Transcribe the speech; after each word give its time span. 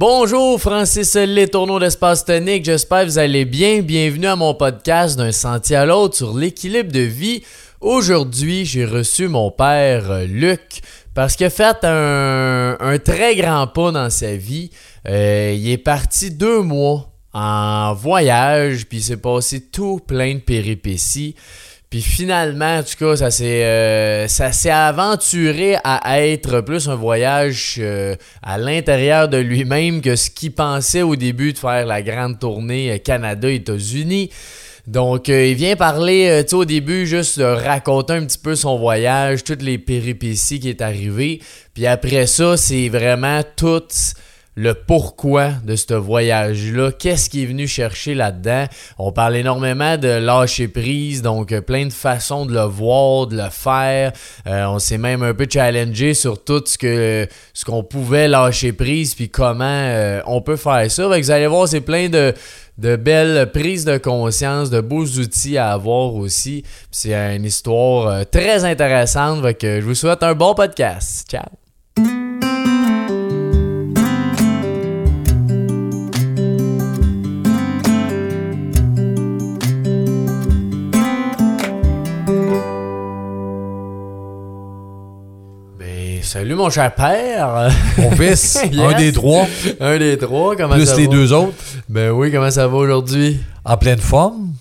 Bonjour 0.00 0.58
Francis 0.58 1.14
Les 1.14 1.46
Tourneaux 1.46 1.78
d'Espace 1.78 2.24
Tonique, 2.24 2.64
j'espère 2.64 3.02
que 3.02 3.10
vous 3.10 3.18
allez 3.18 3.44
bien. 3.44 3.82
Bienvenue 3.82 4.28
à 4.28 4.34
mon 4.34 4.54
podcast 4.54 5.18
d'un 5.18 5.30
sentier 5.30 5.76
à 5.76 5.84
l'autre 5.84 6.16
sur 6.16 6.34
l'équilibre 6.34 6.90
de 6.90 7.00
vie. 7.00 7.42
Aujourd'hui, 7.82 8.64
j'ai 8.64 8.86
reçu 8.86 9.28
mon 9.28 9.50
père 9.50 10.10
euh, 10.10 10.24
Luc 10.24 10.80
parce 11.12 11.36
qu'il 11.36 11.44
a 11.44 11.50
fait 11.50 11.84
un, 11.84 12.78
un, 12.80 12.98
très 12.98 13.36
grand 13.36 13.66
pas 13.66 13.92
dans 13.92 14.08
sa 14.08 14.36
vie. 14.36 14.70
Euh, 15.06 15.54
il 15.54 15.68
est 15.68 15.76
parti 15.76 16.30
deux 16.30 16.62
mois 16.62 17.12
en 17.34 17.92
voyage, 17.92 18.86
puis 18.86 19.00
il 19.00 19.02
s'est 19.02 19.18
passé 19.18 19.60
tout 19.60 20.00
plein 20.06 20.36
de 20.36 20.40
péripéties. 20.40 21.34
Puis 21.90 22.02
finalement, 22.02 22.78
en 22.78 22.82
tout 22.84 23.04
cas, 23.04 23.16
ça 23.16 23.32
s'est 23.32 23.64
euh, 23.64 24.28
ça 24.28 24.52
s'est 24.52 24.70
aventuré 24.70 25.76
à 25.82 26.24
être 26.24 26.60
plus 26.60 26.88
un 26.88 26.94
voyage 26.94 27.78
euh, 27.80 28.14
à 28.44 28.58
l'intérieur 28.58 29.28
de 29.28 29.38
lui-même 29.38 30.00
que 30.00 30.14
ce 30.14 30.30
qu'il 30.30 30.52
pensait 30.52 31.02
au 31.02 31.16
début 31.16 31.52
de 31.52 31.58
faire 31.58 31.86
la 31.86 32.00
grande 32.00 32.38
tournée 32.38 32.92
euh, 32.92 32.98
Canada-États-Unis. 32.98 34.30
Donc, 34.86 35.28
il 35.28 35.54
vient 35.54 35.76
parler, 35.76 36.42
tu 36.48 36.54
au 36.54 36.64
début, 36.64 37.06
juste 37.06 37.38
de 37.38 37.44
raconter 37.44 38.14
un 38.14 38.24
petit 38.24 38.38
peu 38.38 38.56
son 38.56 38.78
voyage, 38.78 39.44
toutes 39.44 39.62
les 39.62 39.78
péripéties 39.78 40.58
qui 40.58 40.68
est 40.68 40.80
arrivé. 40.80 41.40
Puis 41.74 41.86
après 41.86 42.26
ça, 42.26 42.56
c'est 42.56 42.88
vraiment 42.88 43.42
tout 43.56 43.82
le 44.56 44.74
pourquoi 44.74 45.52
de 45.64 45.76
ce 45.76 45.94
voyage-là, 45.94 46.90
qu'est-ce 46.92 47.30
qui 47.30 47.44
est 47.44 47.46
venu 47.46 47.68
chercher 47.68 48.14
là-dedans? 48.14 48.66
On 48.98 49.12
parle 49.12 49.36
énormément 49.36 49.96
de 49.96 50.08
lâcher 50.08 50.68
prise, 50.68 51.22
donc 51.22 51.52
euh, 51.52 51.60
plein 51.60 51.86
de 51.86 51.92
façons 51.92 52.46
de 52.46 52.52
le 52.52 52.64
voir, 52.64 53.28
de 53.28 53.36
le 53.36 53.48
faire. 53.48 54.12
Euh, 54.46 54.64
on 54.66 54.78
s'est 54.78 54.98
même 54.98 55.22
un 55.22 55.34
peu 55.34 55.46
challengé 55.48 56.14
sur 56.14 56.42
tout 56.42 56.62
ce 56.66 57.64
qu'on 57.64 57.84
pouvait 57.84 58.28
lâcher 58.28 58.72
prise, 58.72 59.14
puis 59.14 59.28
comment 59.28 59.64
euh, 59.64 60.20
on 60.26 60.42
peut 60.42 60.56
faire 60.56 60.90
ça. 60.90 61.06
vous 61.06 61.30
allez 61.30 61.46
voir, 61.46 61.68
c'est 61.68 61.80
plein 61.80 62.08
de 62.08 62.34
belles 62.96 63.50
prises 63.52 63.84
de 63.84 63.98
conscience, 63.98 64.68
de 64.68 64.80
beaux 64.80 65.06
outils 65.06 65.58
à 65.58 65.72
avoir 65.72 66.14
aussi. 66.14 66.64
C'est 66.90 67.14
une 67.14 67.44
histoire 67.44 68.26
très 68.30 68.64
intéressante. 68.64 69.44
je 69.62 69.80
vous 69.80 69.94
souhaite 69.94 70.22
un 70.22 70.34
bon 70.34 70.54
podcast. 70.54 71.26
Ciao! 71.30 71.59
Salut 86.30 86.54
mon 86.54 86.70
cher 86.70 86.94
père. 86.94 87.72
Mon 87.98 88.12
fils, 88.12 88.56
un 88.78 88.96
des 88.96 89.10
trois. 89.10 89.48
Un 89.80 89.98
des 89.98 90.16
trois, 90.16 90.54
comment 90.54 90.74
ça 90.74 90.78
va? 90.78 90.94
Plus 90.94 91.02
les 91.02 91.08
deux 91.08 91.32
autres. 91.32 91.54
Ben 91.88 92.12
oui, 92.12 92.30
comment 92.30 92.52
ça 92.52 92.68
va 92.68 92.76
aujourd'hui? 92.76 93.40
En 93.64 93.76
pleine 93.76 93.98
forme, 93.98 94.52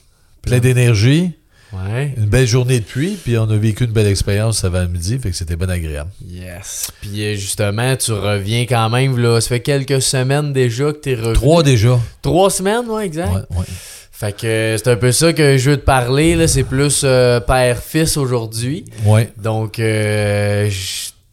plein 0.41 0.57
d'énergie. 0.57 1.29
Ouais. 1.71 2.15
Une 2.17 2.25
belle 2.25 2.47
journée 2.47 2.79
de 2.79 2.85
pluie, 2.85 3.19
puis 3.23 3.37
on 3.37 3.47
a 3.47 3.55
vécu 3.55 3.83
une 3.83 3.91
belle 3.91 4.07
expérience 4.07 4.63
avant 4.63 4.81
le 4.81 4.87
midi, 4.87 5.19
fait 5.19 5.29
que 5.29 5.35
c'était 5.35 5.55
bien 5.55 5.69
agréable. 5.69 6.09
Yes. 6.27 6.89
Puis 7.01 7.23
euh, 7.23 7.35
justement, 7.35 7.95
tu 7.97 8.13
reviens 8.13 8.65
quand 8.67 8.89
même, 8.89 9.19
là, 9.19 9.39
ça 9.39 9.49
fait 9.49 9.59
quelques 9.59 10.01
semaines 10.01 10.51
déjà 10.51 10.91
que 10.91 10.97
tu 10.97 11.11
es 11.11 11.15
revenu. 11.15 11.33
Trois 11.35 11.61
déjà. 11.61 11.99
Trois 12.23 12.49
semaines, 12.49 12.85
oui, 12.89 13.03
exact. 13.03 13.31
Ouais, 13.31 13.57
ouais. 13.59 13.65
Fait 14.11 14.35
que 14.35 14.47
euh, 14.47 14.77
c'est 14.77 14.89
un 14.89 14.95
peu 14.95 15.11
ça 15.11 15.33
que 15.33 15.59
je 15.59 15.69
veux 15.69 15.77
te 15.77 15.85
parler, 15.85 16.33
là, 16.33 16.47
c'est 16.47 16.63
plus 16.63 17.03
euh, 17.03 17.39
père-fils 17.39 18.17
aujourd'hui. 18.17 18.85
Ouais. 19.05 19.31
Donc, 19.37 19.77
euh, 19.77 20.67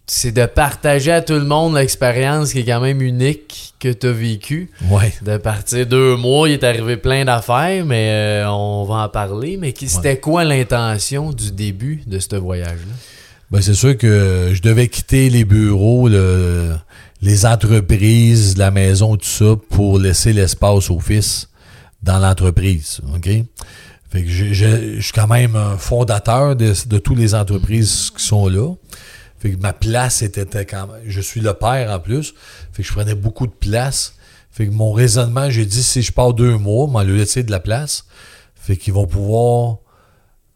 c'est 0.06 0.32
de 0.32 0.46
partager 0.46 1.10
à 1.10 1.20
tout 1.20 1.34
le 1.34 1.44
monde 1.44 1.74
l'expérience 1.74 2.52
qui 2.52 2.60
est 2.60 2.64
quand 2.64 2.80
même 2.80 3.02
unique 3.02 3.74
que 3.80 3.92
tu 3.92 4.06
as 4.06 4.12
vécue. 4.12 4.70
Ouais. 4.88 5.12
De 5.22 5.36
partir 5.36 5.84
deux 5.86 6.16
mois, 6.16 6.48
il 6.48 6.52
est 6.52 6.64
arrivé 6.64 6.96
plein 6.96 7.24
d'affaires, 7.24 7.84
mais 7.84 8.10
euh, 8.10 8.50
on 8.50 8.84
va 8.84 9.04
en 9.04 9.08
parler. 9.08 9.56
Mais 9.56 9.74
c'était 9.77 10.18
quoi 10.18 10.44
l'intention 10.44 11.32
du 11.32 11.50
début 11.50 12.02
de 12.06 12.20
ce 12.20 12.36
voyage-là? 12.36 12.95
Ben, 13.50 13.61
c'est 13.61 13.74
sûr 13.74 13.96
que 13.96 14.52
je 14.52 14.62
devais 14.62 14.89
quitter 14.89 15.28
les 15.28 15.45
bureaux, 15.45 16.08
les 16.08 17.46
entreprises, 17.46 18.56
la 18.56 18.70
maison, 18.70 19.16
tout 19.16 19.27
ça, 19.27 19.56
pour 19.70 19.98
laisser 19.98 20.33
l'espace 20.33 20.89
au 20.90 21.00
fils 21.00 21.48
dans 22.02 22.18
l'entreprise. 22.18 23.00
OK? 23.14 23.28
Fait 24.11 24.22
que 24.22 24.28
je, 24.28 25.00
suis 25.00 25.12
quand 25.12 25.27
même 25.27 25.56
un 25.56 25.77
fondateur 25.77 26.55
de, 26.55 26.72
de 26.86 26.98
toutes 26.98 27.18
les 27.18 27.34
entreprises 27.34 28.12
qui 28.16 28.24
sont 28.24 28.48
là. 28.48 28.72
Fait 29.39 29.52
que 29.52 29.57
ma 29.57 29.73
place 29.73 30.23
était 30.23 30.64
quand 30.64 30.86
même. 30.86 31.02
Je 31.07 31.20
suis 31.20 31.41
le 31.41 31.55
père 31.55 31.91
en 31.91 31.98
plus. 31.98 32.35
Fait 32.73 32.83
que 32.83 32.89
je 32.89 32.92
prenais 32.92 33.14
beaucoup 33.14 33.47
de 33.47 33.52
place. 33.52 34.14
Fait 34.51 34.67
que 34.67 34.73
mon 34.73 34.92
raisonnement, 34.92 35.51
j'ai 35.51 35.67
dit 35.67 35.83
si 35.83 36.02
je 36.02 36.13
pars 36.13 36.33
deux 36.33 36.57
mois, 36.57 36.86
m'en 36.86 37.02
laisser 37.02 37.42
de 37.42 37.51
la 37.51 37.61
place. 37.61 38.07
Fait 38.55 38.77
qu'ils 38.77 38.95
vont 38.95 39.07
pouvoir 39.07 39.79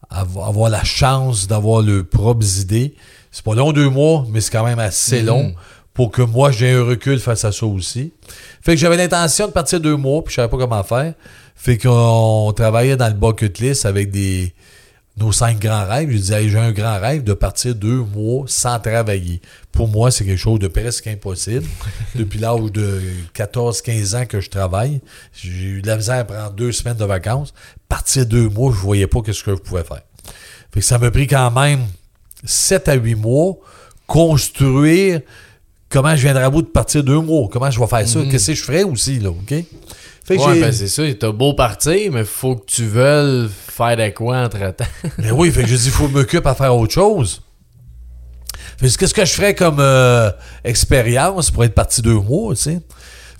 avoir 0.09 0.69
la 0.69 0.83
chance 0.83 1.47
d'avoir 1.47 1.81
leurs 1.81 2.05
propres 2.05 2.59
idées. 2.59 2.95
C'est 3.31 3.45
pas 3.45 3.55
long 3.55 3.71
deux 3.71 3.89
mois, 3.89 4.25
mais 4.29 4.41
c'est 4.41 4.51
quand 4.51 4.65
même 4.65 4.79
assez 4.79 5.21
mm-hmm. 5.21 5.25
long 5.25 5.55
pour 5.93 6.11
que 6.11 6.21
moi 6.21 6.51
j'ai 6.51 6.71
un 6.71 6.83
recul 6.83 7.19
face 7.19 7.45
à 7.45 7.51
ça 7.51 7.65
aussi. 7.65 8.11
Fait 8.61 8.73
que 8.73 8.77
j'avais 8.81 8.97
l'intention 8.97 9.47
de 9.47 9.51
partir 9.51 9.79
deux 9.79 9.95
mois, 9.95 10.23
puis 10.23 10.31
je 10.31 10.37
savais 10.37 10.49
pas 10.49 10.57
comment 10.57 10.83
faire. 10.83 11.13
Fait 11.55 11.77
qu'on 11.77 12.51
travaillait 12.55 12.97
dans 12.97 13.07
le 13.07 13.13
bucket 13.13 13.59
list 13.59 13.85
avec 13.85 14.09
des, 14.09 14.53
nos 15.17 15.31
cinq 15.31 15.59
grands 15.59 15.85
rêves. 15.85 16.09
Je 16.09 16.17
disais, 16.17 16.49
j'ai 16.49 16.57
un 16.57 16.71
grand 16.71 16.99
rêve 16.99 17.23
de 17.23 17.33
partir 17.33 17.75
deux 17.75 18.01
mois 18.01 18.45
sans 18.47 18.79
travailler. 18.79 19.41
Pour 19.71 19.87
moi, 19.87 20.11
c'est 20.11 20.25
quelque 20.25 20.37
chose 20.37 20.59
de 20.59 20.67
presque 20.67 21.07
impossible. 21.07 21.65
Depuis 22.15 22.39
l'âge 22.39 22.71
de 22.71 23.01
14-15 23.35 24.15
ans 24.15 24.25
que 24.25 24.39
je 24.39 24.49
travaille, 24.49 25.01
j'ai 25.33 25.49
eu 25.49 25.81
de 25.81 25.87
la 25.87 25.97
misère 25.97 26.19
à 26.19 26.23
prendre 26.23 26.51
deux 26.51 26.71
semaines 26.71 26.97
de 26.97 27.05
vacances. 27.05 27.53
Partir 27.87 28.25
deux 28.25 28.49
mois, 28.49 28.71
je 28.71 28.77
ne 28.77 28.81
voyais 28.81 29.07
pas 29.07 29.19
ce 29.25 29.43
que 29.43 29.51
je 29.51 29.61
pouvais 29.61 29.83
faire. 29.83 30.01
Fait 30.73 30.79
que 30.79 30.85
ça 30.85 30.97
m'a 30.97 31.11
pris 31.11 31.27
quand 31.27 31.51
même 31.51 31.81
7 32.45 32.87
à 32.87 32.93
8 32.95 33.15
mois 33.15 33.57
construire 34.07 35.21
comment 35.91 36.15
je 36.15 36.21
viendrai 36.21 36.43
à 36.43 36.49
bout 36.49 36.61
de 36.61 36.67
partir 36.67 37.03
deux 37.03 37.19
mois? 37.19 37.47
Comment 37.51 37.69
je 37.69 37.79
vais 37.79 37.87
faire 37.87 38.07
ça? 38.07 38.19
Mm-hmm. 38.19 38.31
Qu'est-ce 38.31 38.47
que 38.47 38.57
je 38.57 38.63
ferais 38.63 38.83
aussi, 38.83 39.19
là, 39.19 39.29
OK? 39.29 39.53
Fait 40.23 40.37
que 40.37 40.41
ouais, 40.41 40.61
ben 40.61 40.71
c'est 40.71 40.87
ça, 40.87 41.03
t'as 41.19 41.31
beau 41.31 41.53
partir, 41.53 42.11
mais 42.11 42.23
faut 42.23 42.55
que 42.55 42.65
tu 42.65 42.85
veuilles 42.85 43.49
faire 43.49 43.97
de 43.97 44.09
quoi 44.09 44.37
entre-temps. 44.37 44.85
mais 45.17 45.31
oui, 45.31 45.51
fait 45.51 45.63
que 45.63 45.67
je 45.67 45.75
dis, 45.75 45.85
il 45.87 45.91
faut 45.91 46.07
m'occuper 46.07 46.47
à 46.47 46.55
faire 46.55 46.75
autre 46.75 46.93
chose. 46.93 47.41
Fait 48.77 48.87
que 48.87 48.97
qu'est-ce 48.97 49.13
que 49.13 49.25
je 49.25 49.33
ferais 49.33 49.55
comme 49.55 49.79
euh, 49.79 50.31
expérience 50.63 51.51
pour 51.51 51.63
être 51.63 51.73
parti 51.73 52.01
deux 52.01 52.19
mois, 52.19 52.53
tu 52.55 52.61
sais? 52.61 52.79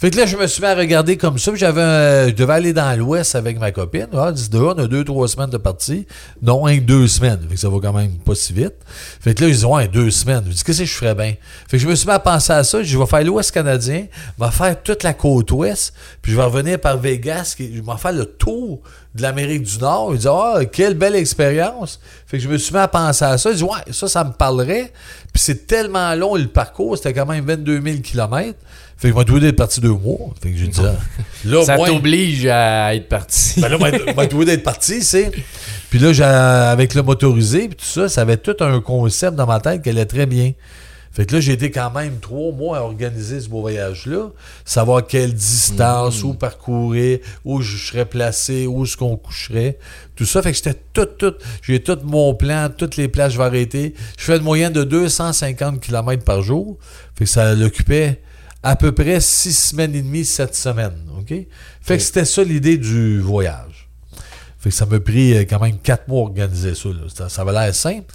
Fait 0.01 0.09
que 0.09 0.17
là, 0.17 0.25
je 0.25 0.35
me 0.35 0.47
suis 0.47 0.63
mis 0.63 0.67
à 0.67 0.73
regarder 0.73 1.15
comme 1.15 1.37
ça. 1.37 1.51
J'avais 1.53 2.29
je 2.29 2.33
devais 2.33 2.53
aller 2.53 2.73
dans 2.73 2.97
l'Ouest 2.97 3.35
avec 3.35 3.59
ma 3.59 3.71
copine. 3.71 4.07
Ah, 4.13 4.31
dit, 4.31 4.49
on 4.51 4.71
a 4.71 4.87
deux, 4.87 5.03
trois 5.03 5.27
semaines 5.27 5.51
de 5.51 5.59
partie. 5.59 6.07
Non, 6.41 6.65
un, 6.65 6.79
deux 6.79 7.07
semaines. 7.07 7.39
Fait 7.47 7.53
que 7.53 7.59
ça 7.59 7.69
va 7.69 7.77
quand 7.79 7.93
même 7.93 8.17
pas 8.17 8.33
si 8.33 8.51
vite. 8.51 8.73
Fait 9.19 9.35
que 9.35 9.43
là, 9.43 9.49
ils 9.49 9.53
disent, 9.53 9.65
ouais, 9.65 9.87
deux 9.87 10.09
semaines. 10.09 10.41
Je 10.47 10.53
dis, 10.53 10.63
qu'est-ce 10.63 10.79
que 10.79 10.85
je 10.85 10.93
ferais 10.95 11.13
bien? 11.13 11.35
Fait 11.67 11.77
que 11.77 11.83
je 11.83 11.87
me 11.87 11.93
suis 11.93 12.07
mis 12.07 12.13
à 12.13 12.17
penser 12.17 12.51
à 12.51 12.63
ça. 12.63 12.81
Je 12.81 12.97
vais 12.97 13.05
faire 13.05 13.23
l'Ouest 13.23 13.51
canadien, 13.51 14.07
je 14.39 14.43
vais 14.43 14.49
faire 14.49 14.81
toute 14.81 15.03
la 15.03 15.13
côte 15.13 15.51
Ouest, 15.51 15.93
puis 16.23 16.31
je 16.31 16.37
vais 16.37 16.45
revenir 16.45 16.79
par 16.79 16.97
Vegas, 16.97 17.55
je 17.59 17.65
vais 17.65 17.97
faire 17.99 18.13
le 18.13 18.25
tour 18.25 18.81
de 19.13 19.21
l'Amérique 19.21 19.61
du 19.61 19.77
Nord. 19.77 20.15
Il 20.15 20.19
dit, 20.21 20.27
ah, 20.27 20.61
quelle 20.71 20.95
belle 20.95 21.15
expérience. 21.15 21.99
Fait 22.25 22.37
que 22.37 22.43
je 22.43 22.49
me 22.49 22.57
suis 22.57 22.73
mis 22.73 22.79
à 22.79 22.87
penser 22.87 23.25
à 23.25 23.37
ça. 23.37 23.51
Je 23.51 23.57
dis, 23.57 23.63
ouais, 23.63 23.91
ça, 23.91 24.07
ça 24.07 24.23
me 24.23 24.31
parlerait. 24.31 24.91
Puis 25.31 25.43
c'est 25.43 25.67
tellement 25.67 26.15
long 26.15 26.35
le 26.35 26.47
parcours, 26.47 26.97
c'était 26.97 27.13
quand 27.13 27.27
même 27.27 27.45
22 27.45 27.81
000 27.81 27.97
km. 27.99 28.57
Fait 29.01 29.11
que 29.11 29.19
je 29.27 29.33
vais 29.33 29.39
d'être 29.39 29.55
parti 29.55 29.81
deux 29.81 29.89
mois. 29.89 30.29
Fait 30.43 30.51
que 30.51 30.57
j'ai 30.57 30.67
dit, 30.67 30.79
ah, 30.79 30.93
là, 31.43 31.65
ça 31.65 31.75
t'oblige 31.75 32.45
à 32.45 32.93
être 32.93 33.09
parti. 33.09 33.59
Ben 33.59 33.69
là, 33.69 33.77
je 33.79 34.37
vais 34.37 34.45
d'être 34.45 34.61
parti, 34.61 35.01
c'est. 35.01 35.31
Puis 35.89 35.97
là, 35.97 36.69
avec 36.69 36.93
le 36.93 37.01
motorisé, 37.01 37.67
puis 37.67 37.77
tout 37.77 37.83
ça, 37.83 38.09
ça 38.09 38.21
avait 38.21 38.37
tout 38.37 38.55
un 38.59 38.79
concept 38.79 39.35
dans 39.35 39.47
ma 39.47 39.59
tête 39.59 39.81
qui 39.81 39.89
allait 39.89 40.05
très 40.05 40.27
bien. 40.27 40.51
Fait 41.11 41.25
que 41.25 41.33
là, 41.33 41.41
j'ai 41.41 41.53
été 41.53 41.71
quand 41.71 41.89
même 41.89 42.19
trois 42.19 42.53
mois 42.53 42.77
à 42.77 42.81
organiser 42.81 43.41
ce 43.41 43.49
beau 43.49 43.61
voyage-là, 43.61 44.29
savoir 44.65 45.07
quelle 45.07 45.33
distance, 45.33 46.23
mm. 46.23 46.27
où 46.27 46.33
parcourir, 46.35 47.19
où 47.43 47.59
je 47.61 47.77
serais 47.77 48.05
placé, 48.05 48.67
où 48.67 48.83
est-ce 48.83 48.97
qu'on 48.97 49.17
coucherait, 49.17 49.79
tout 50.15 50.25
ça. 50.25 50.43
Fait 50.43 50.51
que 50.51 50.57
j'étais 50.57 50.79
tout, 50.93 51.07
tout, 51.17 51.33
j'ai 51.63 51.81
tout 51.81 51.97
mon 52.03 52.35
plan, 52.35 52.69
toutes 52.69 52.97
les 52.97 53.07
places 53.07 53.33
je 53.33 53.39
vais 53.39 53.45
arrêter. 53.45 53.95
Je 54.19 54.25
fais 54.25 54.37
une 54.37 54.43
moyenne 54.43 54.73
de 54.73 54.83
250 54.83 55.81
km 55.81 56.23
par 56.23 56.43
jour. 56.43 56.77
Fait 57.15 57.25
que 57.25 57.29
ça 57.31 57.55
l'occupait 57.55 58.21
à 58.63 58.75
peu 58.75 58.91
près 58.91 59.19
six 59.19 59.53
semaines 59.53 59.95
et 59.95 60.01
demie, 60.01 60.25
sept 60.25 60.55
semaines. 60.55 60.99
OK? 61.17 61.33
Fait 61.81 61.97
que 61.97 62.03
c'était 62.03 62.25
ça 62.25 62.43
l'idée 62.43 62.77
du 62.77 63.19
voyage. 63.19 63.89
Fait 64.59 64.69
que 64.69 64.75
ça 64.75 64.85
m'a 64.85 64.99
pris 64.99 65.35
euh, 65.35 65.41
quand 65.41 65.59
même 65.59 65.79
quatre 65.79 66.07
mois 66.07 66.19
à 66.19 66.23
organiser 66.23 66.75
ça. 66.75 66.89
Ça, 67.13 67.29
ça 67.29 67.41
avait 67.41 67.51
l'air 67.51 67.73
simple. 67.73 68.13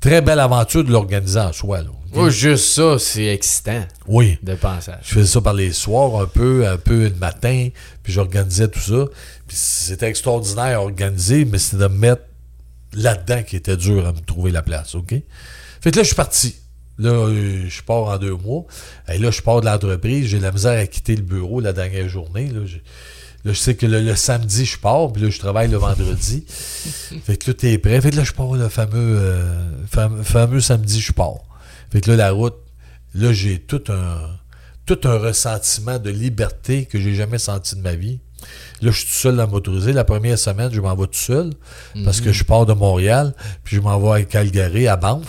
Très 0.00 0.22
belle 0.22 0.40
aventure 0.40 0.82
de 0.82 0.90
l'organiser 0.90 1.38
en 1.38 1.52
soi. 1.52 1.82
Là, 1.82 2.30
juste 2.30 2.64
ça, 2.74 2.98
c'est 2.98 3.26
excitant. 3.26 3.84
Oui. 4.08 4.38
De 4.42 4.54
penser. 4.54 4.92
Je 5.02 5.14
faisais 5.14 5.26
ça 5.26 5.40
par 5.40 5.54
les 5.54 5.72
soirs 5.72 6.20
un 6.20 6.26
peu, 6.26 6.66
un 6.66 6.76
peu 6.76 7.04
le 7.04 7.14
matin, 7.14 7.68
puis 8.02 8.12
j'organisais 8.12 8.68
tout 8.68 8.80
ça. 8.80 9.04
Puis 9.46 9.56
c'était 9.56 10.08
extraordinaire 10.08 10.78
à 10.78 10.82
organiser, 10.82 11.44
mais 11.44 11.58
c'était 11.58 11.84
de 11.84 11.88
me 11.88 11.98
mettre 11.98 12.22
là-dedans 12.94 13.42
qui 13.42 13.56
était 13.56 13.76
dur 13.76 14.06
à 14.06 14.12
me 14.12 14.20
trouver 14.20 14.50
la 14.50 14.62
place, 14.62 14.94
OK? 14.94 15.14
Fait 15.80 15.90
que 15.90 15.96
là, 15.96 16.02
je 16.02 16.08
suis 16.08 16.16
parti. 16.16 16.56
Là, 16.98 17.10
euh, 17.10 17.64
je 17.68 17.82
pars 17.82 18.04
en 18.04 18.18
deux 18.18 18.34
mois. 18.36 18.64
Et 19.08 19.18
là, 19.18 19.30
je 19.30 19.40
pars 19.42 19.60
de 19.60 19.66
l'entreprise. 19.66 20.26
J'ai 20.26 20.38
la 20.40 20.52
misère 20.52 20.78
à 20.78 20.86
quitter 20.86 21.16
le 21.16 21.22
bureau 21.22 21.60
la 21.60 21.72
dernière 21.72 22.08
journée. 22.08 22.48
Là, 22.48 22.60
je, 22.66 22.76
là, 22.76 23.52
je 23.52 23.58
sais 23.58 23.74
que 23.74 23.86
le, 23.86 24.00
le 24.02 24.14
samedi, 24.14 24.64
je 24.66 24.78
pars. 24.78 25.10
Puis 25.12 25.22
là, 25.22 25.30
je 25.30 25.38
travaille 25.38 25.70
le 25.70 25.78
vendredi. 25.78 26.44
fait 27.24 27.36
que 27.36 27.50
là, 27.50 27.54
t'es 27.54 27.78
prêt. 27.78 28.00
Fait 28.00 28.10
que 28.10 28.16
là, 28.16 28.24
je 28.24 28.32
pars 28.32 28.52
le 28.52 28.68
fameux, 28.68 29.16
euh, 29.18 29.70
fam- 29.90 30.22
fameux 30.22 30.60
samedi, 30.60 31.00
je 31.00 31.12
pars. 31.12 31.38
Fait 31.90 32.00
que 32.00 32.10
là, 32.10 32.16
la 32.16 32.30
route, 32.32 32.56
là, 33.14 33.32
j'ai 33.32 33.58
tout 33.58 33.82
un, 33.88 34.28
tout 34.86 34.98
un 35.04 35.18
ressentiment 35.18 35.98
de 35.98 36.10
liberté 36.10 36.84
que 36.86 37.00
j'ai 37.00 37.14
jamais 37.14 37.38
senti 37.38 37.74
de 37.76 37.80
ma 37.80 37.94
vie. 37.94 38.20
Là, 38.82 38.90
je 38.90 38.98
suis 38.98 39.06
tout 39.06 39.14
seul 39.14 39.36
dans 39.36 39.48
motorisé. 39.48 39.92
La 39.92 40.04
première 40.04 40.38
semaine, 40.38 40.70
je 40.72 40.80
m'en 40.80 40.94
vais 40.96 41.06
tout 41.06 41.12
seul 41.14 41.50
parce 42.04 42.20
que 42.20 42.32
je 42.32 42.44
pars 42.44 42.66
de 42.66 42.72
Montréal, 42.74 43.34
puis 43.64 43.76
je 43.76 43.80
m'en 43.80 43.98
vais 44.00 44.20
à 44.20 44.24
Calgary, 44.24 44.88
à 44.88 44.96
Banff. 44.96 45.26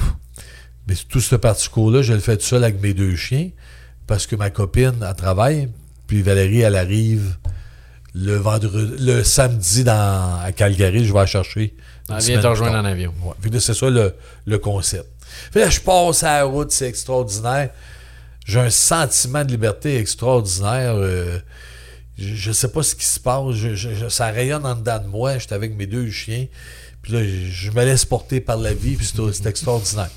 Mais 0.87 0.95
tout 1.09 1.21
ce 1.21 1.35
parcours-là, 1.35 2.01
je 2.01 2.13
le 2.13 2.19
fais 2.19 2.35
tout 2.37 2.43
seul 2.45 2.63
avec 2.63 2.81
mes 2.81 2.93
deux 2.93 3.15
chiens 3.15 3.49
parce 4.07 4.27
que 4.27 4.35
ma 4.35 4.49
copine, 4.49 4.95
elle 5.07 5.15
travaille, 5.15 5.69
puis 6.07 6.21
Valérie, 6.21 6.61
elle 6.61 6.75
arrive 6.75 7.37
le 8.13 8.35
vendredi, 8.35 8.93
le 9.03 9.23
samedi 9.23 9.83
dans, 9.83 10.39
à 10.43 10.51
Calgary, 10.51 11.05
je 11.05 11.13
vais 11.13 11.19
la 11.19 11.25
chercher. 11.25 11.73
Elle 12.09 12.15
vient 12.21 12.41
te 12.41 12.47
rejoindre 12.47 12.75
en 12.77 12.85
avion. 12.85 13.13
Ouais. 13.23 13.33
Puis 13.41 13.49
c'est 13.61 13.73
ça 13.73 13.89
le, 13.89 14.13
le 14.45 14.57
concept. 14.59 15.09
Puis 15.51 15.61
là, 15.61 15.69
je 15.69 15.79
passe 15.79 16.21
à 16.23 16.39
la 16.39 16.43
route, 16.43 16.71
c'est 16.71 16.87
extraordinaire. 16.87 17.69
J'ai 18.45 18.59
un 18.59 18.69
sentiment 18.69 19.43
de 19.45 19.49
liberté 19.51 19.97
extraordinaire. 19.97 20.95
euh, 20.97 21.39
je, 22.19 22.35
je 22.35 22.51
sais 22.51 22.67
pas 22.67 22.83
ce 22.83 22.93
qui 22.93 23.05
se 23.05 23.19
passe. 23.19 23.53
Je- 23.55 23.73
je- 23.73 23.93
je- 23.95 24.09
ça 24.09 24.27
rayonne 24.27 24.65
en 24.65 24.75
dedans 24.75 24.99
de 24.99 25.07
moi. 25.07 25.37
J'étais 25.39 25.55
avec 25.55 25.73
mes 25.75 25.87
deux 25.87 26.11
chiens. 26.11 26.45
Puis 27.01 27.13
là, 27.13 27.19
je, 27.23 27.71
me 27.71 27.83
laisse 27.85 28.05
porter 28.05 28.41
par 28.41 28.57
la 28.57 28.73
vie. 28.73 28.95
Puis 28.97 29.11
c'est 29.33 29.45
extraordinaire. 29.47 30.11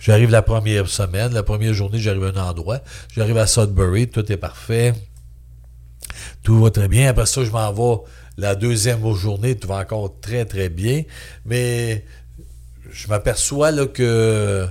J'arrive 0.00 0.30
la 0.30 0.42
première 0.42 0.88
semaine. 0.88 1.32
La 1.34 1.42
première 1.42 1.74
journée, 1.74 1.98
j'arrive 1.98 2.24
à 2.24 2.40
un 2.40 2.48
endroit. 2.50 2.80
J'arrive 3.14 3.38
à 3.38 3.46
Sudbury. 3.46 4.08
Tout 4.08 4.30
est 4.32 4.36
parfait. 4.36 4.94
Tout 6.42 6.60
va 6.62 6.70
très 6.70 6.88
bien. 6.88 7.10
Après 7.10 7.26
ça, 7.26 7.44
je 7.44 7.50
m'en 7.50 7.72
vais 7.72 8.02
la 8.36 8.54
deuxième 8.54 9.14
journée. 9.14 9.56
Tout 9.56 9.68
va 9.68 9.76
encore 9.76 10.18
très, 10.20 10.44
très 10.44 10.68
bien. 10.68 11.02
Mais 11.44 12.04
je 12.90 13.08
m'aperçois 13.08 13.70
là, 13.70 13.86
que 13.86 14.66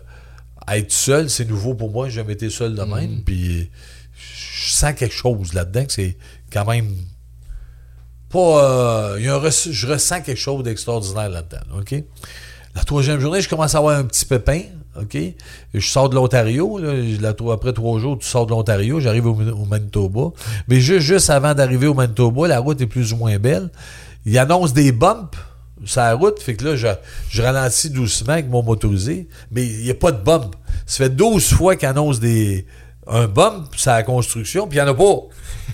être 0.70 0.92
seul, 0.92 1.30
c'est 1.30 1.46
nouveau 1.46 1.76
pour 1.76 1.92
moi. 1.92 2.10
J'ai 2.10 2.16
jamais 2.16 2.34
été 2.34 2.50
seul 2.50 2.76
de 2.76 2.82
même. 2.84 3.24
Puis 3.24 3.70
je 4.36 4.72
sens 4.74 4.94
quelque 4.94 5.14
chose 5.16 5.54
là-dedans 5.54 5.86
que 5.86 5.94
c'est 5.94 6.18
quand 6.52 6.66
même 6.66 6.94
pas. 8.30 9.14
euh, 9.14 9.22
y 9.22 9.28
a 9.28 9.36
un 9.36 9.40
res- 9.40 9.72
je 9.72 9.88
ressens 9.88 10.22
quelque 10.22 10.40
chose 10.40 10.64
d'extraordinaire 10.64 11.30
là-dedans. 11.30 11.78
OK? 11.80 11.96
La 12.76 12.84
troisième 12.84 13.20
journée, 13.20 13.42
je 13.42 13.50
commence 13.50 13.76
à 13.76 13.78
avoir 13.80 13.98
un 13.98 14.04
petit 14.04 14.26
pépin. 14.26 14.62
OK? 15.00 15.18
Je 15.74 15.80
sors 15.88 16.10
de 16.10 16.16
l'Ontario. 16.16 16.78
là. 16.80 16.94
Je 16.96 17.22
la 17.22 17.34
trouve- 17.34 17.52
Après 17.52 17.74
trois 17.74 18.00
jours, 18.00 18.18
tu 18.18 18.28
sors 18.28 18.46
de 18.46 18.52
l'Ontario. 18.52 19.00
J'arrive 19.00 19.28
au, 19.28 19.34
au 19.36 19.66
Manitoba. 19.66 20.32
Mais 20.68 20.80
juste, 20.80 21.02
juste 21.06 21.30
avant 21.30 21.54
d'arriver 21.54 21.88
au 21.88 21.94
Manitoba, 21.94 22.48
la 22.48 22.60
route 22.60 22.82
est 22.82 22.88
plus 22.88 23.14
ou 23.14 23.18
moins 23.18 23.38
belle. 23.38 23.70
Il 24.26 24.38
annonce 24.38 24.74
des 24.74 24.92
bumps 24.92 25.36
sur 25.86 26.02
la 26.02 26.14
route. 26.16 26.42
Fait 26.42 26.56
que 26.56 26.66
là, 26.66 26.76
je, 26.76 26.88
je 27.30 27.42
ralentis 27.42 27.90
doucement 27.92 28.34
avec 28.34 28.50
mon 28.50 28.64
motorisé. 28.64 29.28
Mais 29.52 29.66
il 29.66 29.84
n'y 29.84 29.92
a 29.92 29.96
pas 29.96 30.12
de 30.12 30.22
bump. 30.24 30.56
Ça 30.86 31.04
fait 31.06 31.10
12 31.16 31.54
fois 31.54 31.76
qu'il 31.76 31.88
annonce 31.88 32.20
des, 32.20 32.66
un 33.08 33.28
bump 33.28 33.68
sur 33.76 33.92
la 33.92 34.04
construction, 34.04 34.68
puis 34.68 34.80
il 34.80 34.84
n'y 34.84 34.90
en 34.90 34.92
a 34.92 34.96
pas. 34.96 35.20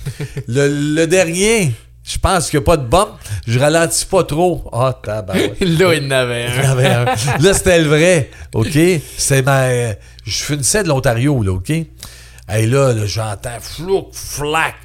le, 0.47 0.95
le 0.95 1.07
dernier, 1.07 1.71
je 2.03 2.17
pense 2.17 2.49
qu'il 2.49 2.59
n'y 2.59 2.63
a 2.63 2.65
pas 2.65 2.77
de 2.77 2.85
bump. 2.85 3.11
Je 3.47 3.57
ralentis 3.57 4.05
pas 4.05 4.23
trop. 4.25 4.69
Ah, 4.73 4.99
tabarouette. 5.01 5.59
Là, 5.61 5.93
il 5.93 6.03
y 6.03 6.07
en 6.07 6.11
avait 6.11 6.47
Il 6.49 6.63
y 6.63 6.67
en 6.67 6.77
un. 6.77 7.07
un. 7.07 7.37
Là, 7.39 7.53
c'était 7.53 7.79
le 7.81 7.87
vrai. 7.87 8.29
OK? 8.53 8.77
C'est 9.17 9.41
ma. 9.41 9.93
Je 10.25 10.43
finissais 10.43 10.83
de 10.83 10.89
l'Ontario, 10.89 11.41
là, 11.43 11.53
OK? 11.53 11.69
Et 11.69 12.67
là, 12.67 12.93
là, 12.93 13.05
j'entends 13.05 13.59
flouk, 13.61 14.09
flac. 14.13 14.75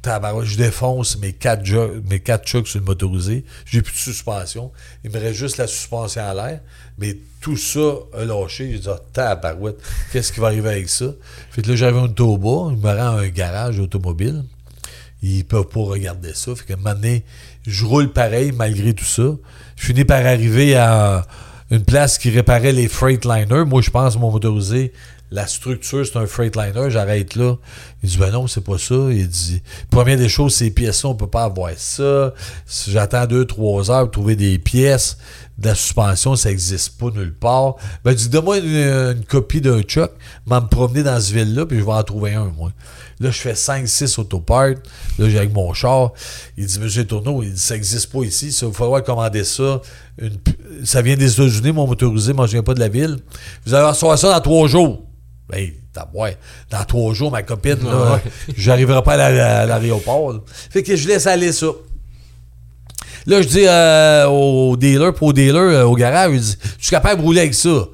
Tabarouette, 0.00 0.46
je 0.48 0.56
défonce 0.58 1.18
mes 1.18 1.32
quatre, 1.32 1.62
mes 2.10 2.20
quatre 2.20 2.46
chucks 2.46 2.68
sur 2.68 2.78
le 2.78 2.84
motorisé. 2.84 3.44
J'ai 3.64 3.80
plus 3.80 3.92
de 3.92 3.98
suspension. 3.98 4.70
Il 5.02 5.10
me 5.10 5.18
reste 5.18 5.34
juste 5.38 5.56
la 5.58 5.66
suspension 5.66 6.22
à 6.22 6.34
l'air. 6.34 6.60
Mais 6.98 7.16
tout 7.40 7.56
ça 7.56 7.94
a 8.18 8.24
lâché. 8.24 8.72
J'ai 8.72 8.78
dit, 8.78 8.88
ah, 8.88 9.00
tabarouette, 9.12 9.76
qu'est-ce 10.12 10.32
qui 10.32 10.40
va 10.40 10.48
arriver 10.48 10.70
avec 10.70 10.88
ça? 10.88 11.06
Fait 11.50 11.62
que 11.62 11.70
là, 11.70 11.76
j'avais 11.76 12.00
un 12.00 12.08
toba. 12.08 12.72
Il 12.72 12.78
me 12.78 12.88
rend 12.88 13.18
un 13.18 13.28
garage 13.28 13.78
automobile. 13.78 14.44
Ils 15.26 15.44
peuvent 15.44 15.68
pas 15.68 15.80
regarder 15.80 16.34
ça. 16.34 16.54
Fait 16.54 16.74
que 16.74 16.82
donné, 16.82 17.24
je 17.66 17.86
roule 17.86 18.12
pareil 18.12 18.52
malgré 18.52 18.92
tout 18.92 19.06
ça. 19.06 19.30
Je 19.76 19.86
finis 19.86 20.04
par 20.04 20.24
arriver 20.24 20.76
à 20.76 21.26
une 21.70 21.82
place 21.82 22.18
qui 22.18 22.28
réparait 22.28 22.72
les 22.72 22.88
Freightliner. 22.88 23.64
Moi, 23.64 23.80
je 23.80 23.88
pense, 23.88 24.18
mon 24.18 24.30
motorisé, 24.30 24.92
la 25.30 25.46
structure, 25.46 26.06
c'est 26.06 26.18
un 26.18 26.26
Freightliner. 26.26 26.90
J'arrête 26.90 27.36
là. 27.36 27.56
Il 28.02 28.10
dit, 28.10 28.18
ben 28.18 28.32
non, 28.32 28.46
c'est 28.46 28.62
pas 28.62 28.76
ça. 28.76 28.94
Il 29.10 29.26
dit, 29.26 29.62
première 29.90 30.18
des 30.18 30.28
choses, 30.28 30.54
ces 30.54 30.70
pièces-là, 30.70 31.08
on 31.10 31.14
peut 31.14 31.26
pas 31.26 31.44
avoir 31.44 31.72
ça. 31.74 32.34
J'attends 32.86 33.24
deux, 33.26 33.46
trois 33.46 33.90
heures 33.90 34.02
pour 34.02 34.10
trouver 34.10 34.36
des 34.36 34.58
pièces 34.58 35.16
de 35.58 35.68
la 35.68 35.74
suspension, 35.74 36.34
ça 36.36 36.50
existe 36.50 36.98
pas 36.98 37.10
nulle 37.10 37.32
part. 37.34 37.76
Ben, 38.04 38.12
dit, 38.14 38.28
donne-moi 38.28 38.58
une, 38.58 38.66
une 39.18 39.24
copie 39.24 39.60
d'un 39.60 39.82
truck, 39.82 40.10
m'en 40.46 40.60
me 40.60 40.66
promener 40.66 41.02
dans 41.04 41.20
ce 41.20 41.32
ville-là, 41.32 41.64
puis 41.66 41.78
je 41.78 41.84
vais 41.84 41.92
en 41.92 42.02
trouver 42.02 42.34
un, 42.34 42.46
moi. 42.56 42.72
Là, 43.20 43.30
je 43.30 43.38
fais 43.38 43.52
5-6 43.52 44.18
autoparts. 44.20 44.70
Là, 45.18 45.28
j'ai 45.30 45.38
avec 45.38 45.52
mon 45.52 45.72
char. 45.72 46.12
Il 46.56 46.66
dit, 46.66 46.80
Monsieur 46.80 47.06
Tourneau, 47.06 47.42
il 47.44 47.52
dit, 47.52 47.60
ça 47.60 47.74
n'existe 47.74 48.10
pas 48.12 48.22
ici. 48.24 48.50
Ça, 48.50 48.66
il 48.66 48.72
va 48.72 48.74
falloir 48.78 49.02
commander 49.04 49.44
ça. 49.44 49.80
Une 50.18 50.36
ça 50.82 51.00
vient 51.02 51.16
des 51.16 51.32
États-Unis, 51.32 51.70
mon 51.72 51.86
motorisé. 51.86 52.32
Moi, 52.32 52.46
je 52.46 52.52
viens 52.52 52.62
pas 52.64 52.74
de 52.74 52.80
la 52.80 52.88
ville. 52.88 53.18
Vous 53.64 53.72
allez 53.74 53.86
recevoir 53.86 54.18
ça 54.18 54.32
dans 54.32 54.40
trois 54.40 54.66
jours. 54.66 55.04
Ben, 55.48 55.70
ouais, 56.14 56.36
dans 56.70 56.82
trois 56.84 57.14
jours, 57.14 57.30
ma 57.30 57.44
copine, 57.44 57.78
là, 57.84 58.20
j'arriverai 58.56 59.02
pas 59.04 59.12
à 59.12 59.30
la- 59.30 59.60
à 59.60 59.66
l'aéroport. 59.66 60.42
Fait 60.70 60.82
que 60.82 60.96
je 60.96 61.06
laisse 61.06 61.28
aller 61.28 61.52
ça. 61.52 61.68
Là, 63.26 63.40
je 63.42 63.48
dis 63.48 63.66
euh, 63.66 64.26
au 64.26 64.76
dealer, 64.76 65.14
pour 65.14 65.28
au 65.28 65.32
dealer, 65.32 65.60
euh, 65.60 65.84
au 65.84 65.94
garage, 65.94 66.32
il 66.34 66.40
dit 66.40 66.56
Je 66.78 66.84
suis 66.84 66.90
capable 66.90 67.20
de 67.20 67.26
rouler 67.26 67.40
avec 67.40 67.54
ça. 67.54 67.86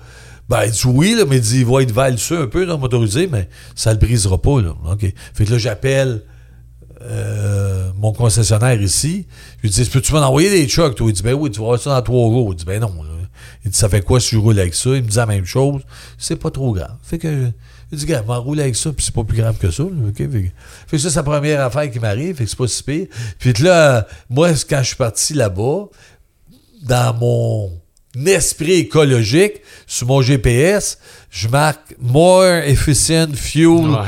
Ben, 0.49 0.65
il 0.65 0.73
dit 0.73 0.83
oui, 0.87 1.15
là, 1.17 1.25
mais 1.29 1.37
il 1.37 1.43
dit 1.43 1.59
il 1.61 1.67
va 1.67 1.83
être 1.83 1.93
valseux 1.93 2.43
un 2.43 2.47
peu 2.49 2.65
le 2.65 2.77
motorisé, 2.77 3.29
mais 3.31 3.49
ça 3.77 3.93
le 3.93 3.99
brisera 3.99 4.37
pas. 4.43 4.61
Là. 4.61 4.75
Fait 5.33 5.45
que 5.45 5.53
là, 5.53 5.59
j'appelle 5.59 6.23
euh, 7.03 7.91
mon 7.97 8.13
concessionnaire 8.13 8.81
ici. 8.83 9.27
Je 9.59 9.63
lui 9.63 9.71
dis 9.71 9.85
Peux-tu 9.89 10.13
m'envoyer 10.13 10.51
des 10.51 10.67
trucks, 10.67 10.97
toi? 10.97 11.07
Il 11.09 11.13
dit 11.13 11.23
Ben 11.23 11.35
oui, 11.35 11.51
tu 11.51 11.61
vas 11.61 11.67
avoir 11.67 11.81
ça 11.81 11.91
dans 11.91 12.03
trois 12.03 12.29
jours. 12.31 12.53
Il 12.53 12.57
dit 12.57 12.65
Ben 12.65 12.81
non. 12.81 12.93
là. 13.03 13.11
Il 13.65 13.71
dit 13.71 13.79
Ça 13.79 13.89
fait 13.89 14.03
quoi 14.03 14.19
si 14.19 14.35
je 14.35 14.39
roule 14.39 14.59
avec 14.59 14.75
ça? 14.75 14.91
Il 14.91 15.05
me 15.05 15.09
dit 15.09 15.17
la 15.17 15.27
même 15.27 15.47
chose. 15.47 15.83
C'est 16.19 16.37
pas 16.37 16.51
trop 16.51 16.73
grave. 16.73 16.97
Fait 17.03 17.19
que 17.19 17.51
il 17.93 17.99
dit 17.99 18.07
Gars, 18.07 18.23
m'enroule 18.27 18.61
avec 18.61 18.77
ça, 18.77 18.93
puis 18.93 19.05
c'est 19.05 19.15
pas 19.15 19.25
plus 19.25 19.37
grave 19.37 19.57
que 19.59 19.71
ça. 19.71 19.83
là? 19.83 19.89
Fait, 20.17 20.27
que- 20.91 20.99
ça, 20.99 21.11
c'est 21.11 21.17
la 21.17 21.23
première 21.23 21.61
affaire 21.63 21.91
qui 21.91 21.99
m'arrive. 21.99 22.37
Fait 22.37 22.45
que 22.45 22.51
c'est 22.51 22.59
pas 22.59 22.69
si 22.69 22.83
pire. 22.83 23.07
Puis 23.39 23.53
là, 23.63 24.07
moi, 24.29 24.51
quand 24.69 24.79
je 24.83 24.87
suis 24.89 24.97
parti 24.97 25.35
là-bas, 25.35 25.87
dans 26.83 27.15
mon 27.19 27.73
esprit 28.27 28.73
écologique, 28.75 29.61
sur 29.87 30.07
mon 30.07 30.23
GPS, 30.23 30.99
je 31.31 31.49
marque 31.49 31.95
More 32.01 32.45
Efficient 32.45 33.29
Fuel 33.35 33.89
Ouais. 33.91 33.99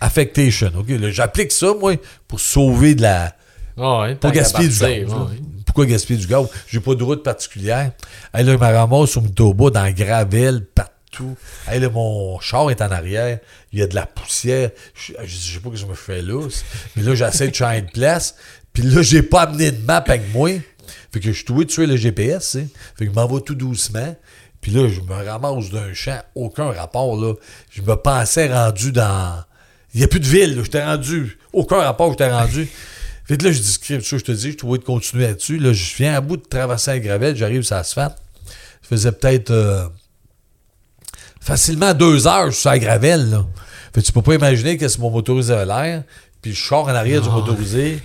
Affectation. 0.00 0.70
J'applique 1.10 1.52
ça, 1.52 1.74
moi, 1.78 1.94
pour 2.26 2.40
sauver 2.40 2.94
de 2.94 3.02
la. 3.02 3.34
Ouais, 3.76 4.16
qu'à 4.20 4.30
gaspiller 4.30 4.68
du 4.68 4.78
gaz. 4.78 5.12
ouais. 5.14 5.36
Pourquoi 5.66 5.86
gaspiller 5.86 6.18
du 6.18 6.26
gaz? 6.26 6.46
J'ai 6.68 6.80
pas 6.80 6.94
de 6.94 7.02
route 7.02 7.22
particulière. 7.22 7.92
Hey, 8.34 8.44
là, 8.44 8.52
je 8.52 8.58
me 8.58 8.64
ramasse 8.76 9.10
sur 9.10 9.22
Mutoba, 9.22 9.70
dans 9.70 9.84
le 9.86 9.92
gravel, 9.92 10.64
partout. 10.74 10.90
Hey, 11.66 11.80
là, 11.80 11.88
mon 11.90 12.38
char 12.40 12.70
est 12.70 12.80
en 12.82 12.90
arrière. 12.90 13.38
Il 13.72 13.78
y 13.78 13.82
a 13.82 13.86
de 13.86 13.94
la 13.94 14.06
poussière. 14.06 14.70
Je, 14.94 15.12
je 15.24 15.52
sais 15.54 15.60
pas 15.60 15.70
que 15.70 15.76
je 15.76 15.86
me 15.86 15.94
fais 15.94 16.22
là. 16.22 16.46
Mais 16.96 17.02
là, 17.02 17.14
j'essaie 17.14 17.48
de 17.48 17.54
changer 17.54 17.82
de 17.82 17.90
place. 17.90 18.36
Puis 18.72 18.82
là, 18.82 19.02
j'ai 19.02 19.22
pas 19.22 19.42
amené 19.42 19.72
de 19.72 19.84
map 19.84 19.96
avec 19.96 20.32
moi. 20.32 20.50
Fait 21.12 21.20
que 21.20 21.26
je 21.26 21.32
suis 21.32 21.44
tout 21.44 21.64
tuer 21.64 21.86
le 21.86 21.96
GPS. 21.96 22.52
Fait 22.96 23.06
que 23.06 23.06
je 23.06 23.10
m'en 23.10 23.26
vais 23.26 23.40
tout 23.40 23.54
doucement. 23.54 24.16
Puis 24.60 24.72
là, 24.72 24.88
je 24.88 25.00
me 25.00 25.24
ramasse 25.24 25.70
d'un 25.70 25.92
champ, 25.94 26.20
aucun 26.34 26.70
rapport, 26.70 27.16
là. 27.16 27.34
Je 27.70 27.82
me 27.82 27.96
pensais 27.96 28.52
rendu 28.52 28.92
dans... 28.92 29.42
Il 29.94 29.98
n'y 29.98 30.04
a 30.04 30.08
plus 30.08 30.20
de 30.20 30.26
ville. 30.26 30.60
J'étais 30.62 30.84
rendu... 30.84 31.38
Aucun 31.52 31.78
rapport, 31.78 32.10
j'étais 32.10 32.30
rendu... 32.30 32.68
Fait 33.24 33.36
que 33.36 33.44
là, 33.44 33.52
je 33.52 33.60
dis, 33.60 33.78
je 33.80 34.16
te 34.16 34.32
dis, 34.32 34.52
je 34.52 34.56
trouvais 34.56 34.78
de 34.78 34.84
continuer 34.84 35.28
là-dessus. 35.28 35.58
Là, 35.58 35.72
je 35.72 35.96
viens 35.96 36.14
à 36.14 36.20
bout 36.20 36.36
de 36.36 36.42
traverser 36.42 36.90
la 36.90 36.98
gravelle, 36.98 37.36
j'arrive 37.36 37.62
sur 37.62 37.76
l'asphalte. 37.76 38.16
Ça 38.46 38.88
faisait 38.88 39.12
peut-être 39.12 39.50
euh, 39.50 39.86
facilement 41.40 41.94
deux 41.94 42.26
heures 42.26 42.46
je 42.46 42.52
suis 42.52 42.60
sur 42.62 42.70
la 42.70 42.78
gravelle, 42.78 43.30
là. 43.30 43.46
Fait 43.94 44.02
tu 44.02 44.12
peux 44.12 44.22
pas 44.22 44.34
imaginer 44.34 44.76
que 44.76 44.86
c'est 44.86 44.98
mon 45.00 45.10
motorisé 45.10 45.52
à 45.54 45.64
l'air, 45.64 46.04
puis 46.42 46.54
je 46.54 46.62
sors 46.64 46.84
en 46.84 46.94
arrière 46.94 47.20
du 47.22 47.28
motorisé. 47.28 48.00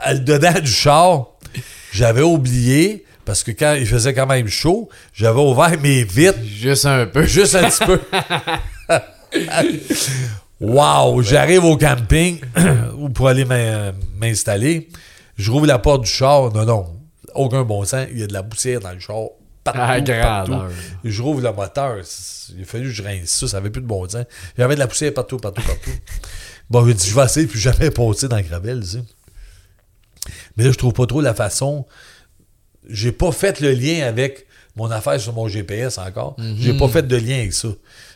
À 0.00 0.14
dedans 0.14 0.58
du 0.60 0.70
char, 0.70 1.26
j'avais 1.92 2.22
oublié, 2.22 3.04
parce 3.24 3.44
que 3.44 3.52
quand 3.52 3.74
il 3.78 3.86
faisait 3.86 4.14
quand 4.14 4.26
même 4.26 4.48
chaud, 4.48 4.88
j'avais 5.12 5.38
ouvert 5.40 5.78
mes 5.80 6.02
vitres 6.02 6.38
Juste 6.42 6.86
un 6.86 7.06
peu. 7.06 7.24
Juste 7.24 7.54
un 7.54 7.68
petit 7.70 7.84
peu. 7.84 8.00
wow! 10.60 11.22
J'arrive 11.22 11.64
au 11.64 11.76
camping 11.76 12.40
ou 12.98 13.08
pour 13.10 13.28
aller 13.28 13.44
m'in- 13.44 13.92
m'installer. 14.18 14.88
Je 15.36 15.50
rouvre 15.50 15.66
la 15.66 15.78
porte 15.78 16.02
du 16.04 16.10
char. 16.10 16.52
Non, 16.52 16.64
non. 16.64 16.86
Aucun 17.34 17.62
bon 17.62 17.84
sens. 17.84 18.06
Il 18.12 18.18
y 18.18 18.22
a 18.22 18.26
de 18.26 18.32
la 18.32 18.42
poussière 18.42 18.80
dans 18.80 18.92
le 18.92 18.98
char 19.00 19.16
partout. 19.64 20.10
À 20.12 20.44
partout. 20.44 20.74
Je 21.04 21.22
rouvre 21.22 21.40
le 21.40 21.52
moteur. 21.52 21.98
Il 22.56 22.62
a 22.62 22.64
fallu 22.64 22.84
que 22.84 22.90
je 22.90 23.02
rince 23.02 23.30
ça. 23.30 23.48
Ça 23.48 23.56
avait 23.58 23.70
plus 23.70 23.82
de 23.82 23.86
bon 23.86 24.08
sens. 24.08 24.24
J'avais 24.56 24.74
de 24.74 24.80
la 24.80 24.86
poussière 24.86 25.14
partout, 25.14 25.36
partout, 25.38 25.62
partout. 25.62 25.90
bon, 26.70 26.86
j'ai 26.86 26.94
dit, 26.94 27.08
je 27.08 27.14
vais 27.14 27.24
essayer, 27.24 27.46
puis 27.46 27.60
jamais 27.60 27.90
passer 27.90 28.28
dans 28.28 28.36
le 28.36 28.42
gravel, 28.42 28.80
tu 28.80 28.86
sais. 28.86 29.02
Mais 30.56 30.64
là, 30.64 30.72
je 30.72 30.78
trouve 30.78 30.92
pas 30.92 31.06
trop 31.06 31.20
la 31.20 31.34
façon. 31.34 31.86
J'ai 32.88 33.12
pas 33.12 33.32
fait 33.32 33.60
le 33.60 33.72
lien 33.72 34.06
avec 34.06 34.46
mon 34.76 34.90
affaire 34.90 35.20
sur 35.20 35.32
mon 35.32 35.48
GPS 35.48 35.98
encore. 35.98 36.36
J'ai 36.56 36.76
pas 36.76 36.88
fait 36.88 37.02
de 37.02 37.16
lien 37.16 37.38
avec 37.38 37.52
ça. 37.52 37.68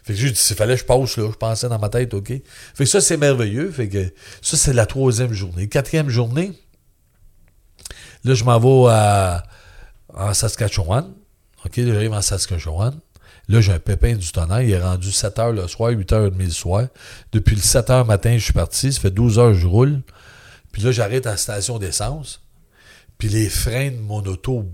Fait 0.03 0.13
que 0.13 0.19
j'ai 0.19 0.31
dit, 0.31 0.37
s'il 0.37 0.57
fallait 0.57 0.75
que 0.75 0.81
je 0.81 0.85
passe 0.85 1.17
là, 1.17 1.29
je 1.31 1.37
pensais 1.37 1.69
dans 1.69 1.79
ma 1.79 1.89
tête, 1.89 2.13
OK. 2.13 2.29
Fait 2.29 2.43
que 2.77 2.85
ça, 2.85 3.01
c'est 3.01 3.17
merveilleux. 3.17 3.71
Fait 3.71 3.89
que 3.89 4.13
ça, 4.43 4.57
c'est 4.57 4.73
la 4.73 4.87
troisième 4.87 5.33
journée. 5.33 5.69
Quatrième 5.69 6.11
journée, 6.11 6.53
là, 8.25 8.35
je 8.35 8.45
m'en 8.45 8.59
vais 8.59 8.93
à, 8.93 9.43
en 10.15 10.35
Saskatchewan. 10.35 11.13
OK, 11.65 11.73
j'arrive 11.77 12.13
en 12.13 12.23
Saskatchewan. 12.23 12.99
Là, 13.49 13.61
j'ai 13.61 13.73
un 13.73 13.79
pépin 13.79 14.15
du 14.15 14.31
tonnerre. 14.33 14.63
Il 14.63 14.71
est 14.71 14.83
rendu 14.83 15.13
7 15.13 15.37
h 15.37 15.53
le 15.53 15.67
soir, 15.69 15.91
8 15.91 16.13
h 16.13 16.31
30 16.31 16.39
le 16.39 16.51
soir. 16.51 16.87
Depuis 17.33 17.57
le 17.57 17.63
7 17.63 17.89
h 17.89 18.07
matin, 18.07 18.37
je 18.37 18.45
suis 18.45 18.53
parti. 18.53 18.93
Ça 18.93 19.01
fait 19.01 19.11
12 19.11 19.39
heures 19.39 19.53
que 19.53 19.59
je 19.59 19.67
roule. 19.67 20.03
Puis 20.73 20.83
là, 20.83 20.93
j'arrête 20.93 21.27
à 21.27 21.33
la 21.33 21.37
station 21.37 21.79
d'essence. 21.79 22.41
Puis 23.19 23.29
les 23.29 23.49
freins 23.49 23.91
de 23.91 23.99
mon 23.99 24.23
auto 24.25 24.67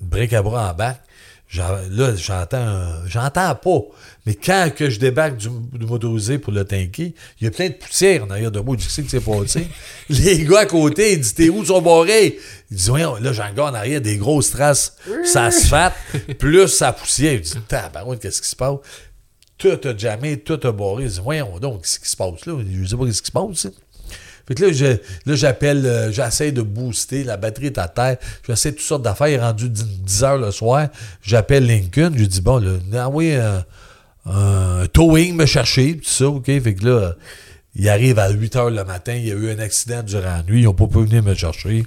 bric 0.00 0.32
à 0.32 0.42
bras 0.42 0.70
en 0.70 0.74
bac. 0.74 1.00
J'en- 1.48 1.78
Là, 1.90 2.14
j'entends 2.16 2.92
j'entends 3.06 3.54
pas. 3.54 3.80
Mais 4.26 4.34
quand 4.34 4.70
que 4.74 4.90
je 4.90 4.98
débarque 4.98 5.36
du, 5.38 5.48
du 5.72 5.86
motorisé 5.86 6.38
pour 6.38 6.52
le 6.52 6.64
tanker, 6.64 7.14
il 7.40 7.44
y 7.44 7.46
a 7.46 7.50
plein 7.50 7.68
de 7.68 7.74
poussière 7.74 8.24
en 8.24 8.30
arrière 8.30 8.50
de 8.50 8.60
moi. 8.60 8.76
Je 8.78 8.88
sais 8.88 9.02
que 9.02 9.10
c'est 9.10 9.20
passé. 9.20 9.66
Les 10.10 10.44
gars 10.44 10.60
à 10.60 10.66
côté, 10.66 11.12
ils 11.14 11.20
disent 11.20 11.34
T'es 11.34 11.48
où 11.48 11.64
son 11.64 11.80
barré 11.80 12.38
Ils 12.70 12.76
disent 12.76 12.88
Voyons, 12.90 13.16
là, 13.16 13.30
un 13.42 13.52
gars 13.52 13.64
en 13.64 13.74
arrière, 13.74 14.00
des 14.00 14.16
grosses 14.18 14.50
traces, 14.50 14.96
ça 15.24 15.44
asphalte, 15.46 15.94
plus 16.38 16.68
sa 16.68 16.92
poussière. 16.92 17.38
Je 17.38 17.54
dis 17.54 17.60
Tabarouette, 17.66 18.20
qu'est-ce 18.20 18.42
qui 18.42 18.48
se 18.48 18.56
passe? 18.56 18.76
Tout 19.56 19.80
a 19.84 19.96
jamais, 19.96 20.36
tout 20.36 20.60
a 20.62 20.72
barré. 20.72 21.04
Ils 21.04 21.08
disent 21.08 21.20
Voyons 21.20 21.58
donc, 21.58 21.82
qu'est-ce 21.82 21.98
qui 21.98 22.08
se 22.08 22.16
passe 22.16 22.46
là? 22.46 22.54
Je 22.70 22.86
sais 22.86 22.96
pas 22.96 23.04
qu'est-ce 23.06 23.22
qui 23.22 23.26
se 23.26 23.32
passe. 23.32 23.66
Fait 24.48 24.54
que 24.54 24.64
là, 24.64 24.72
je- 24.72 24.84
là, 25.30 25.34
j'appelle, 25.36 25.84
euh, 25.86 26.10
j'essaie 26.10 26.50
de 26.52 26.62
booster, 26.62 27.22
la 27.22 27.36
batterie 27.36 27.66
est 27.66 27.78
à 27.78 27.86
terre, 27.86 28.16
j'essaie 28.46 28.72
toutes 28.72 28.80
sortes 28.80 29.02
d'affaires, 29.02 29.28
il 29.28 29.34
est 29.34 29.40
rendu 29.40 29.68
10, 29.68 29.84
10 29.84 30.24
heures 30.24 30.38
le 30.38 30.50
soir, 30.50 30.88
j'appelle 31.22 31.66
Lincoln, 31.66 32.12
je 32.16 32.24
dis, 32.24 32.40
bon, 32.40 32.56
là, 32.58 32.72
ah 32.94 33.08
oui, 33.10 33.34
un 34.26 34.86
towing 34.92 35.34
me 35.36 35.46
chercher, 35.46 35.96
tout 35.98 36.08
ça, 36.08 36.28
OK, 36.28 36.46
fait 36.46 36.74
que 36.74 36.84
là, 36.84 37.14
il 37.74 37.88
arrive 37.88 38.18
à 38.18 38.30
8 38.30 38.56
heures 38.56 38.70
le 38.70 38.84
matin, 38.84 39.14
il 39.14 39.26
y 39.26 39.30
a 39.32 39.34
eu 39.34 39.50
un 39.50 39.58
accident 39.58 40.02
durant 40.02 40.22
la 40.22 40.42
nuit, 40.42 40.62
ils 40.62 40.64
n'ont 40.64 40.74
pas 40.74 40.86
pu 40.86 41.04
venir 41.04 41.22
me 41.22 41.34
chercher. 41.34 41.84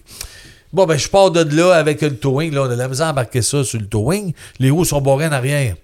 Bon, 0.74 0.86
ben, 0.86 0.98
je 0.98 1.10
pars 1.10 1.32
de 1.32 1.42
là 1.56 1.74
avec 1.74 2.02
le 2.02 2.16
towing, 2.16 2.54
là, 2.54 2.62
on 2.64 2.70
a 2.72 2.76
la 2.76 2.88
misère 2.88 3.14
à 3.18 3.42
ça 3.42 3.64
sur 3.64 3.80
le 3.80 3.88
towing, 3.88 4.34
les 4.60 4.70
roues 4.70 4.86
sont 4.86 5.02
barrées 5.02 5.28
en 5.28 5.32
arrière. 5.34 5.76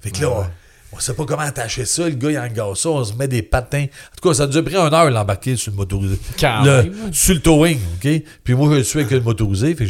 Fait 0.00 0.10
que 0.10 0.20
là, 0.22 0.50
on 0.96 1.00
sait 1.00 1.14
pas 1.14 1.24
comment 1.24 1.42
attacher 1.42 1.84
ça. 1.84 2.04
Le 2.08 2.14
gars, 2.14 2.30
il 2.30 2.38
engasse 2.38 2.80
ça. 2.80 2.88
On 2.90 3.04
se 3.04 3.12
met 3.14 3.28
des 3.28 3.42
patins. 3.42 3.84
En 3.84 4.16
tout 4.20 4.28
cas, 4.28 4.34
ça 4.34 4.46
nous 4.46 4.56
a 4.56 4.62
pris 4.62 4.74
une 4.74 4.94
heure 4.94 5.10
l'embarquer 5.10 5.56
sur 5.56 5.70
le 5.72 5.76
motorisé. 5.76 6.18
Quand 6.40 6.62
Le- 6.64 6.82
même. 6.84 7.12
Sur 7.12 7.34
le 7.34 7.40
towing, 7.40 7.78
OK? 7.96 8.22
Puis 8.44 8.54
moi, 8.54 8.74
je 8.76 8.82
suis 8.82 9.00
avec 9.00 9.10
le 9.12 9.20
motorisé. 9.20 9.74
Fait 9.74 9.86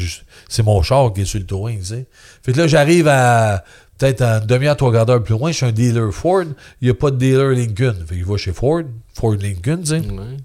c'est 0.49 0.63
mon 0.63 0.83
char 0.83 1.13
qui 1.13 1.23
est 1.23 1.25
sur 1.25 1.39
le 1.41 1.47
towing, 1.47 1.79
tu 1.81 1.85
sais. 1.87 2.07
Fait 2.43 2.53
que 2.53 2.59
là, 2.59 2.67
j'arrive 2.67 3.09
à 3.09 3.63
peut-être 3.99 4.23
à 4.23 4.39
une 4.39 4.47
demi-heure, 4.47 4.77
trois 4.77 4.93
quarts 4.93 5.07
d'heure 5.07 5.23
plus 5.23 5.33
loin. 5.33 5.51
Je 5.53 5.57
suis 5.57 5.67
un 5.67 5.73
dealer 5.73 6.13
Ford. 6.13 6.45
Il 6.81 6.85
n'y 6.85 6.91
a 6.91 6.95
pas 6.95 7.11
de 7.11 7.17
dealer 7.17 7.51
Lincoln. 7.55 7.95
Fait 8.07 8.17
que 8.17 8.21
je 8.21 8.31
vais 8.31 8.39
chez 8.39 8.53
Ford. 8.53 8.83
Ford 9.15 9.35
Lincoln, 9.35 9.79
tu 9.81 9.87
sais. 9.87 9.99
Ouais. 10.01 10.37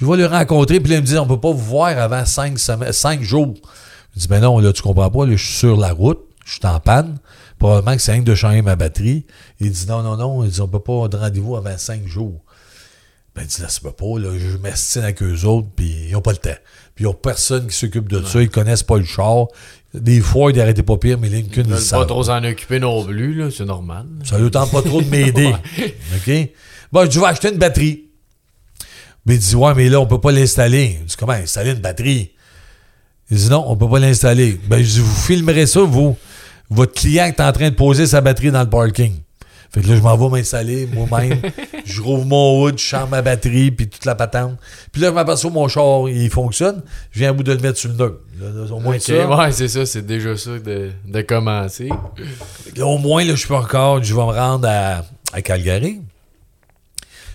Je 0.00 0.06
vais 0.06 0.16
le 0.16 0.26
rencontrer, 0.26 0.80
puis 0.80 0.90
là, 0.92 0.96
il 0.98 1.02
me 1.02 1.06
dit, 1.06 1.18
on 1.18 1.26
peut 1.26 1.38
pas 1.40 1.50
vous 1.52 1.58
voir 1.58 1.98
avant 1.98 2.24
cinq, 2.24 2.58
semaines, 2.58 2.92
cinq 2.92 3.22
jours. 3.22 3.54
Je 4.14 4.20
dis, 4.20 4.28
ben 4.28 4.40
non, 4.40 4.58
là, 4.58 4.72
tu 4.72 4.80
comprends 4.82 5.10
pas, 5.10 5.26
là, 5.26 5.32
je 5.36 5.44
suis 5.44 5.54
sur 5.58 5.76
la 5.76 5.92
route, 5.92 6.20
je 6.46 6.52
suis 6.52 6.60
en 6.66 6.80
panne. 6.80 7.18
Probablement 7.60 7.94
que 7.94 8.02
c'est 8.02 8.12
rien 8.12 8.22
que 8.22 8.26
de 8.26 8.34
changer 8.34 8.62
ma 8.62 8.74
batterie. 8.74 9.26
Il 9.60 9.70
dit, 9.70 9.86
non, 9.86 10.02
non, 10.02 10.16
non, 10.16 10.42
il 10.44 10.50
dit, 10.50 10.60
on 10.62 10.66
peut 10.66 10.80
pas 10.80 11.06
de 11.08 11.16
rendez-vous 11.18 11.56
avant 11.56 11.76
cinq 11.76 12.06
jours. 12.06 12.40
Ben, 13.36 13.42
il 13.42 13.48
dit, 13.48 13.60
là, 13.60 13.68
ça 13.68 13.80
peut 13.82 13.92
pas, 13.92 14.18
là, 14.18 14.30
je 14.38 14.56
m'estime 14.56 15.02
avec 15.02 15.22
eux 15.22 15.44
autres, 15.44 15.68
puis 15.76 16.06
ils 16.08 16.16
ont 16.16 16.22
pas 16.22 16.32
le 16.32 16.38
temps. 16.38 16.56
Puis 16.94 17.04
ils 17.04 17.06
ont 17.06 17.12
personne 17.14 17.66
qui 17.66 17.76
s'occupe 17.76 18.08
de 18.08 18.24
ça, 18.24 18.40
ils 18.42 18.48
connaissent 18.48 18.82
pas 18.82 18.96
le 18.96 19.04
char. 19.04 19.46
Des 19.92 20.20
fois, 20.20 20.50
ils 20.50 20.56
n'arrêtaient 20.56 20.82
pas 20.82 20.96
pire, 20.96 21.18
mais 21.18 21.28
Lincoln, 21.28 21.64
Ils 21.68 21.76
savent. 21.78 22.00
pas 22.00 22.06
trop 22.06 22.22
s'en 22.24 22.42
occuper 22.42 22.80
non 22.80 23.04
plus, 23.04 23.34
là, 23.34 23.50
c'est 23.50 23.66
normal. 23.66 24.06
Ça 24.24 24.38
lui 24.38 24.50
tente 24.50 24.70
pas 24.72 24.80
trop 24.82 25.02
de 25.02 25.08
m'aider. 25.08 25.52
OK? 26.16 26.48
Bon, 26.90 27.10
je 27.10 27.20
vais 27.20 27.26
acheter 27.26 27.50
une 27.50 27.58
batterie. 27.58 28.06
Mais 29.26 29.34
il 29.34 29.38
dit, 29.40 29.54
ouais, 29.54 29.74
mais 29.74 29.90
là, 29.90 30.00
on 30.00 30.06
peut 30.06 30.20
pas 30.20 30.32
l'installer. 30.32 30.98
Je 31.02 31.08
dis, 31.08 31.16
comment 31.18 31.32
installer 31.32 31.72
une 31.72 31.80
batterie? 31.80 32.32
Il 33.30 33.36
dit, 33.36 33.50
non, 33.50 33.64
on 33.68 33.76
peut 33.76 33.88
pas 33.88 33.98
l'installer. 33.98 34.58
Ben, 34.66 34.78
je 34.82 34.92
dis, 34.94 35.00
vous 35.00 35.14
filmerez 35.14 35.66
ça, 35.66 35.82
vous. 35.82 36.16
Votre 36.70 36.92
client 36.94 37.24
est 37.26 37.40
en 37.40 37.52
train 37.52 37.70
de 37.70 37.74
poser 37.74 38.06
sa 38.06 38.20
batterie 38.20 38.50
dans 38.52 38.62
le 38.62 38.70
parking. 38.70 39.14
Fait 39.72 39.82
que 39.82 39.88
là, 39.88 39.94
je 39.96 40.00
m'en 40.00 40.16
vais 40.16 40.38
m'installer 40.38 40.86
moi-même. 40.92 41.38
je 41.84 42.00
rouvre 42.02 42.24
mon 42.24 42.60
hood, 42.62 42.76
je 42.78 42.82
change 42.84 43.08
ma 43.08 43.22
batterie, 43.22 43.70
puis 43.70 43.88
toute 43.88 44.04
la 44.04 44.16
patente. 44.16 44.58
Puis 44.90 45.00
là, 45.00 45.08
je 45.10 45.14
m'aperçois 45.14 45.50
mon 45.50 45.68
char, 45.68 46.08
il 46.08 46.28
fonctionne. 46.30 46.82
Je 47.12 47.20
viens 47.20 47.30
à 47.30 47.32
bout 47.32 47.44
de 47.44 47.52
le 47.52 47.58
mettre 47.60 47.78
sur 47.78 47.88
le 47.90 47.94
neutre. 47.96 48.18
Là, 48.40 48.48
au 48.74 48.80
moins 48.80 48.98
ça. 48.98 49.28
ouais, 49.38 49.52
c'est 49.52 49.68
ça, 49.68 49.86
c'est 49.86 50.04
déjà 50.04 50.36
ça 50.36 50.58
de, 50.58 50.90
de 51.06 51.20
commencer. 51.22 51.88
Là, 52.76 52.86
au 52.86 52.98
moins, 52.98 53.24
là, 53.24 53.36
je 53.36 53.46
peux 53.46 53.54
encore, 53.54 54.02
je 54.02 54.12
vais 54.12 54.20
me 54.20 54.32
rendre 54.32 54.66
à, 54.68 55.04
à 55.32 55.40
Calgary. 55.42 56.00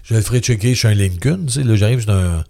Je 0.04 0.13
le 0.15 0.22
ferai 0.22 0.39
checker 0.39 0.75
chez 0.75 0.89
un 0.89 0.94
Lincoln. 0.94 1.46
Tu 1.48 1.54
sais, 1.54 1.63
là, 1.63 1.75
j'arrive 1.75 2.01
chez 2.01 2.12
un, 2.12 2.44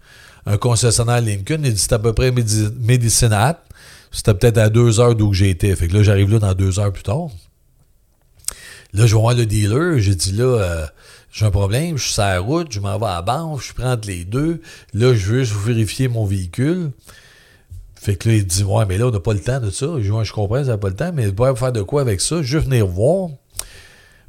un 0.48 0.58
concessionnaire 0.58 1.22
Lincoln. 1.22 1.62
Il 1.64 1.74
dit 1.74 1.80
c'est 1.80 1.94
à 1.94 2.00
peu 2.00 2.12
près 2.14 2.32
Medi- 2.32 2.70
Medicine 2.80 3.34
Hat. 3.34 3.62
C'était 4.16 4.34
peut-être 4.34 4.58
à 4.58 4.70
deux 4.70 5.02
heures 5.02 5.14
d'où 5.14 5.34
j'étais. 5.34 5.76
Fait 5.76 5.90
que 5.90 5.94
là, 5.94 6.02
j'arrive 6.02 6.32
là 6.32 6.40
dans 6.40 6.54
deux 6.54 6.80
heures 6.80 6.94
plus 6.94 7.04
tard. 7.04 7.28
Là, 8.94 9.06
je 9.06 9.14
vais 9.14 9.22
voir 9.22 9.34
le 9.34 9.46
dealer. 9.46 10.00
J'ai 10.00 10.16
dit 10.16 10.32
là, 10.32 10.46
euh, 10.46 10.86
j'ai 11.34 11.44
un 11.44 11.52
problème. 11.52 11.98
Je 11.98 12.04
suis 12.04 12.14
sur 12.14 12.24
la 12.24 12.40
route. 12.40 12.72
Je 12.72 12.80
m'en 12.80 12.98
vais 12.98 13.08
à 13.08 13.16
la 13.16 13.22
banque. 13.22 13.62
Je 13.62 13.74
prends 13.74 13.98
les 14.08 14.24
deux. 14.24 14.62
Là, 14.94 15.14
je 15.14 15.26
veux 15.26 15.44
juste 15.44 15.60
vérifier 15.66 16.08
mon 16.08 16.26
véhicule. 16.26 16.92
Fait 17.96 18.16
que 18.16 18.30
là, 18.30 18.36
il 18.36 18.48
dit 18.48 18.64
Ouais, 18.64 18.86
mais 18.88 18.98
là, 18.98 19.08
on 19.08 19.12
n'a 19.12 19.20
pas 19.20 19.34
le 19.34 19.42
temps 19.42 19.60
de 19.60 19.70
ça. 19.70 19.88
Je 20.00 20.24
je 20.24 20.32
comprends, 20.32 20.64
ça 20.64 20.72
n'a 20.72 20.78
pas 20.78 20.90
le 20.90 20.96
temps, 20.96 21.12
mais 21.14 21.28
vous 21.28 21.56
faire 21.58 21.74
de 21.74 21.82
quoi 21.82 22.00
avec 22.00 22.22
ça? 22.22 22.42
Je 22.42 22.58
veux 22.58 22.64
venir 22.64 22.88
voir. 22.88 23.32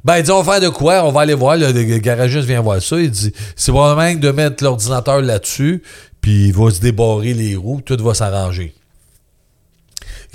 Ben, 0.03 0.17
il 0.17 0.23
dit, 0.23 0.31
on 0.31 0.41
va 0.41 0.53
faire 0.53 0.61
de 0.61 0.69
quoi? 0.69 1.05
On 1.05 1.13
va 1.13 1.21
aller 1.21 1.33
voir. 1.33 1.55
Le, 1.55 1.71
le 1.71 1.97
garagiste 1.99 2.45
vient 2.45 2.61
voir 2.61 2.81
ça. 2.81 2.99
Il 2.99 3.09
dit, 3.09 3.31
c'est 3.55 3.71
probablement 3.71 4.19
de 4.19 4.31
mettre 4.31 4.63
l'ordinateur 4.65 5.21
là-dessus, 5.21 5.81
puis 6.19 6.47
il 6.47 6.53
va 6.53 6.71
se 6.71 6.81
débarrer 6.81 7.33
les 7.33 7.55
roues, 7.55 7.81
tout 7.81 7.97
va 8.03 8.13
s'arranger. 8.13 8.73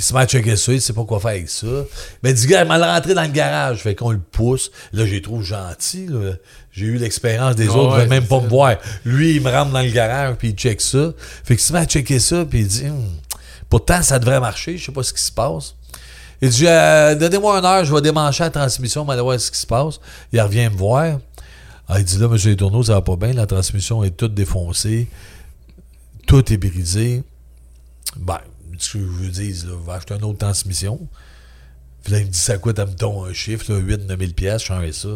Il 0.03 0.05
se 0.05 0.13
met 0.15 0.21
à 0.21 0.27
checker 0.27 0.57
ça, 0.57 0.73
il 0.73 0.81
sait 0.83 0.93
pas 0.93 1.05
quoi 1.05 1.21
faire 1.21 1.31
avec 1.31 1.49
ça. 1.49 1.67
Il 2.25 2.35
dit, 2.35 2.49
gars, 2.49 2.63
il 2.63 2.67
m'a 2.69 2.95
rentré 2.95 3.15
dans 3.15 3.23
le 3.23 3.29
garage. 3.29 3.83
Fait 3.83 3.95
qu'on 3.95 4.11
le 4.11 4.19
pousse. 4.19 4.73
Là, 4.93 5.07
je 5.07 5.13
les 5.13 5.23
trouve 5.23 5.45
gentils. 5.45 6.09
là. 6.09 6.33
J'ai 6.73 6.87
eu 6.87 6.97
l'expérience 6.97 7.55
des 7.55 7.69
Ah 7.69 7.77
autres, 7.77 7.99
ouais, 7.99 8.07
même 8.09 8.27
pas 8.27 8.41
me 8.41 8.49
voir. 8.49 8.75
Lui, 9.05 9.37
il 9.37 9.41
me 9.41 9.49
rentre 9.49 9.71
dans 9.71 9.81
le 9.81 9.91
garage, 9.93 10.35
puis 10.39 10.49
il 10.49 10.55
check 10.57 10.81
ça. 10.81 11.13
Fait 11.45 11.55
qu'il 11.55 11.63
se 11.65 11.73
met 11.73 11.79
à 11.79 11.85
checker 11.85 12.19
ça, 12.19 12.45
puis 12.45 12.63
il 12.63 12.67
dit, 12.67 12.87
Hum, 12.87 13.11
pourtant, 13.69 14.03
ça 14.03 14.19
devrait 14.19 14.41
marcher, 14.41 14.77
je 14.77 14.87
sais 14.87 14.91
pas 14.93 15.05
ce 15.05 15.13
qui 15.13 15.23
se 15.23 15.31
passe. 15.31 15.77
Il 16.41 16.49
dit 16.49 16.67
euh, 16.67 17.15
Donnez-moi 17.15 17.59
une 17.61 17.65
heure, 17.65 17.85
je 17.85 17.95
vais 17.95 18.01
démancher 18.01 18.43
la 18.43 18.51
transmission, 18.51 19.03
on 19.03 19.05
va 19.05 19.13
aller 19.13 19.23
voir 19.23 19.39
ce 19.39 19.53
qui 19.53 19.59
se 19.61 19.67
passe. 19.69 20.01
Il 20.33 20.41
revient 20.41 20.69
me 20.69 20.77
voir. 20.77 21.21
Ah, 21.89 22.01
il 22.01 22.05
dit 22.05 22.19
Là, 22.19 22.27
monsieur 22.27 22.51
Les 22.51 22.57
Tourneaux, 22.57 22.83
ça 22.83 22.95
va 22.95 23.03
pas 23.03 23.15
bien, 23.15 23.33
la 23.35 23.47
transmission 23.47 24.03
est 24.03 24.11
toute 24.17 24.35
défoncée, 24.35 25.07
tout 26.27 26.53
est 26.53 26.57
brisé. 26.57 27.23
Ben, 28.17 28.41
ce 28.83 28.93
que 28.95 28.99
je 28.99 29.05
vous 29.05 29.29
dis, 29.29 29.53
là, 29.53 29.73
je 29.83 29.87
vais 29.87 29.93
acheter 29.93 30.15
une 30.15 30.25
autre 30.25 30.39
transmission. 30.39 30.99
Puis 32.05 32.13
là, 32.15 32.19
il 32.19 32.27
me 32.27 32.31
dit 32.31 32.39
Ça 32.39 32.59
coûte, 32.59 32.79
à 32.81 32.87
me 32.87 32.95
ton 32.95 33.25
un 33.25 33.33
chiffre, 33.33 33.73
là, 33.73 33.79
8 33.79 34.09
9 34.09 34.19
000 34.19 34.33
pièces, 34.33 34.63
je 34.63 34.67
change 34.67 34.91
ça. 34.91 35.09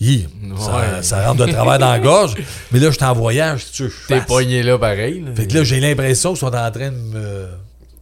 Hi, 0.00 0.28
ça, 0.58 0.76
Ouais. 0.76 1.02
ça 1.02 1.26
rentre 1.28 1.44
de 1.44 1.50
travers 1.52 1.78
dans 1.78 1.90
la 1.90 1.98
gorge. 1.98 2.34
Mais 2.70 2.78
là, 2.78 2.90
je 2.90 2.96
suis 2.96 3.04
en 3.04 3.14
voyage, 3.14 3.66
tu 3.72 3.90
T'es 4.06 4.20
pogné 4.20 4.62
là 4.62 4.78
pareil. 4.78 5.20
Là. 5.20 5.34
Fait 5.34 5.46
que 5.48 5.54
là, 5.54 5.64
j'ai 5.64 5.80
l'impression 5.80 6.30
qu'ils 6.30 6.38
sont 6.40 6.54
en 6.54 6.70
train 6.70 6.90
de 6.92 6.96
me 6.96 7.48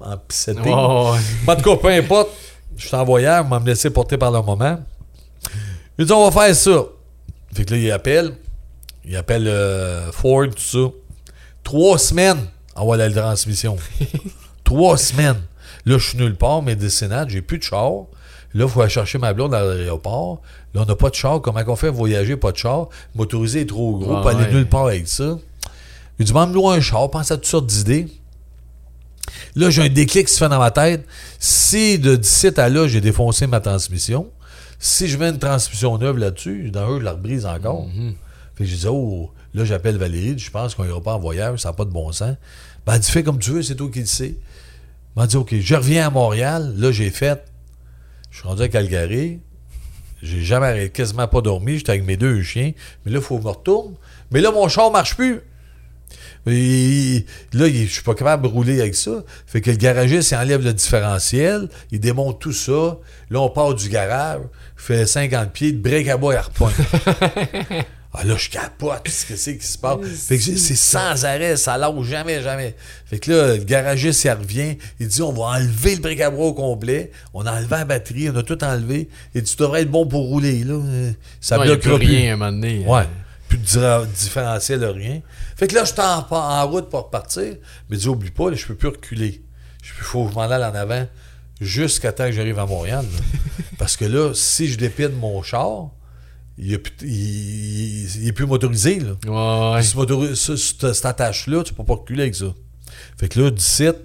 empisseter. 0.00 0.60
Ouais, 0.60 0.68
ouais. 0.70 1.18
En 1.46 1.56
tout 1.56 1.62
cas, 1.70 1.76
peu 1.76 1.88
importe. 1.88 2.30
Je 2.76 2.86
suis 2.86 2.96
en 2.96 3.04
voyage, 3.04 3.46
va 3.48 3.60
me 3.60 3.66
laisser 3.66 3.90
porter 3.90 4.16
par 4.18 4.30
le 4.30 4.42
moment. 4.42 4.78
Il 5.98 6.04
dit, 6.06 6.12
on 6.12 6.28
va 6.28 6.46
faire 6.46 6.54
ça. 6.56 6.84
Fait 7.54 7.64
que 7.64 7.72
là, 7.74 7.80
il 7.80 7.90
appelle. 7.92 8.34
Il 9.04 9.14
appelle 9.16 9.46
euh, 9.46 10.10
Ford, 10.12 10.46
tout 10.48 10.62
ça. 10.62 10.90
Trois 11.62 11.98
semaines, 11.98 12.38
on 12.76 12.90
va 12.90 12.96
la 12.96 13.10
transmission. 13.10 13.76
Trois 14.72 14.96
semaines. 14.96 15.36
Là, 15.84 15.98
je 15.98 16.08
suis 16.08 16.16
nulle 16.16 16.34
part, 16.34 16.62
décennades, 16.62 17.28
j'ai 17.28 17.42
plus 17.42 17.58
de 17.58 17.62
char. 17.62 17.92
Là, 18.54 18.64
il 18.64 18.68
faut 18.68 18.80
aller 18.80 18.88
chercher 18.88 19.18
ma 19.18 19.34
blonde 19.34 19.52
à 19.52 19.62
l'aéroport. 19.62 20.40
Là, 20.72 20.80
on 20.82 20.86
n'a 20.86 20.96
pas 20.96 21.10
de 21.10 21.14
char. 21.14 21.42
Comment 21.42 21.60
on 21.66 21.76
fait 21.76 21.90
voyager, 21.90 22.36
pas 22.36 22.52
de 22.52 22.56
char? 22.56 22.88
Motorisé 23.14 23.60
est 23.60 23.66
trop 23.66 23.98
gros, 23.98 24.16
Ouais, 24.16 24.22
pas 24.22 24.30
aller 24.30 24.50
nulle 24.50 24.66
part 24.66 24.86
avec 24.86 25.08
ça. 25.08 25.38
Il 26.18 26.24
dit, 26.24 26.32
demande-moi 26.32 26.74
un 26.74 26.80
char, 26.80 27.10
pense 27.10 27.30
à 27.30 27.36
toutes 27.36 27.46
sortes 27.46 27.66
d'idées. 27.66 28.08
Là, 29.56 29.68
j'ai 29.68 29.82
un 29.82 29.88
déclic 29.90 30.26
qui 30.26 30.32
se 30.32 30.38
fait 30.38 30.48
dans 30.48 30.58
ma 30.58 30.70
tête. 30.70 31.06
Si 31.38 31.98
de 31.98 32.16
d'ici 32.16 32.48
à 32.56 32.68
là, 32.70 32.88
j'ai 32.88 33.02
défoncé 33.02 33.46
ma 33.46 33.60
transmission, 33.60 34.30
si 34.78 35.06
je 35.06 35.18
mets 35.18 35.28
une 35.28 35.38
transmission 35.38 35.98
neuve 35.98 36.16
là-dessus, 36.16 36.70
dans 36.70 36.90
eux, 36.90 36.98
je 36.98 37.04
la 37.04 37.12
rebrise 37.12 37.44
encore. 37.44 37.86
Fait 38.54 38.64
que 38.64 38.70
j'ai 38.70 38.76
dit, 38.76 38.86
oh, 38.88 39.30
là, 39.52 39.66
j'appelle 39.66 39.98
Valérie, 39.98 40.38
je 40.38 40.50
pense 40.50 40.74
qu'on 40.74 40.84
ira 40.84 41.00
pas 41.02 41.14
en 41.14 41.18
voyage, 41.18 41.58
ça 41.60 41.68
n'a 41.68 41.72
pas 41.74 41.84
de 41.84 41.90
bon 41.90 42.10
sens. 42.12 42.36
Ben, 42.86 42.94
elle 42.94 43.00
dit, 43.00 43.10
fais 43.10 43.22
comme 43.22 43.38
tu 43.38 43.50
veux, 43.50 43.62
c'est 43.62 43.76
toi 43.76 43.88
qui 43.92 44.00
le 44.00 44.06
sais. 44.06 44.34
Il 45.14 45.20
m'a 45.20 45.26
dit, 45.26 45.36
OK, 45.36 45.54
je 45.54 45.74
reviens 45.74 46.06
à 46.06 46.10
Montréal. 46.10 46.74
Là, 46.76 46.92
j'ai 46.92 47.10
fait. 47.10 47.44
Je 48.30 48.38
suis 48.38 48.48
rendu 48.48 48.62
à 48.62 48.68
Calgary. 48.68 49.40
J'ai 50.22 50.42
jamais 50.42 50.88
quasiment 50.88 51.28
pas 51.28 51.40
dormi. 51.40 51.78
J'étais 51.78 51.90
avec 51.90 52.04
mes 52.04 52.16
deux 52.16 52.42
chiens. 52.42 52.72
Mais 53.04 53.12
là, 53.12 53.18
il 53.18 53.24
faut 53.24 53.36
que 53.36 53.42
je 53.42 53.46
me 53.46 53.52
retourne. 53.52 53.94
Mais 54.30 54.40
là, 54.40 54.50
mon 54.50 54.68
char 54.68 54.90
marche 54.90 55.16
plus. 55.16 55.40
Et 56.46 57.24
là, 57.52 57.68
je 57.68 57.86
suis 57.86 58.02
pas 58.02 58.14
capable 58.14 58.42
de 58.44 58.48
rouler 58.48 58.80
avec 58.80 58.94
ça. 58.94 59.22
Fait 59.46 59.60
que 59.60 59.70
le 59.70 59.76
garagiste, 59.76 60.32
il 60.32 60.36
enlève 60.36 60.64
le 60.64 60.72
différentiel, 60.72 61.68
il 61.92 62.00
démonte 62.00 62.40
tout 62.40 62.52
ça. 62.52 62.98
Là, 63.30 63.40
on 63.40 63.48
part 63.48 63.74
du 63.74 63.88
garage, 63.88 64.40
fait 64.74 65.06
50 65.06 65.52
pieds, 65.52 65.72
de 65.72 65.78
break 65.78 66.08
à 66.08 66.16
bois, 66.16 66.34
il 66.34 66.38
repointe. 66.38 66.74
ah 68.14 68.24
là, 68.24 68.36
je 68.36 68.50
capote, 68.50 69.02
qu'est-ce 69.04 69.24
que 69.24 69.36
c'est 69.36 69.56
qui 69.56 69.66
se 69.66 69.78
passe? 69.78 69.98
Fait 70.28 70.36
que 70.36 70.42
c'est 70.42 70.76
sans 70.76 71.24
arrêt, 71.24 71.56
ça 71.56 71.78
lâche 71.78 72.04
jamais, 72.04 72.42
jamais. 72.42 72.76
Fait 73.06 73.18
que 73.18 73.30
là, 73.30 73.56
le 73.56 73.64
garagiste, 73.64 74.24
il 74.24 74.30
revient, 74.30 74.76
il 75.00 75.08
dit, 75.08 75.22
on 75.22 75.32
va 75.32 75.56
enlever 75.56 75.96
le 75.96 76.30
bois 76.30 76.46
au 76.46 76.52
complet, 76.52 77.10
on 77.32 77.46
a 77.46 77.52
enlevé 77.52 77.70
la 77.70 77.84
batterie, 77.86 78.28
on 78.28 78.36
a 78.36 78.42
tout 78.42 78.62
enlevé, 78.62 79.08
et 79.34 79.42
tu 79.42 79.56
devrais 79.56 79.82
être 79.82 79.90
bon 79.90 80.06
pour 80.06 80.26
rouler, 80.26 80.62
là. 80.62 80.78
Ça 81.40 81.56
non, 81.56 81.64
bloquera 81.64 81.96
plus 81.96 82.06
rien 82.06 82.32
à 82.32 82.34
un 82.34 82.36
moment 82.36 82.52
donné. 82.52 82.84
Ouais. 82.86 83.04
Plus 83.48 83.58
de 83.58 84.06
différentiel, 84.06 84.84
rien. 84.84 85.22
Fait 85.56 85.66
que 85.66 85.74
là, 85.74 85.84
je 85.84 85.92
suis 85.92 86.00
en, 86.00 86.26
en, 86.30 86.68
route 86.68 86.90
pour 86.90 87.04
repartir. 87.04 87.56
Mais 87.88 87.96
dis, 87.96 88.08
oublie 88.08 88.30
pas, 88.30 88.50
là, 88.50 88.56
je 88.56 88.66
peux 88.66 88.74
plus 88.74 88.88
reculer. 88.88 89.42
Il 89.82 89.88
faut 90.04 90.26
que 90.26 90.32
je 90.32 90.34
m'en 90.34 90.42
aille 90.42 90.64
en 90.64 90.74
avant 90.74 91.06
jusqu'à 91.62 92.12
temps 92.12 92.26
que 92.26 92.32
j'arrive 92.32 92.58
à 92.58 92.66
Montréal. 92.66 93.06
là. 93.10 93.44
Parce 93.78 93.96
que 93.96 94.04
là, 94.04 94.32
si 94.34 94.68
je 94.68 94.76
dépine 94.76 95.12
mon 95.12 95.42
char, 95.42 95.90
il 96.58 96.78
n'est 98.24 98.32
plus 98.32 98.46
motorisé. 98.46 99.00
Là. 99.00 99.74
Ouais, 99.74 99.82
ce 99.82 100.34
ce- 100.56 100.56
cette, 100.92 101.04
attache-là, 101.04 101.62
tu 101.62 101.74
peux 101.74 101.84
pas 101.84 101.94
reculer 101.94 102.22
avec 102.22 102.34
ça. 102.34 102.46
Fait 103.18 103.28
que 103.28 103.40
là, 103.40 103.50
du 103.50 103.62
site, 103.62 103.96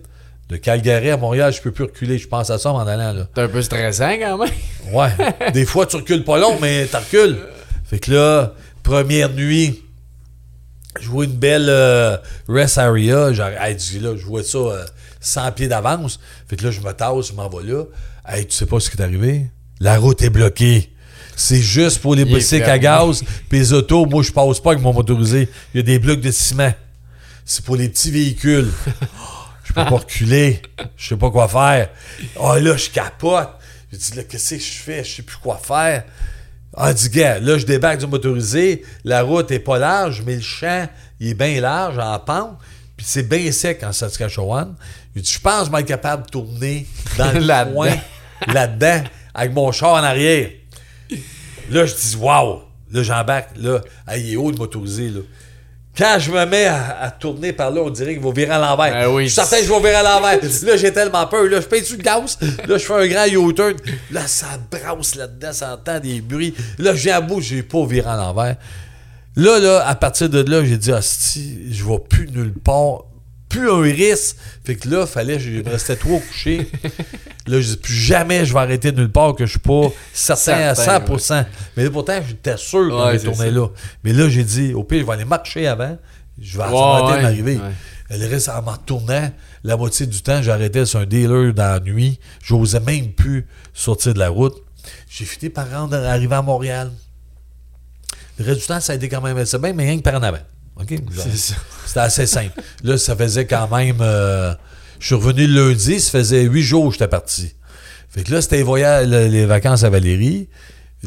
de 0.49 0.55
Calgary 0.55 1.09
à 1.09 1.17
Montréal, 1.17 1.51
je 1.53 1.61
peux 1.61 1.71
plus 1.71 1.83
reculer. 1.85 2.17
Je 2.17 2.27
pense 2.27 2.49
à 2.49 2.57
ça 2.57 2.71
en 2.71 2.79
allant 2.87 3.11
là. 3.13 3.27
C'est 3.35 3.41
un 3.41 3.49
peu 3.49 3.61
stressant 3.61 4.13
quand 4.19 4.37
même. 4.37 4.53
Ouais. 4.93 5.09
Des 5.51 5.65
fois, 5.65 5.85
tu 5.85 5.97
recules 5.97 6.23
pas 6.23 6.37
long, 6.39 6.57
mais 6.61 6.87
tu 6.87 6.95
recules. 6.95 7.37
Fait 7.83 7.99
que 7.99 8.13
là, 8.13 8.53
première 8.83 9.29
nuit, 9.33 9.83
je 11.01 11.09
vois 11.09 11.25
une 11.25 11.33
belle 11.33 11.67
euh, 11.67 12.15
rest 12.47 12.77
area. 12.77 13.33
Genre, 13.33 13.49
hey, 13.59 13.75
dis, 13.75 13.99
là, 13.99 14.15
je 14.15 14.25
vois 14.25 14.43
ça 14.43 14.57
euh, 14.57 14.85
100 15.19 15.51
pieds 15.51 15.67
d'avance. 15.67 16.19
Fait 16.47 16.55
que 16.55 16.63
là, 16.63 16.71
je 16.71 16.79
me 16.79 16.91
tasse, 16.93 17.27
je 17.27 17.33
m'en 17.33 17.49
vais 17.49 17.63
là. 17.69 17.83
Hey, 18.25 18.45
tu 18.45 18.55
sais 18.55 18.65
pas 18.65 18.79
ce 18.79 18.89
qui 18.89 18.95
est 18.97 19.01
arrivé? 19.01 19.47
La 19.81 19.97
route 19.97 20.21
est 20.21 20.29
bloquée. 20.29 20.93
C'est 21.39 21.61
juste 21.61 21.99
pour 21.99 22.15
les 22.15 22.25
bicycles 22.25 22.67
à 22.67 22.79
gaz. 22.79 23.23
Puis 23.47 23.59
les 23.59 23.71
autos, 23.71 24.07
moi, 24.07 24.23
je 24.23 24.31
passe 24.31 24.59
pas 24.59 24.71
avec 24.71 24.83
mon 24.83 24.91
motorisé. 24.91 25.47
Il 25.71 25.77
y 25.77 25.79
a 25.81 25.83
des 25.83 25.99
blocs 25.99 26.19
de 26.19 26.31
ciment. 26.31 26.73
C'est 27.45 27.63
pour 27.63 27.75
les 27.75 27.89
petits 27.89 28.09
véhicules. 28.09 28.71
Je 29.63 29.73
peux 29.73 29.83
pas 29.83 29.97
reculer. 29.97 30.61
Je 30.95 31.09
sais 31.09 31.17
pas 31.17 31.29
quoi 31.29 31.47
faire. 31.49 31.89
Ah 32.41 32.57
là, 32.57 32.77
je 32.77 32.89
capote. 32.89 33.49
Je 33.91 33.97
dis 33.97 34.15
là, 34.15 34.23
qu'est-ce 34.23 34.55
que 34.55 34.61
je 34.61 34.77
fais? 34.77 35.03
Je 35.03 35.17
sais 35.17 35.21
plus 35.23 35.35
quoi 35.35 35.59
faire. 35.61 36.05
Ah, 36.73 36.93
dit 36.93 37.09
gars, 37.09 37.37
là, 37.39 37.57
je 37.57 37.65
débarque 37.65 37.99
du 37.99 38.07
motorisé. 38.07 38.83
La 39.03 39.23
route 39.23 39.51
est 39.51 39.59
pas 39.59 39.77
large, 39.77 40.23
mais 40.25 40.35
le 40.35 40.41
champ, 40.41 40.87
il 41.19 41.31
est 41.31 41.33
bien 41.33 41.59
large 41.59 41.97
en 41.99 42.17
pente. 42.17 42.57
Puis 42.95 43.05
c'est 43.07 43.27
bien 43.27 43.51
sec 43.51 43.83
en 43.83 43.91
Saskatchewan. 43.91 44.73
Il 45.15 45.21
dit, 45.21 45.31
je 45.31 45.39
pense 45.39 45.59
que 45.59 45.65
je 45.67 45.71
vais 45.73 45.81
être 45.81 45.87
capable 45.87 46.25
de 46.25 46.29
tourner 46.31 46.87
dans 47.17 47.31
le 47.33 47.73
coin, 47.73 47.93
là-dedans, 48.47 49.03
avec 49.33 49.53
mon 49.53 49.71
char 49.73 49.91
en 49.91 50.03
arrière. 50.03 50.49
Là, 51.71 51.85
je 51.85 51.93
dis, 51.95 52.15
waouh! 52.17 52.59
Là, 52.91 53.03
j'embarque. 53.03 53.49
Là, 53.57 53.81
Ah, 54.05 54.17
il 54.17 54.33
est 54.33 54.35
haut 54.35 54.49
le 54.51 54.57
motorisé, 54.57 55.09
là. 55.09 55.19
Quand 55.97 56.17
je 56.19 56.31
me 56.31 56.45
mets 56.45 56.65
à, 56.65 56.99
à 57.01 57.09
tourner 57.11 57.53
par 57.53 57.71
là, 57.71 57.81
on 57.81 57.89
dirait 57.89 58.13
qu'il 58.13 58.21
va 58.23 58.31
virer 58.31 58.51
à 58.51 58.59
l'envers. 58.59 59.11
Oui. 59.11 59.23
Je 59.23 59.27
suis 59.29 59.35
certain 59.35 59.57
que 59.57 59.63
je 59.65 59.69
vais 59.69 59.79
virer 59.79 59.95
à 59.95 60.03
l'envers. 60.03 60.39
là, 60.63 60.77
j'ai 60.77 60.93
tellement 60.93 61.25
peur. 61.25 61.43
Là, 61.45 61.59
je 61.59 61.65
paye-tu 61.65 61.97
le 61.97 62.03
gaz? 62.03 62.37
Là, 62.67 62.77
je 62.77 62.85
fais 62.85 62.93
un 62.93 63.07
grand 63.07 63.25
U-turn. 63.25 63.73
Là, 64.11 64.27
ça 64.27 64.45
brasse 64.69 65.15
là-dedans, 65.15 65.53
ça 65.53 65.73
entend 65.73 65.99
des 65.99 66.21
bruits. 66.21 66.53
Là, 66.77 66.91
viens 66.93 67.17
à 67.17 67.21
bout, 67.21 67.41
j'ai 67.41 67.63
pas 67.63 67.83
viré 67.87 68.07
à 68.09 68.15
l'envers. 68.15 68.57
Là, 69.35 69.59
là, 69.59 69.87
à 69.87 69.95
partir 69.95 70.29
de 70.29 70.39
là, 70.49 70.63
j'ai 70.63 70.77
dit, 70.77 70.91
hostie, 70.91 71.59
je 71.71 71.83
vais 71.83 71.99
plus 72.07 72.27
nulle 72.29 72.53
part. 72.53 72.99
Plus 73.49 73.69
un 73.71 73.81
risque. 73.81 74.35
Fait 74.65 74.75
que 74.75 74.89
là, 74.89 75.05
fallait, 75.07 75.39
je 75.39 75.49
me 75.61 75.69
restais 75.69 75.95
trop 75.95 76.19
couché. 76.19 76.69
là, 77.47 77.61
je 77.61 77.69
dis, 77.69 77.77
plus 77.77 77.93
jamais 77.93 78.45
je 78.45 78.53
vais 78.53 78.59
arrêter 78.59 78.91
nulle 78.91 79.11
part 79.11 79.35
que 79.35 79.45
je 79.45 79.51
suis 79.51 79.59
pas 79.59 79.89
certain 80.13 80.53
à 80.69 80.75
Certain, 80.75 81.15
100%. 81.15 81.45
Mais 81.77 81.83
là, 81.85 81.89
pourtant, 81.89 82.19
j'étais 82.27 82.57
sûr 82.57 82.89
qu'on 82.89 82.97
Ouais, 83.01 83.09
allait 83.09 83.19
c'est 83.19 83.25
tourner 83.25 83.45
ça. 83.45 83.51
là. 83.51 83.67
Mais 84.03 84.11
là, 84.13 84.27
j'ai 84.29 84.43
dit, 84.43 84.73
au 84.73 84.83
pire, 84.83 84.99
je 85.01 85.05
vais 85.05 85.13
aller 85.13 85.25
marcher 85.25 85.65
avant. 85.67 85.97
Je 86.39 86.57
vais 86.57 86.63
arrêter 86.63 87.17
de 87.17 87.21
m'arriver. 87.23 87.59
Le 88.09 88.27
reste, 88.27 88.49
en 88.49 88.61
m'en 88.61 88.71
retournant, 88.71 89.31
la 89.63 89.75
moitié 89.77 90.05
du 90.05 90.21
temps, 90.21 90.41
j'arrêtais 90.41 90.85
sur 90.85 90.99
un 90.99 91.05
dealer 91.05 91.53
dans 91.53 91.63
la 91.73 91.79
nuit. 91.79 92.19
J'osais 92.43 92.79
même 92.79 93.11
plus 93.11 93.47
sortir 93.73 94.13
de 94.13 94.19
la 94.19 94.29
route. 94.29 94.55
J'ai 95.09 95.25
fini 95.25 95.49
par 95.49 95.69
rendre, 95.69 95.95
arriver 95.95 96.35
à 96.35 96.41
Montréal. 96.41 96.91
Le 98.39 98.45
reste 98.45 98.61
du 98.61 98.67
temps, 98.67 98.79
ça 98.79 98.93
a 98.93 98.95
été 98.95 99.09
quand 99.09 99.21
même 99.21 99.37
assez 99.37 99.57
bien, 99.57 99.73
mais 99.73 99.83
rien 99.85 99.97
que 99.97 100.03
par 100.03 100.13
en 100.15 100.23
avant. 100.23 100.37
OK? 100.79 100.93
C'est 101.15 101.35
ça. 101.37 101.55
C'était 101.85 101.99
assez 101.99 102.25
simple. 102.25 102.61
Là, 102.83 102.97
ça 102.97 103.15
faisait 103.15 103.45
quand 103.45 103.67
même. 103.75 103.97
euh, 104.01 104.53
je 104.99 105.05
suis 105.07 105.15
revenu 105.15 105.45
le 105.47 105.69
lundi, 105.69 105.99
ça 105.99 106.11
faisait 106.11 106.43
huit 106.43 106.63
jours 106.63 106.87
que 106.87 106.93
j'étais 106.93 107.07
parti. 107.07 107.53
Fait 108.09 108.23
que 108.23 108.31
là, 108.31 108.41
c'était 108.41 108.57
les, 108.57 108.63
voyages- 108.63 109.07
les 109.07 109.45
vacances 109.45 109.83
à 109.83 109.89
Valérie. 109.89 110.49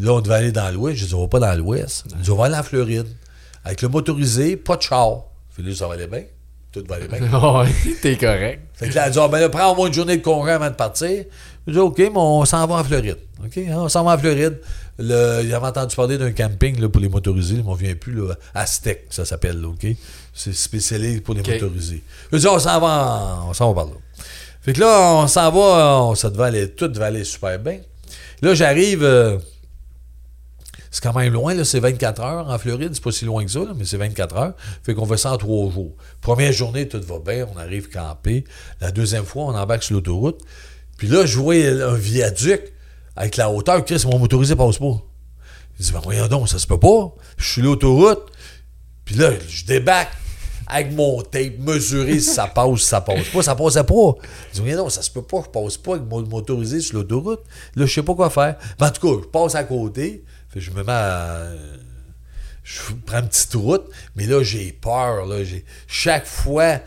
Là, 0.00 0.12
on 0.12 0.20
devait 0.20 0.36
aller 0.36 0.52
dans 0.52 0.70
l'ouest. 0.72 0.98
Je 0.98 1.06
dis, 1.06 1.14
on 1.14 1.22
va 1.22 1.28
pas 1.28 1.40
dans 1.40 1.54
l'ouest. 1.58 2.04
On 2.16 2.20
dit, 2.22 2.30
on 2.30 2.36
va 2.36 2.44
aller 2.46 2.54
en 2.56 2.62
Floride. 2.62 3.06
Avec 3.64 3.82
le 3.82 3.88
motorisé, 3.88 4.56
pas 4.56 4.76
de 4.76 4.82
char. 4.82 5.24
Fait 5.50 5.62
que 5.62 5.68
là, 5.68 5.74
ça 5.74 5.88
va 5.88 5.94
aller 5.94 6.06
bien. 6.06 6.22
Tout 6.72 6.84
va 6.88 6.96
aller 6.96 7.08
bien. 7.08 7.18
Ouais, 7.40 7.68
t'es 8.00 8.16
correct. 8.16 8.60
Fait 8.74 8.88
que 8.88 8.94
là, 8.94 9.06
elle 9.06 9.12
dit, 9.12 9.18
ah, 9.20 9.26
ben 9.28 9.40
là, 9.40 9.48
prends 9.48 9.72
au 9.72 9.74
moins 9.74 9.88
une 9.88 9.94
journée 9.94 10.16
de 10.18 10.22
congé 10.22 10.52
avant 10.52 10.70
de 10.70 10.74
partir. 10.76 11.24
Je 11.66 11.72
dis, 11.72 11.78
OK, 11.78 11.98
mais 11.98 12.10
on 12.14 12.44
s'en 12.44 12.64
va 12.68 12.76
en 12.76 12.84
Floride. 12.84 13.18
OK, 13.44 13.58
hein, 13.58 13.74
on 13.76 13.88
s'en 13.88 14.04
va 14.04 14.12
en 14.14 14.18
Floride. 14.18 14.58
Le, 15.00 15.42
il 15.42 15.54
avait 15.54 15.66
entendu 15.66 15.96
parler 15.96 16.18
d'un 16.18 16.32
camping 16.32 16.80
là, 16.80 16.88
pour 16.88 17.00
les 17.00 17.08
motorisés. 17.08 17.56
Je 17.56 17.62
m'en 17.62 17.74
viens 17.74 17.94
plus, 17.94 18.12
là. 18.12 18.34
Aztec, 18.54 19.06
ça 19.10 19.24
s'appelle, 19.24 19.60
là, 19.60 19.68
OK? 19.68 19.86
C'est 20.34 20.52
spécialisé 20.52 21.20
pour 21.20 21.34
les 21.34 21.42
motorisés. 21.42 22.02
Je 22.32 22.38
dis, 22.38 22.46
on 22.46 22.58
s'en 22.58 22.80
va, 22.80 23.40
on 23.46 23.54
s'en 23.54 23.72
va 23.72 23.82
par 23.82 23.86
là. 23.86 23.96
Fait 24.62 24.74
que 24.74 24.80
là, 24.80 25.14
on 25.14 25.26
s'en 25.26 25.50
va, 25.50 26.02
on, 26.02 26.14
ça 26.14 26.28
devait 26.28 26.44
aller, 26.44 26.70
tout 26.70 26.88
devait 26.88 27.06
aller 27.06 27.24
super 27.24 27.58
bien. 27.58 27.80
Là, 28.42 28.54
j'arrive, 28.54 29.02
euh, 29.02 29.38
c'est 30.90 31.02
quand 31.02 31.14
même 31.14 31.32
loin, 31.32 31.54
là, 31.54 31.64
c'est 31.64 31.80
24 31.80 32.20
heures 32.22 32.48
en 32.48 32.58
Floride, 32.58 32.90
c'est 32.92 33.02
pas 33.02 33.12
si 33.12 33.24
loin 33.24 33.44
que 33.44 33.50
ça, 33.50 33.60
là, 33.60 33.72
mais 33.76 33.84
c'est 33.84 33.96
24 33.96 34.36
heures. 34.36 34.54
Fait 34.82 34.94
qu'on 34.94 35.06
fait 35.06 35.16
ça 35.16 35.32
en 35.32 35.38
trois 35.38 35.70
jours. 35.70 35.94
Première 36.20 36.52
journée, 36.52 36.88
tout 36.88 37.00
va 37.00 37.18
bien, 37.18 37.46
on 37.54 37.58
arrive 37.58 37.88
camper. 37.88 38.44
La 38.80 38.90
deuxième 38.90 39.24
fois, 39.24 39.44
on 39.44 39.54
embarque 39.54 39.82
sur 39.82 39.94
l'autoroute. 39.94 40.40
Puis 40.98 41.08
là, 41.08 41.24
je 41.24 41.38
vois 41.38 41.54
un 41.54 41.94
viaduc 41.94 42.60
avec 43.20 43.36
la 43.36 43.50
hauteur. 43.50 43.84
Chris, 43.84 44.02
mon 44.06 44.18
motorisé 44.18 44.56
passe 44.56 44.78
pas. 44.78 44.96
Je 45.78 45.84
dis, 45.84 45.92
ben 45.92 46.00
voyons 46.02 46.26
donc, 46.26 46.48
ça 46.48 46.58
se 46.58 46.66
peut 46.66 46.78
pas. 46.80 47.12
Je 47.36 47.48
suis 47.52 47.62
l'autoroute. 47.62 48.22
Puis 49.04 49.14
là, 49.14 49.30
je 49.48 49.64
débarque 49.64 50.12
avec 50.66 50.92
mon 50.92 51.20
tape, 51.22 51.58
mesurer 51.58 52.20
si 52.20 52.30
ça 52.32 52.46
passe, 52.46 52.78
si 52.80 52.86
ça 52.86 53.00
passe 53.00 53.28
pas. 53.28 53.42
Ça 53.42 53.54
passait 53.54 53.84
pas. 53.84 54.14
Je 54.50 54.54
dis, 54.54 54.60
voyons 54.60 54.78
donc, 54.78 54.92
ça 54.92 55.02
se 55.02 55.10
peut 55.10 55.22
pas, 55.22 55.42
je 55.44 55.50
passe 55.50 55.76
pas 55.76 55.96
avec 55.96 56.06
mon 56.08 56.22
motorisé 56.22 56.80
sur 56.80 56.96
l'autoroute. 56.98 57.40
Là, 57.76 57.86
je 57.86 57.92
sais 57.92 58.02
pas 58.02 58.14
quoi 58.14 58.30
faire. 58.30 58.56
Mais 58.80 58.86
en 58.86 58.90
tout 58.90 59.06
cas, 59.16 59.22
je 59.22 59.28
passe 59.28 59.54
à 59.54 59.64
côté. 59.64 60.24
Je 60.56 60.70
me 60.70 60.82
mets 60.82 60.92
à. 60.92 61.50
Je 62.62 62.78
prends 63.06 63.18
une 63.20 63.28
petite 63.28 63.54
route, 63.54 63.84
mais 64.16 64.26
là, 64.26 64.42
j'ai 64.42 64.72
peur. 64.72 65.26
Là. 65.26 65.42
J'ai- 65.44 65.64
Chaque 65.86 66.26
fois 66.26 66.78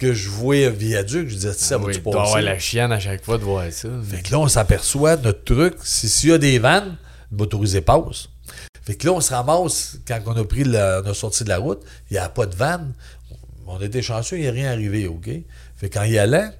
que 0.00 0.12
je 0.14 0.28
vois 0.28 0.56
un 0.56 0.70
viaduc, 0.70 1.28
je 1.28 1.36
dis, 1.36 1.46
ça 1.56 1.78
oui, 1.78 1.86
va-tu 1.94 2.08
avoir 2.08 2.32
passer? 2.32 2.42
la 2.42 2.58
chienne 2.58 2.90
à 2.90 2.98
chaque 2.98 3.24
fois 3.24 3.38
de 3.38 3.44
voir 3.44 3.70
ça. 3.70 3.88
Fait 4.10 4.22
que 4.22 4.32
là, 4.32 4.38
on 4.40 4.48
s'aperçoit, 4.48 5.16
notre 5.16 5.44
truc, 5.44 5.74
c'est 5.84 6.08
s'il 6.08 6.30
y 6.30 6.32
a 6.32 6.38
des 6.38 6.58
vannes, 6.58 6.96
le 7.30 7.36
motorisé 7.38 7.80
passe. 7.80 8.28
Fait 8.82 8.94
que 8.96 9.06
là, 9.06 9.12
on 9.12 9.20
se 9.20 9.32
ramasse, 9.32 9.98
quand 10.08 10.18
on 10.26 10.36
a 10.36 10.44
pris 10.44 10.64
la, 10.64 11.02
on 11.04 11.08
a 11.10 11.14
sorti 11.14 11.44
de 11.44 11.50
la 11.50 11.58
route, 11.58 11.80
il 12.10 12.14
n'y 12.14 12.18
a 12.18 12.28
pas 12.28 12.46
de 12.46 12.56
vanne. 12.56 12.92
On 13.66 13.78
était 13.80 14.02
chanceux, 14.02 14.36
il 14.38 14.42
n'y 14.42 14.48
a 14.48 14.52
rien 14.52 14.72
arrivé, 14.72 15.06
OK? 15.06 15.28
Fait 15.76 15.88
qu'en 15.90 16.02
y 16.02 16.18
allant, 16.18 16.50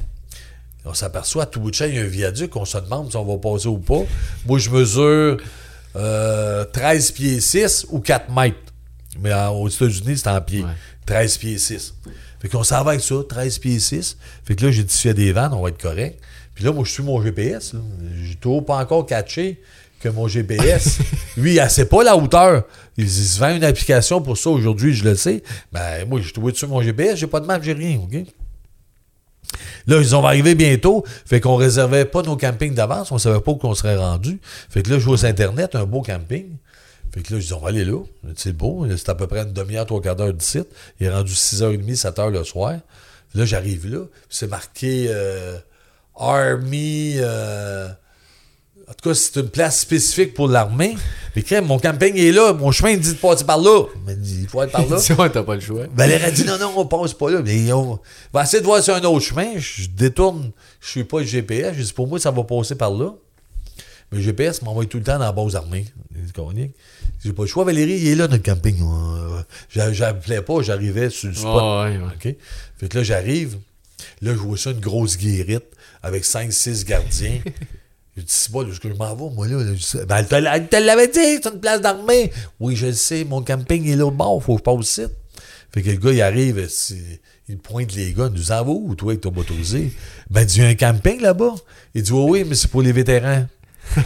on 0.84 0.94
s'aperçoit, 0.94 1.42
à 1.42 1.46
tout 1.46 1.60
bout 1.60 1.70
de 1.70 1.74
champ, 1.74 1.86
il 1.86 1.94
y 1.96 1.98
a 1.98 2.02
un 2.02 2.06
viaduc, 2.06 2.54
on 2.56 2.64
se 2.64 2.78
demande 2.78 3.10
si 3.10 3.16
on 3.16 3.24
va 3.24 3.36
passer 3.38 3.66
ou 3.68 3.78
pas. 3.78 4.02
Moi, 4.46 4.58
je 4.58 4.70
mesure 4.70 5.38
euh, 5.96 6.64
13 6.66 7.10
pieds 7.12 7.40
6 7.40 7.86
ou 7.88 8.00
4 8.00 8.30
mètres. 8.30 8.56
Mais 9.18 9.32
en- 9.34 9.50
aux 9.54 9.68
États-Unis, 9.68 10.18
c'est 10.18 10.28
en 10.28 10.40
pieds. 10.40 10.62
Ouais. 10.62 10.70
13 11.06 11.36
pieds 11.38 11.58
6. 11.58 11.94
Fait 12.40 12.48
qu'on 12.48 12.64
s'en 12.64 12.82
va 12.84 12.92
avec 12.92 13.02
ça, 13.02 13.16
13 13.28 13.58
pieds 13.58 13.78
6. 13.78 14.16
Fait 14.44 14.56
que 14.56 14.64
là, 14.64 14.70
j'ai 14.70 14.82
dit, 14.82 14.94
s'il 14.94 15.08
y 15.08 15.10
a 15.10 15.14
des 15.14 15.32
vannes, 15.32 15.52
on 15.52 15.62
va 15.62 15.68
être 15.68 15.80
correct. 15.80 16.18
Puis 16.54 16.64
là, 16.64 16.72
moi, 16.72 16.84
je 16.84 16.90
suis 16.90 17.02
mon 17.02 17.22
GPS. 17.22 17.74
J'ai 18.24 18.34
toujours 18.36 18.64
pas 18.64 18.76
encore 18.76 19.06
catché 19.06 19.60
que 20.00 20.08
mon 20.08 20.26
GPS, 20.28 20.98
lui, 21.36 21.56
il 21.56 21.70
sait 21.70 21.84
pas 21.84 22.02
la 22.02 22.16
hauteur. 22.16 22.64
Il, 22.96 23.04
il 23.04 23.10
se 23.10 23.38
vend 23.38 23.54
une 23.54 23.64
application 23.64 24.22
pour 24.22 24.38
ça 24.38 24.48
aujourd'hui, 24.50 24.94
je 24.94 25.04
le 25.04 25.14
sais. 25.14 25.42
Ben, 25.72 26.08
moi, 26.08 26.20
je 26.22 26.32
trouvé 26.32 26.52
dessus 26.52 26.66
mon 26.66 26.80
GPS, 26.80 27.18
j'ai 27.18 27.26
pas 27.26 27.40
de 27.40 27.46
map, 27.46 27.60
j'ai 27.60 27.74
rien, 27.74 27.98
OK? 28.02 28.16
Là, 29.86 30.00
ils 30.00 30.14
ont 30.14 30.24
arrivé 30.24 30.54
bientôt. 30.54 31.04
Fait 31.26 31.40
qu'on 31.40 31.56
réservait 31.56 32.04
pas 32.04 32.22
nos 32.22 32.36
campings 32.36 32.74
d'avance. 32.74 33.10
On 33.12 33.18
savait 33.18 33.40
pas 33.40 33.52
où 33.52 33.56
qu'on 33.56 33.74
serait 33.74 33.96
rendu. 33.96 34.40
Fait 34.68 34.82
que 34.82 34.90
là, 34.90 34.98
je 34.98 35.04
vois 35.04 35.18
sur 35.18 35.28
Internet 35.28 35.74
un 35.74 35.84
beau 35.84 36.02
camping. 36.02 36.56
Fait 37.12 37.22
que 37.22 37.34
là, 37.34 37.40
je 37.40 37.46
dis, 37.46 37.52
on 37.52 37.60
va 37.60 37.68
aller 37.68 37.84
là. 37.84 37.98
C'est 38.36 38.52
beau. 38.52 38.86
C'est 38.96 39.08
à 39.08 39.14
peu 39.14 39.26
près 39.26 39.40
une 39.40 39.52
demi-heure, 39.52 39.86
trois 39.86 40.00
quarts 40.00 40.16
d'heure 40.16 40.32
du 40.32 40.44
site. 40.44 40.68
Il 41.00 41.06
est 41.06 41.10
rendu 41.10 41.32
6h30, 41.32 41.96
7h 42.00 42.30
le 42.30 42.44
soir. 42.44 42.74
Là, 43.34 43.44
j'arrive 43.44 43.86
là. 43.92 44.04
C'est 44.28 44.48
marqué 44.48 45.06
euh, 45.08 45.56
Army. 46.16 47.14
euh, 47.18 47.88
en 48.88 48.92
tout 48.94 49.08
cas, 49.08 49.14
c'est 49.14 49.36
une 49.38 49.48
place 49.48 49.78
spécifique 49.80 50.34
pour 50.34 50.48
l'armée. 50.48 50.96
Mais 51.36 51.42
crème, 51.42 51.66
mon 51.66 51.78
camping 51.78 52.16
est 52.16 52.32
là. 52.32 52.52
Mon 52.52 52.72
chemin 52.72 52.90
il 52.90 52.98
dit 53.00 53.12
de 53.12 53.18
passer 53.18 53.44
par 53.44 53.58
là. 53.58 53.84
Mais 54.04 54.14
il 54.14 54.20
dit, 54.20 54.38
il 54.42 54.48
faut 54.48 54.60
être 54.62 54.72
par 54.72 54.84
là. 54.88 54.98
Si 55.00 55.12
ouais, 55.12 55.30
t'as 55.30 55.44
pas 55.44 55.54
le 55.54 55.60
choix. 55.60 55.82
Valérie 55.94 56.24
a 56.24 56.30
dit 56.32 56.44
non, 56.44 56.58
non, 56.58 56.72
on 56.76 56.86
passe 56.86 57.14
pas 57.14 57.30
là. 57.30 57.40
Mais 57.40 57.72
on 57.72 58.00
va 58.32 58.42
essayer 58.42 58.60
de 58.60 58.66
voir 58.66 58.82
sur 58.82 58.94
un 58.94 59.02
autre 59.04 59.24
chemin. 59.24 59.52
Je 59.58 59.86
détourne, 59.88 60.50
je 60.80 60.88
suis 60.88 61.04
pas 61.04 61.20
le 61.20 61.24
GPS. 61.24 61.76
Je 61.76 61.82
dis 61.84 61.92
pour 61.92 62.08
moi, 62.08 62.18
ça 62.18 62.32
va 62.32 62.42
passer 62.42 62.74
par 62.74 62.90
là. 62.90 63.12
Mais 64.10 64.18
le 64.18 64.24
GPS 64.24 64.62
m'envoie 64.62 64.86
tout 64.86 64.98
le 64.98 65.04
temps 65.04 65.18
dans 65.18 65.24
la 65.24 65.32
base 65.32 65.54
armée. 65.56 65.86
J'ai 67.22 67.32
pas 67.32 67.42
le 67.42 67.48
choix, 67.48 67.64
Valérie, 67.64 67.98
il 67.98 68.08
est 68.08 68.14
là 68.14 68.28
notre 68.28 68.42
camping. 68.42 68.76
J'a- 69.70 69.92
J'appelais 69.92 70.42
pas, 70.42 70.62
j'arrivais 70.62 71.10
sur 71.10 71.28
le 71.28 71.34
spot. 71.34 71.62
Ouais, 71.62 71.98
ouais. 71.98 72.38
Fait 72.78 72.88
que 72.88 72.98
là, 72.98 73.04
j'arrive. 73.04 73.58
Là, 74.22 74.32
je 74.32 74.38
vois 74.38 74.56
ça, 74.56 74.70
une 74.70 74.80
grosse 74.80 75.16
guérite 75.18 75.64
avec 76.02 76.24
5-6 76.24 76.84
gardiens. 76.84 77.40
Je 78.16 78.22
dis, 78.22 78.26
c'est 78.32 78.50
pas, 78.52 78.64
là, 78.64 78.70
est-ce 78.70 78.80
que 78.80 78.88
je 78.88 78.94
m'en 78.94 79.14
vais, 79.14 79.34
moi, 79.34 79.46
là? 79.46 79.56
ben, 80.08 80.26
elle 80.52 80.68
te 80.68 80.76
l'avait 80.76 81.06
dit, 81.06 81.38
c'est 81.42 81.46
une 81.48 81.60
place 81.60 81.80
d'armée. 81.80 82.32
Oui, 82.58 82.74
je 82.74 82.86
le 82.86 82.92
sais, 82.92 83.24
mon 83.24 83.40
camping 83.40 83.88
est 83.88 83.94
là 83.94 84.04
au 84.04 84.10
bord, 84.10 84.42
faut 84.42 84.56
que 84.56 84.58
je 84.58 84.64
passe 84.64 84.90
ici. 84.90 85.02
Fait 85.72 85.80
que 85.80 85.90
le 85.90 85.96
gars, 85.96 86.10
il 86.12 86.20
arrive, 86.20 86.68
il 87.48 87.58
pointe 87.58 87.94
les 87.94 88.12
gars, 88.12 88.28
il 88.30 88.36
nous 88.36 88.50
en 88.50 88.64
va 88.64 88.70
où, 88.70 88.94
toi, 88.96 89.12
avec 89.12 89.20
ton 89.22 89.30
motorisé? 89.30 89.92
Ben, 90.28 90.40
il 90.42 90.46
dit, 90.46 90.56
il 90.58 90.62
y 90.62 90.66
a 90.66 90.68
un 90.70 90.74
camping 90.74 91.20
là-bas. 91.20 91.54
Il 91.94 92.02
dit, 92.02 92.10
oui, 92.12 92.24
oui, 92.40 92.44
mais 92.46 92.56
c'est 92.56 92.68
pour 92.68 92.82
les 92.82 92.90
vétérans. 92.92 93.46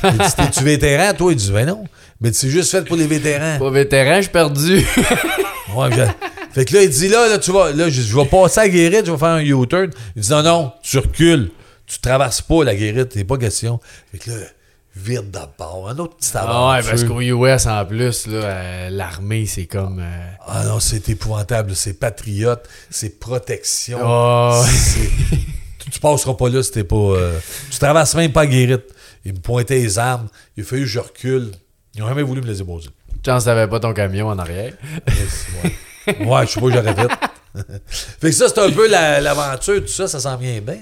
Il 0.04 0.10
dit, 0.18 0.34
t'es-tu 0.36 0.64
vétéran, 0.64 1.12
toi? 1.14 1.32
Il 1.32 1.36
dit, 1.36 1.50
ben 1.52 1.66
non. 1.66 1.84
Mais 2.20 2.32
c'est 2.32 2.48
juste 2.48 2.70
fait 2.70 2.82
pour 2.82 2.96
les 2.96 3.06
vétérans. 3.06 3.58
Pas 3.58 3.70
vétéran, 3.70 4.16
je 4.16 4.22
suis 4.22 4.30
perdu. 4.30 4.86
Ouais, 5.74 5.88
je- 5.90 6.52
Fait 6.52 6.64
que 6.66 6.74
là, 6.74 6.82
il 6.82 6.90
dit 6.90 7.08
là, 7.08 7.26
là, 7.28 7.38
tu 7.38 7.50
vas, 7.50 7.72
là, 7.72 7.88
je, 7.88 8.00
je 8.00 8.14
vais 8.16 8.26
passer 8.26 8.60
à 8.60 8.68
guérite, 8.68 9.06
je 9.06 9.10
vais 9.10 9.18
faire 9.18 9.28
un 9.28 9.40
U-turn. 9.40 9.90
Il 10.14 10.22
dit 10.22 10.30
non, 10.30 10.42
non, 10.42 10.72
tu 10.84 10.98
recules. 10.98 11.50
Tu 11.86 11.98
traverses 11.98 12.42
pas 12.42 12.62
la 12.62 12.76
guérite, 12.76 13.08
c'est 13.12 13.24
pas 13.24 13.38
question. 13.38 13.80
Fait 14.12 14.18
que 14.18 14.30
là, 14.30 14.36
vite 14.94 15.30
d'abord. 15.32 15.88
Un 15.88 15.98
autre 15.98 16.16
petit 16.16 16.30
Ah 16.34 16.70
ouais, 16.76 16.82
parce 16.88 17.02
qu'au 17.02 17.20
US, 17.20 17.66
en 17.66 17.84
plus, 17.86 18.26
euh, 18.28 18.88
l'armée, 18.90 19.46
c'est 19.46 19.66
comme... 19.66 19.98
euh, 20.00 20.26
Ah 20.46 20.62
non, 20.64 20.78
c'est 20.78 21.08
épouvantable. 21.08 21.74
C'est 21.74 21.94
patriote, 21.98 22.62
c'est 22.88 23.18
protection. 23.18 23.98
C'est- 24.64 25.10
tu, 25.90 25.98
passeras 25.98 26.34
pas 26.34 26.48
là 26.50 26.62
si 26.62 26.70
t'es 26.70 26.84
pas. 26.84 26.94
euh, 26.96 27.38
tu 27.70 27.78
traverses 27.78 28.14
même 28.14 28.30
pas 28.32 28.46
guérite. 28.46 28.84
Il 29.24 29.34
me 29.34 29.38
pointait 29.38 29.76
les 29.78 29.98
armes. 29.98 30.28
Il 30.56 30.62
a 30.62 30.66
fallu 30.66 30.82
que 30.82 30.88
je 30.88 30.98
recule. 30.98 31.52
Ils 31.94 32.02
ont 32.02 32.08
jamais 32.08 32.22
voulu 32.22 32.40
me 32.42 32.46
les 32.46 32.56
déposer. 32.58 32.90
Chance, 33.24 33.44
t'avais 33.44 33.66
pas 33.68 33.80
ton 33.80 33.94
camion 33.94 34.28
en 34.28 34.38
arrière. 34.38 34.72
Ouais, 36.06 36.26
ouais 36.26 36.46
je 36.46 36.52
sais 36.52 36.60
pas, 36.60 36.70
j'aurais 36.70 36.94
fait. 36.94 37.08
fait 38.20 38.30
que 38.30 38.32
ça, 38.32 38.48
c'est 38.48 38.58
un 38.58 38.70
peu 38.70 38.88
la- 38.88 39.20
l'aventure, 39.20 39.80
tout 39.80 39.88
ça, 39.88 40.08
ça 40.08 40.20
s'en 40.20 40.36
vient 40.36 40.60
bien. 40.60 40.78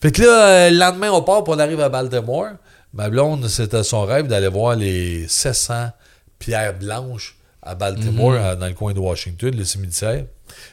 Fait 0.00 0.12
que 0.12 0.20
là, 0.22 0.46
euh, 0.66 0.70
le 0.70 0.76
lendemain, 0.78 1.10
on 1.12 1.22
part, 1.22 1.44
puis 1.44 1.52
on 1.54 1.58
arrive 1.58 1.80
à 1.80 1.88
Baltimore. 1.88 2.48
Ma 2.92 3.08
blonde, 3.08 3.48
c'était 3.48 3.82
son 3.84 4.04
rêve 4.04 4.26
d'aller 4.26 4.48
voir 4.48 4.76
les 4.76 5.26
700 5.28 5.90
pierres 6.38 6.76
blanches 6.78 7.36
à 7.62 7.74
Baltimore, 7.74 8.34
à- 8.34 8.56
dans 8.56 8.66
le 8.66 8.74
coin 8.74 8.92
de 8.92 8.98
Washington, 8.98 9.54
le 9.56 9.64
cimetière. 9.64 10.24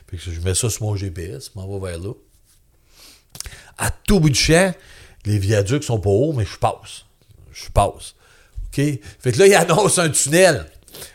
Fait 0.09 0.17
que 0.17 0.23
je 0.31 0.41
mets 0.41 0.55
ça 0.55 0.69
sur 0.69 0.83
mon 0.83 0.95
GPS, 0.97 1.51
je 1.53 1.59
m'en 1.59 1.79
vais 1.79 1.91
vers 1.91 1.99
là. 1.99 2.11
À 3.77 3.89
tout 3.91 4.19
bout 4.19 4.29
du 4.29 4.39
champ, 4.39 4.73
les 5.25 5.37
viaducs 5.37 5.83
sont 5.83 5.99
pas 5.99 6.09
hauts, 6.09 6.33
mais 6.33 6.45
je 6.45 6.57
passe. 6.57 7.05
Je 7.51 7.69
passe. 7.73 8.15
OK? 8.67 8.83
Fait 9.19 9.31
que 9.31 9.39
là, 9.39 9.47
il 9.47 9.55
annonce 9.55 9.97
un 9.97 10.09
tunnel. 10.09 10.65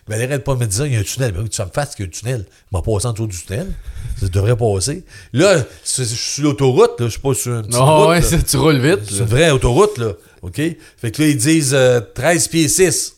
Mais 0.08 0.22
arrête 0.22 0.44
pas 0.44 0.54
de 0.54 0.60
me 0.60 0.66
dire, 0.66 0.86
il 0.86 0.92
y 0.94 0.96
a 0.96 1.00
un 1.00 1.02
tunnel. 1.02 1.32
Mais 1.34 1.40
oui, 1.42 1.48
tu 1.48 1.58
vas 1.58 1.66
me 1.66 1.70
fasses 1.70 1.94
qu'il 1.94 2.04
y 2.04 2.08
a 2.08 2.08
un 2.08 2.10
tunnel. 2.12 2.44
Il 2.48 2.76
m'a 2.76 2.82
passé 2.82 3.06
en 3.06 3.12
dessous 3.12 3.26
du 3.26 3.36
tunnel. 3.36 3.72
Ça 4.20 4.28
devrait 4.28 4.56
passer. 4.56 5.04
Là, 5.32 5.64
je 5.84 6.02
suis 6.04 6.16
sur 6.16 6.44
l'autoroute, 6.44 7.00
là. 7.00 7.06
Je 7.06 7.12
suis 7.12 7.20
pas 7.20 7.34
sur 7.34 7.52
une 7.54 7.62
petite 7.62 7.74
Non, 7.74 7.96
route, 7.98 8.08
ouais, 8.08 8.22
ça, 8.22 8.38
tu 8.38 8.56
roules 8.56 8.80
vite. 8.80 9.00
C'est 9.08 9.18
une 9.18 9.24
vraie 9.24 9.50
autoroute, 9.50 9.98
là. 9.98 10.12
OK? 10.42 10.56
Fait 10.56 11.10
que 11.10 11.22
là, 11.22 11.28
ils 11.28 11.36
disent 11.36 11.74
euh, 11.74 12.00
13 12.00 12.48
pieds 12.48 12.68
6. 12.68 13.16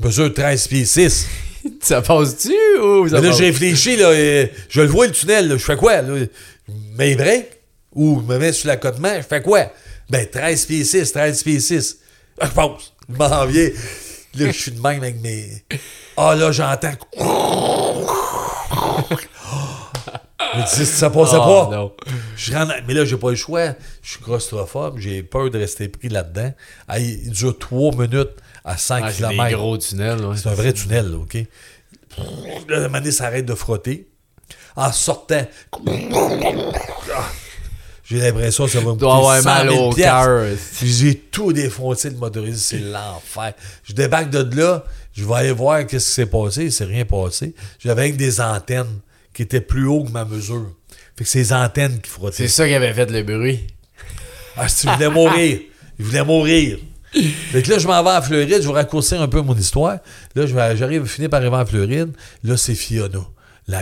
Je 0.00 0.06
mesure 0.06 0.32
13 0.32 0.68
pieds 0.68 0.84
6. 0.84 1.26
Ça 1.82 2.00
passe-tu 2.02 2.54
ou 2.80 3.08
ça 3.08 3.20
Mais 3.20 3.28
là, 3.28 3.34
j'ai 3.34 3.44
réfléchi, 3.46 3.96
là. 3.96 4.12
et 4.14 4.50
je 4.70 4.80
le 4.80 4.86
vois, 4.88 5.06
le 5.06 5.12
tunnel, 5.12 5.48
là. 5.48 5.56
Je 5.56 5.64
fais 5.64 5.76
quoi, 5.76 6.02
là? 6.02 6.18
Je 6.18 6.72
mets 6.96 7.14
break 7.16 7.46
ou 7.94 8.20
je 8.20 8.32
me 8.32 8.38
mets 8.38 8.52
sur 8.52 8.68
l'accotement, 8.68 9.14
je 9.16 9.22
fais 9.22 9.42
quoi? 9.42 9.66
Ben, 10.10 10.26
13 10.30 10.66
pieds 10.66 10.84
6, 10.84 11.12
13 11.12 11.42
pieds 11.42 11.60
6. 11.60 11.98
Ah, 12.40 12.46
je 12.46 12.50
passe. 12.52 12.92
Je 13.08 13.14
m'en 13.16 13.46
viens. 13.46 13.68
Là, 14.34 14.46
je 14.46 14.52
suis 14.60 14.72
de 14.72 14.80
même 14.80 15.02
avec 15.02 15.20
mes. 15.22 15.64
Ah, 16.16 16.34
là, 16.34 16.50
j'entends. 16.52 16.92
Mais 20.56 20.64
tu 20.64 20.70
sais, 20.76 20.84
ça 20.84 21.10
passait 21.10 21.36
Oh, 21.38 21.66
pas. 21.66 21.76
non. 21.76 21.92
Je 22.36 22.52
rentre- 22.52 22.74
mais 22.88 22.94
là, 22.94 23.04
j'ai 23.04 23.16
pas 23.16 23.30
le 23.30 23.36
choix. 23.36 23.74
Je 24.02 24.10
suis 24.12 24.20
claustrophobe. 24.20 24.98
J'ai 24.98 25.22
peur 25.22 25.48
de 25.50 25.58
rester 25.58 25.88
pris 25.88 26.08
là-dedans. 26.08 26.52
Il 26.98 27.30
dure 27.30 27.56
3 27.56 27.94
minutes 27.94 28.30
à 28.64 28.76
100 28.76 28.96
Ah, 29.02 29.12
c'est 29.12 29.18
km. 29.18 29.56
gros 29.56 29.78
tunnels. 29.78 30.24
ouais. 30.24 30.36
C'est 30.36 30.48
un 30.48 30.54
vrai 30.54 30.72
tunnel, 30.72 31.10
là, 31.12 31.18
OK? 31.18 31.36
Là, 32.68 32.80
la 32.80 32.88
manée 32.88 33.12
s'arrête 33.12 33.46
de 33.46 33.54
frotter. 33.54 34.08
En 34.76 34.90
sortant, 34.92 35.46
j'ai 38.10 38.18
l'impression 38.18 38.64
que 38.64 38.72
ça 38.72 38.80
va 38.80 38.86
me 38.86 38.92
coûter 38.92 39.04
avoir 39.04 39.40
100 39.40 39.44
mal 39.44 39.70
000 39.70 39.88
au 39.88 39.92
cœur. 39.92 40.44
J'ai 40.82 41.14
tout 41.14 41.52
défoncé, 41.52 42.10
le 42.10 42.16
motorisé, 42.16 42.58
c'est 42.58 42.84
l'enfer. 42.84 43.54
Je 43.84 43.92
débarque 43.92 44.30
de 44.30 44.56
là, 44.56 44.84
je 45.12 45.24
vais 45.24 45.34
aller 45.34 45.52
voir 45.52 45.86
qu'est-ce 45.86 46.08
qui 46.08 46.14
s'est 46.14 46.26
passé. 46.26 46.64
Il 46.64 46.72
s'est 46.72 46.84
rien 46.84 47.04
passé. 47.04 47.54
J'avais 47.78 48.02
avec 48.02 48.16
des 48.16 48.40
antennes 48.40 48.98
qui 49.32 49.42
étaient 49.42 49.60
plus 49.60 49.86
haut 49.86 50.02
que 50.02 50.10
ma 50.10 50.24
mesure. 50.24 50.72
Fait 51.16 51.22
que 51.22 51.30
c'est 51.30 51.38
les 51.38 51.52
antennes 51.52 52.00
qui 52.00 52.10
frottaient. 52.10 52.36
C'est 52.36 52.48
ça 52.48 52.66
qui 52.66 52.74
avait 52.74 52.92
fait 52.92 53.10
le 53.10 53.22
bruit. 53.22 53.60
Ah, 54.56 54.68
si 54.68 54.86
tu 54.86 54.92
voulais 54.92 55.08
mourir. 55.08 55.60
Il 55.98 56.04
voulait 56.04 56.24
mourir. 56.24 56.78
Fait 57.12 57.62
que 57.62 57.70
là, 57.70 57.78
je 57.78 57.86
m'en 57.86 58.02
vais 58.02 58.10
en 58.10 58.22
Floride. 58.22 58.60
Je 58.60 58.66
vais 58.66 58.74
raccourcir 58.74 59.20
un 59.20 59.28
peu 59.28 59.40
mon 59.40 59.54
histoire. 59.54 59.98
Là, 60.34 60.46
je 60.46 60.76
j'arrive, 60.76 61.04
finir 61.06 61.30
par 61.30 61.40
arriver 61.40 61.56
en 61.56 61.66
Floride. 61.66 62.12
Là, 62.42 62.56
c'est 62.56 62.74
Fiona. 62.74 63.20
La- 63.70 63.78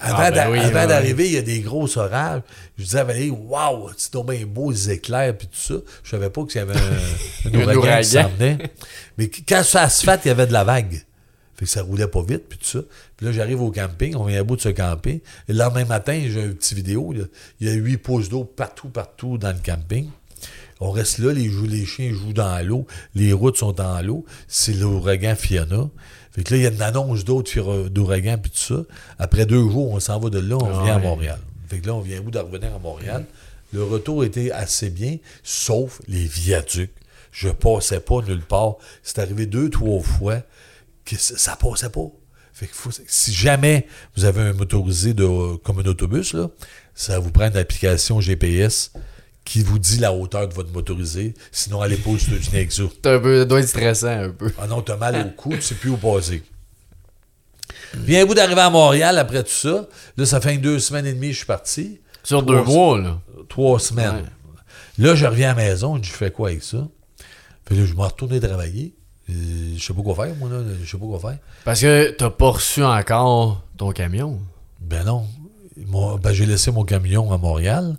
avant 0.00 0.18
Ah, 0.18 0.30
ben 0.30 0.50
oui, 0.50 0.58
avant 0.58 0.80
ouais. 0.80 0.86
d'arriver, 0.86 1.26
il 1.26 1.32
y 1.34 1.36
a 1.38 1.42
des 1.42 1.60
gros 1.60 1.98
orages. 1.98 2.42
Je 2.78 2.84
disais 2.84 2.98
à 3.00 3.04
Valérie, 3.04 3.30
waouh, 3.30 3.90
c'est 3.96 4.12
donc 4.12 4.30
bien 4.30 4.46
beau, 4.46 4.70
les 4.70 4.90
éclairs, 4.90 5.36
puis 5.36 5.46
tout 5.48 5.58
ça. 5.60 5.74
Je 6.02 6.10
savais 6.10 6.30
pas 6.30 6.44
qu'il 6.44 6.56
y 6.56 6.58
avait 6.58 6.74
un, 6.78 7.54
ouragan, 7.76 7.98
qui 8.00 8.04
s'en 8.08 8.28
venait. 8.28 8.58
Mais 9.18 9.28
quand 9.48 9.62
ça 9.62 9.88
se 9.88 10.04
fait, 10.04 10.20
il 10.24 10.28
y 10.28 10.30
avait 10.30 10.46
de 10.46 10.52
la 10.52 10.64
vague. 10.64 11.04
Fait 11.56 11.64
que 11.64 11.70
ça 11.70 11.82
roulait 11.82 12.06
pas 12.06 12.22
vite, 12.22 12.44
puis 12.48 12.56
tout 12.58 12.66
ça. 12.66 12.78
Puis 13.16 13.26
là, 13.26 13.32
j'arrive 13.32 13.60
au 13.60 13.72
camping, 13.72 14.14
on 14.14 14.24
vient 14.24 14.38
à 14.40 14.44
bout 14.44 14.54
de 14.56 14.60
ce 14.60 14.68
camping. 14.68 15.18
Et 15.48 15.52
le 15.52 15.58
lendemain 15.58 15.84
matin, 15.86 16.20
j'ai 16.28 16.42
une 16.44 16.54
petite 16.54 16.74
vidéo. 16.74 17.12
là. 17.12 17.24
Il 17.60 17.66
y 17.66 17.70
a 17.70 17.74
huit 17.74 17.96
pouces 17.98 18.28
d'eau 18.28 18.44
partout, 18.44 18.88
partout 18.88 19.38
dans 19.38 19.48
le 19.50 19.58
camping. 19.64 20.08
On 20.80 20.92
reste 20.92 21.18
là, 21.18 21.32
les, 21.32 21.48
les 21.68 21.84
chiens 21.84 22.12
jouent 22.12 22.32
dans 22.32 22.64
l'eau, 22.64 22.86
les 23.16 23.32
routes 23.32 23.56
sont 23.56 23.72
dans 23.72 24.00
l'eau. 24.00 24.24
C'est 24.46 24.72
l'ouragan 24.74 25.34
Fiona. 25.34 25.88
Fait 26.38 26.44
que 26.44 26.54
là, 26.54 26.56
il 26.60 26.62
y 26.62 26.66
a 26.66 26.70
une 26.70 26.82
annonce 26.82 27.24
d'autres 27.24 27.50
fira- 27.50 27.88
d'ouragan, 27.88 28.38
puis 28.38 28.50
tout 28.52 28.58
ça. 28.74 28.82
Après 29.18 29.44
deux 29.44 29.60
jours, 29.68 29.90
on 29.90 29.98
s'en 30.00 30.20
va 30.20 30.30
de 30.30 30.38
là, 30.38 30.56
on 30.56 30.66
Ah 30.80 30.84
vient 30.84 30.96
à. 30.96 30.98
Montréal. 31.00 31.38
Fait 31.68 31.80
que 31.80 31.86
là, 31.88 31.94
on 31.94 32.00
vient 32.00 32.20
où 32.24 32.30
de 32.30 32.38
revenir 32.38 32.74
à 32.74 32.78
Montréal? 32.78 33.24
Le 33.72 33.82
retour 33.82 34.24
était 34.24 34.50
assez 34.52 34.88
bien, 34.88 35.16
sauf 35.42 36.00
les 36.08 36.24
viaducs. 36.24 36.92
Je 37.32 37.48
passais 37.48 38.00
pas 38.00 38.22
nulle 38.22 38.40
part. 38.40 38.76
C'est 39.02 39.18
arrivé 39.18 39.46
deux, 39.46 39.68
trois 39.68 40.00
fois 40.00 40.40
que 41.04 41.16
ça, 41.16 41.36
ça 41.36 41.56
passait 41.56 41.90
pas. 41.90 42.06
Fait 42.52 42.66
que 42.66 42.74
faut- 42.74 42.90
si 43.06 43.32
jamais 43.32 43.86
vous 44.16 44.24
avez 44.24 44.40
un 44.40 44.52
motorisé 44.52 45.14
de, 45.14 45.56
comme 45.56 45.80
un 45.80 45.84
autobus, 45.86 46.32
là, 46.34 46.48
ça 46.94 47.18
vous 47.18 47.30
prend 47.30 47.46
une 47.48 47.56
application 47.56 48.20
GPS 48.20 48.92
qui 49.48 49.62
vous 49.62 49.78
dit 49.78 49.98
la 49.98 50.12
hauteur 50.12 50.46
de 50.46 50.52
votre 50.52 50.70
motorisé. 50.72 51.32
Sinon, 51.50 51.80
allez 51.80 51.96
pas 51.96 52.10
aux 52.10 52.18
États-Unis 52.18 52.54
avec 52.54 52.70
ça. 52.70 52.82
Doit 53.02 53.60
être 53.60 53.68
stressant 53.68 54.08
un 54.08 54.28
peu. 54.28 54.52
Ah 54.60 54.66
non, 54.66 54.82
t'as 54.82 54.96
mal 54.96 55.16
au 55.26 55.30
cou, 55.30 55.54
tu 55.54 55.62
sais 55.62 55.74
plus 55.74 55.88
où 55.88 55.96
passer. 55.96 56.42
Bien, 57.96 58.26
bout 58.26 58.34
d'arriver 58.34 58.60
à 58.60 58.68
Montréal 58.68 59.16
après 59.16 59.42
tout 59.42 59.50
ça? 59.50 59.88
Là, 60.18 60.26
ça 60.26 60.42
fait 60.42 60.58
deux 60.58 60.78
semaines 60.78 61.06
et 61.06 61.14
demie 61.14 61.28
que 61.28 61.32
je 61.32 61.38
suis 61.38 61.46
parti. 61.46 61.98
Sur 62.22 62.42
deux 62.42 62.62
mois, 62.62 62.98
là. 62.98 63.18
Trois 63.48 63.80
semaines. 63.80 64.30
Là, 64.98 65.14
je 65.14 65.24
reviens 65.24 65.52
à 65.52 65.54
la 65.54 65.62
maison, 65.62 65.98
je 66.02 66.12
fais 66.12 66.30
quoi 66.30 66.50
avec 66.50 66.62
ça? 66.62 66.86
Puis 67.64 67.78
là, 67.78 67.86
je 67.86 67.94
m'en 67.94 68.02
retourné 68.02 68.40
travailler. 68.40 68.94
Euh, 69.30 69.32
je 69.76 69.82
sais 69.82 69.94
pas 69.94 70.02
quoi 70.02 70.14
faire, 70.14 70.34
moi, 70.36 70.50
là. 70.50 70.58
Je 70.82 70.90
sais 70.90 70.98
pas 70.98 71.06
quoi 71.06 71.20
faire. 71.20 71.38
Parce 71.64 71.80
que 71.80 72.10
t'as 72.10 72.30
pas 72.30 72.50
reçu 72.50 72.84
encore 72.84 73.62
ton 73.78 73.92
camion. 73.92 74.40
Ben 74.80 75.04
non. 75.04 75.26
Ben, 75.76 76.32
j'ai 76.32 76.44
laissé 76.44 76.70
mon 76.70 76.84
camion 76.84 77.32
à 77.32 77.38
Montréal, 77.38 77.96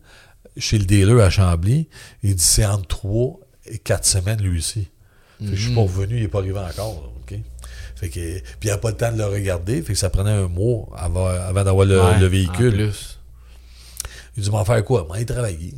chez 0.59 0.77
le 0.77 0.85
dealer 0.85 1.19
à 1.21 1.29
Chambly. 1.29 1.87
Il 2.23 2.35
dit 2.35 2.43
c'est 2.43 2.65
entre 2.65 2.87
trois 2.87 3.39
et 3.65 3.77
quatre 3.77 4.05
semaines, 4.05 4.41
lui 4.41 4.59
aussi. 4.59 4.87
Fait 5.39 5.45
que 5.51 5.55
je 5.55 5.65
suis 5.67 5.75
pas 5.75 5.81
revenu, 5.81 6.17
il 6.17 6.21
n'est 6.23 6.27
pas 6.27 6.39
arrivé 6.39 6.59
encore. 6.59 7.01
là, 7.01 7.09
OK? 7.21 7.39
Fait 7.95 8.09
que, 8.09 8.19
puis 8.39 8.43
il 8.63 8.65
n'y 8.67 8.71
a 8.71 8.77
pas 8.77 8.89
le 8.91 8.97
temps 8.97 9.11
de 9.11 9.17
le 9.17 9.25
regarder. 9.25 9.81
Fait 9.81 9.93
que 9.93 9.99
ça 9.99 10.09
prenait 10.09 10.31
un 10.31 10.47
mois 10.47 10.87
avant, 10.95 11.27
avant 11.27 11.63
d'avoir 11.63 11.85
le, 11.85 11.99
Ouais, 11.99 12.19
le 12.19 12.27
En 12.27 12.29
véhicule. 12.29 12.73
plus. 12.73 13.19
Il 14.37 14.43
dit, 14.43 14.49
m'en 14.51 14.63
faire 14.65 14.83
quoi? 14.83 15.05
M'en 15.09 15.23
travailler. 15.25 15.73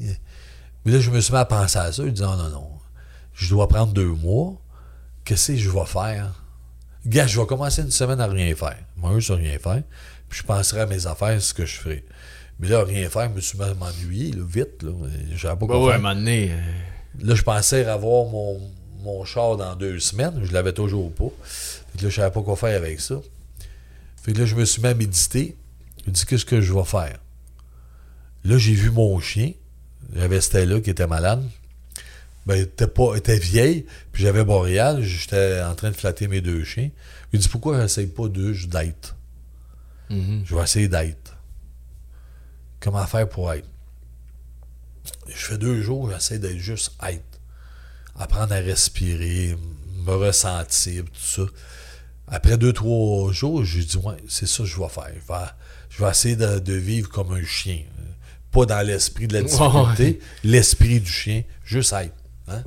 Mais 0.86 0.92
là, 0.92 1.00
je 1.00 1.10
me 1.12 1.20
suis 1.20 1.34
mis 1.34 1.40
à 1.40 1.46
penser 1.46 1.78
à 1.80 1.92
ça. 1.92 2.04
Il 2.04 2.12
dit, 2.14 2.22
non, 2.22 2.36
non, 2.36 2.50
non. 2.50 2.70
Je 3.34 3.50
dois 3.50 3.68
prendre 3.68 3.94
deux 3.94 4.06
mois. 4.08 4.60
Qu'est-ce 5.26 5.52
que 5.54 5.58
je 5.58 5.70
vais 5.70 5.86
faire? 5.86 6.44
Gars, 7.06 7.26
je 7.28 7.40
vais 7.40 7.46
commencer 7.48 7.82
une 7.82 7.92
semaine 7.92 8.20
à 8.20 8.28
rien 8.28 8.54
faire. 8.56 8.78
Moi, 8.98 9.20
je 9.20 9.34
ne 9.34 9.38
rien 9.40 9.58
faire. 9.60 9.82
Puis 10.30 10.40
je 10.42 10.44
penserai 10.46 10.82
à 10.82 10.86
mes 10.86 11.08
affaires, 11.08 11.42
ce 11.42 11.54
que 11.54 11.66
je 11.66 11.76
ferai. 11.78 12.06
Mais 12.62 12.68
là, 12.70 12.84
rien 12.84 13.10
faire, 13.10 13.30
je 13.30 13.36
me 13.36 13.42
suis 13.42 13.58
là, 13.58 13.74
vite. 14.08 14.84
Là. 14.84 14.92
J'avais 15.36 15.56
pas 15.56 15.66
Bah 15.66 15.68
quoi 15.68 15.80
ouais, 15.86 15.92
à 15.94 15.96
un 15.96 16.00
faire. 16.00 16.02
moment 16.02 16.16
donné. 16.16 16.52
euh, 16.52 17.24
Là, 17.24 17.36
je 17.36 17.42
pensais 17.44 17.86
avoir 17.86 18.26
mon, 18.30 18.62
mon 19.04 19.26
char 19.26 19.58
dans 19.58 19.76
deux 19.76 20.00
semaines. 20.00 20.40
Je 20.44 20.54
l'avais 20.54 20.72
toujours 20.74 21.12
pas. 21.12 21.26
Fait 21.44 21.98
que 21.98 22.04
là, 22.04 22.10
je 22.10 22.16
savais 22.16 22.32
pas 22.32 22.42
quoi 22.42 22.56
faire 22.56 22.78
avec 22.78 23.02
ça. 23.02 23.16
Fait 24.24 24.32
que 24.34 24.40
là, 24.40 24.46
je 24.46 24.56
me 24.56 24.64
suis 24.66 24.82
mis 24.82 24.88
à 24.90 24.94
méditer. 24.94 25.56
Je 26.06 26.10
me 26.10 26.16
dis, 26.16 26.26
qu'est-ce 26.26 26.46
que 26.46 26.62
je 26.62 26.72
vais 26.74 26.84
faire? 26.86 27.18
Là, 28.46 28.58
j'ai 28.58 28.74
vu 28.74 28.92
mon 28.92 29.20
chien. 29.20 29.52
J'avais 30.16 30.40
Stella 30.42 30.80
qui 30.82 30.90
était 30.92 31.08
malade. 31.08 31.44
Ben, 32.46 32.56
elle 32.56 32.62
était, 32.62 32.88
pas, 32.88 33.12
elle 33.14 33.18
était 33.20 33.38
vieille. 33.40 33.86
Puis 34.12 34.24
j'avais 34.24 34.44
Boréal. 34.44 35.02
J'étais 35.04 35.62
en 35.62 35.76
train 35.76 35.90
de 35.92 35.96
flatter 35.96 36.28
mes 36.28 36.42
deux 36.42 36.64
chiens. 36.64 36.90
Il 37.34 37.40
dit, 37.40 37.50
pourquoi 37.50 37.82
j'essaye 37.82 38.08
pas 38.08 38.28
d'eux 38.28 38.56
d'être? 38.68 39.16
mhm. 40.10 40.44
Je 40.46 40.56
vais 40.56 40.64
essayer 40.64 40.88
d'être. 40.88 41.21
Comment 42.82 43.06
faire 43.06 43.30
pour 43.30 43.54
être? 43.54 43.68
Je 45.28 45.36
fais 45.46 45.58
deux 45.58 45.82
jours, 45.82 46.12
j'essaie 46.12 46.40
d'être 46.40 46.58
juste 46.58 46.92
être. 47.08 47.24
Apprendre 48.18 48.54
à 48.54 48.58
respirer, 48.58 49.56
me 50.06 50.12
ressentir, 50.12 51.06
tout 51.06 51.12
ça. 51.14 51.44
Après 52.28 52.58
deux, 52.58 52.74
trois 52.74 53.32
jours, 53.32 53.64
j'ai 53.64 53.84
dit, 53.84 53.98
ouais, 53.98 54.18
c'est 54.28 54.48
ça 54.48 54.64
que 54.64 54.70
je 54.70 54.80
vais 54.80 54.90
faire. 54.90 55.12
Je 55.14 55.34
vais, 55.34 55.50
je 55.90 56.04
vais 56.04 56.10
essayer 56.12 56.36
de, 56.36 56.60
de 56.60 56.74
vivre 56.74 57.10
comme 57.10 57.34
un 57.34 57.44
chien. 57.46 57.84
Pas 58.52 58.66
dans 58.66 58.86
l'esprit 58.86 59.28
de 59.28 59.34
la 59.34 59.44
difficulté, 59.44 60.20
l'esprit 60.44 61.00
du 61.00 61.12
chien, 61.12 61.44
juste 61.64 61.94
être. 61.94 62.16
Hein? 62.48 62.64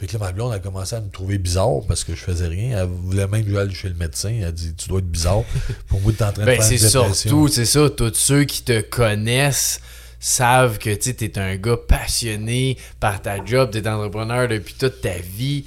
Fait 0.00 0.06
que 0.06 0.14
là, 0.14 0.18
ma 0.18 0.32
blonde 0.32 0.54
a 0.54 0.58
commencé 0.58 0.96
à 0.96 1.00
me 1.02 1.10
trouver 1.10 1.36
bizarre 1.36 1.80
parce 1.86 2.04
que 2.04 2.14
je 2.14 2.20
faisais 2.22 2.46
rien. 2.46 2.78
Elle 2.80 2.88
voulait 2.88 3.26
même 3.26 3.44
que 3.44 3.50
j'aille 3.50 3.74
chez 3.74 3.90
le 3.90 3.96
médecin. 3.96 4.30
Elle 4.38 4.46
a 4.46 4.50
dit 4.52 4.72
Tu 4.74 4.88
dois 4.88 5.00
être 5.00 5.10
bizarre. 5.10 5.42
Pour 5.88 6.00
moi, 6.00 6.10
tu 6.16 6.22
es 6.22 6.26
en 6.26 6.32
train 6.32 6.40
de 6.40 6.46
Ben, 6.46 6.56
faire 6.56 6.64
c'est 6.64 6.76
une 6.76 7.02
dépression. 7.02 7.48
c'est 7.48 7.64
ça, 7.66 7.90
tous 7.90 8.14
ceux 8.14 8.44
qui 8.44 8.62
te 8.62 8.80
connaissent 8.80 9.82
savent 10.18 10.78
que 10.78 10.94
tu 10.94 11.10
es 11.22 11.38
un 11.38 11.56
gars 11.56 11.76
passionné 11.76 12.78
par 12.98 13.20
ta 13.20 13.44
job, 13.44 13.70
t'es 13.72 13.86
entrepreneur 13.86 14.48
depuis 14.48 14.72
toute 14.72 15.02
ta 15.02 15.18
vie, 15.18 15.66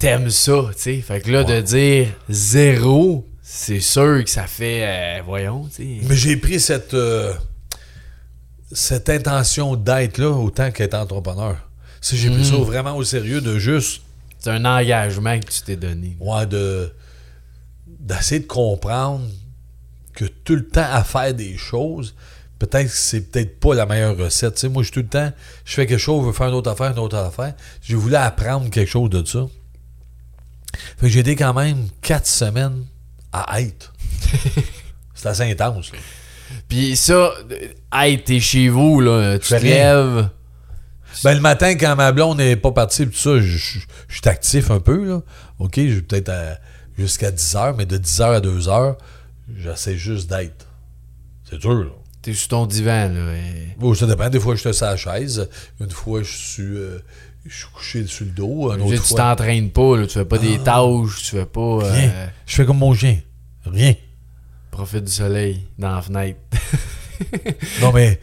t'aimes 0.00 0.30
ça, 0.30 0.70
tu 0.74 0.82
sais. 0.82 0.96
Fait 1.00 1.20
que 1.20 1.30
là, 1.30 1.44
de 1.44 1.60
dire 1.60 2.08
zéro, 2.28 3.24
c'est 3.42 3.78
sûr 3.78 4.24
que 4.24 4.30
ça 4.30 4.48
fait, 4.48 4.82
euh, 4.82 5.22
voyons, 5.24 5.68
tu 5.68 5.82
sais. 6.00 6.00
Mais 6.08 6.16
j'ai 6.16 6.36
pris 6.36 6.58
cette, 6.58 6.94
euh, 6.94 7.32
cette 8.72 9.08
intention 9.08 9.76
d'être 9.76 10.18
là 10.18 10.30
autant 10.30 10.72
qu'être 10.72 10.94
entrepreneur. 10.94 11.56
Si 12.00 12.16
j'ai 12.16 12.30
pris 12.30 12.44
ça 12.44 12.56
vraiment 12.56 12.96
au 12.96 13.04
sérieux 13.04 13.40
de 13.40 13.58
juste 13.58 14.02
C'est 14.38 14.50
un 14.50 14.64
engagement 14.64 15.38
que 15.40 15.46
tu 15.46 15.62
t'es 15.62 15.76
donné. 15.76 16.16
ouais, 16.20 16.46
de 16.46 16.92
d'essayer 18.00 18.40
de 18.40 18.46
comprendre 18.46 19.26
que 20.14 20.24
tout 20.24 20.54
le 20.54 20.66
temps 20.66 20.86
à 20.90 21.04
faire 21.04 21.34
des 21.34 21.56
choses, 21.56 22.14
peut-être 22.58 22.88
que 22.88 22.96
c'est 22.96 23.20
peut-être 23.30 23.60
pas 23.60 23.74
la 23.74 23.86
meilleure 23.86 24.16
recette. 24.16 24.62
Moi, 24.64 24.82
je 24.82 24.92
tout 24.92 25.00
le 25.00 25.06
temps, 25.08 25.30
je 25.64 25.74
fais 25.74 25.86
quelque 25.86 25.98
chose, 25.98 26.22
je 26.22 26.26
veux 26.28 26.32
faire 26.32 26.48
une 26.48 26.54
autre 26.54 26.70
affaire, 26.70 26.92
une 26.92 26.98
autre 26.98 27.16
affaire. 27.16 27.54
Je 27.82 27.96
voulais 27.96 28.16
apprendre 28.16 28.70
quelque 28.70 28.90
chose 28.90 29.10
de 29.10 29.24
ça. 29.24 29.46
Fait 30.98 31.06
que 31.06 31.08
j'ai 31.08 31.20
été 31.20 31.36
quand 31.36 31.54
même 31.54 31.88
quatre 32.02 32.26
semaines 32.26 32.84
à 33.32 33.60
être. 33.60 33.92
C'est 35.14 35.28
assez 35.28 35.50
intense. 35.50 35.92
là. 35.92 35.98
Puis 36.68 36.96
ça, 36.96 37.32
hey, 37.92 38.22
t'es 38.22 38.40
chez 38.40 38.68
vous, 38.68 39.00
là, 39.00 39.38
tu 39.38 39.46
fais 39.48 39.58
te 39.58 39.62
rien. 39.64 39.74
lèves. 39.74 40.28
Ben, 41.24 41.34
le 41.34 41.40
matin, 41.40 41.74
quand 41.74 41.96
ma 41.96 42.12
blonde 42.12 42.38
n'est 42.38 42.56
pas 42.56 42.72
partie, 42.72 43.06
tout 43.06 43.16
ça, 43.16 43.40
je 43.40 43.56
suis 43.56 43.82
actif 44.24 44.70
un 44.70 44.80
peu, 44.80 45.04
là. 45.08 45.22
OK, 45.58 45.74
je 45.76 45.94
vais 45.94 46.02
peut-être 46.02 46.32
jusqu'à 46.96 47.30
10 47.30 47.56
heures, 47.56 47.76
mais 47.76 47.86
de 47.86 47.96
10 47.98 48.20
heures 48.20 48.34
à 48.34 48.40
2 48.40 48.68
heures, 48.68 48.96
j'essaie 49.56 49.96
juste 49.96 50.28
d'être. 50.30 50.66
C'est 51.48 51.58
dur, 51.58 51.74
là. 51.84 51.90
T'es 52.22 52.34
sur 52.34 52.48
ton 52.48 52.66
divan, 52.66 53.08
là. 53.12 53.34
et- 53.36 53.74
Bon, 53.78 53.94
ça 53.94 54.06
dépend. 54.06 54.28
Des 54.28 54.40
fois, 54.40 54.54
je 54.56 54.60
suis 54.60 54.74
sur 54.74 54.86
la 54.86 54.96
chaise. 54.96 55.48
Une 55.80 55.90
fois, 55.90 56.22
je 56.22 56.36
suis, 56.36 56.62
euh, 56.62 56.98
je 57.46 57.54
suis 57.56 57.66
couché 57.72 58.06
sur 58.06 58.24
le 58.26 58.32
dos. 58.32 58.72
Une 58.72 58.82
autre 58.82 59.02
tu 59.06 59.14
t'entraînes 59.14 59.70
pas, 59.70 59.96
là, 59.96 60.06
tu 60.06 60.14
fais 60.14 60.24
pas 60.24 60.38
des 60.38 60.58
tâches, 60.58 61.22
tu 61.22 61.36
fais 61.36 61.46
pas. 61.46 61.60
euh, 61.60 61.92
rien. 61.92 62.12
Je 62.44 62.54
fais 62.56 62.66
comme 62.66 62.78
mon 62.78 62.92
chien. 62.94 63.18
Rien. 63.64 63.94
profite 64.70 65.04
du 65.04 65.12
soleil 65.12 65.66
dans 65.78 65.94
la 65.94 66.02
fenêtre. 66.02 66.38
Non, 67.82 67.92
mais 67.92 68.20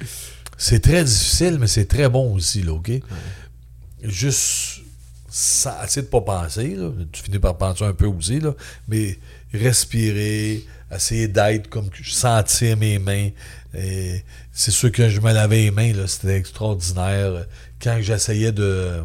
c'est 0.57 0.79
très 0.79 1.03
difficile, 1.03 1.57
mais 1.59 1.67
c'est 1.67 1.85
très 1.85 2.09
bon 2.09 2.33
aussi, 2.33 2.61
là, 2.63 2.73
OK? 2.73 2.91
Juste, 4.03 4.81
ça, 5.29 5.81
essayer 5.83 6.03
de 6.03 6.07
pas 6.07 6.21
penser, 6.21 6.75
là. 6.75 6.91
Tu 7.11 7.23
finis 7.23 7.39
par 7.39 7.57
penser 7.57 7.83
un 7.83 7.93
peu 7.93 8.05
aussi, 8.05 8.39
là. 8.39 8.53
Mais 8.87 9.19
respirer, 9.53 10.65
essayer 10.93 11.27
d'être 11.27 11.69
comme 11.69 11.89
sentir 12.03 12.77
mes 12.77 12.99
mains. 12.99 13.29
Et 13.73 14.23
C'est 14.53 14.71
sûr 14.71 14.91
que 14.91 15.09
je 15.09 15.19
me 15.19 15.33
lavais 15.33 15.63
les 15.63 15.71
mains, 15.71 15.91
là. 15.93 16.07
C'était 16.07 16.37
extraordinaire. 16.37 17.45
Quand 17.81 17.97
j'essayais 18.01 18.51
de. 18.51 19.03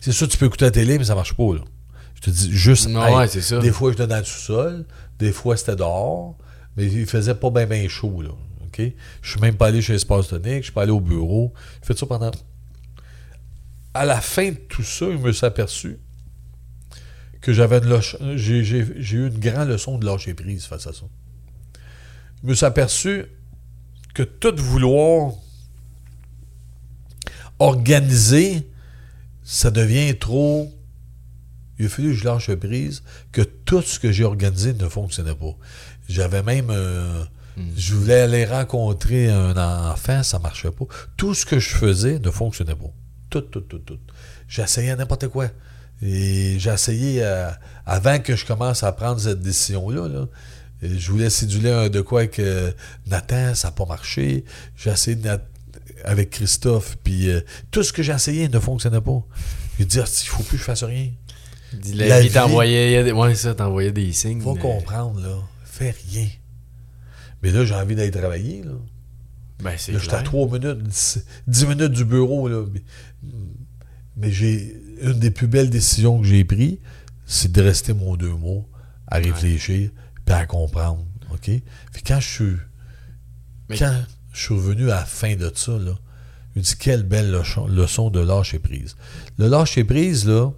C'est 0.00 0.12
sûr, 0.12 0.28
tu 0.28 0.36
peux 0.36 0.46
écouter 0.46 0.66
la 0.66 0.70
télé, 0.70 0.98
mais 0.98 1.04
ça 1.04 1.14
marche 1.14 1.34
pas, 1.34 1.54
là. 1.54 1.60
Je 2.14 2.20
te 2.20 2.30
dis, 2.30 2.50
juste. 2.52 2.88
Non, 2.88 3.04
être. 3.04 3.16
ouais, 3.16 3.28
c'est 3.28 3.42
ça. 3.42 3.58
Des 3.58 3.72
fois, 3.72 3.90
j'étais 3.90 4.06
dans 4.06 4.18
le 4.18 4.24
sous-sol. 4.24 4.84
Des 5.18 5.32
fois, 5.32 5.56
c'était 5.56 5.76
dehors. 5.76 6.36
Mais 6.76 6.86
il 6.86 7.06
faisait 7.06 7.34
pas 7.34 7.50
bien, 7.50 7.66
bien 7.66 7.88
chaud, 7.88 8.22
là. 8.22 8.30
OK? 8.68 8.92
Je 9.22 9.30
suis 9.30 9.40
même 9.40 9.56
pas 9.56 9.66
allé 9.66 9.82
chez 9.82 9.94
Espace 9.94 10.28
Tonique. 10.28 10.58
Je 10.58 10.62
suis 10.64 10.72
pas 10.72 10.82
allé 10.82 10.92
au 10.92 11.00
bureau. 11.00 11.52
J'ai 11.80 11.86
fait 11.88 11.98
ça 11.98 12.06
pendant. 12.06 12.30
À 13.94 14.04
la 14.04 14.20
fin 14.20 14.50
de 14.50 14.56
tout 14.56 14.82
ça, 14.82 15.06
je 15.10 15.16
me 15.16 15.32
suis 15.32 15.46
aperçu 15.46 15.98
que 17.40 17.52
j'avais 17.52 17.80
j'ai, 18.36 18.64
j'ai- 18.64 18.86
j'ai 19.02 19.16
eu 19.16 19.28
une 19.28 19.38
grande 19.38 19.68
leçon 19.68 19.98
de 19.98 20.04
lâcher 20.06 20.34
prise 20.34 20.64
face 20.66 20.86
à 20.86 20.92
ça. 20.92 21.04
Je 22.42 22.48
me 22.48 22.54
suis 22.54 22.66
aperçu 22.66 23.24
que 24.14 24.22
tout 24.22 24.54
vouloir 24.56 25.32
organiser, 27.58 28.68
ça 29.42 29.70
devient 29.70 30.16
trop. 30.18 30.72
Il 31.78 31.86
a 31.86 31.88
fallu 31.88 32.08
que 32.08 32.14
je 32.14 32.24
lâche 32.24 32.52
prise, 32.54 33.02
que 33.32 33.42
tout 33.42 33.82
ce 33.82 33.98
que 34.00 34.10
j'ai 34.10 34.24
organisé 34.24 34.74
ne 34.74 34.88
fonctionnait 34.88 35.34
pas. 35.34 35.56
J'avais 36.08 36.42
même. 36.42 36.70
euh, 36.70 37.24
Je 37.76 37.94
voulais 37.94 38.20
aller 38.20 38.44
rencontrer 38.44 39.30
un 39.30 39.56
enfant, 39.90 40.22
ça 40.22 40.38
marchait 40.38 40.70
pas. 40.70 40.84
Tout 41.16 41.34
ce 41.34 41.44
que 41.46 41.58
je 41.58 41.70
faisais 41.70 42.18
ne 42.18 42.30
fonctionnait 42.30 42.74
pas. 42.74 42.90
Tout, 43.30 43.40
tout, 43.42 43.60
tout, 43.62 43.78
tout. 43.80 43.98
J'essayais 44.48 44.94
n'importe 44.96 45.28
quoi. 45.28 45.48
Et 46.02 46.56
j'ai 46.58 46.70
essayé, 46.70 47.22
euh, 47.22 47.50
avant 47.84 48.18
que 48.20 48.36
je 48.36 48.46
commence 48.46 48.82
à 48.84 48.92
prendre 48.92 49.20
cette 49.20 49.40
décision-là, 49.40 50.06
là, 50.08 50.26
je 50.82 51.10
voulais 51.10 51.28
céduler 51.30 51.70
un 51.70 51.88
de 51.88 52.00
quoi 52.00 52.20
avec 52.20 52.38
euh, 52.38 52.70
Nathan, 53.08 53.54
ça 53.54 53.68
n'a 53.68 53.72
pas 53.72 53.84
marché. 53.86 54.44
J'ai 54.76 54.90
essayé 54.90 55.16
de 55.16 55.24
Nat- 55.26 55.42
avec 56.04 56.30
Christophe, 56.30 56.96
puis 57.02 57.28
euh, 57.28 57.40
tout 57.72 57.82
ce 57.82 57.92
que 57.92 58.02
j'ai 58.04 58.12
essayé 58.12 58.48
ne 58.48 58.60
fonctionnait 58.60 59.00
pas. 59.00 59.20
J'ai 59.78 59.84
dit, 59.84 59.98
Ah, 60.00 60.04
il 60.06 60.28
faut 60.28 60.42
plus 60.44 60.56
que 60.56 60.60
je 60.60 60.64
fasse 60.64 60.84
rien. 60.84 61.08
La, 61.94 62.06
La 62.06 62.20
vie 62.20 62.28
vie- 62.28 62.34
t'envoyait. 62.34 63.10
Ouais, 63.12 63.34
ça, 63.34 63.54
t'envoyait 63.54 63.90
des 63.92 64.12
signes. 64.12 64.40
Faut 64.40 64.54
mais- 64.54 64.60
comprendre, 64.60 65.20
là. 65.20 65.36
Fais 65.64 65.94
rien. 66.12 66.28
Mais 67.42 67.50
là, 67.50 67.64
j'ai 67.64 67.74
envie 67.74 67.94
d'aller 67.94 68.10
travailler, 68.10 68.62
là. 68.62 68.72
Ben, 69.62 69.74
c'est 69.76 69.92
Là, 69.92 69.98
j'étais 69.98 70.14
à 70.14 70.18
clair. 70.18 70.30
3 70.30 70.58
minutes, 70.58 70.82
10, 70.84 71.24
10 71.48 71.66
minutes 71.66 71.92
du 71.92 72.04
bureau, 72.04 72.48
là. 72.48 72.64
Mais, 72.72 72.82
mais 74.16 74.30
j'ai 74.32 74.80
une 75.02 75.18
des 75.18 75.30
plus 75.30 75.46
belles 75.48 75.70
décisions 75.70 76.20
que 76.20 76.26
j'ai 76.26 76.44
prises, 76.44 76.78
c'est 77.26 77.50
de 77.52 77.60
rester 77.62 77.92
mon 77.92 78.16
deux 78.16 78.32
mois 78.34 78.64
à 79.06 79.16
réfléchir 79.18 79.90
puis 80.24 80.34
à 80.34 80.46
comprendre. 80.46 81.04
OK? 81.32 81.44
Puis 81.92 82.02
quand 82.06 82.20
je 82.20 82.28
suis. 82.28 82.56
Mais- 83.68 83.76
Quand 83.78 83.94
je 84.32 84.40
suis 84.40 84.54
revenu 84.54 84.84
à 84.90 84.96
la 84.96 85.04
fin 85.04 85.34
de 85.36 85.50
ça, 85.54 85.72
là, 85.72 85.98
je 86.54 86.60
me 86.60 86.64
dis 86.64 86.76
quelle 86.76 87.02
belle 87.02 87.30
leçon, 87.30 87.66
leçon 87.66 88.10
de 88.10 88.20
lâcher 88.20 88.58
prise. 88.58 88.96
Le 89.38 89.48
lâcher 89.48 89.84
prise, 89.84 90.26
là, 90.26 90.50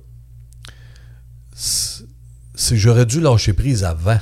c'est 1.54 2.04
c'est 2.54 2.74
que 2.74 2.80
j'aurais 2.80 3.06
dû 3.06 3.20
lâcher 3.22 3.54
prise 3.54 3.84
avant 3.84 4.18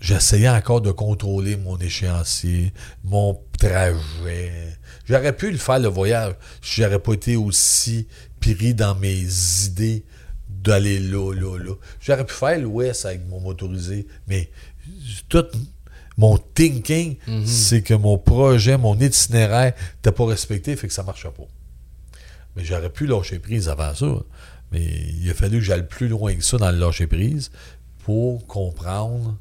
j'essayais 0.00 0.48
encore 0.48 0.80
de 0.80 0.90
contrôler 0.90 1.56
mon 1.56 1.76
échéancier, 1.78 2.72
mon 3.04 3.40
trajet. 3.58 4.78
J'aurais 5.04 5.36
pu 5.36 5.50
le 5.50 5.58
faire, 5.58 5.78
le 5.78 5.88
voyage, 5.88 6.34
si 6.62 6.82
j'aurais 6.82 6.98
pas 6.98 7.12
été 7.12 7.36
aussi 7.36 8.08
pris 8.40 8.74
dans 8.74 8.94
mes 8.94 9.24
idées 9.66 10.04
d'aller 10.48 10.98
là, 10.98 11.32
là, 11.32 11.58
là. 11.58 11.74
J'aurais 12.00 12.26
pu 12.26 12.34
faire 12.34 12.58
l'ouest 12.58 13.04
avec 13.04 13.26
mon 13.28 13.40
motorisé, 13.40 14.06
mais 14.26 14.50
tout 15.28 15.46
mon 16.16 16.36
thinking, 16.36 17.16
c'est 17.46 17.82
que 17.82 17.94
mon 17.94 18.18
projet, 18.18 18.76
mon 18.76 18.98
itinéraire 18.98 19.72
n'était 19.96 20.12
pas 20.12 20.26
respecté, 20.26 20.76
fait 20.76 20.86
que 20.86 20.92
ça 20.92 21.02
marchait 21.02 21.30
pas. 21.30 21.46
Mais 22.56 22.64
j'aurais 22.64 22.90
pu 22.90 23.06
lâcher 23.06 23.38
prise 23.38 23.68
avant 23.68 23.94
ça. 23.94 24.06
Mais 24.70 24.82
il 24.82 25.30
a 25.30 25.34
fallu 25.34 25.58
que 25.58 25.64
j'aille 25.64 25.86
plus 25.86 26.08
loin 26.08 26.34
que 26.34 26.44
ça 26.44 26.58
dans 26.58 26.70
le 26.70 26.78
lâcher 26.78 27.06
prise 27.06 27.50
pour 28.04 28.46
comprendre 28.46 29.38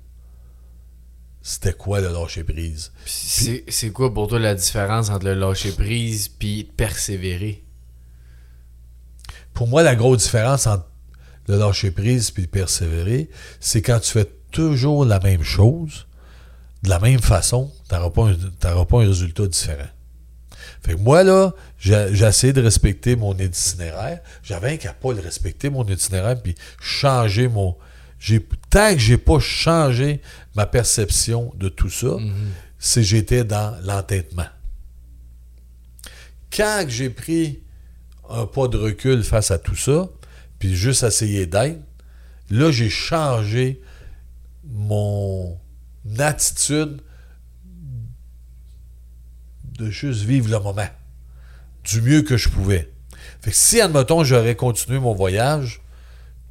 c'était 1.42 1.74
quoi 1.74 2.02
le 2.02 2.10
lâcher 2.10 2.44
prise? 2.44 2.92
Puis 3.06 3.64
C'est 3.68 3.92
quoi 3.92 4.14
pour 4.14 4.28
toi 4.28 4.40
la 4.40 4.56
différence 4.56 5.10
entre 5.10 5.26
le 5.26 5.34
lâcher 5.36 5.72
prise 5.72 6.28
puis 6.28 6.64
persévérer? 6.64 7.64
Pour 9.54 9.68
moi, 9.68 9.84
la 9.84 9.96
grosse 9.96 10.24
différence 10.24 10.68
entre 10.68 10.86
le 11.48 11.58
lâcher 11.58 11.92
prise 11.92 12.32
et 12.38 12.42
le 12.42 12.48
persévérer, 12.48 13.30
c'est 13.60 13.82
quand 13.82 14.00
tu 14.00 14.12
fais 14.12 14.30
toujours 14.52 15.06
la 15.06 15.20
même 15.20 15.44
chose, 15.44 16.08
de 16.84 16.90
la 16.90 17.00
même 17.00 17.20
façon, 17.20 17.72
tu 17.90 17.96
n'auras 17.96 18.10
pas, 18.10 18.30
un- 18.30 18.86
pas 18.86 18.98
un 19.02 19.08
résultat 19.08 19.48
différent. 19.48 19.90
Fait 20.82 20.94
que 20.94 21.00
moi, 21.00 21.24
là, 21.24 21.54
j'ai 21.78 22.24
essayé 22.26 22.54
de 22.54 22.62
respecter 22.62 23.16
mon 23.18 23.34
itinéraire. 23.38 24.22
J'avais 24.44 24.78
qu'à 24.78 24.94
pas 24.94 25.12
le 25.14 25.20
respecter, 25.20 25.70
mon 25.70 25.84
itinéraire, 25.86 26.42
puis 26.42 26.56
changer 26.82 27.48
mon. 27.50 27.76
J'ai 28.20 28.46
Tant 28.70 28.94
que 28.94 29.00
j'ai 29.00 29.18
pas 29.18 29.40
changé 29.40 30.22
ma 30.56 30.66
perception 30.68 31.52
de 31.56 31.70
tout 31.70 31.90
ça, 31.90 32.18
Mhm. 32.20 32.34
c'est 32.78 33.02
j'étais 33.04 33.44
dans 33.44 33.76
l'entêtement. 33.84 34.46
Quand 36.56 36.86
j'ai 36.88 37.10
pris 37.10 37.62
un 38.30 38.46
pas 38.46 38.68
de 38.68 38.78
recul 38.78 39.24
face 39.24 39.50
à 39.52 39.58
tout 39.58 39.76
ça, 39.76 40.08
puis 40.60 40.76
juste 40.76 41.02
essayer 41.04 41.48
d'être, 41.48 41.80
là, 42.52 42.70
j'ai 42.72 42.90
changé 42.90 43.82
mon 44.66 45.58
attitude 46.20 47.02
de 49.78 49.90
juste 49.90 50.22
vivre 50.22 50.50
le 50.50 50.60
moment 50.60 50.88
du 51.84 52.02
mieux 52.02 52.22
que 52.22 52.38
je 52.38 52.50
pouvais. 52.50 52.92
Fait 53.42 53.52
que 53.52 53.58
si, 53.58 53.80
admettons, 53.82 54.24
j'aurais 54.24 54.56
continué 54.56 55.00
mon 55.00 55.14
voyage, 55.16 55.82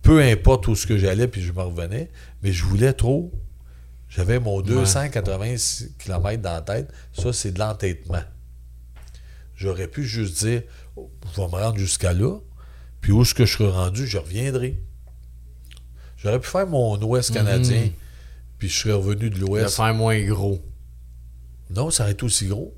peu 0.09 0.23
importe 0.23 0.69
où 0.69 0.75
ce 0.75 0.87
que 0.87 0.97
j'allais, 0.97 1.29
puis 1.29 1.43
je 1.43 1.53
me 1.53 1.61
revenais, 1.61 2.11
mais 2.43 2.51
je 2.53 2.65
voulais 2.65 2.93
trop. 2.95 3.31
J'avais 4.09 4.39
mon 4.41 4.63
286 4.63 5.97
km 5.99 6.41
dans 6.43 6.53
la 6.55 6.61
tête. 6.63 6.91
Ça, 7.13 7.33
c'est 7.35 7.53
de 7.53 7.59
l'entêtement. 7.59 8.23
J'aurais 9.55 9.87
pu 9.89 10.05
juste 10.05 10.39
dire, 10.45 10.63
oh, 10.97 11.11
je 11.35 11.41
vais 11.41 11.47
me 11.47 11.53
rendre 11.53 11.77
jusqu'à 11.77 12.15
là, 12.15 12.39
puis 13.03 13.13
où 13.13 13.23
que 13.23 13.45
je 13.45 13.53
serai 13.53 13.69
rendu, 13.71 14.07
je 14.07 14.17
reviendrai. 14.19 14.81
J'aurais 16.17 16.41
pu 16.41 16.49
faire 16.49 16.67
mon 16.67 17.01
ouest 17.03 17.33
canadien, 17.33 17.83
Mhm. 17.83 17.91
puis 18.59 18.69
je 18.71 18.79
serais 18.79 18.95
revenu 18.95 19.29
de 19.31 19.35
De 19.37 19.41
l'ouest. 19.41 19.77
faire 19.77 19.93
moins 19.95 20.21
gros. 20.25 20.59
Non, 21.71 21.91
ça 21.91 22.05
aurait 22.05 22.13
été 22.13 22.25
aussi 22.25 22.47
gros. 22.47 22.75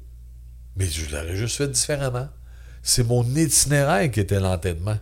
Mais 0.77 0.87
je 0.87 1.11
l'aurais 1.15 1.37
juste 1.37 1.57
fait 1.57 1.69
différemment. 1.69 2.29
C'est 2.83 3.05
mon 3.07 3.23
itinéraire 3.37 4.11
qui 4.11 4.19
était 4.21 4.41
l'entêtement. 4.41 4.99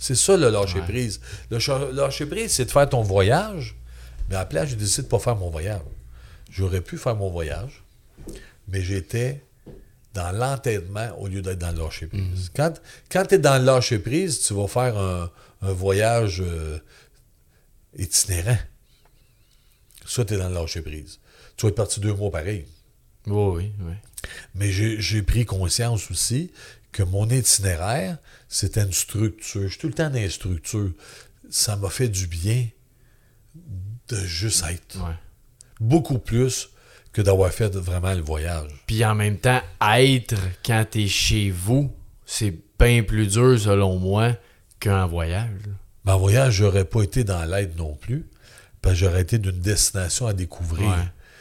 C'est 0.00 0.16
ça 0.16 0.36
le 0.36 0.48
lâcher 0.50 0.80
Ouais. 0.80 0.86
prise. 0.86 1.20
Le 1.50 1.92
lâcher 1.92 2.26
prise, 2.26 2.50
c'est 2.52 2.64
de 2.64 2.70
faire 2.70 2.88
ton 2.88 3.02
voyage. 3.02 3.76
Mais 4.28 4.34
à 4.34 4.40
la 4.40 4.46
place, 4.46 4.70
j'ai 4.70 4.76
décidé 4.76 5.02
de 5.02 5.06
ne 5.06 5.10
pas 5.10 5.18
faire 5.20 5.36
mon 5.36 5.50
voyage. 5.50 5.82
J'aurais 6.50 6.80
pu 6.80 6.98
faire 6.98 7.14
mon 7.14 7.30
voyage, 7.30 7.84
mais 8.66 8.82
j'étais 8.82 9.44
dans 10.14 10.32
l'entêtement 10.32 11.10
au 11.18 11.28
lieu 11.28 11.42
d'être 11.42 11.58
dans 11.58 11.70
le 11.70 11.78
lâcher 11.84 12.06
prise. 12.06 12.50
Quand, 12.56 12.72
quand 13.12 13.26
tu 13.26 13.34
es 13.36 13.38
dans 13.38 13.58
le 13.58 13.64
lâcher 13.64 13.98
prise, 14.00 14.40
tu 14.40 14.54
vas 14.54 14.66
faire 14.66 14.96
un, 14.98 15.30
un 15.62 15.72
voyage 15.72 16.40
euh, 16.44 16.78
itinérant. 17.96 18.58
Ça, 20.06 20.24
tu 20.24 20.34
es 20.34 20.38
dans 20.38 20.48
le 20.48 20.54
lâcher 20.54 20.80
prise. 20.82 21.18
Tu 21.56 21.66
vas 21.66 21.68
être 21.70 21.76
parti 21.76 22.00
deux 22.00 22.14
mois 22.14 22.30
pareil. 22.30 22.66
Oui, 23.26 23.52
oui, 23.56 23.72
oui. 23.80 23.94
Mais 24.54 24.70
j'ai 24.72 25.22
pris 25.22 25.44
conscience 25.44 26.10
aussi 26.10 26.50
que 26.92 27.02
mon 27.02 27.28
itinéraire, 27.30 28.18
c'était 28.48 28.82
une 28.82 28.92
structure. 28.92 29.62
Je 29.62 29.68
suis 29.68 29.78
tout 29.78 29.86
le 29.88 29.92
temps 29.94 30.10
dans 30.10 30.18
une 30.18 30.30
structure. 30.30 30.90
Ça 31.50 31.76
m'a 31.76 31.90
fait 31.90 32.08
du 32.08 32.26
bien 32.26 32.66
de 34.08 34.16
juste 34.24 34.64
être. 34.68 34.96
Ouais. 34.98 35.14
Beaucoup 35.80 36.18
plus 36.18 36.70
que 37.12 37.22
d'avoir 37.22 37.50
fait 37.52 37.74
vraiment 37.74 38.14
le 38.14 38.20
voyage. 38.22 38.70
Puis 38.86 39.04
en 39.04 39.14
même 39.14 39.38
temps, 39.38 39.60
être 39.80 40.36
quand 40.64 40.84
t'es 40.90 41.08
chez 41.08 41.50
vous, 41.50 41.92
c'est 42.26 42.54
bien 42.78 43.02
plus 43.02 43.26
dur 43.26 43.58
selon 43.58 43.98
moi 43.98 44.36
qu'un 44.78 45.06
voyage. 45.06 45.50
Mais 46.04 46.12
en 46.12 46.18
voyage, 46.18 46.54
j'aurais 46.54 46.84
pas 46.84 47.02
été 47.02 47.24
dans 47.24 47.44
l'aide 47.44 47.76
non 47.76 47.94
plus, 47.94 48.26
parce 48.80 48.94
que 48.94 49.00
j'aurais 49.04 49.22
été 49.22 49.38
d'une 49.38 49.60
destination 49.60 50.26
à 50.26 50.32
découvrir. 50.32 50.88
Ouais. 50.88 50.94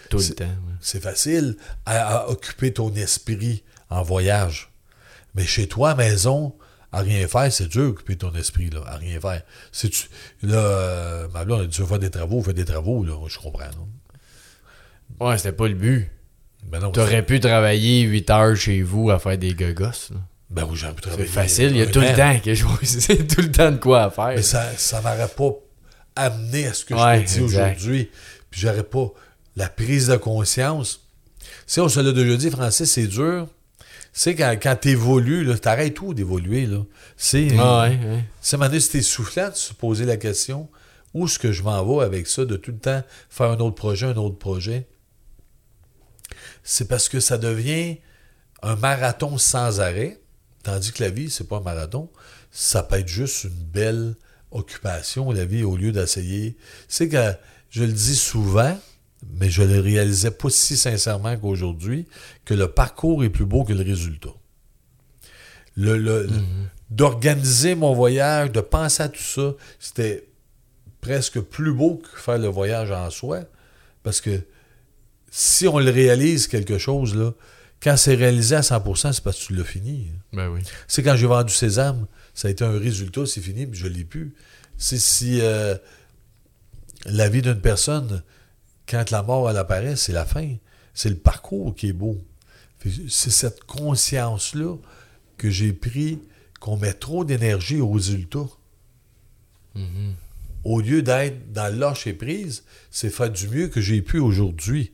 Tout 0.10 0.18
le 0.18 0.24
C'est- 0.24 0.36
temps. 0.36 0.46
ouais. 0.46 0.74
C'est 0.82 1.02
facile 1.04 1.56
à, 1.86 2.18
à 2.18 2.28
occuper 2.30 2.74
ton 2.74 2.94
esprit 2.96 3.64
en 3.90 4.02
voyage. 4.02 4.69
Mais 5.36 5.46
chez 5.46 5.68
toi, 5.68 5.92
à 5.92 5.96
maison, 5.96 6.56
à 6.92 7.02
rien 7.02 7.28
faire, 7.28 7.52
c'est 7.54 7.68
dur 7.68 7.90
d'occuper 7.90 8.16
ton 8.18 8.34
esprit, 8.34 8.70
là, 8.70 8.82
à 8.88 8.96
rien 8.98 9.20
faire. 9.20 9.42
Si 9.72 9.90
tu, 9.90 10.08
là, 10.44 10.58
euh, 10.58 11.28
ma 11.34 11.46
blonde, 11.46 11.62
elle 11.62 11.68
dit, 11.68 11.76
tu 11.76 11.82
veux 11.82 11.88
faire 11.88 12.00
des 12.00 12.10
travaux, 12.10 12.42
fais 12.42 12.54
des 12.54 12.66
travaux, 12.66 13.04
là, 13.04 13.14
je 13.28 13.38
comprends, 13.38 13.66
non? 13.78 15.26
Ouais, 15.28 15.38
c'était 15.38 15.52
pas 15.52 15.68
le 15.68 15.74
but. 15.76 16.10
Ben 16.66 16.80
non, 16.80 16.92
T'aurais 16.92 17.26
pu 17.26 17.40
travailler 17.40 18.02
8 18.02 18.30
heures 18.30 18.56
chez 18.56 18.82
vous 18.82 19.10
à 19.10 19.20
faire 19.20 19.38
des 19.38 19.54
gogos. 19.54 19.92
c'est- 19.94 20.14
Ben 20.50 20.66
oui, 20.70 20.76
j'aurais 20.76 20.94
pu 20.94 21.02
C'est 21.04 21.10
travailler. 21.10 21.30
facile, 21.30 21.70
il 21.72 21.78
y 21.78 21.82
a 21.82 21.88
tout 21.88 22.02
le 22.02 22.16
temps 22.16 22.40
que 22.40 22.54
je 22.54 22.66
c'est 22.84 23.28
tout 23.28 23.42
le 23.42 23.52
temps 23.52 23.72
de 23.72 23.78
quoi 23.78 24.04
à 24.06 24.10
faire. 24.10 24.34
Mais 24.36 24.42
ça 24.42 24.72
ça 24.78 25.00
m'aurait 25.02 25.28
pas 25.28 25.52
amené 26.16 26.68
à 26.68 26.74
ce 26.74 26.86
que 26.86 26.94
Ouais, 26.96 27.20
je 27.20 27.34
te 27.34 27.38
dis 27.38 27.42
aujourd'hui. 27.44 28.10
Puis 28.50 28.62
j'aurais 28.62 28.84
pas 28.84 29.08
la 29.56 29.70
prise 29.70 30.08
de 30.08 30.18
conscience. 30.18 31.08
Si 31.66 31.80
on 31.80 31.88
se 31.88 32.00
l'a 32.00 32.12
déjà 32.12 32.36
dit, 32.36 32.50
Francis, 32.50 32.92
c'est 32.92 33.08
dur. 33.08 33.48
C'est 34.12 34.36
quand, 34.36 34.56
quand 34.62 34.76
tu 34.82 34.90
évolues, 34.90 35.48
tu 35.62 35.68
arrêtes 35.68 35.94
tout 35.94 36.14
d'évoluer. 36.14 36.66
là. 36.66 36.84
C'est 37.16 37.48
Ah 37.58 37.84
ouais, 37.84 37.98
ouais. 37.98 38.24
c'est 38.42 38.58
maintenant, 38.58 38.80
si 38.80 38.90
t'es 38.90 39.02
soufflant 39.02 39.50
de 39.50 39.56
se 39.56 39.74
poser 39.74 40.06
la 40.06 40.18
question 40.18 40.70
où 41.14 41.26
est-ce 41.26 41.40
que 41.40 41.52
je 41.52 41.64
m'en 41.64 41.84
vais 41.86 42.04
avec 42.06 42.28
ça, 42.28 42.46
de 42.46 42.56
tout 42.56 42.72
le 42.72 42.78
temps 42.78 43.02
faire 43.30 43.48
un 43.52 43.58
autre 43.60 43.76
projet, 43.76 44.06
un 44.08 44.18
autre 44.18 44.38
projet? 44.38 44.88
C'est 46.64 46.88
parce 46.88 47.10
que 47.10 47.20
ça 47.20 47.38
devient 47.38 47.98
un 48.62 48.76
marathon 48.76 49.38
sans 49.38 49.80
arrêt, 49.80 50.20
tandis 50.64 50.92
que 50.92 51.04
la 51.04 51.10
vie, 51.10 51.30
c'est 51.30 51.48
pas 51.48 51.58
un 51.58 51.62
marathon. 51.62 52.10
Ça 52.52 52.84
peut 52.84 52.98
être 53.00 53.08
juste 53.08 53.46
une 53.46 53.50
belle 53.50 54.16
occupation, 54.52 55.32
la 55.32 55.46
vie, 55.46 55.64
au 55.64 55.78
lieu 55.78 55.92
d'essayer. 55.92 56.58
C'est 56.88 57.10
que 57.10 57.34
je 57.70 57.84
le 57.84 57.92
dis 57.94 58.16
souvent, 58.16 58.78
mais 59.38 59.50
je 59.50 59.62
le 59.64 59.80
réalisais 59.80 60.32
pas 60.32 60.50
si 60.50 60.78
sincèrement 60.78 61.38
qu'aujourd'hui, 61.38 62.08
que 62.46 62.54
le 62.54 62.68
parcours 62.70 63.24
est 63.24 63.30
plus 63.30 63.46
beau 63.46 63.64
que 63.64 63.74
le 63.74 63.84
résultat. 63.84 64.34
Le, 65.76 65.98
le- 65.98 66.24
le- 66.24 66.42
D'organiser 66.90 67.76
mon 67.76 67.94
voyage, 67.94 68.52
de 68.52 68.62
penser 68.62 69.04
à 69.04 69.10
tout 69.10 69.22
ça, 69.22 69.54
c'était 69.80 70.28
presque 71.02 71.40
plus 71.40 71.72
beau 71.72 71.98
que 71.98 72.20
faire 72.20 72.40
le 72.40 72.48
voyage 72.48 72.90
en 72.92 73.10
soi. 73.12 73.42
Parce 74.02 74.22
que 74.22 74.42
si 75.30 75.68
on 75.68 75.78
le 75.78 75.92
réalise 75.92 76.48
quelque 76.48 76.80
chose, 76.80 77.16
là, 77.16 77.32
quand 77.82 77.96
c'est 77.96 78.16
réalisé 78.16 78.56
à 78.56 78.62
100%, 78.62 79.14
c'est 79.14 79.24
parce 79.24 79.40
que 79.40 79.46
tu 79.46 79.56
l'as 79.56 79.64
fini. 79.64 80.08
Ben 80.34 80.50
oui. 80.50 80.62
C'est 80.88 81.04
quand 81.04 81.16
j'ai 81.16 81.28
vendu 81.28 81.54
Sésame, 81.54 82.08
ça 82.34 82.48
a 82.48 82.52
été 82.52 82.64
un 82.66 82.78
résultat, 82.80 83.26
c'est 83.28 83.40
fini, 83.42 83.68
puis 83.68 83.80
je 83.80 83.88
l'ai 83.88 84.04
plus. 84.04 84.34
C'est 84.78 84.98
si 85.00 85.40
euh, 85.42 85.76
la 87.06 87.30
vie 87.30 87.44
d'une 87.44 87.62
personne, 87.62 88.24
quand 88.90 89.12
la 89.12 89.24
mort 89.24 89.50
elle 89.50 89.58
apparaît, 89.58 89.96
c'est 89.96 90.14
la 90.14 90.26
fin. 90.26 90.56
C'est 90.94 91.10
le 91.10 91.18
parcours 91.18 91.76
qui 91.76 91.90
est 91.90 91.94
beau. 91.94 92.18
C'est 93.08 93.30
cette 93.30 93.64
conscience-là 93.66 94.76
que 95.38 95.50
j'ai 95.50 95.74
pris 95.74 96.20
qu'on 96.60 96.78
met 96.78 96.94
trop 96.94 97.24
d'énergie 97.24 97.80
au 97.80 97.92
résultat. 97.92 98.48
Mhm. 99.76 100.16
Au 100.64 100.82
lieu 100.82 101.02
d'être 101.02 101.54
dans 101.54 101.72
le 101.74 101.80
lâcher 101.80 102.14
prise, 102.14 102.64
c'est 102.92 103.10
faire 103.10 103.30
du 103.30 103.48
mieux 103.48 103.68
que 103.68 103.80
j'ai 103.80 104.02
pu 104.02 104.20
aujourd'hui. 104.20 104.94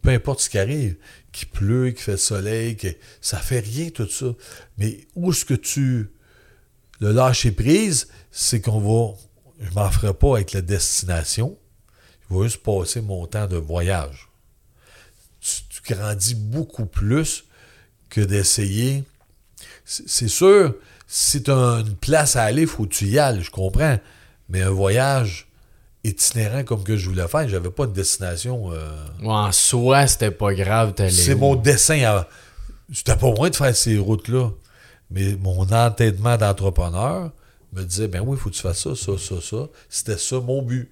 Peu 0.00 0.10
importe 0.10 0.40
ce 0.40 0.50
qui 0.50 0.58
arrive, 0.58 0.96
qu'il 1.32 1.48
pleut, 1.48 1.90
qu'il 1.90 2.00
fait 2.00 2.16
soleil, 2.16 2.76
que 2.76 2.88
ça 3.20 3.38
fait 3.38 3.60
rien 3.60 3.90
tout 3.90 4.08
ça. 4.08 4.34
Mais 4.78 5.06
où 5.14 5.30
est-ce 5.30 5.44
que 5.44 5.54
tu 5.54 6.10
le 7.00 7.12
lâcher 7.12 7.50
prise, 7.50 8.08
c'est 8.30 8.60
qu'on 8.60 8.80
va, 8.80 9.14
je 9.60 9.70
m'en 9.72 9.90
ferai 9.90 10.14
pas 10.14 10.36
avec 10.36 10.52
la 10.52 10.62
destination. 10.62 11.58
Je 12.32 12.38
vais 12.38 12.44
juste 12.44 12.62
passer 12.62 13.00
mon 13.00 13.26
temps 13.26 13.46
de 13.46 13.56
voyage. 13.56 14.28
Tu, 15.40 15.62
tu 15.68 15.92
grandis 15.94 16.34
beaucoup 16.34 16.86
plus 16.86 17.44
que 18.08 18.20
d'essayer. 18.20 19.04
C'est 19.84 20.28
sûr, 20.28 20.74
si 21.06 21.42
tu 21.42 21.50
as 21.50 21.80
une 21.86 21.94
place 21.96 22.36
à 22.36 22.44
aller, 22.44 22.62
il 22.62 22.68
faut 22.68 22.84
que 22.84 22.94
tu 22.94 23.06
y 23.06 23.18
ailles, 23.18 23.42
je 23.42 23.50
comprends. 23.50 23.98
Mais 24.48 24.62
un 24.62 24.70
voyage 24.70 25.48
itinérant 26.04 26.64
comme 26.64 26.82
que 26.82 26.96
je 26.96 27.08
voulais 27.08 27.28
faire, 27.28 27.48
j'avais 27.48 27.70
pas 27.70 27.86
de 27.86 27.92
destination. 27.92 28.72
euh, 28.72 28.90
en 29.48 29.52
soi, 29.52 30.06
c'était 30.06 30.30
pas 30.30 30.52
grave, 30.54 30.94
c'est 31.10 31.34
mon 31.34 31.54
dessin. 31.56 32.02
à- 32.04 32.28
C'était 32.92 33.16
pas 33.16 33.30
loin 33.30 33.50
de 33.50 33.56
faire 33.56 33.74
ces 33.76 33.98
routes-là. 33.98 34.50
Mais 35.10 35.36
mon 35.36 35.70
entêtement 35.72 36.36
d'entrepreneur 36.36 37.30
me 37.72 37.82
disait 37.84 38.08
ben 38.08 38.20
oui, 38.20 38.36
il 38.36 38.40
faut 38.40 38.50
que 38.50 38.54
tu 38.54 38.62
fasses 38.62 38.82
ça, 38.82 38.94
ça, 38.96 39.12
ça, 39.18 39.40
ça. 39.40 39.68
C'était 39.88 40.18
ça 40.18 40.40
mon 40.40 40.62
but. 40.62 40.90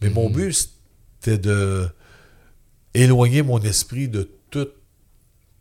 Mais 0.00 0.10
mon 0.10 0.30
but, 0.30 0.70
c'était 1.20 1.38
de 1.38 1.88
éloigner 2.94 3.42
mon 3.42 3.60
esprit 3.60 4.08
de 4.08 4.30
tout 4.50 4.68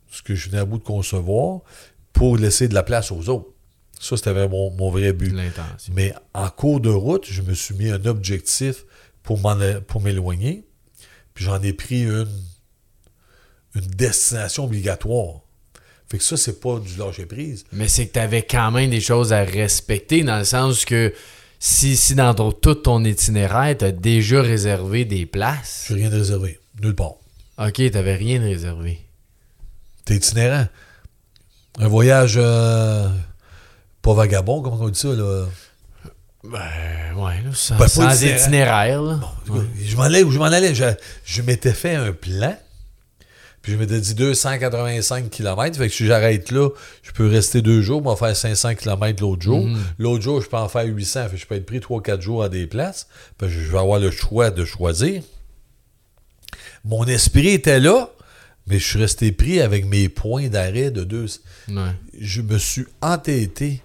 ce 0.09 0.21
que 0.21 0.35
je 0.35 0.49
venais 0.49 0.61
à 0.61 0.65
bout 0.65 0.77
de 0.77 0.83
concevoir 0.83 1.61
pour 2.13 2.37
laisser 2.37 2.67
de 2.67 2.73
la 2.73 2.83
place 2.83 3.11
aux 3.11 3.29
autres. 3.29 3.49
Ça, 3.99 4.17
c'était 4.17 4.31
vraiment 4.31 4.69
mon, 4.69 4.71
mon 4.71 4.89
vrai 4.91 5.13
but. 5.13 5.35
Mais 5.93 6.13
en 6.33 6.49
cours 6.49 6.79
de 6.79 6.89
route, 6.89 7.25
je 7.29 7.41
me 7.41 7.53
suis 7.53 7.75
mis 7.75 7.89
un 7.89 8.05
objectif 8.05 8.85
pour 9.23 9.39
m'éloigner. 10.01 10.65
Puis 11.33 11.45
j'en 11.45 11.61
ai 11.61 11.73
pris 11.73 12.03
une, 12.03 12.27
une 13.75 13.87
destination 13.87 14.65
obligatoire. 14.65 15.41
Fait 16.09 16.17
que 16.17 16.23
ça, 16.23 16.37
c'est 16.37 16.59
pas 16.59 16.79
du 16.79 16.97
lâcher 16.97 17.25
prise. 17.25 17.65
Mais 17.71 17.87
c'est 17.87 18.07
que 18.07 18.13
t'avais 18.13 18.43
quand 18.43 18.71
même 18.71 18.89
des 18.89 19.01
choses 19.01 19.33
à 19.33 19.43
respecter 19.43 20.23
dans 20.23 20.37
le 20.37 20.45
sens 20.45 20.85
que 20.85 21.13
si, 21.67 21.97
si 21.97 22.13
dans 22.13 22.33
ton- 22.35 22.51
tout 22.51 22.75
ton 22.75 23.03
itinéraire, 23.03 23.75
t'as 23.77 23.91
déjà 23.91 24.41
réservé 24.41 25.03
des 25.03 25.25
places. 25.25 25.85
Je 25.89 25.93
n'ai 25.95 26.01
rien 26.01 26.09
de 26.11 26.17
réservé. 26.17 26.59
Nulle 26.81 26.93
part. 26.95 27.13
Ok, 27.57 27.81
t'avais 27.91 28.15
rien 28.15 28.39
de 28.39 28.45
réservé. 28.45 28.99
T'es 30.05 30.15
itinérant. 30.17 30.67
Un 31.79 31.87
voyage 31.87 32.35
euh, 32.37 33.09
pas 34.03 34.13
vagabond, 34.13 34.61
comment 34.61 34.77
on 34.79 34.89
dit 34.89 34.99
ça, 34.99 35.07
là? 35.09 35.45
Ben, 36.43 36.59
ouais, 37.17 37.41
là, 37.43 37.49
sans, 37.53 37.77
Ben, 37.77 37.87
sans 37.87 38.13
itinérant. 38.13 38.37
itinéraire, 38.37 39.01
là. 39.01 39.19
Bon, 39.47 39.65
Je 39.83 39.95
m'en 39.95 40.03
allais 40.03 40.21
où 40.21 40.29
je 40.31 40.37
m'en 40.37 40.45
allais. 40.45 40.75
Je, 40.75 40.85
je 41.25 41.41
m'étais 41.41 41.73
fait 41.73 41.95
un 41.95 42.11
plan. 42.13 42.55
Puis 43.65 43.73
je 43.73 43.79
m'étais 43.79 43.99
dit 43.99 44.13
285 44.13 45.31
km. 45.31 45.75
Fait 45.75 45.87
que 45.87 45.93
si 45.95 46.05
j'arrête 46.05 46.51
là, 46.51 46.69
je 47.01 47.11
peux 47.13 47.25
rester 47.25 47.63
deux 47.63 47.81
jours, 47.81 48.03
m'en 48.03 48.15
faire 48.15 48.37
500 48.37 48.75
km 48.75 49.23
l'autre 49.23 49.41
jour. 49.41 49.65
Mhm. 49.65 49.81
L'autre 49.97 50.21
jour, 50.21 50.39
je 50.39 50.47
peux 50.47 50.57
en 50.57 50.69
faire 50.69 50.85
800. 50.85 51.29
Fait 51.29 51.29
que 51.31 51.37
je 51.37 51.47
peux 51.47 51.55
être 51.55 51.65
pris 51.65 51.79
3-4 51.79 52.21
jours 52.21 52.43
à 52.43 52.49
des 52.49 52.67
places. 52.67 53.07
Je 53.41 53.47
vais 53.47 53.79
avoir 53.79 53.97
le 53.97 54.11
choix 54.11 54.51
de 54.51 54.63
choisir. 54.65 55.23
Mon 56.83 57.05
esprit 57.05 57.47
était 57.47 57.79
là, 57.79 58.11
mais 58.67 58.77
je 58.77 58.87
suis 58.87 58.99
resté 58.99 59.31
pris 59.31 59.59
avec 59.59 59.87
mes 59.87 60.09
points 60.09 60.47
d'arrêt 60.47 60.91
de 60.91 61.03
deux. 61.03 61.25
Ouais. 61.67 61.89
Je 62.19 62.43
me 62.43 62.59
suis 62.59 62.85
entêté. 63.01 63.81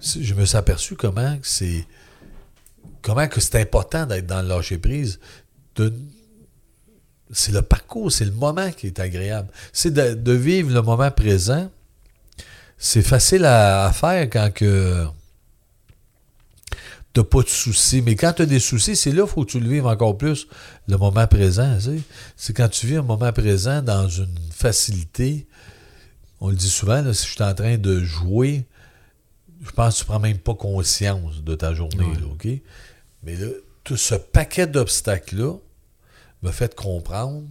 Je 0.00 0.34
me 0.34 0.44
suis 0.44 0.56
aperçu 0.56 0.94
comment 0.94 1.36
c'est 1.42 1.84
comment 3.02 3.26
que 3.26 3.40
c'est 3.40 3.60
important 3.60 4.06
d'être 4.06 4.26
dans 4.26 4.42
le 4.42 4.46
lâcher 4.46 4.78
prise. 4.78 5.18
De, 5.74 5.92
c'est 7.32 7.52
le 7.52 7.62
parcours, 7.62 8.10
c'est 8.12 8.24
le 8.24 8.30
moment 8.32 8.70
qui 8.70 8.86
est 8.86 9.00
agréable. 9.00 9.48
C'est 9.72 9.92
de, 9.92 10.14
de 10.14 10.32
vivre 10.32 10.72
le 10.72 10.82
moment 10.82 11.10
présent. 11.10 11.70
C'est 12.78 13.02
facile 13.02 13.44
à, 13.44 13.86
à 13.86 13.92
faire 13.92 14.22
quand 14.30 14.50
que 14.52 15.06
t'as 17.12 17.24
pas 17.24 17.42
de 17.42 17.48
soucis. 17.48 18.02
Mais 18.02 18.14
quand 18.14 18.34
tu 18.34 18.42
as 18.42 18.46
des 18.46 18.60
soucis, 18.60 18.94
c'est 18.96 19.10
là 19.12 19.22
qu'il 19.22 19.32
faut 19.32 19.44
que 19.44 19.50
tu 19.50 19.60
le 19.60 19.68
vives 19.68 19.86
encore 19.86 20.18
plus, 20.18 20.46
le 20.86 20.96
moment 20.98 21.26
présent. 21.26 21.78
C'est 22.36 22.52
quand 22.52 22.68
tu 22.68 22.86
vis 22.86 22.96
un 22.96 23.02
moment 23.02 23.32
présent 23.32 23.80
dans 23.82 24.08
une 24.08 24.36
facilité. 24.50 25.46
On 26.40 26.50
le 26.50 26.56
dit 26.56 26.68
souvent, 26.68 27.00
là, 27.00 27.14
si 27.14 27.26
je 27.26 27.32
suis 27.32 27.42
en 27.42 27.54
train 27.54 27.78
de 27.78 28.00
jouer, 28.02 28.66
je 29.64 29.70
pense 29.70 29.94
que 29.94 29.98
tu 30.00 30.04
prends 30.04 30.20
même 30.20 30.36
pas 30.38 30.54
conscience 30.54 31.42
de 31.42 31.54
ta 31.54 31.72
journée, 31.72 32.04
Ouais. 32.04 32.20
là, 32.20 32.26
OK? 32.30 32.46
Mais 33.22 33.36
là, 33.36 33.46
tout 33.84 33.96
ce 33.96 34.14
paquet 34.14 34.66
d'obstacles-là 34.66 35.54
fait 36.52 36.74
comprendre 36.74 37.44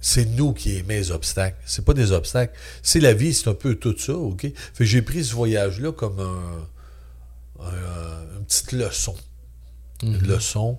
c'est 0.00 0.26
nous 0.26 0.52
qui 0.52 0.76
aimons 0.76 0.88
les 0.90 1.10
obstacles. 1.10 1.56
C'est 1.64 1.84
pas 1.84 1.94
des 1.94 2.12
obstacles. 2.12 2.54
C'est 2.82 3.00
la 3.00 3.14
vie, 3.14 3.32
c'est 3.32 3.48
un 3.48 3.54
peu 3.54 3.74
tout 3.76 3.96
ça, 3.96 4.12
OK? 4.14 4.46
Fait 4.74 4.84
j'ai 4.84 5.00
pris 5.00 5.24
ce 5.24 5.34
voyage-là 5.34 5.92
comme 5.92 6.20
un- 6.20 7.64
un- 7.64 8.36
une 8.38 8.44
petite 8.44 8.72
leçon. 8.72 9.14
Une 10.02 10.18
Mhm. 10.18 10.26
leçon 10.26 10.78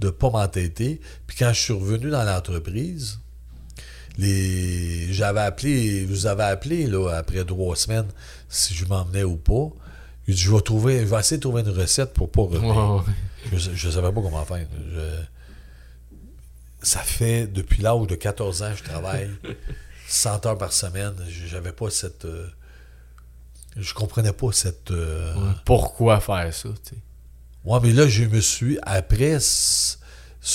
de 0.00 0.10
pas 0.10 0.28
m'entêter. 0.30 1.00
Puis 1.28 1.36
quand 1.38 1.52
je 1.52 1.60
suis 1.60 1.72
revenu 1.72 2.10
dans 2.10 2.24
l'entreprise, 2.24 3.20
les 4.18 5.12
j'avais 5.12 5.40
appelé, 5.40 6.04
vous 6.06 6.26
avez 6.26 6.44
appelé 6.44 6.86
là, 6.86 7.10
après 7.16 7.44
trois 7.44 7.76
semaines 7.76 8.08
si 8.48 8.74
je 8.74 8.84
m'emmenais 8.86 9.24
ou 9.24 9.36
pas. 9.36 9.68
Dit, 10.26 10.36
je 10.36 10.50
vais 10.52 10.60
trouver, 10.62 11.00
je 11.00 11.04
vais 11.04 11.20
essayer 11.20 11.36
de 11.36 11.42
trouver 11.42 11.62
une 11.62 11.68
recette 11.70 12.12
pour 12.14 12.30
pas 12.30 12.42
revenir. 12.42 13.04
Je 13.52 13.86
ne 13.86 13.92
savais 13.92 14.10
pas 14.12 14.22
comment 14.22 14.44
faire. 14.44 14.66
Je- 14.92 15.22
Ça 16.84 17.00
fait 17.00 17.46
depuis 17.46 17.82
l'âge 17.82 18.06
de 18.06 18.14
14 18.14 18.62
ans 18.62 18.70
que 18.70 18.78
je 18.78 18.84
travaille 18.84 19.30
100 20.08 20.46
heures 20.46 20.58
par 20.58 20.72
semaine. 20.72 21.14
J'avais 21.28 21.72
pas 21.72 21.90
cette. 21.90 22.24
euh, 22.26 22.46
Je 23.76 23.92
comprenais 23.94 24.32
pas 24.32 24.52
cette. 24.52 24.90
euh. 24.90 25.34
Pourquoi 25.64 26.20
faire 26.20 26.52
ça, 26.52 26.68
tu 26.84 26.90
sais? 26.90 26.96
Ouais, 27.64 27.78
mais 27.82 27.92
là, 27.92 28.06
je 28.06 28.24
me 28.24 28.40
suis. 28.40 28.78
Après 28.82 29.38
ce, 29.40 29.96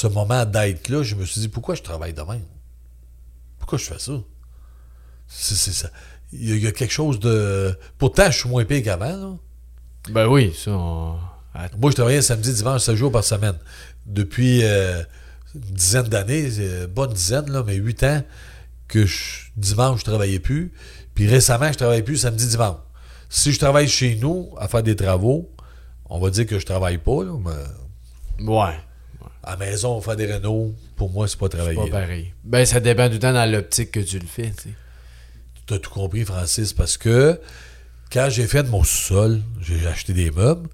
moment 0.08 0.46
d'être-là, 0.46 1.02
je 1.04 1.16
me 1.16 1.26
suis 1.26 1.42
dit, 1.42 1.48
pourquoi 1.50 1.74
je 1.76 1.82
travaille 1.82 2.14
de 2.14 2.22
même? 2.22 2.46
Pourquoi 3.58 3.78
je 3.80 3.86
fais 3.86 4.00
ça? 4.00 4.14
C'est 5.28 5.56
ça. 5.74 5.90
Il 6.32 6.48
y, 6.48 6.52
a, 6.52 6.56
il 6.56 6.64
y 6.64 6.68
a 6.68 6.72
quelque 6.72 6.92
chose 6.94 7.20
de. 7.20 7.76
Pourtant, 7.98 8.30
je 8.30 8.38
suis 8.40 8.50
moins 8.50 8.66
payé 8.66 8.84
qu'avant, 8.84 9.16
là. 9.18 9.36
Ben 10.12 10.28
oui, 10.28 10.54
ça, 10.56 10.72
on... 10.72 11.20
Moi, 11.78 11.90
je 11.92 11.96
travaillais 11.96 12.22
samedi, 12.22 12.54
dimanche, 12.54 12.82
7 12.82 12.96
jours 12.96 13.12
par 13.12 13.24
semaine. 13.24 13.58
Depuis 14.06 14.62
euh, 14.64 15.04
une 15.56 15.62
dizaine 15.62 16.08
d'années, 16.08 16.50
c'est 16.52 16.66
une 16.82 16.86
bonne 16.86 17.14
dizaine, 17.14 17.52
là, 17.52 17.64
mais 17.66 17.76
8 17.76 18.04
ans 18.04 18.24
que 18.88 19.06
je- 19.06 19.50
dimanche, 19.58 20.00
je 20.02 20.06
travaillais 20.06 20.40
plus. 20.40 20.72
Puis 21.16 21.28
récemment, 21.28 21.72
je 21.72 21.78
travaille 21.78 22.04
plus 22.04 22.18
samedi, 22.18 22.48
dimanche. 22.48 22.78
Si 23.30 23.52
je 23.52 23.60
travaille 23.60 23.88
chez 23.88 24.16
nous 24.16 24.50
à 24.58 24.68
faire 24.68 24.84
des 24.84 24.96
travaux, 24.96 25.50
on 26.10 26.20
va 26.20 26.30
dire 26.30 26.46
que 26.48 26.58
je 26.60 26.66
travaille 26.66 26.98
pas, 26.98 27.24
là, 27.24 27.34
mais 27.44 28.46
Ouais, 28.46 28.74
à 29.44 29.52
la 29.52 29.58
maison, 29.58 30.00
faire 30.02 30.16
des 30.16 30.26
rénaux, 30.26 30.74
pour 30.96 31.12
moi, 31.12 31.28
c'est 31.28 31.38
pas 31.38 31.48
c'est 31.52 31.58
travailler. 31.58 31.90
pas 31.92 32.00
pareil. 32.02 32.34
Ben, 32.44 32.66
ça 32.66 32.80
dépend 32.80 33.10
du 33.10 33.20
temps 33.20 33.34
dans 33.34 33.50
l'optique 33.52 33.92
que 33.92 34.00
tu 34.00 34.18
le 34.18 34.26
fais, 34.28 34.52
tu 35.68 35.74
as 35.74 35.80
tout 35.80 35.92
compris, 35.92 36.24
Francis, 36.26 36.74
parce 36.74 36.98
que 36.98 37.40
quand 38.12 38.28
j'ai 38.30 38.48
fait 38.48 38.64
mon 38.64 38.84
sous-sol, 38.84 39.42
j'ai 39.62 39.86
acheté 39.88 40.14
des 40.14 40.32
meubles. 40.32 40.70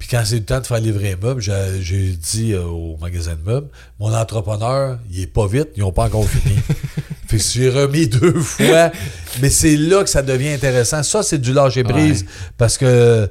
Puis 0.00 0.08
quand 0.08 0.22
c'est 0.24 0.36
le 0.36 0.44
temps 0.44 0.60
de 0.60 0.66
faire 0.66 0.80
livrer 0.80 1.12
un 1.12 1.24
meuble, 1.24 1.40
j'ai 1.42 2.08
dit 2.08 2.54
euh, 2.54 2.64
au 2.64 2.96
magasin 2.96 3.34
de 3.34 3.48
meubles, 3.48 3.68
mon 4.00 4.12
entrepreneur, 4.12 4.98
il 5.12 5.20
est 5.20 5.26
pas 5.28 5.46
vite, 5.46 5.68
ils 5.76 5.80
n'ont 5.80 5.92
pas 5.92 6.06
encore 6.06 6.26
fini. 6.26 6.56
que 7.30 7.38
j'ai 7.38 7.68
remis 7.68 8.08
deux 8.08 8.40
fois. 8.40 8.90
Mais 9.40 9.50
c'est 9.50 9.76
là 9.76 10.02
que 10.02 10.10
ça 10.10 10.22
devient 10.22 10.48
intéressant. 10.48 11.02
Ça, 11.02 11.22
c'est 11.22 11.38
du 11.38 11.52
lâcher 11.52 11.84
prise. 11.84 12.22
Ouais. 12.22 12.28
Parce 12.58 12.76
que 12.76 13.30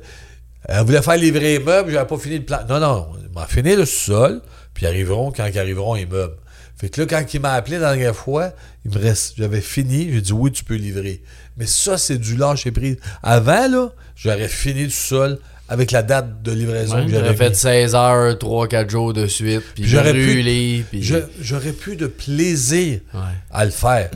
elle 0.66 0.86
voulait 0.86 1.02
faire 1.02 1.18
livrer 1.18 1.58
les 1.58 1.60
meubles, 1.60 1.92
j'avais 1.92 2.08
pas 2.08 2.18
fini 2.18 2.38
le 2.38 2.46
plan. 2.46 2.60
Non, 2.70 2.80
non, 2.80 3.08
il 3.22 3.34
m'a 3.34 3.48
fini 3.48 3.76
le 3.76 3.86
sous-sol, 3.86 4.42
puis 4.74 4.86
ils 4.86 4.88
arriveront 4.88 5.32
quand 5.32 5.48
ils 5.48 5.58
arriveront 5.58 5.96
les 5.96 6.06
meubles. 6.06 6.36
Fait 6.78 6.90
que 6.90 7.02
là, 7.02 7.08
quand 7.08 7.34
il 7.34 7.42
m'a 7.42 7.54
appelé 7.54 7.78
la 7.78 7.90
dernière 7.90 8.16
fois, 8.16 8.52
il 8.86 8.92
me 8.92 9.00
reste, 9.00 9.34
j'avais 9.38 9.62
fini, 9.62 10.12
j'ai 10.14 10.22
dit 10.22 10.34
oui, 10.34 10.52
tu 10.52 10.64
peux 10.64 10.76
livrer. 10.76 11.24
Mais 11.58 11.66
ça, 11.66 11.98
c'est 11.98 12.18
du 12.18 12.38
lâcher 12.38 12.72
prise. 12.72 12.98
Avant, 13.24 13.68
là, 13.68 13.90
j'aurais 14.16 14.48
fini 14.48 14.84
le 14.84 14.90
sous-sol 14.90 15.40
avec 15.70 15.92
la 15.92 16.04
date 16.04 16.42
de 16.42 16.52
livraison 16.52 16.96
Ouais, 16.98 17.06
que 17.06 17.12
J'aurais 17.12 17.36
fait 17.36 17.50
mis. 17.52 17.56
16 17.56 17.96
heures, 17.96 18.34
3-4 18.38 18.90
jours 18.90 19.14
de 19.14 19.28
suite, 19.28 19.62
puis 19.76 19.86
J'aurais 19.86 20.14
pu- 20.14 20.84
puis... 20.90 21.04
J'aurais 21.42 21.74
pu 21.74 21.96
de 21.96 22.08
plaisir 22.08 23.00
Ouais. 23.14 23.20
à 23.52 23.66
le 23.66 23.72
faire. 23.72 24.10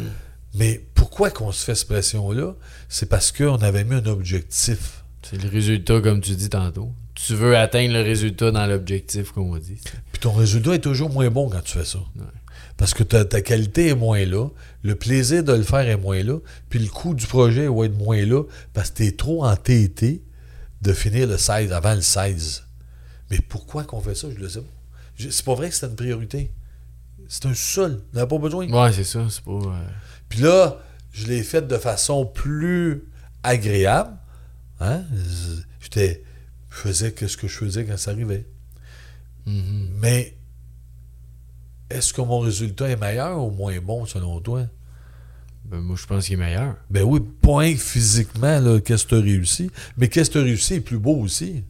Mais 0.56 0.82
pourquoi 0.94 1.30
qu'on 1.32 1.52
se 1.52 1.64
fait 1.64 1.76
cette 1.76 1.88
pression-là? 1.88 2.54
C'est 2.90 3.08
parce 3.08 3.32
qu'on 3.32 3.56
avait 3.58 3.84
mis 3.84 3.96
un 3.96 4.06
objectif. 4.06 5.04
C'est 5.22 5.42
le 5.42 5.50
résultat, 5.50 6.02
comme 6.02 6.22
tu 6.22 6.32
dis 6.36 6.50
tantôt. 6.50 6.92
Tu 7.16 7.34
veux 7.36 7.56
atteindre 7.56 7.94
le 7.94 8.02
résultat 8.02 8.52
dans 8.52 8.66
l'objectif, 8.66 9.32
comme 9.32 9.52
on 9.52 9.58
dit. 9.58 9.80
Puis 10.12 10.20
ton 10.20 10.32
résultat 10.34 10.74
est 10.76 10.80
toujours 10.80 11.10
moins 11.10 11.30
bon 11.30 11.50
quand 11.50 11.62
tu 11.64 11.78
fais 11.78 11.86
ça. 11.86 12.00
Parce 12.78 12.94
que 12.94 13.04
ta, 13.04 13.24
ta 13.24 13.42
qualité 13.42 13.90
est 13.90 13.96
moins 13.96 14.26
là, 14.26 14.48
le 14.82 14.96
plaisir 14.96 15.44
de 15.44 15.54
le 15.54 15.62
faire 15.64 15.88
est 15.88 15.96
moins 15.98 16.22
là, 16.24 16.40
puis 16.70 16.80
le 16.80 16.88
coût 16.88 17.14
du 17.14 17.28
projet 17.28 17.68
va 17.68 17.86
être 17.86 17.98
moins 17.98 18.26
là 18.26 18.44
parce 18.74 18.90
que 18.90 18.98
tu 18.98 19.06
es 19.08 19.12
trop 19.12 19.46
entêté 19.46 20.22
de 20.84 20.94
finir 20.94 21.28
le 21.28 21.38
16 21.38 21.72
avant 21.72 21.96
le 21.96 22.02
16. 22.02 22.64
Mais 23.32 23.40
pourquoi 23.40 23.84
qu'on 23.86 24.02
fait 24.02 24.16
ça? 24.16 24.28
Je 24.30 24.40
le 24.40 24.50
sais 24.50 24.62
pas. 24.62 24.68
C'est 25.18 25.46
pas 25.46 25.56
vrai 25.56 25.70
que 25.70 25.76
c'est 25.76 25.86
une 25.88 25.96
priorité. 25.96 26.52
C'est 27.30 27.46
un 27.46 27.54
sol. 27.54 28.02
On 28.14 28.18
n'a 28.18 28.28
pas 28.28 28.38
besoin. 28.38 28.68
Ouais, 28.70 28.92
c'est 28.92 29.04
ça, 29.06 29.26
c'est 29.30 29.44
pas... 29.44 29.52
euh, 29.52 29.88
Puis 30.30 30.40
là, 30.42 30.78
je 31.14 31.28
l'ai 31.28 31.42
fait 31.44 31.66
de 31.68 31.78
façon 31.78 32.26
plus 32.26 33.04
agréable. 33.44 34.12
Hein? 34.80 35.04
J'étais, 35.80 36.24
je 36.70 36.76
faisais 36.76 37.14
ce 37.28 37.38
que 37.38 37.48
je 37.48 37.58
faisais 37.58 37.86
quand 37.86 37.98
ça 37.98 38.12
arrivait. 38.12 38.46
mhm. 39.46 39.90
Mais 40.00 40.36
est-ce 41.90 42.12
que 42.14 42.22
mon 42.22 42.40
résultat 42.40 42.90
est 42.90 42.96
meilleur 42.98 43.42
ou 43.44 43.52
moins 43.52 43.80
bon 43.80 44.06
selon 44.06 44.40
toi? 44.42 44.66
Ben, 45.66 45.80
moi, 45.80 45.96
je 46.00 46.06
pense 46.06 46.26
qu'il 46.26 46.34
est 46.34 46.38
meilleur. 46.38 46.76
Ben 46.90 47.04
oui, 47.04 47.20
point 47.42 47.76
physiquement, 47.76 48.60
là, 48.60 48.80
qu'est-ce 48.80 49.06
que 49.06 49.10
tu 49.10 49.16
as 49.16 49.20
réussi. 49.22 49.72
Mais 49.98 50.08
qu'est-ce 50.08 50.30
que 50.30 50.34
tu 50.34 50.40
as 50.40 50.44
réussi 50.44 50.74
est 50.76 50.82
plus 50.82 51.00
beau 51.00 51.16
aussi. 51.18 51.64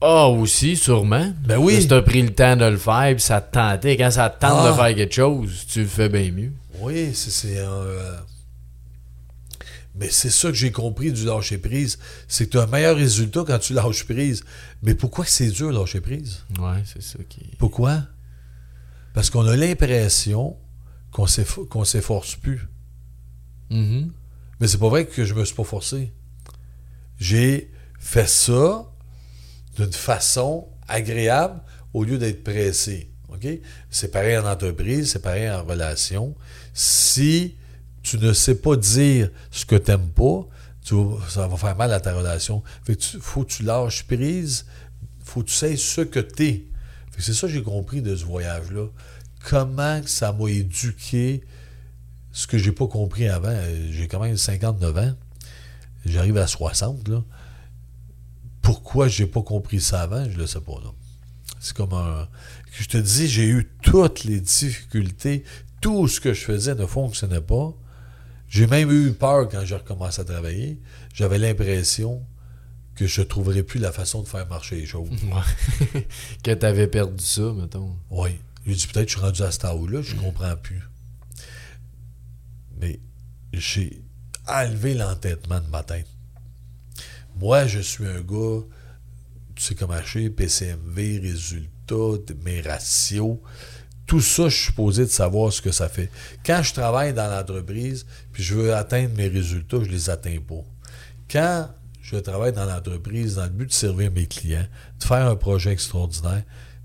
Ah, 0.00 0.28
aussi, 0.28 0.76
sûrement. 0.76 1.32
Ben 1.44 1.58
oui. 1.58 1.82
Si 1.82 1.88
t'as 1.88 2.02
pris 2.02 2.22
le 2.22 2.30
temps 2.32 2.54
de 2.56 2.64
le 2.64 2.76
faire, 2.76 3.12
puis 3.14 3.20
ça 3.22 3.40
te 3.40 3.52
tentait. 3.52 3.96
Quand 3.96 4.10
ça 4.12 4.30
te 4.30 4.40
tente 4.40 4.60
Ah. 4.64 4.70
de 4.70 4.76
faire 4.76 4.94
quelque 4.94 5.14
chose, 5.14 5.66
tu 5.68 5.80
le 5.80 5.86
fais 5.88 6.08
bien 6.08 6.30
mieux. 6.30 6.52
Oui, 6.80 7.12
c'est. 7.14 7.58
euh, 7.58 8.16
Mais 9.98 10.08
c'est 10.10 10.30
ça 10.30 10.48
que 10.48 10.54
j'ai 10.54 10.70
compris 10.70 11.10
du 11.10 11.24
lâcher 11.24 11.58
prise. 11.58 11.98
C'est 12.28 12.46
que 12.46 12.50
tu 12.52 12.58
as 12.58 12.62
un 12.62 12.66
meilleur 12.68 12.94
résultat 12.96 13.42
quand 13.44 13.58
tu 13.58 13.72
lâches 13.74 14.04
prise. 14.04 14.44
Mais 14.84 14.94
pourquoi 14.94 15.24
c'est 15.26 15.48
dur 15.50 15.72
lâcher 15.72 16.00
prise? 16.00 16.44
Ouais, 16.60 16.82
c'est 16.84 17.02
ça 17.02 17.18
qui... 17.28 17.40
Pourquoi? 17.58 18.02
Parce 19.14 19.28
qu'on 19.30 19.44
a 19.48 19.56
l'impression 19.56 20.56
qu'on 21.26 21.64
qu'on 21.66 21.84
s'efforce 21.84 22.36
plus. 22.36 22.68
Mhm. 23.70 24.12
Mais 24.60 24.68
c'est 24.68 24.78
pas 24.78 24.88
vrai 24.88 25.06
que 25.06 25.24
je 25.24 25.34
me 25.34 25.44
suis 25.44 25.54
pas 25.54 25.64
forcé. 25.64 26.12
J'ai 27.18 27.70
fait 27.98 28.28
ça 28.28 28.86
d'une 29.76 29.92
façon 29.92 30.68
agréable 30.86 31.60
au 31.92 32.04
lieu 32.04 32.18
d'être 32.18 32.44
pressé. 32.44 33.10
OK? 33.28 33.46
C'est 33.90 34.10
pareil 34.10 34.38
en 34.38 34.46
entreprise, 34.46 35.10
c'est 35.12 35.22
pareil 35.22 35.50
en 35.50 35.64
relation. 35.64 36.34
Si 36.72 37.56
tu 38.02 38.18
ne 38.18 38.32
sais 38.32 38.54
pas 38.54 38.76
dire 38.76 39.30
ce 39.50 39.66
que 39.66 39.76
tu 39.76 39.90
n'aimes 39.90 40.10
pas, 40.10 40.46
tu 40.84 40.94
ça 41.28 41.46
va 41.46 41.56
faire 41.56 41.76
mal 41.76 41.92
à 41.92 42.00
ta 42.00 42.14
relation. 42.14 42.62
Fait 42.84 42.94
que 42.96 43.00
tu, 43.00 43.18
faut 43.20 43.44
que 43.44 43.52
tu 43.52 43.62
lâches 43.64 44.04
prise 44.04 44.64
faut 45.28 45.42
que 45.42 45.48
tu 45.48 45.54
sais 45.54 45.76
ce 45.76 46.00
que 46.00 46.20
t'es. 46.20 46.64
Fait 47.10 47.18
que 47.18 47.22
C'est 47.22 47.34
ça 47.34 47.46
que 47.46 47.52
j'ai 47.52 47.62
compris 47.62 48.00
de 48.00 48.16
ce 48.16 48.24
voyage-là. 48.24 48.86
Comment 49.44 50.00
ça 50.06 50.32
m'a 50.32 50.50
éduqué 50.50 51.42
ce 52.38 52.46
que 52.46 52.56
j'ai 52.56 52.72
pas 52.72 52.86
compris 52.86 53.28
avant. 53.28 53.56
J'ai 53.90 54.06
quand 54.06 54.20
même 54.20 54.36
59 54.36 54.96
ans. 54.96 55.12
J'arrive 56.06 56.36
à 56.38 56.46
60, 56.46 57.08
là. 57.08 57.24
Pourquoi 58.62 59.08
j'ai 59.08 59.26
pas 59.26 59.42
compris 59.42 59.80
ça 59.80 60.02
avant, 60.02 60.28
je 60.30 60.38
le 60.38 60.46
sais 60.46 60.60
pas, 60.60 60.78
là. 60.84 60.90
C'est 61.58 61.76
comme 61.76 61.94
un... 61.94 62.28
Je 62.70 62.86
te 62.86 62.96
dis, 62.96 63.26
j'ai 63.26 63.46
eu 63.48 63.68
toutes 63.82 64.22
les 64.22 64.40
difficultés. 64.40 65.42
Tout 65.80 66.06
ce 66.06 66.20
que 66.20 66.32
je 66.32 66.44
faisais 66.44 66.74
ne 66.76 66.86
fonctionnait 66.86 67.40
pas. 67.40 67.74
J'ai 68.48 68.66
même 68.66 68.90
eu 68.90 69.12
peur 69.12 69.48
quand 69.48 69.64
j'ai 69.64 69.74
recommencé 69.74 70.20
à 70.20 70.24
travailler. 70.24 70.80
J'avais 71.12 71.38
l'impression 71.38 72.22
que 72.94 73.06
je 73.06 73.22
trouverais 73.22 73.62
plus 73.64 73.80
la 73.80 73.90
façon 73.90 74.22
de 74.22 74.28
faire 74.28 74.46
marcher 74.48 74.76
les 74.76 74.86
choses. 74.86 75.08
Que 76.42 76.52
t'avais 76.52 76.86
perdu 76.86 77.24
ça, 77.24 77.52
mettons. 77.52 77.96
Oui. 78.10 78.30
J'ai 78.68 78.74
dit 78.74 78.86
peut-être 78.86 79.06
que 79.06 79.12
je 79.12 79.16
suis 79.16 79.24
rendu 79.24 79.42
à 79.42 79.50
cet 79.50 79.64
âge-là, 79.64 80.02
je 80.02 80.14
comprends 80.14 80.54
plus. 80.54 80.82
Mais 82.78 83.00
j'ai 83.54 84.02
enlevé 84.46 84.92
l'entêtement 84.92 85.58
de 85.58 85.68
ma 85.68 85.82
tête. 85.82 86.06
Moi, 87.40 87.66
je 87.66 87.78
suis 87.78 88.06
un 88.06 88.20
gars, 88.20 88.60
tu 89.54 89.62
sais 89.62 89.74
comment 89.74 89.98
je 90.02 90.08
suis, 90.08 90.30
PCMV, 90.30 91.18
résultats, 91.18 92.34
mes 92.44 92.60
ratios. 92.60 93.38
Tout 94.06 94.20
ça, 94.20 94.50
je 94.50 94.56
suis 94.56 94.66
supposé 94.66 95.04
de 95.06 95.10
savoir 95.10 95.50
ce 95.50 95.62
que 95.62 95.72
ça 95.72 95.88
fait. 95.88 96.10
Quand 96.44 96.62
je 96.62 96.74
travaille 96.74 97.14
dans 97.14 97.30
l'entreprise, 97.30 98.04
puis 98.32 98.42
je 98.42 98.54
veux 98.54 98.74
atteindre 98.74 99.14
mes 99.16 99.28
résultats, 99.28 99.78
je 99.82 99.88
les 99.88 100.10
atteins 100.10 100.40
pas. 100.46 100.62
Quand 101.30 101.70
je 102.02 102.16
travaille 102.18 102.52
dans 102.52 102.66
l'entreprise 102.66 103.36
dans 103.36 103.44
le 103.44 103.50
but 103.50 103.68
de 103.68 103.72
servir 103.72 104.10
mes 104.12 104.26
clients, 104.26 104.66
de 104.98 105.04
faire 105.04 105.26
un 105.26 105.36
projet 105.36 105.72
extraordinaire, 105.72 106.42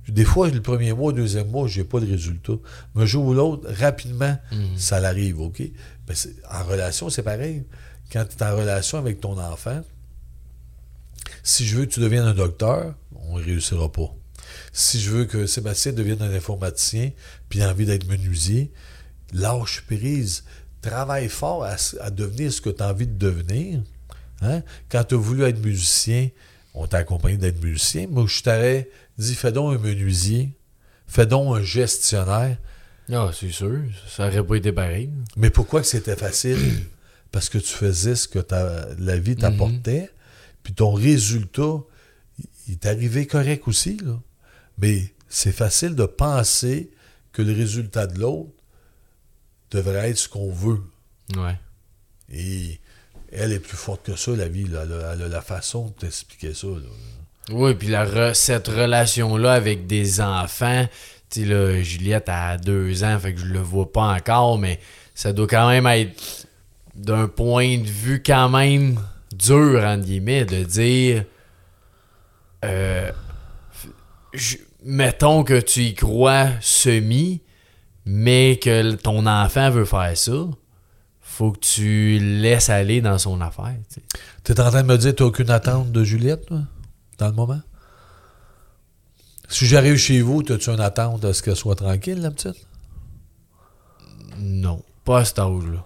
des 0.10 0.26
fois, 0.26 0.50
le 0.50 0.62
premier 0.62 0.94
mois, 0.94 1.12
le 1.12 1.20
deuxième 1.20 1.50
mois, 1.50 1.68
je 1.68 1.80
n'ai 1.80 1.88
pas 1.88 2.00
de 2.00 2.06
résultat. 2.06 2.54
Mais 2.94 3.04
un 3.04 3.06
jour 3.06 3.26
ou 3.26 3.34
l'autre, 3.34 3.70
rapidement, 3.72 4.38
ça 4.76 5.00
l'arrive, 5.00 5.40
OK? 5.40 5.62
Ben, 6.08 6.16
en 6.52 6.64
relation, 6.66 7.10
c'est 7.10 7.24
pareil. 7.24 7.64
Quand 8.12 8.26
tu 8.26 8.38
es 8.38 8.44
en 8.44 8.56
relation 8.56 8.98
avec 8.98 9.22
ton 9.22 9.40
enfant, 9.40 9.82
si 11.42 11.66
je 11.66 11.78
veux 11.78 11.86
que 11.86 11.94
tu 11.94 12.00
deviennes 12.00 12.26
un 12.26 12.34
docteur, 12.34 12.96
on 13.16 13.38
ne 13.38 13.44
réussira 13.44 13.92
pas. 13.92 14.14
Si 14.74 15.00
je 15.00 15.10
veux 15.10 15.26
que 15.26 15.46
Sébastien 15.46 15.94
devienne 15.94 16.22
un 16.22 16.34
informaticien, 16.34 17.12
puis 17.50 17.60
il 17.60 17.62
a 17.64 17.70
envie 17.70 17.86
d'être 17.86 18.08
menuisier, 18.08 18.72
lâche 19.34 19.82
prise. 19.88 20.44
Travaille 20.82 21.30
fort 21.30 21.64
à, 21.64 21.76
à 22.02 22.10
devenir 22.10 22.52
ce 22.52 22.60
que 22.60 22.70
tu 22.70 22.84
as 22.84 22.90
envie 22.90 23.08
de 23.08 23.18
devenir. 23.18 23.82
Hein? 24.42 24.64
Quand 24.90 25.04
tu 25.06 25.16
as 25.16 25.18
voulu 25.18 25.44
être 25.44 25.64
musicien, 25.64 26.30
on 26.74 26.88
t'a 26.88 26.98
accompagné 26.98 27.38
d'être 27.38 27.64
musicien. 27.64 28.08
Moi, 28.08 28.26
je 28.28 28.42
t'aurais 28.42 28.90
dit 29.18 29.36
fais 29.36 29.52
donc 29.52 29.76
un 29.76 29.80
menuisier, 29.82 30.52
fais 31.08 31.26
donc 31.26 31.56
un 31.58 31.62
gestionnaire. 31.64 32.58
Ah, 33.12 33.32
c'est 33.38 33.52
sûr. 33.52 33.82
Ça 34.08 34.28
aurait 34.28 34.46
pas 34.46 34.56
été 34.56 34.72
pareil. 34.72 35.10
Mais 35.36 35.50
pourquoi 35.50 35.82
que 35.82 35.88
c'était 35.88 36.16
facile? 36.16 36.58
Parce 37.32 37.50
que 37.50 37.58
tu 37.58 37.68
faisais 37.74 38.16
ce 38.16 38.28
que 38.28 38.40
ta- 38.40 38.88
la 39.00 39.18
vie 39.18 39.36
t'apportait, 39.36 40.10
puis 40.64 40.74
ton 40.74 40.94
résultat, 40.94 41.80
il- 42.40 42.46
il 42.68 42.74
est 42.74 42.86
arrivé 42.86 43.26
correct 43.28 43.68
aussi. 43.68 43.98
Là. 43.98 44.20
Mais 44.78 45.14
c'est 45.30 45.52
facile 45.52 45.96
de 45.96 46.06
penser 46.06 46.92
que 47.32 47.42
le 47.42 47.52
résultat 47.54 48.08
de 48.08 48.20
l'autre 48.20 48.52
devrait 49.72 50.10
être 50.12 50.18
ce 50.18 50.30
qu'on 50.30 50.52
veut. 50.52 50.82
Ouais. 51.36 51.58
Et 52.32 52.80
elle 53.32 53.52
est 53.52 53.60
plus 53.60 53.78
forte 53.78 54.06
que 54.06 54.16
ça, 54.16 54.32
la 54.36 54.48
vie. 54.48 54.66
là. 54.68 54.84
Elle, 54.84 54.94
a, 54.94 55.14
elle 55.14 55.22
a 55.24 55.28
la 55.28 55.42
façon 55.42 55.88
de 55.88 55.94
t'expliquer 55.94 56.54
ça. 56.54 56.68
là. 56.68 56.90
Oui, 57.52 57.74
puis 57.76 57.88
la 57.90 58.06
re- 58.06 58.34
cette 58.34 58.68
relation-là 58.68 59.54
avec 59.54 59.86
des 59.88 60.22
enfants, 60.22 60.88
tu 61.30 61.42
sais, 61.42 61.46
là, 61.48 61.82
Juliette 61.82 62.30
a 62.30 62.58
deux 62.58 63.04
ans, 63.04 63.20
fait 63.20 63.34
que 63.34 63.40
je 63.42 63.46
le 63.48 63.60
vois 63.60 63.92
pas 63.92 64.14
encore, 64.14 64.58
mais 64.58 64.80
ça 65.14 65.34
doit 65.34 65.48
quand 65.48 65.68
même 65.70 65.86
être 65.88 66.48
d'un 66.96 67.28
point 67.28 67.78
de 67.80 67.88
vue 67.88 68.24
quand 68.26 68.50
même 68.50 69.00
dur, 69.36 69.84
entre 69.84 70.06
guillemets, 70.06 70.46
de 70.46 70.64
dire. 70.64 71.26
euh, 72.64 73.12
mettons 74.86 75.44
que 75.44 75.60
tu 75.60 75.82
y 75.82 75.94
crois 75.96 76.48
semi, 76.62 77.42
mais 78.06 78.60
que 78.62 78.94
ton 78.96 79.26
enfant 79.26 79.70
veut 79.70 79.86
faire 79.86 80.16
ça, 80.18 80.32
faut 81.22 81.52
que 81.52 81.60
tu 81.60 82.20
laisses 82.20 82.70
aller 82.70 83.02
dans 83.02 83.18
son 83.18 83.42
affaire. 83.42 83.76
Tu 84.44 84.52
es 84.52 84.60
en 84.60 84.70
train 84.70 84.84
de 84.84 84.88
me 84.88 84.98
dire 84.98 85.12
que 85.12 85.18
tu 85.18 85.24
n'as 85.24 85.28
aucune 85.30 85.50
attente 85.50 85.92
de 85.92 86.04
Juliette, 86.04 86.46
toi, 86.46 86.60
dans 87.18 87.28
le 87.28 87.34
moment? 87.34 87.62
Si 89.50 89.66
j'arrive 89.66 89.98
chez 89.98 90.22
vous, 90.22 90.42
as-tu 90.50 90.70
une 90.70 90.80
attente 90.80 91.24
à 91.26 91.34
ce 91.34 91.44
qu'elle 91.44 91.56
soit 91.56 91.76
tranquille, 91.76 92.20
la 92.22 92.32
petite? 92.32 92.66
Non, 94.40 94.82
pas 95.06 95.20
à 95.20 95.26
cet 95.26 95.40
âge-là. 95.40 95.86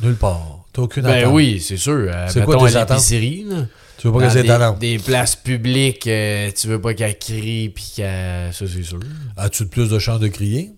Nulle 0.00 0.16
part. 0.16 0.64
Tu 0.72 0.80
aucune 0.80 1.02
Ben 1.04 1.20
attente. 1.22 1.34
oui, 1.34 1.60
c'est 1.60 1.76
sûr. 1.76 1.92
Euh, 2.12 2.26
C'est 2.28 2.44
quoi 2.44 2.56
tes 2.68 2.76
attentes? 2.76 2.98
là. 3.10 3.66
Tu 3.98 4.08
veux 4.08 4.12
pas 4.12 4.28
qu'elle 4.32 4.46
ait 4.50 4.72
des, 4.78 4.96
des 4.96 5.04
places 5.04 5.36
publiques, 5.36 6.06
euh, 6.08 6.50
tu 6.50 6.66
veux 6.66 6.80
pas 6.80 6.92
qu'elle 6.94 7.16
crie 7.18 7.68
puis 7.68 7.92
qu'elle... 7.94 8.52
Ça, 8.52 8.66
c'est 8.66 8.82
sûr. 8.82 8.98
As-tu 9.36 9.64
de 9.64 9.68
plus 9.68 9.88
de 9.88 9.98
chance 10.00 10.18
de 10.18 10.26
crier? 10.26 10.72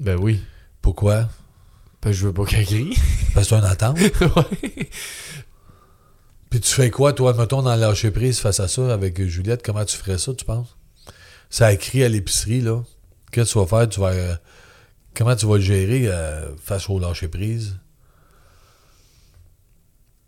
Ben 0.00 0.16
oui. 0.20 0.40
Pourquoi? 0.82 1.28
Ben, 2.02 2.10
je 2.10 2.26
veux 2.26 2.32
pas 2.32 2.44
qu'elle 2.46 2.66
crie. 2.66 2.96
Parce 3.32 3.46
que 3.46 3.50
tu 3.50 3.54
as 3.54 3.58
une 3.58 3.64
attente. 3.70 3.98
Ouais. 4.20 4.88
Puis 6.54 6.60
tu 6.60 6.72
fais 6.72 6.88
quoi, 6.88 7.12
toi, 7.12 7.34
mettons, 7.34 7.62
dans 7.62 7.74
le 7.74 7.80
lâcher 7.80 8.12
prise 8.12 8.38
face 8.38 8.60
à 8.60 8.68
ça 8.68 8.94
avec 8.94 9.20
Juliette? 9.20 9.60
Comment 9.64 9.84
tu 9.84 9.96
ferais 9.96 10.18
ça, 10.18 10.32
tu 10.34 10.44
penses? 10.44 10.76
Ça 11.50 11.66
a 11.66 11.74
crié 11.74 12.04
à 12.04 12.08
l'épicerie, 12.08 12.60
là. 12.60 12.84
Qu'est-ce 13.32 13.54
que 13.54 13.58
tu 13.58 13.58
vas 13.58 13.78
faire? 13.80 13.88
Tu 13.88 13.98
vas, 13.98 14.12
euh, 14.12 14.36
comment 15.16 15.34
tu 15.34 15.46
vas 15.46 15.56
le 15.56 15.62
gérer 15.62 16.06
euh, 16.06 16.54
face 16.62 16.88
au 16.88 17.00
lâcher 17.00 17.26
prise? 17.26 17.76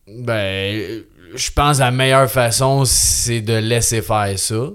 Ben, 0.08 1.04
je 1.32 1.50
pense 1.52 1.76
que 1.76 1.82
la 1.82 1.92
meilleure 1.92 2.28
façon, 2.28 2.84
c'est 2.84 3.40
de 3.40 3.54
laisser 3.54 4.02
faire 4.02 4.36
ça. 4.36 4.70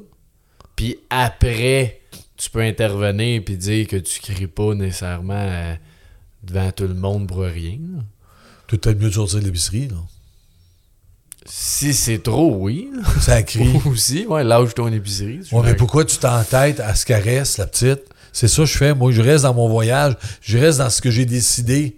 Puis 0.78 0.99
après, 1.10 1.99
tu 2.38 2.49
peux 2.49 2.62
intervenir 2.62 3.43
puis 3.43 3.58
dire 3.58 3.88
que 3.89 3.97
tu 3.97 4.22
cries 4.22 4.47
pas 4.47 4.74
nécessairement 4.74 5.34
euh, 5.34 5.76
devant 6.43 6.72
tout 6.72 6.88
le 6.88 6.93
monde 6.93 7.28
pour 7.28 7.39
rien. 7.41 7.78
Tu 8.68 8.78
peut-être 8.78 8.97
mieux 8.97 9.10
de 9.10 9.16
sortir 9.16 9.41
de 9.41 9.43
l'épicerie, 9.43 9.89
là. 9.89 9.97
Si 11.45 11.93
c'est 11.93 12.19
trop, 12.19 12.55
oui. 12.59 12.89
Ça 13.19 13.41
crie. 13.43 13.79
Aussi, 13.85 14.25
ouais, 14.27 14.43
lâche 14.43 14.73
ton 14.75 14.91
épicerie. 14.91 15.41
Ouais, 15.51 15.61
mais 15.63 15.75
pourquoi 15.75 16.05
tu 16.05 16.17
t'entêtes 16.17 16.79
à 16.79 16.93
ce 16.95 17.05
qu'elle 17.05 17.23
reste, 17.23 17.57
la 17.57 17.67
petite? 17.67 18.03
C'est 18.31 18.47
ça 18.47 18.61
que 18.63 18.65
je 18.67 18.77
fais. 18.77 18.93
Moi, 18.93 19.11
je 19.11 19.21
reste 19.21 19.43
dans 19.43 19.53
mon 19.53 19.67
voyage. 19.67 20.15
Je 20.41 20.57
reste 20.57 20.77
dans 20.77 20.89
ce 20.89 21.01
que 21.01 21.09
j'ai 21.11 21.25
décidé. 21.25 21.97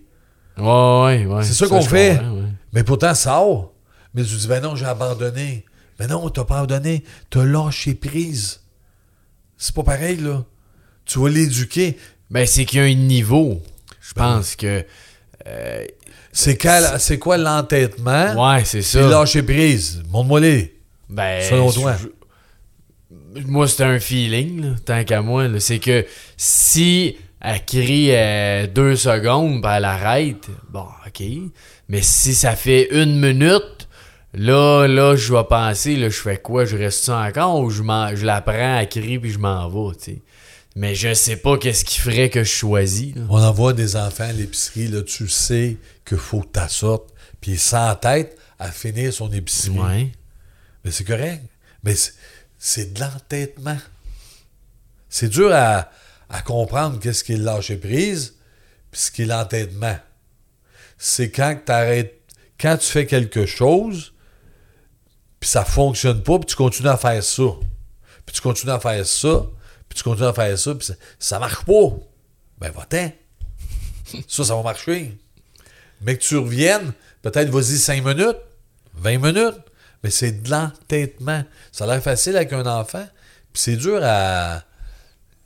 Ouais, 0.57 0.63
ouais, 0.65 1.25
ouais. 1.25 1.43
C'est 1.43 1.53
ça 1.53 1.67
qu'on 1.67 1.81
fait. 1.81 2.17
ouais. 2.19 2.43
Mais 2.71 2.83
pourtant, 2.83 3.13
ça 3.13 3.31
sort. 3.31 3.73
Mais 4.13 4.23
tu 4.23 4.35
dis, 4.35 4.47
ben 4.47 4.61
non, 4.61 4.75
j'ai 4.75 4.85
abandonné. 4.85 5.65
Ben 5.99 6.07
non, 6.07 6.29
t'as 6.29 6.43
pas 6.45 6.57
abandonné. 6.59 7.03
T'as 7.29 7.43
lâché 7.45 7.93
prise. 7.95 8.61
C'est 9.57 9.75
pas 9.75 9.83
pareil, 9.83 10.17
là. 10.17 10.43
Tu 11.05 11.19
vas 11.19 11.29
l'éduquer. 11.29 11.97
Ben, 12.31 12.47
c'est 12.47 12.65
qu'il 12.65 12.79
y 12.79 12.81
a 12.81 12.85
un 12.85 12.93
niveau. 12.93 13.61
Je 14.01 14.13
pense 14.13 14.55
que. 14.55 14.83
euh, 15.47 15.85
C'est 16.33 16.57
quel- 16.57 16.95
c'est 16.99 17.19
quoi 17.19 17.37
l'entêtement? 17.37 18.53
ouais, 18.55 18.65
c'est 18.65 18.81
ça. 18.81 19.07
lâcher 19.07 19.43
prise. 19.43 20.03
Montre-moi 20.09 20.39
les. 20.41 20.75
Ben, 21.09 21.41
Selon 21.47 21.71
toi. 21.71 21.95
je- 22.01 23.41
moi, 23.45 23.67
c'est 23.67 23.83
un 23.83 23.99
feeling, 23.99 24.61
là, 24.61 24.69
tant 24.85 25.03
qu'à 25.03 25.21
moi. 25.21 25.45
C'est 25.59 25.79
que 25.79 26.05
si 26.37 27.17
elle 27.41 27.63
crie 27.65 28.09
euh, 28.11 28.67
deux 28.67 28.95
secondes, 28.95 29.61
ben 29.61 29.75
elle 29.75 29.85
arrête, 29.85 30.47
bon, 30.69 30.85
ok. 31.07 31.23
Mais 31.89 32.01
si 32.01 32.33
ça 32.33 32.55
fait 32.55 32.87
une 32.91 33.19
minute, 33.19 33.87
là, 34.33 34.87
là, 34.87 35.15
je 35.15 35.33
vais 35.33 35.43
penser, 35.43 35.95
là, 35.95 36.09
je 36.09 36.19
fais 36.19 36.37
quoi? 36.37 36.65
Je 36.65 36.77
reste 36.77 37.03
ça 37.03 37.19
encore 37.19 37.59
ou 37.59 37.69
je, 37.69 37.83
je 38.15 38.25
la 38.25 38.41
prends 38.41 38.77
à 38.77 38.85
crier 38.85 39.19
puis 39.19 39.31
je 39.31 39.39
m'en 39.39 39.67
vais, 39.69 39.95
tu 39.95 40.03
sais. 40.13 40.21
Mais 40.75 40.95
je 40.95 41.13
sais 41.13 41.35
pas 41.37 41.57
qu'est-ce 41.57 41.85
qui 41.85 41.99
ferait 41.99 42.29
que 42.29 42.43
je 42.43 42.49
choisis. 42.51 43.13
là. 43.15 43.21
On 43.29 43.41
envoie 43.41 43.73
des 43.73 43.95
enfants 43.95 44.23
à 44.23 44.31
l'épicerie, 44.31 44.87
là, 44.87 45.03
tu 45.03 45.27
sais 45.27 45.77
qu'il 46.05 46.17
faut 46.17 46.41
que 46.41 46.59
tu 46.59 46.69
sortes. 46.73 47.13
Puis 47.41 47.51
il 47.51 47.59
s'entête 47.59 48.37
à 48.57 48.71
finir 48.71 49.13
son 49.13 49.31
épicerie. 49.31 49.77
Ouais. 49.77 50.11
Mais 50.83 50.91
c'est 50.91 51.03
correct. 51.03 51.43
Mais 51.83 51.93
c'est- 52.57 52.93
de 52.93 52.99
l'entêtement. 52.99 53.77
C'est 55.09 55.29
dur 55.29 55.51
à, 55.53 55.91
à 56.29 56.41
comprendre 56.41 56.99
qu'est-ce 56.99 57.23
qui 57.23 57.33
est 57.33 57.37
le 57.37 57.43
lâcher 57.43 57.75
prise, 57.77 58.35
puis 58.89 58.99
ce 59.01 59.11
qui 59.11 59.23
est 59.23 59.25
l'entêtement. 59.25 59.97
C'est 60.97 61.29
quand 61.29 61.55
que 61.55 61.65
t'arrêtes, 61.65 62.19
quand 62.59 62.77
tu 62.77 62.87
fais 62.89 63.05
quelque 63.05 63.45
chose, 63.45 64.13
puis 65.39 65.49
ça 65.49 65.65
fonctionne 65.65 66.23
pas, 66.23 66.39
puis 66.39 66.47
tu 66.47 66.55
continues 66.55 66.89
à 66.89 66.97
faire 66.97 67.21
ça. 67.23 67.43
Puis 68.25 68.33
tu 68.35 68.41
continues 68.41 68.71
à 68.71 68.79
faire 68.79 69.05
ça, 69.05 69.45
puis 69.89 69.97
tu 69.97 70.03
continues 70.03 70.27
à 70.27 70.33
faire 70.33 70.57
ça, 70.57 70.75
puis 70.75 70.85
ça, 70.85 70.93
ça 71.19 71.39
marche 71.39 71.65
pas. 71.65 71.89
Ben 72.59 72.71
va-t'en. 72.71 73.11
ça, 74.27 74.43
ça 74.43 74.55
va 74.55 74.63
marcher. 74.63 75.17
Mais 76.01 76.17
que 76.17 76.23
tu 76.23 76.37
reviennes, 76.37 76.93
peut-être 77.21 77.49
vas-y 77.49 77.77
5 77.77 78.03
minutes, 78.03 78.37
20 78.95 79.17
minutes, 79.19 79.61
mais 80.03 80.09
c'est 80.09 80.43
de 80.43 80.49
l'entêtement. 80.49 81.43
Ça 81.71 81.85
a 81.85 81.87
l'air 81.87 82.03
facile 82.03 82.35
avec 82.35 82.53
un 82.53 82.65
enfant, 82.65 83.07
c'est 83.53 83.77
dur 83.77 83.99
à. 84.03 84.63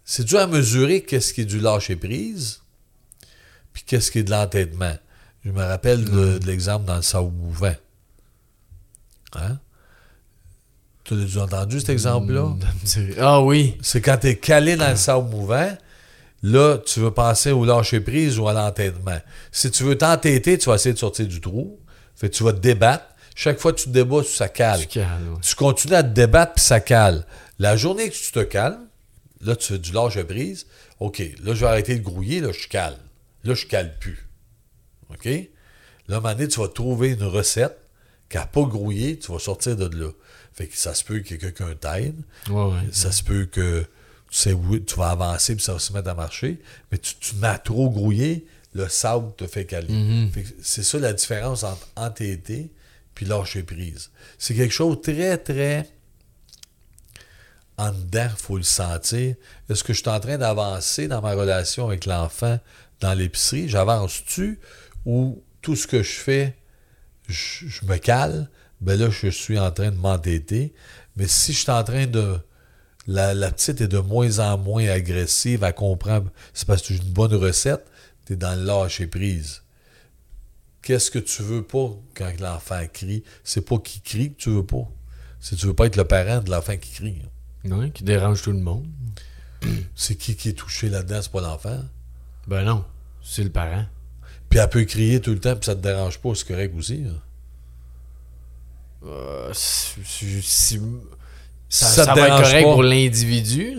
C'est 0.05 0.23
dur 0.23 0.39
à 0.39 0.47
mesurer 0.47 1.03
qu'est-ce 1.03 1.33
qui 1.33 1.41
est 1.41 1.45
du 1.45 1.59
lâcher 1.59 1.97
prise, 1.97 2.61
puis 3.73 3.83
qu'est-ce 3.85 4.09
qui 4.09 4.19
est 4.19 4.23
de 4.23 4.31
l'entêtement. 4.31 4.95
Je 5.43 5.51
me 5.51 5.63
rappelle 5.63 6.05
de, 6.05 6.37
de 6.37 6.45
l'exemple 6.47 6.85
dans 6.85 6.95
le 6.95 7.01
sable 7.01 7.31
mouvant. 7.31 7.75
Hein? 9.33 9.59
Tu 11.07 11.13
as 11.13 11.17
déjà 11.17 11.43
entendu 11.43 11.79
cet 11.79 11.89
exemple-là? 11.89 12.53
Ah 13.17 13.41
oui. 13.41 13.77
C'est 13.81 14.01
quand 14.01 14.17
tu 14.17 14.27
es 14.27 14.35
calé 14.35 14.75
dans 14.75 14.89
le 14.89 14.97
sable 14.97 15.29
mouvant, 15.29 15.71
là, 16.43 16.77
tu 16.79 16.99
veux 16.99 17.11
passer 17.11 17.51
au 17.51 17.63
lâcher 17.63 18.01
prise 18.01 18.37
ou 18.37 18.49
à 18.49 18.53
l'entêtement. 18.53 19.17
Si 19.53 19.71
tu 19.71 19.83
veux 19.83 19.97
t'entêter, 19.97 20.57
tu 20.57 20.67
vas 20.67 20.75
essayer 20.75 20.91
de 20.91 20.99
sortir 20.99 21.25
du 21.25 21.39
trou. 21.39 21.79
Fait 22.13 22.29
tu 22.29 22.43
vas 22.43 22.51
te 22.51 22.59
débattre. 22.59 23.05
Chaque 23.35 23.57
fois 23.57 23.71
que 23.71 23.79
tu 23.79 23.85
te 23.85 23.91
débats, 23.91 24.21
ça 24.23 24.49
cale. 24.49 24.81
Tu 24.81 24.87
cales, 24.87 25.29
ouais. 25.29 25.39
Tu 25.41 25.55
continues 25.55 25.95
à 25.95 26.03
te 26.03 26.13
débattre, 26.13 26.55
puis 26.55 26.63
ça 26.65 26.81
cale. 26.81 27.25
La 27.57 27.77
journée 27.77 28.09
que 28.09 28.15
tu 28.15 28.31
te 28.33 28.43
calmes, 28.43 28.87
là, 29.39 29.55
tu 29.55 29.67
fais 29.67 29.79
du 29.79 29.93
lâcher 29.93 30.25
prise. 30.25 30.67
OK, 30.99 31.19
là, 31.41 31.53
je 31.53 31.61
vais 31.61 31.67
arrêter 31.67 31.95
de 31.95 32.03
grouiller, 32.03 32.41
là, 32.41 32.49
je 32.51 32.67
cale. 32.67 32.97
Là, 33.45 33.53
je 33.53 33.65
cale 33.65 33.97
plus. 33.99 34.27
OK? 35.09 35.25
Là, 35.25 36.15
à 36.15 36.17
un 36.17 36.21
moment 36.21 36.33
donné, 36.33 36.49
tu 36.49 36.59
vas 36.59 36.67
trouver 36.67 37.11
une 37.11 37.23
recette 37.23 37.77
qui 38.29 38.35
n'a 38.35 38.45
pas 38.45 38.63
grouillé, 38.63 39.17
tu 39.17 39.31
vas 39.31 39.39
sortir 39.39 39.77
de 39.77 39.85
là. 39.97 40.09
Fait 40.57 40.65
que 40.65 40.75
ça 40.75 40.95
se 40.95 41.03
peut 41.03 41.19
que 41.19 41.35
quelqu'un 41.35 41.75
t'aide. 41.75 42.19
Ouais, 42.49 42.63
ouais. 42.63 42.89
Ça 42.91 43.11
se 43.11 43.23
peut 43.23 43.45
que 43.45 43.81
tu 44.31 44.37
sais 44.39 44.53
où 44.53 44.79
tu 44.79 44.95
vas 44.95 45.11
avancer 45.11 45.55
puis 45.55 45.63
ça 45.63 45.73
va 45.73 45.79
se 45.79 45.93
mettre 45.93 46.09
à 46.09 46.15
marcher, 46.15 46.59
mais 46.91 46.97
tu, 46.97 47.13
tu 47.19 47.35
m'as 47.35 47.59
trop 47.59 47.91
grouillé, 47.91 48.47
le 48.73 48.89
sable 48.89 49.35
te 49.35 49.45
fait 49.45 49.65
caler. 49.65 49.93
Mhm. 49.93 50.31
Que 50.31 50.39
C'est 50.63 50.81
ça 50.81 50.97
la 50.97 51.13
différence 51.13 51.63
entre 51.63 51.87
entêter 51.95 52.71
puis 53.13 53.27
lâcher 53.27 53.61
prise. 53.61 54.09
C'est 54.39 54.55
quelque 54.55 54.73
chose 54.73 54.97
de 54.97 55.01
très, 55.01 55.37
très 55.37 55.87
en 57.77 57.91
dedans, 57.91 58.29
il 58.31 58.43
faut 58.43 58.57
le 58.57 58.63
sentir. 58.63 59.35
Est-ce 59.69 59.83
que 59.83 59.93
je 59.93 59.99
suis 59.99 60.09
en 60.09 60.19
train 60.19 60.39
d'avancer 60.39 61.07
dans 61.07 61.21
ma 61.21 61.33
relation 61.33 61.87
avec 61.87 62.07
l'enfant 62.07 62.59
dans 62.99 63.13
l'épicerie? 63.13 63.69
J'avance-tu 63.69 64.59
ou 65.05 65.43
tout 65.61 65.75
ce 65.75 65.85
que 65.85 66.01
je 66.01 66.13
fais, 66.15 66.55
je, 67.27 67.67
je 67.67 67.85
me 67.85 67.97
cale? 67.97 68.49
Ben 68.81 68.99
là, 68.99 69.09
je 69.09 69.27
suis 69.27 69.57
en 69.57 69.71
train 69.71 69.91
de 69.91 69.97
m'entêter. 69.97 70.73
Mais 71.15 71.27
si 71.27 71.53
je 71.53 71.59
suis 71.59 71.71
en 71.71 71.83
train 71.83 72.05
de. 72.07 72.39
La, 73.07 73.33
la 73.33 73.51
petite 73.51 73.79
est 73.79 73.87
de 73.87 73.99
moins 73.99 74.39
en 74.39 74.57
moins 74.57 74.85
agressive, 74.87 75.63
à 75.63 75.71
comprendre. 75.71 76.29
C'est 76.53 76.67
parce 76.67 76.81
que 76.81 76.93
j'ai 76.93 77.01
une 77.01 77.13
bonne 77.13 77.33
recette, 77.33 77.85
tu 78.25 78.33
es 78.33 78.35
dans 78.35 78.53
le 78.59 78.65
lâcher 78.65 79.07
prise. 79.07 79.61
Qu'est-ce 80.81 81.09
que 81.09 81.19
tu 81.19 81.41
veux 81.41 81.63
pas 81.63 81.89
quand 82.15 82.31
l'enfant 82.39 82.81
crie? 82.91 83.23
C'est 83.43 83.61
pas 83.65 83.77
qu'il 83.79 84.01
crie 84.01 84.33
que 84.33 84.37
tu 84.37 84.49
veux 84.49 84.65
pas. 84.65 84.87
C'est 85.39 85.55
que 85.55 85.61
tu 85.61 85.67
veux 85.67 85.73
pas 85.73 85.85
être 85.85 85.95
le 85.95 86.03
parent 86.05 86.41
de 86.41 86.49
l'enfant 86.51 86.75
qui 86.77 86.91
crie. 86.91 87.21
Ouais, 87.65 87.91
qui 87.91 88.03
dérange 88.03 88.41
tout 88.41 88.51
le 88.51 88.59
monde. 88.59 88.87
C'est 89.95 90.15
qui 90.15 90.35
qui 90.35 90.49
est 90.49 90.53
touché 90.53 90.89
là-dedans, 90.89 91.19
c'est 91.21 91.31
pas 91.31 91.41
l'enfant. 91.41 91.79
Ben 92.47 92.63
non, 92.63 92.85
c'est 93.21 93.43
le 93.43 93.49
parent. 93.49 93.85
Puis 94.49 94.59
elle 94.59 94.69
peut 94.69 94.83
crier 94.85 95.19
tout 95.19 95.31
le 95.31 95.39
temps, 95.39 95.55
puis 95.55 95.65
ça 95.65 95.75
te 95.75 95.81
dérange 95.81 96.19
pas, 96.19 96.33
c'est 96.35 96.47
correct 96.47 96.73
aussi. 96.77 97.03
là. 97.03 97.11
Euh, 99.05 99.51
ça, 99.53 100.01
Ça 101.69 101.85
ça 102.05 102.13
te 102.13 102.19
va 102.19 102.27
être 102.27 102.41
correct 102.41 102.63
pas. 102.63 102.71
pour 102.73 102.83
l'individu, 102.83 103.77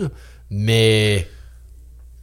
mais 0.49 1.27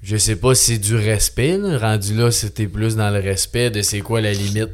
je 0.03 0.17
sais 0.17 0.37
pas 0.37 0.55
si 0.55 0.75
c'est 0.75 0.79
du 0.79 0.97
respect. 0.97 1.59
là. 1.59 1.79
Rendu 1.79 2.15
là, 2.15 2.31
c'était 2.31 2.67
plus 2.69 2.97
dans 2.97 3.11
le 3.11 3.21
respect 3.21 3.71
de 3.71 3.83
c'est 3.83 4.01
quoi 4.01 4.21
la 4.21 4.33
limite. 4.33 4.71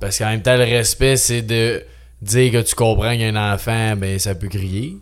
Parce 0.00 0.18
qu'en 0.18 0.26
même 0.26 0.42
temps, 0.42 0.56
le 0.56 0.64
respect, 0.64 1.16
c'est 1.16 1.42
de 1.42 1.82
dire 2.22 2.52
que 2.52 2.62
tu 2.62 2.74
comprends 2.74 3.12
qu'il 3.12 3.20
y 3.20 3.24
a 3.24 3.28
un 3.28 3.54
enfant, 3.54 3.96
ben 3.96 4.18
ça 4.18 4.34
peut 4.34 4.48
crier. 4.48 4.96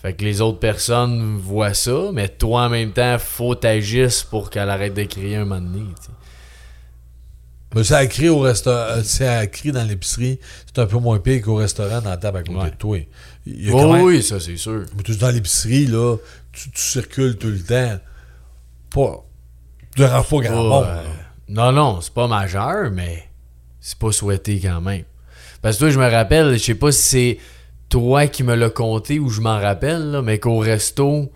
Fait 0.00 0.14
que 0.14 0.24
les 0.24 0.40
autres 0.40 0.58
personnes 0.58 1.36
voient 1.36 1.74
ça, 1.74 2.10
mais 2.14 2.28
toi 2.28 2.62
en 2.62 2.68
même 2.70 2.92
temps, 2.92 3.18
faut 3.18 3.54
t'agir 3.54 4.08
pour 4.30 4.48
qu'elle 4.48 4.70
arrête 4.70 4.94
de 4.94 5.04
crier 5.04 5.36
un 5.36 5.44
moment 5.44 5.60
donné. 5.60 5.84
Mais 7.74 7.84
ça 7.84 8.04
crie 8.06 8.28
au 8.28 8.40
restaurant, 8.40 9.00
elle 9.20 9.50
crie 9.50 9.70
dans 9.70 9.84
l'épicerie, 9.84 10.40
c'est 10.66 10.80
un 10.80 10.86
peu 10.86 10.98
moins 10.98 11.18
pire 11.20 11.40
qu'au 11.42 11.54
restaurant 11.54 12.00
dans 12.00 12.10
la 12.10 12.16
table 12.16 12.38
à 12.38 12.42
côté 12.42 12.58
Ouais. 12.58 12.70
de 12.70 12.76
toi. 12.76 12.98
Il 13.46 13.66
y 13.66 13.70
a 13.70 13.74
Oui, 13.74 13.80
quand 13.82 13.92
même- 13.92 14.02
oui, 14.02 14.22
ça 14.22 14.40
c'est 14.40 14.56
sûr. 14.56 14.84
Mais 14.96 15.02
tu 15.04 15.12
es 15.12 15.16
dans 15.16 15.30
l'épicerie, 15.30 15.86
là, 15.86 16.16
tu, 16.52 16.70
tu 16.70 16.80
circules 16.82 17.36
tout 17.38 17.46
le 17.48 17.60
temps. 17.60 17.98
Pas. 18.92 19.24
Tu 19.94 20.02
déranges 20.02 20.28
pas 20.28 20.38
grand 20.40 20.62
monde. 20.64 20.84
euh, 20.86 21.02
non, 21.48 21.72
non, 21.72 22.00
c'est 22.00 22.12
pas 22.14 22.26
majeur, 22.26 22.90
mais 22.90 23.24
c'est 23.80 23.98
pas 23.98 24.10
souhaité 24.12 24.58
quand 24.60 24.80
même. 24.80 25.04
Parce 25.62 25.76
que 25.76 25.80
toi, 25.82 25.90
je 25.90 25.98
me 25.98 26.10
rappelle, 26.10 26.52
je 26.54 26.58
sais 26.58 26.74
pas 26.74 26.90
si 26.90 27.02
c'est 27.02 27.38
toi 27.88 28.26
qui 28.26 28.42
me 28.42 28.54
l'as 28.54 28.70
conté 28.70 29.18
ou 29.18 29.28
je 29.30 29.40
m'en 29.40 29.60
rappelle, 29.60 30.10
là, 30.10 30.22
mais 30.22 30.38
qu'au 30.38 30.58
resto, 30.58 31.30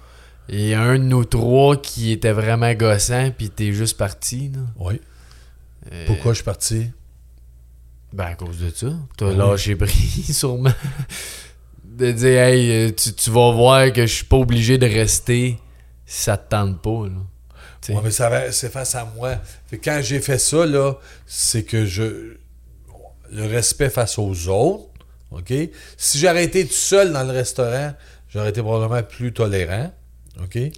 il 0.48 0.60
y 0.66 0.74
a 0.74 0.80
un 0.82 0.98
de 0.98 1.04
nous 1.04 1.24
trois 1.24 1.76
qui 1.76 2.10
était 2.12 2.32
vraiment 2.32 2.72
gossant, 2.74 3.30
puis 3.36 3.50
t'es 3.50 3.72
juste 3.72 3.96
parti. 3.96 4.50
Là. 4.54 4.60
Oui. 4.78 5.00
Euh, 5.92 6.06
Pourquoi 6.06 6.32
je 6.32 6.36
suis 6.36 6.44
parti? 6.44 6.86
Ben, 8.12 8.24
à 8.26 8.34
cause 8.34 8.58
de 8.58 8.70
ça. 8.70 8.88
T'as 9.16 9.26
Oui. 9.26 9.36
lâché 9.36 9.76
prise, 9.76 10.36
sûrement. 10.38 10.72
de 11.84 12.10
dire, 12.12 12.40
hey, 12.42 12.70
euh, 12.70 12.90
tu, 12.92 13.12
tu 13.12 13.30
vas 13.30 13.52
voir 13.52 13.92
que 13.92 14.06
je 14.06 14.14
suis 14.14 14.24
pas 14.24 14.36
obligé 14.36 14.78
de 14.78 14.86
rester 14.86 15.58
si 16.06 16.22
ça 16.24 16.36
te 16.36 16.50
tente 16.50 16.80
pas. 16.82 17.06
Là. 17.08 17.94
Ouais, 17.94 18.00
mais 18.02 18.10
ça 18.10 18.28
va- 18.30 18.50
c'est 18.50 18.70
face 18.72 18.94
à 18.94 19.04
moi. 19.16 19.36
Fait 19.66 19.78
quand 19.78 20.00
j'ai 20.02 20.20
fait 20.20 20.38
ça, 20.38 20.64
là, 20.66 20.94
c'est 21.26 21.64
que 21.64 21.84
je. 21.84 22.36
Le 23.30 23.46
respect 23.46 23.90
face 23.90 24.18
aux 24.18 24.48
autres. 24.48 24.84
OK? 25.32 25.52
Si 25.96 26.18
j'aurais 26.18 26.44
été 26.44 26.64
tout 26.66 26.72
seul 26.72 27.12
dans 27.12 27.24
le 27.24 27.32
restaurant, 27.32 27.92
j'aurais 28.28 28.50
été 28.50 28.62
probablement 28.62 29.02
plus 29.02 29.32
tolérant. 29.32 29.92
OK? 30.42 30.54
Ouais. 30.54 30.72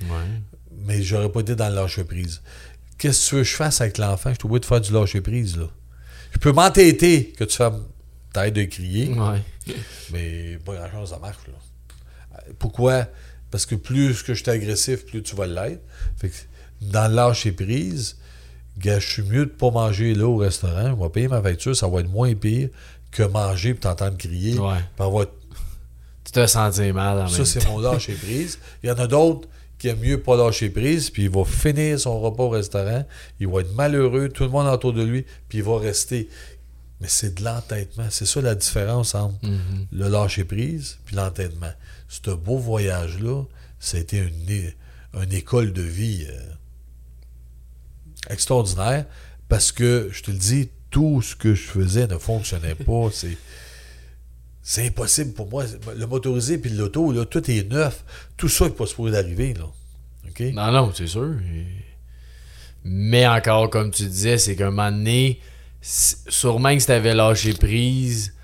Mais 0.87 1.03
j'aurais 1.03 1.29
pas 1.31 1.41
été 1.41 1.55
dans 1.55 1.69
le 1.69 1.75
lâcher-prise. 1.75 2.41
Qu'est-ce 2.99 3.25
que 3.25 3.29
tu 3.31 3.35
veux 3.37 3.43
que 3.43 3.49
je 3.49 3.55
fasse 3.57 3.81
avec 3.81 3.99
l'enfant? 3.99 4.31
Je 4.31 4.37
suis 4.37 4.45
obligé 4.47 4.61
de 4.61 4.65
faire 4.67 4.81
du 4.81 4.93
lâcher-prise, 4.93 5.57
là. 5.57 5.67
Je 6.33 6.39
peux 6.39 6.53
m'entêter 6.53 7.33
que 7.37 7.45
tu 7.45 7.57
fasses 7.57 7.75
t'arrêtes 8.33 8.55
de 8.55 8.65
crier, 8.65 9.09
Ouais. 9.15 9.43
mais 10.13 10.59
pas 10.65 10.75
grand-chose, 10.75 11.11
ça 11.11 11.19
marche, 11.19 11.37
là. 11.49 12.39
Pourquoi? 12.59 13.07
Parce 13.51 13.65
que 13.67 13.75
plus 13.75 14.23
que 14.23 14.35
je 14.35 14.43
suis 14.43 14.51
agressif, 14.51 15.07
plus 15.07 15.23
tu 15.23 15.35
vas 15.37 15.47
l'être. 15.47 15.83
Fait 16.19 16.29
que 16.29 16.35
dans 16.83 17.09
le 17.09 17.15
lâcher-prise, 17.15 18.17
je 18.83 18.99
suis 19.01 19.23
mieux 19.23 19.47
de 19.47 19.51
pas 19.51 19.71
manger 19.71 20.15
là 20.15 20.27
au 20.27 20.37
restaurant. 20.37 20.95
Je 20.97 21.03
vais 21.03 21.09
payer 21.11 21.29
ma 21.29 21.41
facture, 21.43 21.75
ça 21.75 21.89
va 21.89 22.01
être 22.01 22.11
moins 22.11 22.35
pire 22.35 22.69
que 23.11 23.23
manger 23.23 23.71
et 23.71 23.75
t'entendre 23.77 24.17
crier. 24.19 24.59
Ouais. 24.59 24.77
puis 24.97 25.05
avoir 25.05 25.27
Tu 26.25 26.33
te 26.33 26.47
sentais 26.47 26.93
mal 26.93 27.21
en 27.21 27.29
ça, 27.29 27.45
c'est 27.45 27.67
mon 27.67 27.79
lâcher 27.81 28.15
prise. 28.15 28.59
Il 28.83 28.89
y 28.89 28.93
en 28.93 28.99
a 28.99 29.07
d'autres 29.07 29.49
qui 29.79 29.89
aiment 29.89 30.01
mieux 30.01 30.21
pas 30.21 30.37
lâcher 30.37 30.71
prise, 30.71 31.11
puis 31.11 31.25
il 31.25 31.31
va 31.31 31.45
finir 31.45 32.01
son 32.01 32.19
repas 32.21 32.45
au 32.45 32.49
restaurant, 32.49 33.05
il 33.41 33.49
va 33.49 33.61
être 33.61 33.75
malheureux, 33.75 34.29
tout 34.31 34.45
le 34.45 34.49
monde 34.51 34.67
autour 34.69 34.93
de 34.93 35.03
lui, 35.03 35.25
puis 35.49 35.59
il 35.59 35.65
va 35.65 35.79
rester. 35.79 36.29
Mais 37.01 37.09
c'est 37.09 37.35
de 37.35 37.45
l'entêtement. 37.45 38.07
C'est 38.11 38.25
ça 38.25 38.41
la 38.41 38.55
différence 38.55 39.15
entre 39.15 39.35
Mhm. 39.47 39.87
le 39.93 40.09
lâcher 40.09 40.45
prise 40.45 40.97
puis 41.05 41.15
l'entêtement. 41.15 41.73
Ce 42.09 42.31
beau 42.31 42.57
voyage-là, 42.57 43.43
ça 43.79 43.99
a 43.99 44.01
été 44.01 44.17
une, 44.19 44.73
une 45.23 45.33
école 45.33 45.73
de 45.75 45.83
vie 45.83 46.27
euh, 46.31 46.41
extraordinaire 48.31 49.05
parce 49.49 49.73
que, 49.73 50.09
je 50.13 50.23
te 50.23 50.31
le 50.31 50.39
dis, 50.39 50.69
tout 50.91 51.21
ce 51.23 51.37
que 51.37 51.55
je 51.55 51.63
faisais 51.63 52.07
ne 52.07 52.17
fonctionnait 52.19 52.75
pas. 52.75 53.09
C'est. 53.13 53.37
C'est 54.69 54.85
impossible 54.85 55.33
pour 55.33 55.49
moi. 55.49 55.65
Le 55.97 56.07
motorisé 56.07 56.59
puis 56.59 56.71
l'auto, 56.71 57.13
là, 57.13 57.25
tout 57.25 57.49
est 57.49 57.71
neuf. 57.71 58.05
Tout 58.37 58.49
ça 58.49 58.65
n'est 58.65 58.73
pas 58.73 58.85
supposé 58.87 59.13
d'arriver, 59.13 59.55
là. 59.55 59.67
OK? 60.29 60.41
Non, 60.53 60.73
non, 60.73 60.93
c'est 60.93 61.07
sûr. 61.07 61.35
Mais 62.83 63.29
encore, 63.29 63.71
comme 63.71 63.93
tu 63.93 64.03
disais, 64.07 64.39
c'est 64.39 64.57
qu'un 64.57 64.73
moment 64.73 64.91
donné, 64.91 65.39
sûrement 65.81 66.75
que 66.75 66.81
si 66.81 66.87
t'avais 66.89 67.15
lâché 67.15 67.53
prise, 67.53 68.35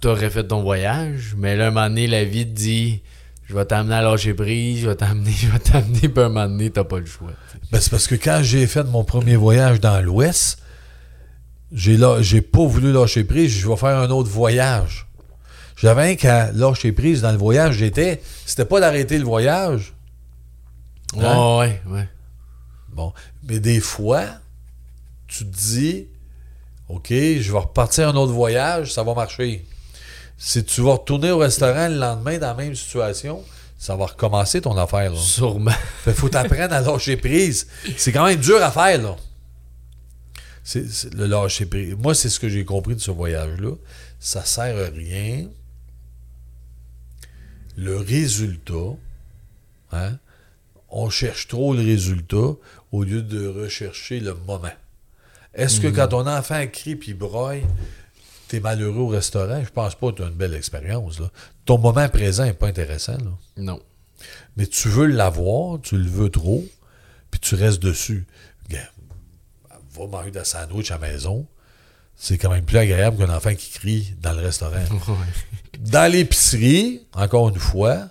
t'aurais 0.00 0.30
fait 0.30 0.44
ton 0.44 0.62
voyage. 0.62 1.34
Mais 1.36 1.56
là, 1.56 1.66
un 1.66 1.70
moment 1.72 1.88
donné, 1.88 2.06
la 2.06 2.22
vie 2.22 2.46
te 2.46 2.56
dit 2.56 3.02
Je 3.48 3.56
vais 3.56 3.64
t'amener 3.64 3.96
à 3.96 4.02
lâcher 4.02 4.34
prise, 4.34 4.82
je 4.82 4.88
vais 4.88 4.94
t'amener, 4.94 5.32
je 5.36 5.48
vais 5.48 5.58
t'amener, 5.58 6.08
puis 6.08 6.22
un 6.22 6.28
moment 6.28 6.46
donné, 6.46 6.70
t'as 6.70 6.84
pas 6.84 7.00
le 7.00 7.06
choix. 7.06 7.32
Ben, 7.72 7.80
c'est 7.80 7.90
parce 7.90 8.06
que 8.06 8.14
quand 8.14 8.38
j'ai 8.44 8.68
fait 8.68 8.84
mon 8.84 9.02
premier 9.02 9.34
voyage 9.34 9.80
dans 9.80 10.00
l'Ouest, 10.00 10.62
j'ai 11.72 11.96
là, 11.96 12.22
j'ai 12.22 12.40
pas 12.40 12.64
voulu 12.64 12.92
lâcher 12.92 13.24
prise, 13.24 13.50
je 13.50 13.68
vais 13.68 13.76
faire 13.76 13.98
un 13.98 14.10
autre 14.10 14.30
voyage. 14.30 15.08
J'avais 15.80 16.10
un 16.10 16.14
qu'à 16.14 16.52
lâcher 16.52 16.92
prise 16.92 17.22
dans 17.22 17.32
le 17.32 17.38
voyage, 17.38 17.76
j'étais. 17.76 18.20
C'était 18.44 18.66
pas 18.66 18.80
d'arrêter 18.80 19.18
le 19.18 19.24
voyage. 19.24 19.94
Hein? 21.16 21.58
Ouais, 21.58 21.80
ouais, 21.86 21.92
ouais. 21.92 22.08
Bon. 22.90 23.12
Mais 23.44 23.60
des 23.60 23.80
fois, 23.80 24.24
tu 25.26 25.44
te 25.44 25.56
dis 25.56 26.08
OK, 26.88 27.08
je 27.10 27.52
vais 27.52 27.58
repartir 27.58 28.08
un 28.08 28.16
autre 28.16 28.32
voyage, 28.32 28.92
ça 28.92 29.04
va 29.04 29.14
marcher. 29.14 29.64
Si 30.36 30.64
tu 30.64 30.80
vas 30.82 30.94
retourner 30.94 31.30
au 31.30 31.38
restaurant 31.38 31.88
le 31.88 31.96
lendemain 31.96 32.36
dans 32.38 32.48
la 32.48 32.54
même 32.54 32.74
situation, 32.74 33.44
ça 33.78 33.94
va 33.94 34.06
recommencer 34.06 34.60
ton 34.60 34.76
affaire. 34.76 35.12
Là. 35.12 35.18
Sûrement. 35.18 35.70
Fait 36.04 36.12
faut 36.12 36.28
t'apprendre 36.28 36.74
à 36.74 36.80
lâcher 36.80 37.16
prise. 37.16 37.68
C'est 37.96 38.10
quand 38.10 38.26
même 38.26 38.40
dur 38.40 38.62
à 38.62 38.70
faire, 38.70 39.00
là. 39.00 39.16
Le 41.14 41.26
lâcher 41.26 41.66
prise. 41.66 41.94
Moi, 41.96 42.14
c'est 42.14 42.28
ce 42.28 42.40
que 42.40 42.48
j'ai 42.48 42.64
compris 42.64 42.96
de 42.96 43.00
ce 43.00 43.10
voyage-là. 43.10 43.72
Ça 44.18 44.44
sert 44.44 44.76
à 44.76 44.90
rien. 44.90 45.46
Le 47.82 47.96
résultat, 47.96 48.94
hein, 49.92 50.18
on 50.90 51.08
cherche 51.08 51.48
trop 51.48 51.72
le 51.72 51.80
résultat 51.80 52.52
au 52.92 53.04
lieu 53.04 53.22
de 53.22 53.46
rechercher 53.46 54.20
le 54.20 54.34
moment. 54.34 54.72
Est-ce 55.54 55.80
que 55.80 55.86
Mhm. 55.86 55.94
quand 55.94 56.08
ton 56.08 56.26
enfant 56.26 56.66
crie 56.66 56.94
puis 56.96 57.14
broille, 57.14 57.64
t'es 58.48 58.60
malheureux 58.60 58.98
au 59.00 59.06
restaurant? 59.08 59.62
Je 59.64 59.70
pense 59.70 59.94
pas 59.94 60.10
que 60.12 60.16
tu 60.16 60.22
as 60.22 60.26
une 60.26 60.34
belle 60.34 60.54
expérience. 60.54 61.18
là. 61.20 61.30
Ton 61.64 61.78
moment 61.78 62.08
présent 62.08 62.44
n'est 62.44 62.52
pas 62.52 62.68
intéressant. 62.68 63.16
là. 63.16 63.30
Non. 63.56 63.80
Mais 64.56 64.66
tu 64.66 64.88
veux 64.88 65.06
l'avoir, 65.06 65.80
tu 65.80 65.96
le 65.96 66.08
veux 66.08 66.28
trop, 66.28 66.62
puis 67.30 67.40
tu 67.40 67.54
restes 67.54 67.80
dessus. 67.82 68.26
Va 69.92 70.06
manger 70.06 70.30
de 70.30 70.44
sandwich 70.44 70.90
à 70.92 70.98
la 70.98 71.08
maison. 71.12 71.46
C'est 72.22 72.36
quand 72.36 72.50
même 72.50 72.66
plus 72.66 72.76
agréable 72.76 73.16
qu'un 73.16 73.34
enfant 73.34 73.54
qui 73.54 73.70
crie 73.70 74.14
dans 74.20 74.34
le 74.34 74.42
restaurant. 74.42 74.76
Dans 75.78 76.12
l'épicerie, 76.12 77.00
encore 77.14 77.48
une 77.48 77.58
fois, 77.58 78.10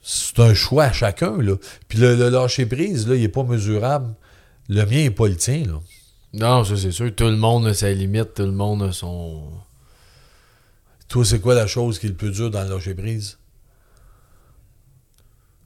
c'est 0.00 0.38
un 0.40 0.54
choix 0.54 0.84
à 0.84 0.92
chacun. 0.92 1.36
Là. 1.42 1.56
Puis 1.86 1.98
le, 1.98 2.16
le 2.16 2.30
lâcher-prise, 2.30 3.06
là, 3.06 3.16
il 3.16 3.20
n'est 3.20 3.28
pas 3.28 3.42
mesurable. 3.42 4.14
Le 4.70 4.82
mien 4.86 5.02
n'est 5.02 5.10
pas 5.10 5.28
le 5.28 5.36
tien. 5.36 5.62
Là. 5.66 5.78
Non, 6.32 6.64
ça 6.64 6.78
c'est 6.78 6.90
sûr. 6.90 7.14
Tout 7.14 7.24
le 7.24 7.36
monde 7.36 7.66
a 7.66 7.74
sa 7.74 7.92
limite, 7.92 8.32
tout 8.32 8.44
le 8.44 8.52
monde 8.52 8.82
a 8.82 8.92
son. 8.92 9.42
Toi, 11.08 11.26
c'est 11.26 11.40
quoi 11.40 11.54
la 11.54 11.66
chose 11.66 11.98
qui 11.98 12.06
est 12.06 12.10
le 12.10 12.14
plus 12.16 12.30
dur 12.30 12.50
dans 12.50 12.62
le 12.62 12.70
lâcher-prise? 12.70 13.36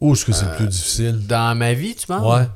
Où 0.00 0.14
est-ce 0.14 0.24
que 0.24 0.32
c'est 0.32 0.46
le 0.46 0.56
plus 0.56 0.66
difficile? 0.66 1.26
Dans 1.28 1.56
ma 1.56 1.74
vie, 1.74 1.94
tu 1.94 2.08
penses? 2.08 2.40
Ouais. 2.40 2.48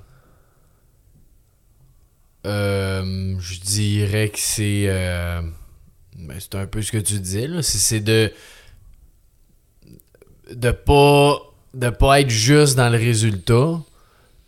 Euh, 2.47 3.34
je 3.38 3.61
dirais 3.61 4.28
que 4.28 4.38
c'est. 4.38 4.84
euh, 4.86 5.40
ben, 6.16 6.36
c'est 6.38 6.55
un 6.57 6.66
peu 6.66 6.82
ce 6.82 6.93
que 6.93 6.99
tu 6.99 7.18
disais, 7.18 7.47
là. 7.47 7.62
C'est, 7.62 8.01
de. 8.01 8.32
De 10.53 10.70
pas. 10.70 11.38
De 11.74 11.88
pas 11.88 12.20
être 12.20 12.30
juste 12.30 12.76
dans 12.76 12.90
le 12.90 12.99
résultat. 12.99 13.80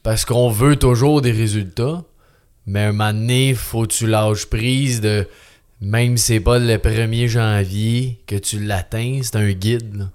Parce 0.02 0.24
qu'on 0.24 0.50
veut 0.50 0.76
toujours 0.76 1.22
des 1.22 1.32
résultats. 1.32 2.04
Mais 2.66 2.84
un 2.84 2.92
moment 2.92 3.12
donné, 3.12 3.54
faut 3.54 3.82
que 3.82 3.92
tu 3.94 4.06
lâches 4.06 4.46
prise 4.46 5.00
de. 5.00 5.26
Même 5.80 6.16
si 6.16 6.24
c'est 6.26 6.40
pas 6.40 6.58
le 6.58 6.78
1er 6.78 7.28
janvier 7.28 8.20
que 8.26 8.36
tu 8.36 8.58
l'atteins, 8.58 9.20
c'est 9.22 9.36
un 9.36 9.52
guide. 9.52 10.08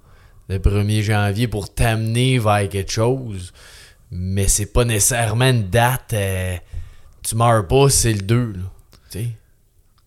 Le 0.48 0.58
1er 0.58 1.02
janvier 1.02 1.46
pour 1.48 1.72
t'amener 1.72 2.38
vers 2.38 2.68
quelque 2.68 2.90
chose. 2.90 3.52
Mais 4.10 4.48
c'est 4.48 4.66
pas 4.72 4.84
nécessairement 4.84 5.48
une 5.50 5.68
date. 5.70 6.12
euh, 6.14 6.56
tu 7.30 7.36
meurs 7.36 7.64
pas, 7.68 7.88
c'est 7.88 8.12
le 8.12 8.22
2. 8.22 8.36
Là. 8.36 8.58
Tu 9.10 9.18
sais? 9.20 9.28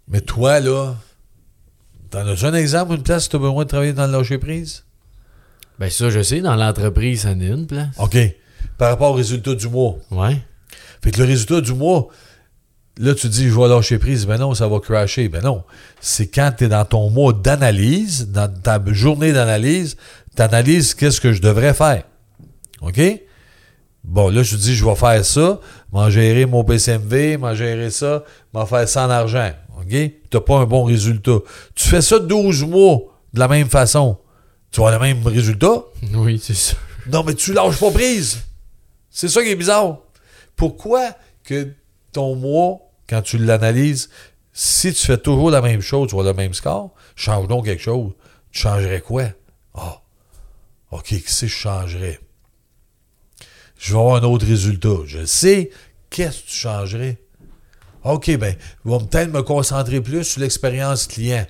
Mais 0.09 0.19
toi, 0.19 0.59
là, 0.59 0.95
t'en 2.09 2.27
as 2.27 2.43
un 2.43 2.53
exemple, 2.53 2.95
une 2.95 3.03
place 3.03 3.29
tu 3.29 3.37
as 3.37 3.39
besoin 3.39 3.63
de 3.63 3.69
travailler 3.69 3.93
dans 3.93 4.07
le 4.07 4.11
lâcher-prise? 4.11 4.83
Ben 5.79 5.89
ça, 5.89 6.09
je 6.09 6.21
sais, 6.21 6.41
dans 6.41 6.55
l'entreprise, 6.55 7.21
ça 7.21 7.29
en 7.29 7.39
est 7.39 7.47
une 7.47 7.65
place. 7.65 7.95
OK. 7.97 8.17
Par 8.77 8.89
rapport 8.89 9.11
au 9.11 9.13
résultat 9.13 9.55
du 9.55 9.69
mois. 9.69 9.95
Ouais. 10.11 10.37
Fait 11.01 11.11
que 11.11 11.19
le 11.19 11.25
résultat 11.25 11.61
du 11.61 11.73
mois, 11.73 12.09
là, 12.97 13.15
tu 13.15 13.29
dis, 13.29 13.47
je 13.47 13.57
vais 13.57 13.69
lâcher 13.69 13.99
prise. 13.99 14.25
Ben 14.25 14.37
non, 14.37 14.53
ça 14.53 14.67
va 14.67 14.81
crasher. 14.81 15.29
Ben 15.29 15.41
non. 15.41 15.63
C'est 16.01 16.27
quand 16.27 16.51
tu 16.57 16.65
es 16.65 16.67
dans 16.67 16.83
ton 16.83 17.09
mois 17.09 17.31
d'analyse, 17.31 18.27
dans 18.31 18.53
ta 18.53 18.83
journée 18.87 19.31
d'analyse, 19.31 19.95
tu 20.35 20.41
analyses 20.41 20.93
qu'est-ce 20.93 21.21
que 21.21 21.31
je 21.31 21.41
devrais 21.41 21.73
faire. 21.73 22.03
OK? 22.81 22.99
Bon, 24.03 24.29
là, 24.29 24.43
je 24.43 24.55
te 24.55 24.61
dis, 24.61 24.75
je 24.75 24.85
vais 24.85 24.95
faire 24.95 25.23
ça, 25.23 25.59
m'en 25.91 26.09
gérer 26.09 26.45
mon 26.45 26.63
PCMV, 26.63 27.37
m'en 27.37 27.55
gérer 27.55 27.89
ça, 27.89 28.23
m'en 28.53 28.65
faire 28.65 28.87
ça 28.87 29.05
en 29.05 29.09
argent. 29.09 29.51
OK? 29.79 29.87
Tu 29.89 30.13
n'as 30.33 30.41
pas 30.41 30.57
un 30.57 30.65
bon 30.65 30.83
résultat. 30.83 31.37
Tu 31.75 31.87
fais 31.87 32.01
ça 32.01 32.19
12 32.19 32.63
mois 32.65 32.99
de 33.33 33.39
la 33.39 33.47
même 33.47 33.69
façon. 33.69 34.17
Tu 34.71 34.79
avoir 34.79 34.93
le 34.93 34.99
même 34.99 35.25
résultat? 35.25 35.83
Oui, 36.13 36.39
c'est 36.43 36.55
ça. 36.55 36.75
Non, 37.07 37.23
mais 37.23 37.33
tu 37.33 37.53
lâches 37.53 37.79
pas 37.79 37.91
prise. 37.91 38.39
C'est 39.09 39.27
ça 39.27 39.43
qui 39.43 39.49
est 39.49 39.55
bizarre. 39.55 39.97
Pourquoi 40.55 41.11
que 41.43 41.69
ton 42.11 42.35
mois, 42.35 42.79
quand 43.07 43.21
tu 43.21 43.37
l'analyses, 43.37 44.09
si 44.51 44.93
tu 44.93 45.05
fais 45.05 45.17
toujours 45.17 45.49
la 45.49 45.61
même 45.61 45.81
chose, 45.81 46.09
tu 46.09 46.15
vois 46.15 46.23
le 46.23 46.33
même 46.33 46.53
score, 46.53 46.91
change 47.15 47.47
donc 47.47 47.65
quelque 47.65 47.81
chose. 47.81 48.11
Tu 48.51 48.61
changerais 48.61 49.01
quoi? 49.01 49.25
Ah, 49.73 50.01
OK, 50.91 51.05
qu'est-ce 51.09 51.41
que 51.41 51.47
je 51.47 51.55
changerais? 51.55 52.19
Je 53.77 53.93
vais 53.93 53.99
avoir 53.99 54.15
un 54.15 54.23
autre 54.23 54.45
résultat. 54.45 54.97
Je 55.05 55.25
sais. 55.25 55.69
Qu'est-ce 56.09 56.41
que 56.43 56.47
tu 56.47 56.55
changerais? 56.55 57.17
OK, 58.03 58.37
ben, 58.37 58.55
je 58.85 58.91
vais 58.91 58.97
peut-être 58.99 59.31
me 59.31 59.41
concentrer 59.41 60.01
plus 60.01 60.23
sur 60.23 60.41
l'expérience 60.41 61.07
client. 61.07 61.45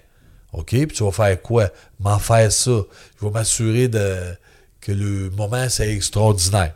OK, 0.54 0.70
puis 0.70 0.88
tu 0.88 1.04
vas 1.04 1.12
faire 1.12 1.42
quoi? 1.42 1.70
M'en 2.00 2.20
faire 2.20 2.52
ça. 2.52 2.82
Je 3.20 3.26
vais 3.26 3.32
m'assurer 3.32 3.88
de, 3.88 4.36
que 4.80 4.92
le 4.92 5.32
moment, 5.32 5.68
c'est 5.70 5.92
extraordinaire. 5.92 6.76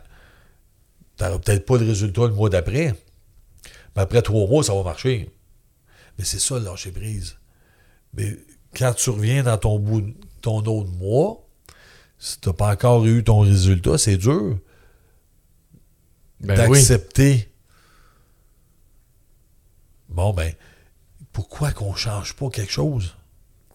Tu 1.16 1.24
n'auras 1.24 1.38
peut-être 1.38 1.64
pas 1.64 1.78
le 1.78 1.86
résultat 1.86 2.22
le 2.22 2.34
mois 2.34 2.50
d'après. 2.50 2.94
Mais 3.94 4.02
après 4.02 4.22
trois 4.22 4.48
mois, 4.48 4.64
ça 4.64 4.74
va 4.74 4.82
marcher. 4.82 5.30
Mais 6.18 6.24
c'est 6.24 6.40
ça, 6.40 6.58
lâcher 6.58 6.90
prise. 6.90 7.36
Mais 8.14 8.36
quand 8.76 8.92
tu 8.94 9.10
reviens 9.10 9.44
dans 9.44 9.58
ton 9.58 9.78
bout, 9.78 10.04
ton 10.40 10.58
autre 10.58 10.90
mois, 10.90 11.46
si 12.18 12.40
tu 12.40 12.48
n'as 12.48 12.54
pas 12.54 12.72
encore 12.72 13.04
eu 13.06 13.22
ton 13.22 13.40
résultat, 13.40 13.96
c'est 13.96 14.16
dur 14.16 14.58
Ben 16.40 16.68
oui. 16.68 16.78
d'accepter. 16.78 17.48
Bon, 20.08 20.32
ben, 20.32 20.52
pourquoi 21.32 21.72
qu'on 21.72 21.94
change 21.94 22.34
pas 22.34 22.48
quelque 22.50 22.72
chose? 22.72 23.14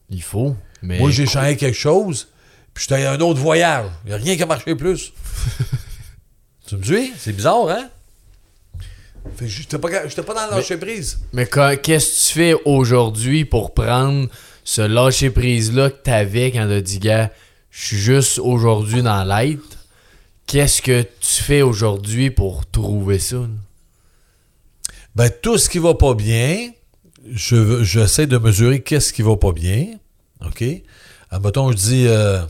Il 0.10 0.24
faut. 0.24 0.56
Mais 0.82 1.00
Moi, 1.00 1.12
j'ai 1.12 1.26
changé 1.26 1.56
quelque 1.56 1.78
chose, 1.78 2.28
puis 2.74 2.86
j'étais 2.88 3.06
à 3.06 3.14
un 3.14 3.20
autre 3.20 3.40
voyage. 3.40 3.90
Il 4.06 4.10
n'y 4.10 4.14
a 4.14 4.18
rien 4.18 4.36
qui 4.36 4.44
a 4.44 4.46
marché 4.46 4.76
plus. 4.76 5.14
tu 6.68 6.78
me 6.78 6.84
suis? 6.84 7.14
C'est 7.18 7.34
bizarre, 7.34 7.70
hein? 7.70 7.90
Fait 9.38 9.48
j'étais 9.48 9.78
pas, 9.78 10.08
j'étais 10.08 10.24
pas 10.24 10.34
dans 10.34 10.46
le 10.48 10.58
lâcher 10.58 10.78
prise. 10.78 11.20
Mais 11.32 11.48
qu'est-ce 11.48 11.80
que 11.80 12.28
tu 12.28 12.34
fais 12.34 12.54
aujourd'hui 12.66 13.46
pour 13.46 13.74
prendre 13.74 14.28
ce 14.64 14.82
lâcher 14.82 15.30
prise-là 15.30 15.90
que 15.90 16.02
t'avais 16.04 16.52
quand 16.52 16.68
t'as 16.68 16.82
dit, 16.82 17.00
gars, 17.00 17.32
je 17.70 17.86
suis 17.86 17.98
juste 17.98 18.40
aujourd'hui 18.40 19.02
dans 19.02 19.24
l'être. 19.24 19.83
Qu'est-ce 20.48 20.82
que 20.82 21.02
tu 21.02 21.44
fais 21.44 21.62
aujourd'hui 21.62 22.30
pour 22.30 22.66
trouver 22.66 23.20
ça? 23.20 23.48
Ben, 25.16 25.32
tout 25.42 25.58
ce 25.58 25.70
qui 25.70 25.80
va 25.80 25.94
pas 25.94 26.14
bien, 26.14 26.72
je 27.30 27.84
j'essaie 27.84 28.28
de 28.28 28.38
mesurer 28.38 28.82
qu'est-ce 28.82 29.14
qui 29.14 29.22
va 29.22 29.38
pas 29.38 29.52
bien. 29.52 30.00
OK? 30.46 30.64
Admettons, 31.30 31.72
je 31.72 31.78
dis, 31.78 32.08
euh, 32.08 32.42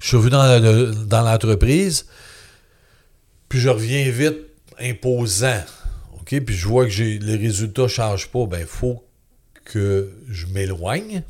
je 0.00 0.08
suis 0.08 0.16
revenu 0.16 1.06
dans 1.06 1.22
l'entreprise, 1.22 2.06
puis 3.48 3.60
je 3.60 3.68
reviens 3.68 4.10
vite 4.10 4.38
imposant. 4.78 5.62
OK? 6.20 6.40
Puis 6.40 6.54
je 6.54 6.68
vois 6.68 6.84
que 6.84 6.90
j'ai, 6.90 7.18
les 7.18 7.36
résultats 7.36 7.82
ne 7.82 7.88
changent 7.88 8.28
pas. 8.28 8.46
Ben, 8.46 8.60
il 8.60 8.66
faut 8.66 9.04
que 9.64 10.12
je 10.28 10.46
m'éloigne, 10.46 11.22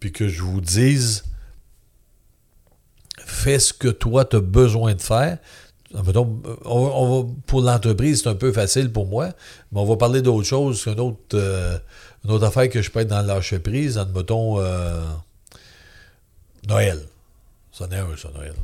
puis 0.00 0.12
que 0.12 0.28
je 0.28 0.42
vous 0.42 0.60
dise, 0.60 1.24
fais 3.28 3.58
ce 3.58 3.72
que 3.72 3.88
toi, 3.88 4.24
tu 4.24 4.36
as 4.36 4.40
besoin 4.40 4.94
de 4.94 5.00
faire. 5.02 5.38
On 5.94 6.02
va- 6.02 7.28
pour 7.46 7.60
l'entreprise, 7.62 8.22
c'est 8.22 8.28
un 8.28 8.34
peu 8.34 8.52
facile 8.52 8.90
pour 8.92 9.06
moi, 9.06 9.28
mais 9.72 9.80
on 9.80 9.84
va 9.84 9.96
parler 9.96 10.20
d'autre 10.22 10.46
chose, 10.46 10.82
qu'une 10.82 11.00
autre, 11.00 11.18
euh, 11.34 11.78
une 12.24 12.30
autre 12.32 12.44
affaire 12.44 12.68
que 12.68 12.82
je 12.82 12.90
peux 12.90 13.00
être 13.00 13.08
dans 13.08 13.22
lâcher-prise, 13.22 13.96
admettons 13.96 14.60
euh, 14.60 15.00
Noël. 16.68 17.00
Ça 17.72 17.84
en 17.86 17.90
est 17.90 17.96
un, 17.98 18.16
ça, 18.16 18.28
Noël. 18.34 18.54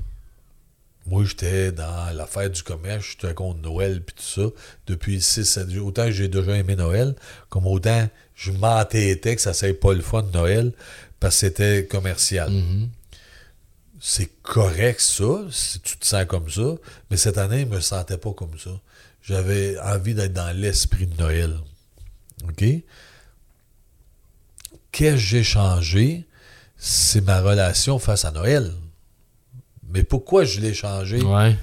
Moi, 1.06 1.24
j'étais 1.24 1.72
dans 1.72 2.14
l'affaire 2.16 2.48
du 2.50 2.62
commerce, 2.62 3.06
j'étais 3.20 3.34
contre 3.34 3.60
Noël 3.60 4.02
puis 4.02 4.14
tout 4.16 4.40
ça, 4.42 4.48
depuis 4.86 5.20
6-7 5.20 5.68
jours. 5.70 5.88
Autant 5.88 6.10
j'ai 6.10 6.28
déjà 6.28 6.56
aimé 6.56 6.76
Noël, 6.76 7.14
comme 7.48 7.66
autant 7.66 8.08
je 8.34 8.52
m'entêtais 8.52 9.34
que 9.36 9.42
ça 9.42 9.50
ne 9.66 9.72
pas 9.72 9.94
le 9.94 10.00
fun 10.00 10.22
de 10.22 10.32
Noël, 10.32 10.72
parce 11.20 11.34
que 11.36 11.40
c'était 11.46 11.86
commercial 11.86 12.50
Mhm. 12.50 12.88
C'est 14.04 14.42
correct 14.42 15.00
ça, 15.00 15.46
si 15.52 15.78
tu 15.78 15.96
te 15.96 16.04
sens 16.04 16.24
comme 16.24 16.50
ça, 16.50 16.74
mais 17.08 17.16
cette 17.16 17.38
année, 17.38 17.60
je 17.60 17.66
me 17.66 17.80
sentais 17.80 18.18
pas 18.18 18.32
comme 18.32 18.58
ça. 18.58 18.72
J'avais 19.22 19.78
envie 19.78 20.12
d'être 20.12 20.32
dans 20.32 20.50
l'esprit 20.56 21.06
de 21.06 21.16
Noël. 21.22 21.56
OK? 22.42 22.64
Qu'est-ce 24.90 25.14
que 25.14 25.16
j'ai 25.16 25.44
changé? 25.44 26.26
C'est 26.76 27.20
ma 27.20 27.40
relation 27.40 28.00
face 28.00 28.24
à 28.24 28.32
Noël. 28.32 28.72
Mais 29.88 30.02
pourquoi 30.02 30.42
je 30.42 30.58
l'ai 30.58 30.74
changé? 30.74 31.22
Ouais. 31.22 31.56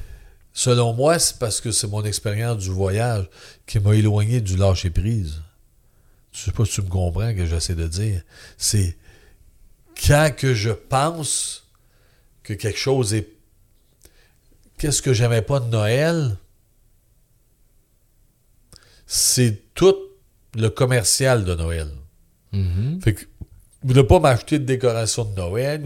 Selon 0.53 0.93
moi, 0.93 1.19
c'est 1.19 1.39
parce 1.39 1.59
que 1.59 1.73
c'est 1.73 1.87
mon 1.87 2.05
expérience 2.05 2.59
du 2.59 2.69
voyage 2.69 3.29
qui 3.65 3.79
m'a 3.79 3.95
éloigné 3.95 4.39
du 4.39 4.55
lâcher-prise. 4.55 5.41
Je 6.31 6.39
sais 6.39 6.51
pas 6.53 6.63
si 6.63 6.71
tu 6.71 6.83
me 6.83 6.89
comprends 6.89 7.31
ce 7.31 7.35
que 7.35 7.45
j'essaie 7.45 7.75
de 7.75 7.87
dire. 7.89 8.21
C'est 8.57 8.97
quand 10.07 10.33
que 10.33 10.53
je 10.53 10.69
pense 10.69 11.58
que 12.49 12.53
quelque 12.53 12.79
chose 12.79 13.13
est... 13.13 13.29
Qu'est-ce 14.79 15.03
que 15.03 15.13
j'aimais 15.13 15.43
pas 15.43 15.59
de 15.59 15.67
Noël? 15.67 16.37
C'est 19.05 19.73
tout 19.75 19.95
le 20.55 20.69
commercial 20.69 21.45
de 21.45 21.53
Noël. 21.53 21.89
Mhm. 22.51 23.01
Fait 23.03 23.13
que, 23.13 23.25
vous 23.83 23.93
ne 23.93 24.01
pas 24.01 24.19
m'acheter 24.19 24.57
de 24.57 24.65
décoration 24.65 25.25
de 25.25 25.35
Noël, 25.35 25.81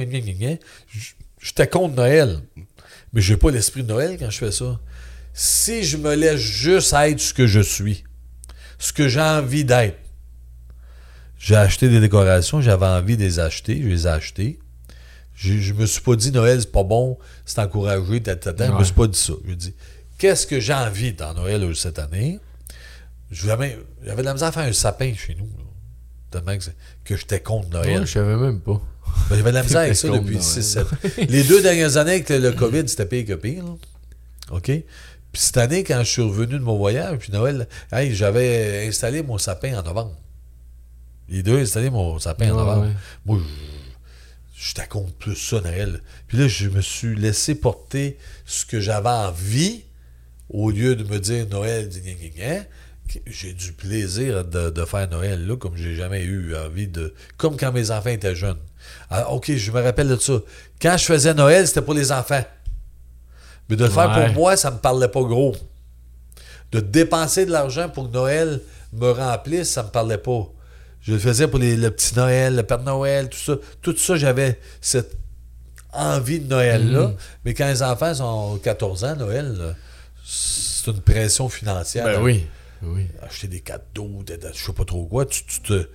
j'étais 1.42 1.68
contre 1.68 1.96
Noël. 1.96 2.40
Mais 3.12 3.22
j'ai 3.22 3.36
pas 3.36 3.52
l'esprit 3.52 3.84
de 3.84 3.90
Noël 3.90 4.18
quand 4.18 4.30
je 4.30 4.38
fais 4.38 4.52
ça. 4.52 4.80
Si 5.34 5.84
je 5.84 5.98
me 5.98 6.16
laisse 6.16 6.40
juste 6.40 6.94
être 6.94 7.20
ce 7.20 7.34
que 7.34 7.46
je 7.46 7.60
suis, 7.60 8.06
ce 8.80 8.94
que 8.94 9.10
j'ai 9.10 9.22
envie 9.22 9.66
d'être, 9.66 10.00
j'ai 11.38 11.56
acheté 11.56 11.90
des 11.90 12.00
décorations, 12.00 12.62
j'avais 12.62 12.86
envie 12.86 13.18
de 13.18 13.22
les 13.22 13.40
acheter, 13.40 13.82
je 13.82 13.88
les 13.90 14.08
ai 14.08 14.10
achetées. 14.10 14.60
Je, 15.36 15.54
je 15.60 15.74
me 15.74 15.86
suis 15.86 16.02
pas 16.02 16.16
dit 16.16 16.32
Noël, 16.32 16.62
c'est 16.62 16.72
pas 16.72 16.84
bon, 16.84 17.18
c'est 17.46 17.60
encouragé, 17.60 18.22
tata. 18.22 18.54
Je 18.58 18.72
me 18.72 18.78
Ouais. 18.78 18.84
suis 18.84 18.94
pas 18.94 19.08
dit 19.08 19.18
ça. 19.20 19.34
Je 19.48 19.54
dis 19.54 19.74
qu'est-ce 20.18 20.46
que 20.48 20.60
j'ai 20.60 20.74
envie 20.74 21.14
dans 21.14 21.34
Noël 21.34 21.64
euh, 21.64 21.74
cette 21.74 22.00
année? 22.00 22.40
J'avais 23.32 23.80
de 24.06 24.22
la 24.24 24.34
misère 24.34 24.50
à 24.50 24.52
faire 24.52 24.64
un 24.64 24.74
sapin 24.74 25.12
chez 25.16 25.36
nous. 25.36 25.46
là. 25.46 25.64
Tellement 26.30 26.58
que, 27.04 27.16
j'étais 27.16 27.40
contre 27.40 27.70
Noël. 27.70 28.02
Ouais, 28.02 28.06
je 28.06 28.12
savais 28.12 28.36
même 28.36 28.60
pas. 28.60 28.82
Ben, 29.30 29.38
J'avais 29.38 29.52
de 29.52 29.56
la 29.56 29.64
misère 29.64 29.82
avec 29.82 29.96
ça 29.96 30.08
depuis 30.08 30.36
Noël. 30.36 30.40
6-7. 30.40 30.86
Les 31.30 31.44
deux 31.44 31.62
dernières 31.62 31.98
années 31.98 32.12
avec 32.14 32.30
le, 32.30 32.38
le 32.40 32.52
COVID, 32.52 32.88
c'était 32.88 33.06
pire 33.06 33.26
que 33.26 33.34
pire. 33.34 33.64
là. 33.66 33.72
OK? 34.52 34.66
Puis 34.66 34.84
cette 35.42 35.58
année, 35.58 35.84
quand 35.84 36.00
je 36.04 36.10
suis 36.12 36.22
revenu 36.22 36.54
de 36.60 36.64
mon 36.64 36.78
voyage, 36.78 37.18
puis 37.20 37.32
Noël, 37.34 37.68
hey, 37.92 38.14
j'avais 38.14 38.88
installé 38.88 39.24
mon 39.24 39.40
sapin 39.40 39.80
en 39.80 39.84
novembre. 39.84 40.16
Les 41.30 41.42
deux 41.42 41.58
installé 41.60 41.90
mon 41.90 42.20
sapin 42.20 42.52
en 42.52 42.56
Ouais, 42.56 42.58
novembre. 42.60 42.86
ouais. 42.86 42.94
Moi, 43.26 43.40
je- 44.64 44.82
contre 44.90 45.14
plus 45.14 45.36
ça, 45.36 45.60
Noël. 45.62 46.02
Puis 46.28 46.38
là, 46.38 46.48
je 46.48 46.70
me 46.70 46.82
suis 46.82 47.16
laissé 47.16 47.56
porter 47.56 48.18
ce 48.46 48.66
que 48.66 48.80
j'avais 48.80 49.10
envie, 49.10 49.84
au 50.50 50.70
lieu 50.72 50.96
de 50.96 51.04
me 51.04 51.20
dire 51.20 51.48
Noël, 51.50 51.90
j'ai 53.26 53.54
du 53.54 53.74
plaisir 53.74 54.46
de, 54.46 54.70
de 54.70 54.86
faire 54.86 55.10
Noël, 55.10 55.46
là, 55.46 55.56
comme 55.58 55.76
j'ai 55.76 55.96
jamais 55.96 56.24
eu 56.24 56.56
envie 56.56 56.88
de... 56.88 57.14
Comme 57.38 57.58
quand 57.58 57.72
mes 57.72 57.92
enfants 57.92 58.10
étaient 58.10 58.36
jeunes. 58.36 58.58
Alors, 59.10 59.34
OK, 59.34 59.52
je 59.54 59.72
me 59.72 59.82
rappelle 59.82 60.08
de 60.08 60.16
ça. 60.18 60.34
Quand 60.82 60.96
je 60.98 61.06
faisais 61.06 61.34
Noël, 61.34 61.68
c'était 61.68 61.82
pour 61.82 61.94
les 61.94 62.12
enfants. 62.12 62.44
Mais 63.70 63.76
de 63.76 63.84
le 63.86 63.90
faire 63.90 64.12
pour 64.14 64.34
moi, 64.34 64.58
ça 64.58 64.72
me 64.72 64.78
parlait 64.78 65.08
pas 65.08 65.22
gros. 65.24 65.56
De 66.72 66.80
dépenser 66.80 67.46
de 67.46 67.52
l'argent 67.52 67.90
pour 67.90 68.10
que 68.10 68.14
Noël 68.14 68.62
me 68.94 69.12
remplisse, 69.12 69.70
ça 69.70 69.84
me 69.84 69.90
parlait 69.90 70.18
pas. 70.18 70.48
Je 71.04 71.12
le 71.14 71.20
faisais 71.20 71.48
pour 71.48 71.60
les- 71.60 71.76
le 71.76 71.92
petit 71.92 72.16
Noël, 72.16 72.56
le 72.56 72.64
Père 72.64 72.80
Noël, 72.82 73.30
tout 73.30 73.38
ça. 73.38 73.56
Tout 73.82 73.96
ça, 73.98 74.16
j'avais 74.16 74.60
cette 74.82 75.18
envie 75.92 76.40
de 76.40 76.48
Noël-là. 76.48 77.08
Mhm. 77.10 77.16
Mais 77.46 77.54
quand 77.54 77.68
les 77.68 77.84
enfants 77.84 78.14
sont 78.16 78.58
14 78.64 79.04
ans, 79.04 79.16
Noël, 79.16 79.76
c'est 80.26 80.90
une 80.92 81.02
pression 81.02 81.50
financière. 81.50 82.06
Ben 82.06 82.22
oui. 82.22 82.48
Oui. 82.82 83.08
Acheter 83.22 83.48
des 83.48 83.60
cadeaux, 83.62 84.24
des- 84.26 84.38
des- 84.38 84.50
je 84.54 84.66
sais 84.66 84.74
pas 84.74 84.86
trop 84.86 85.06
quoi. 85.06 85.26
Tu, 85.26 85.44
tu 85.46 85.62
te... 85.62 85.88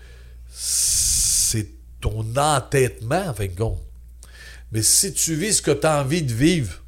C'est 0.50 1.68
ton 2.00 2.24
entêtement, 2.36 3.26
en 3.28 3.34
fin 3.34 3.46
de 3.46 3.54
compte. 3.56 3.80
Mais 4.72 4.82
si 4.82 5.12
tu 5.12 5.34
vis 5.34 5.54
ce 5.54 5.62
que 5.62 5.70
tu 5.70 5.86
as 5.86 6.00
envie 6.00 6.22
de 6.22 6.32
vivre, 6.32 6.82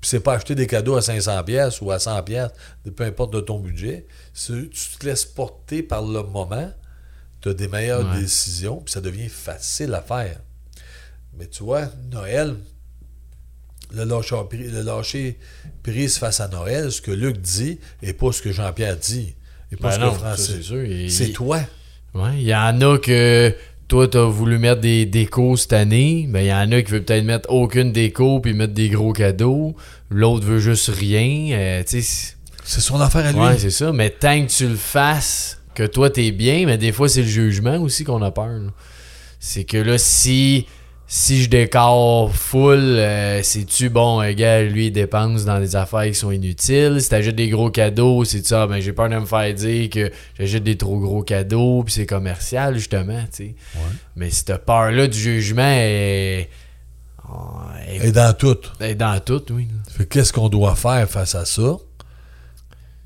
puis 0.00 0.08
c'est 0.10 0.20
pas 0.20 0.34
acheter 0.34 0.54
des 0.54 0.66
cadeaux 0.66 0.96
à 0.96 1.02
500 1.02 1.42
pièces 1.44 1.80
ou 1.80 1.90
à 1.90 1.98
100 1.98 2.22
pièces, 2.22 2.50
peu 2.96 3.04
importe 3.04 3.32
de 3.32 3.40
ton 3.40 3.58
budget, 3.60 4.06
si 4.32 4.52
tu 4.70 4.98
te 4.98 5.06
laisses 5.06 5.24
porter 5.24 5.82
par 5.82 6.02
le 6.02 6.22
moment, 6.22 6.70
tu 7.44 7.50
as 7.50 7.54
des 7.54 7.68
meilleures 7.68 8.08
Ouais. 8.12 8.20
décisions, 8.20 8.78
puis 8.84 8.92
ça 8.92 9.00
devient 9.00 9.28
facile 9.28 9.92
à 9.94 10.00
faire. 10.02 10.40
Mais 11.38 11.46
tu 11.46 11.62
vois, 11.62 11.86
Noël, 12.10 12.54
le 13.92 14.04
lâcher, 14.04 14.36
pri- 14.50 14.70
le 14.70 14.82
lâcher 14.82 15.38
prise 15.82 16.18
face 16.18 16.40
à 16.40 16.48
Noël, 16.48 16.90
ce 16.90 17.00
que 17.00 17.10
Luc 17.10 17.40
dit, 17.40 17.78
et 18.02 18.12
pas 18.12 18.32
ce 18.32 18.42
que 18.42 18.50
Jean-Pierre 18.52 18.96
dit, 18.96 19.34
et 19.70 19.76
pas 19.76 19.90
Ben 19.90 19.94
ce 19.96 20.00
non, 20.00 20.12
que 20.12 20.18
Francis. 20.18 20.72
c'est 21.16 21.32
toi. 21.32 21.60
Ouais, 22.14 22.30
il 22.36 22.42
y 22.44 22.54
en 22.54 22.80
a 22.80 22.98
que 22.98 23.54
toi, 23.88 24.08
t'as 24.08 24.24
voulu 24.24 24.58
mettre 24.58 24.80
des 24.80 25.04
décos 25.06 25.56
cette 25.56 25.72
année. 25.74 26.26
Ben, 26.28 26.40
il 26.40 26.46
y 26.46 26.52
en 26.54 26.70
a 26.72 26.82
qui 26.82 26.90
veulent 26.92 27.04
peut-être 27.04 27.24
mettre 27.24 27.50
aucune 27.50 27.92
déco 27.92 28.40
puis 28.40 28.54
mettre 28.54 28.72
des 28.72 28.88
gros 28.88 29.12
cadeaux. 29.12 29.76
L'autre 30.10 30.46
veut 30.46 30.60
juste 30.60 30.88
rien. 30.88 31.56
Euh, 31.58 31.82
tu 31.86 32.00
c'est- 32.02 32.34
son 32.64 33.00
affaire 33.00 33.26
à 33.26 33.32
lui. 33.32 33.40
ouais, 33.40 33.58
c'est 33.58 33.70
ça. 33.70 33.92
Mais 33.92 34.10
tant 34.10 34.46
que 34.46 34.50
tu 34.50 34.66
le 34.68 34.76
fasses, 34.76 35.58
que 35.74 35.86
toi, 35.86 36.10
t'es 36.10 36.30
bien, 36.30 36.66
mais 36.66 36.78
des 36.78 36.92
fois, 36.92 37.08
c'est 37.08 37.22
le 37.22 37.28
jugement 37.28 37.76
aussi 37.78 38.04
qu'on 38.04 38.22
a 38.22 38.30
peur. 38.30 38.60
C'est 39.40 39.64
que 39.64 39.76
là, 39.76 39.98
si. 39.98 40.66
Si 41.06 41.42
je 41.42 41.50
décore 41.50 42.34
full, 42.34 42.78
euh, 42.78 43.42
c'est-tu 43.42 43.90
bon, 43.90 44.20
un 44.20 44.32
gars, 44.32 44.62
lui, 44.62 44.86
il 44.86 44.90
dépense 44.90 45.44
dans 45.44 45.60
des 45.60 45.76
affaires 45.76 46.06
qui 46.06 46.14
sont 46.14 46.30
inutiles? 46.30 46.96
Si 46.98 47.10
t'achètes 47.10 47.36
des 47.36 47.50
gros 47.50 47.70
cadeaux, 47.70 48.24
c'est 48.24 48.44
ça, 48.44 48.66
ben 48.66 48.80
j'ai 48.80 48.94
peur 48.94 49.10
de 49.10 49.16
me 49.16 49.26
faire 49.26 49.52
dire 49.52 49.90
que 49.90 50.10
j'achète 50.38 50.64
des 50.64 50.78
trop 50.78 50.98
gros 50.98 51.22
cadeaux, 51.22 51.82
puis 51.84 51.92
c'est 51.92 52.06
commercial, 52.06 52.74
justement, 52.76 53.20
tu 53.24 53.36
sais. 53.36 53.54
Ouais. 53.74 53.80
Mais 54.16 54.30
cette 54.30 54.64
peur-là 54.64 55.06
du 55.06 55.18
jugement 55.18 55.62
est, 55.62 56.48
est, 57.86 58.06
Et 58.06 58.10
dans 58.10 58.34
tout. 58.34 58.56
est 58.80 58.94
dans 58.94 59.20
tout, 59.20 59.42
oui. 59.52 59.68
Fait 59.90 60.06
qu'est-ce 60.06 60.32
qu'on 60.32 60.48
doit 60.48 60.74
faire 60.74 61.08
face 61.08 61.34
à 61.34 61.44
ça? 61.44 61.76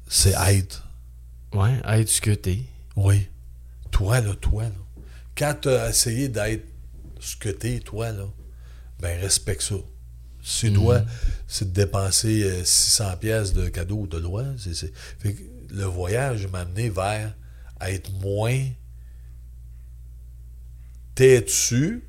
C'est 0.06 0.34
être. 0.50 0.87
Ouais, 1.54 1.80
être 1.86 2.08
ce 2.08 2.20
que 2.20 2.30
t'es. 2.32 2.60
Oui. 2.96 3.26
Toi, 3.90 4.20
là, 4.20 4.34
toi, 4.34 4.64
là. 4.64 4.70
Quand 5.36 5.54
tu 5.62 5.68
as 5.68 5.88
essayé 5.90 6.28
d'être 6.28 6.64
ce 7.20 7.36
que 7.36 7.48
t'es, 7.48 7.80
toi, 7.80 8.10
là, 8.12 8.26
ben 9.00 9.18
respecte 9.20 9.62
ça. 9.62 9.76
Si 10.42 10.72
toi, 10.72 11.02
c'est 11.46 11.72
de 11.72 11.74
dépenser 11.74 12.42
euh, 12.44 12.64
600 12.64 13.16
pièces 13.18 13.52
de 13.52 13.68
cadeaux 13.68 14.00
ou 14.00 14.06
de 14.06 14.18
loi, 14.18 14.44
c'est, 14.58 14.74
c'est- 14.74 14.92
Fait 15.18 15.34
que 15.34 15.42
le 15.70 15.84
voyage 15.84 16.46
m'a 16.48 16.60
amené 16.60 16.88
vers 16.90 17.34
être 17.80 18.10
moins 18.20 18.58
têtu, 21.14 22.02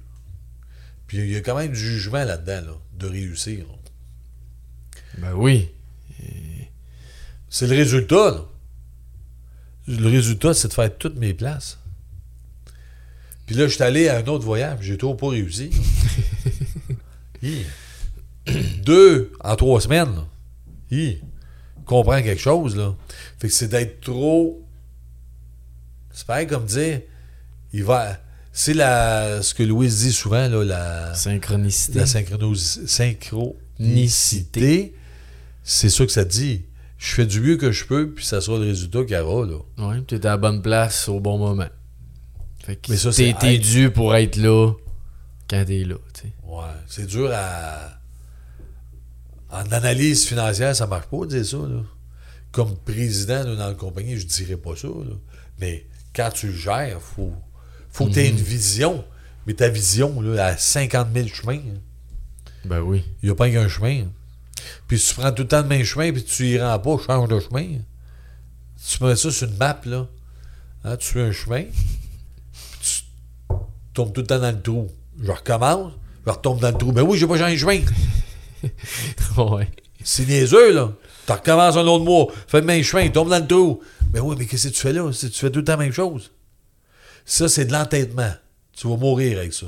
puis 1.08 1.18
il 1.18 1.30
y 1.32 1.36
a 1.36 1.42
quand 1.42 1.56
même 1.58 1.72
du 1.72 1.80
jugement 1.80 2.24
là-dedans, 2.24 2.62
là, 2.72 2.78
de 2.98 3.08
réussir. 3.08 3.66
là. 3.68 3.74
Ben 5.18 5.34
oui. 5.34 5.70
C'est 7.50 7.66
le 7.68 7.76
résultat, 7.76 8.32
là. 8.32 8.46
Le 9.90 10.08
résultat, 10.08 10.54
c'est 10.54 10.68
de 10.68 10.74
faire 10.74 10.96
toutes 10.98 11.18
mes 11.18 11.34
places. 11.34 11.80
Puis 13.48 13.56
là, 13.56 13.68
je 13.68 13.74
suis 13.74 13.82
allé 13.84 14.08
à 14.08 14.18
un 14.20 14.28
autre 14.28 14.46
voyage, 14.46 14.78
j'ai 14.82 14.98
toujours 14.98 15.18
pas 15.18 15.30
réussi. 15.30 15.72
Hi. 17.42 17.64
Deux 18.84 19.32
en 19.40 19.56
trois 19.56 19.82
semaines. 19.82 20.14
Là. 20.16 20.28
Hi. 20.92 21.22
Comprends 21.86 22.22
quelque 22.22 22.40
chose, 22.42 22.76
là. 22.76 22.94
Fait 23.40 23.48
que 23.48 23.54
c'est 23.54 23.70
d'être 23.70 24.02
trop. 24.02 24.64
C'est 26.12 26.28
pareil 26.28 26.46
comme 26.46 26.66
dire. 26.66 27.02
Il 27.74 27.84
va. 27.84 28.20
C'est 28.54 28.76
la. 28.76 29.42
Ce 29.42 29.56
que 29.56 29.64
Louise 29.64 30.02
dit 30.02 30.14
souvent, 30.14 30.48
là, 30.48 30.64
la. 30.64 31.16
Synchronicité. 31.16 31.98
La 32.00 32.06
synchronos- 32.06 32.86
synchronicité, 32.86 34.94
c'est 35.64 35.90
ça 35.90 36.06
que 36.06 36.12
ça 36.12 36.26
dit. 36.26 36.62
Je 37.00 37.14
fais 37.16 37.26
du 37.26 37.40
mieux 37.40 37.56
que 37.56 37.72
je 37.72 37.86
peux, 37.86 38.12
puis 38.12 38.26
ça 38.26 38.42
sera 38.42 38.58
le 38.60 38.66
résultat 38.66 39.04
qu'il 39.06 39.16
y 39.16 39.20
aura. 39.20 39.48
Là. 39.48 39.58
Ouais, 39.78 40.02
t'es 40.02 40.26
à 40.26 40.32
la 40.32 40.38
bonne 40.38 40.62
place 40.62 41.08
au 41.08 41.22
bon 41.22 41.38
moment. 41.38 41.70
Fait 42.64 42.76
que 42.76 42.92
Mais 42.92 42.98
ça, 42.98 43.10
t'es, 43.10 43.34
c'est 43.34 43.36
t'es 43.40 43.58
dû 43.58 43.90
pour 43.90 44.14
être 44.16 44.36
là 44.36 44.74
quand 45.50 45.64
t'es 45.66 45.86
là, 45.86 45.96
tu 46.14 46.22
sais. 46.22 46.34
Ouais, 46.44 46.64
c'est 46.88 47.08
dur 47.08 47.32
à. 47.34 47.96
En 49.52 49.72
analyse 49.72 50.26
financière, 50.28 50.76
ça 50.76 50.86
marche 50.86 51.08
pas 51.08 51.22
de 51.22 51.26
dire 51.28 51.46
ça. 51.46 51.58
Là. 51.58 51.82
Comme 52.52 52.78
président 52.78 53.44
d'une 53.46 53.76
compagnie, 53.76 54.18
je 54.18 54.28
dirais 54.28 54.58
pas 54.58 54.76
ça. 54.76 54.90
là. 54.90 55.16
Mais 55.60 55.88
quand 56.14 56.30
tu 56.32 56.48
le 56.48 56.54
gères, 56.54 57.02
faut, 57.02 57.34
faut 57.90 58.08
que 58.08 58.12
tu 58.12 58.20
aies 58.20 58.30
une 58.30 58.36
vision. 58.36 59.04
Mais 59.48 59.54
ta 59.54 59.70
vision, 59.70 60.22
là, 60.22 60.48
à 60.48 60.58
50 60.58 61.08
000 61.14 61.28
chemins, 61.30 61.54
hein. 61.54 61.80
Ben 62.66 62.82
oui. 62.82 63.04
il 63.24 63.28
n'y 63.28 63.32
a 63.32 63.36
pas 63.36 63.50
qu'un 63.50 63.70
chemin. 63.70 64.06
Puis 64.88 65.00
si 65.00 65.10
tu 65.10 65.22
prends 65.22 65.32
tout 65.32 65.44
le 65.44 65.48
temps 65.48 65.62
le 65.62 65.68
même 65.68 65.84
chemin, 65.84 66.12
puis 66.12 66.24
tu 66.24 66.48
y 66.48 66.60
rends 66.60 66.80
pas, 66.80 66.98
change 67.06 67.30
de 67.30 67.40
chemin. 67.40 67.68
Tu 68.88 69.04
mets 69.04 69.16
ça 69.16 69.32
sur 69.32 69.48
une 69.48 69.58
map, 69.58 69.80
là. 69.86 70.08
Hein, 70.84 70.98
tu 70.98 71.08
fais 71.08 71.22
un 71.22 71.32
chemin, 71.32 71.64
puis 71.64 72.80
tu 72.82 73.04
tombes 73.94 74.14
tout 74.14 74.22
le 74.22 74.28
temps 74.28 74.40
dans 74.40 74.52
le 74.52 74.62
trou. 74.62 74.88
Je 75.22 75.32
recommence, 75.32 75.92
je 76.26 76.32
retombe 76.32 76.60
dans 76.60 76.72
le 76.72 76.78
trou. 76.78 76.92
Ben 76.92 77.02
oui, 77.02 77.18
j'ai 77.18 77.28
pas 77.28 77.38
changé 77.38 77.56
de 77.56 77.60
chemin. 77.60 77.82
ouais. 79.38 79.70
C'est 80.04 80.26
niaiseux, 80.26 80.74
là. 80.74 80.94
Tu 81.26 81.32
recommences 81.34 81.76
un 81.76 81.86
autre 81.86 82.06
mois, 82.06 82.28
fais 82.48 82.62
le 82.62 82.66
même 82.66 82.84
chemin, 82.84 83.10
tombe 83.10 83.30
dans 83.30 83.40
le 83.40 83.48
trou. 83.48 83.82
Ben 84.12 84.22
oui, 84.22 84.36
mais 84.40 84.46
qu'est-ce 84.46 84.70
que 84.70 84.74
tu 84.74 84.80
fais 84.80 84.94
là? 84.94 85.12
Si 85.12 85.30
tu 85.30 85.40
fais 85.40 85.52
tout 85.52 85.60
le 85.60 85.66
temps 85.66 85.74
la 85.74 85.78
même 85.78 85.94
chose. 85.94 86.32
Ça, 87.26 87.48
c'est 87.48 87.66
de 87.66 87.72
l'entêtement. 87.72 88.32
Tu 88.80 88.88
vas 88.88 88.96
mourir 88.96 89.40
avec 89.40 89.52
ça. 89.52 89.66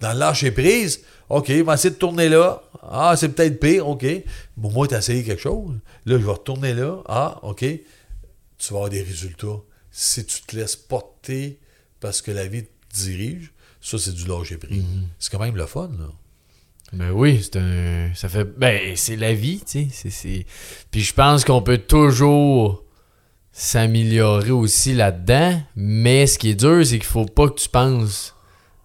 Dans 0.00 0.12
le 0.12 0.18
lâcher 0.18 0.50
prise, 0.50 1.00
OK, 1.30 1.46
je 1.48 1.62
vais 1.62 1.72
essayer 1.72 1.88
de 1.88 1.94
tourner 1.98 2.28
là. 2.28 2.62
Ah, 2.82 3.14
c'est 3.16 3.30
peut-être 3.30 3.58
pire, 3.58 3.88
OK. 3.88 4.04
Bon, 4.58 4.70
moi, 4.70 4.86
tu 4.86 4.94
as 4.94 4.98
essayé 4.98 5.24
quelque 5.24 5.40
chose. 5.40 5.74
Là, 6.04 6.18
je 6.18 6.24
vais 6.26 6.32
retourner 6.32 6.74
là. 6.74 6.98
Ah, 7.08 7.38
OK. 7.44 7.60
Tu 7.60 7.80
vas 8.68 8.76
avoir 8.76 8.90
des 8.90 9.02
résultats. 9.02 9.56
Si 9.90 10.26
tu 10.26 10.42
te 10.42 10.54
laisses 10.54 10.76
porter 10.76 11.60
parce 11.98 12.20
que 12.20 12.30
la 12.30 12.46
vie 12.46 12.64
te 12.64 12.94
dirige, 12.94 13.52
ça, 13.80 13.96
c'est 13.96 14.12
du 14.12 14.26
lâcher 14.26 14.58
prise. 14.58 14.84
C'est 15.18 15.32
quand 15.32 15.40
même 15.40 15.56
le 15.56 15.64
fun, 15.64 15.90
là. 15.98 16.08
Ben 16.92 17.10
oui, 17.10 17.40
c'est 17.42 17.56
un. 17.56 18.12
Ça 18.14 18.28
fait. 18.28 18.44
Ben, 18.44 18.94
c'est 18.96 19.16
la 19.16 19.32
vie, 19.32 19.62
tu 19.66 19.88
sais. 19.90 20.10
C'est... 20.10 20.44
Puis 20.90 21.00
je 21.00 21.14
pense 21.14 21.46
qu'on 21.46 21.62
peut 21.62 21.78
toujours 21.78 22.84
s'améliorer 23.50 24.50
aussi 24.50 24.92
là-dedans. 24.92 25.62
Mais 25.74 26.26
ce 26.26 26.38
qui 26.38 26.50
est 26.50 26.54
dur, 26.54 26.84
c'est 26.84 26.98
qu'il 26.98 27.06
faut 27.06 27.24
pas 27.24 27.48
que 27.48 27.58
tu 27.58 27.70
penses 27.70 28.34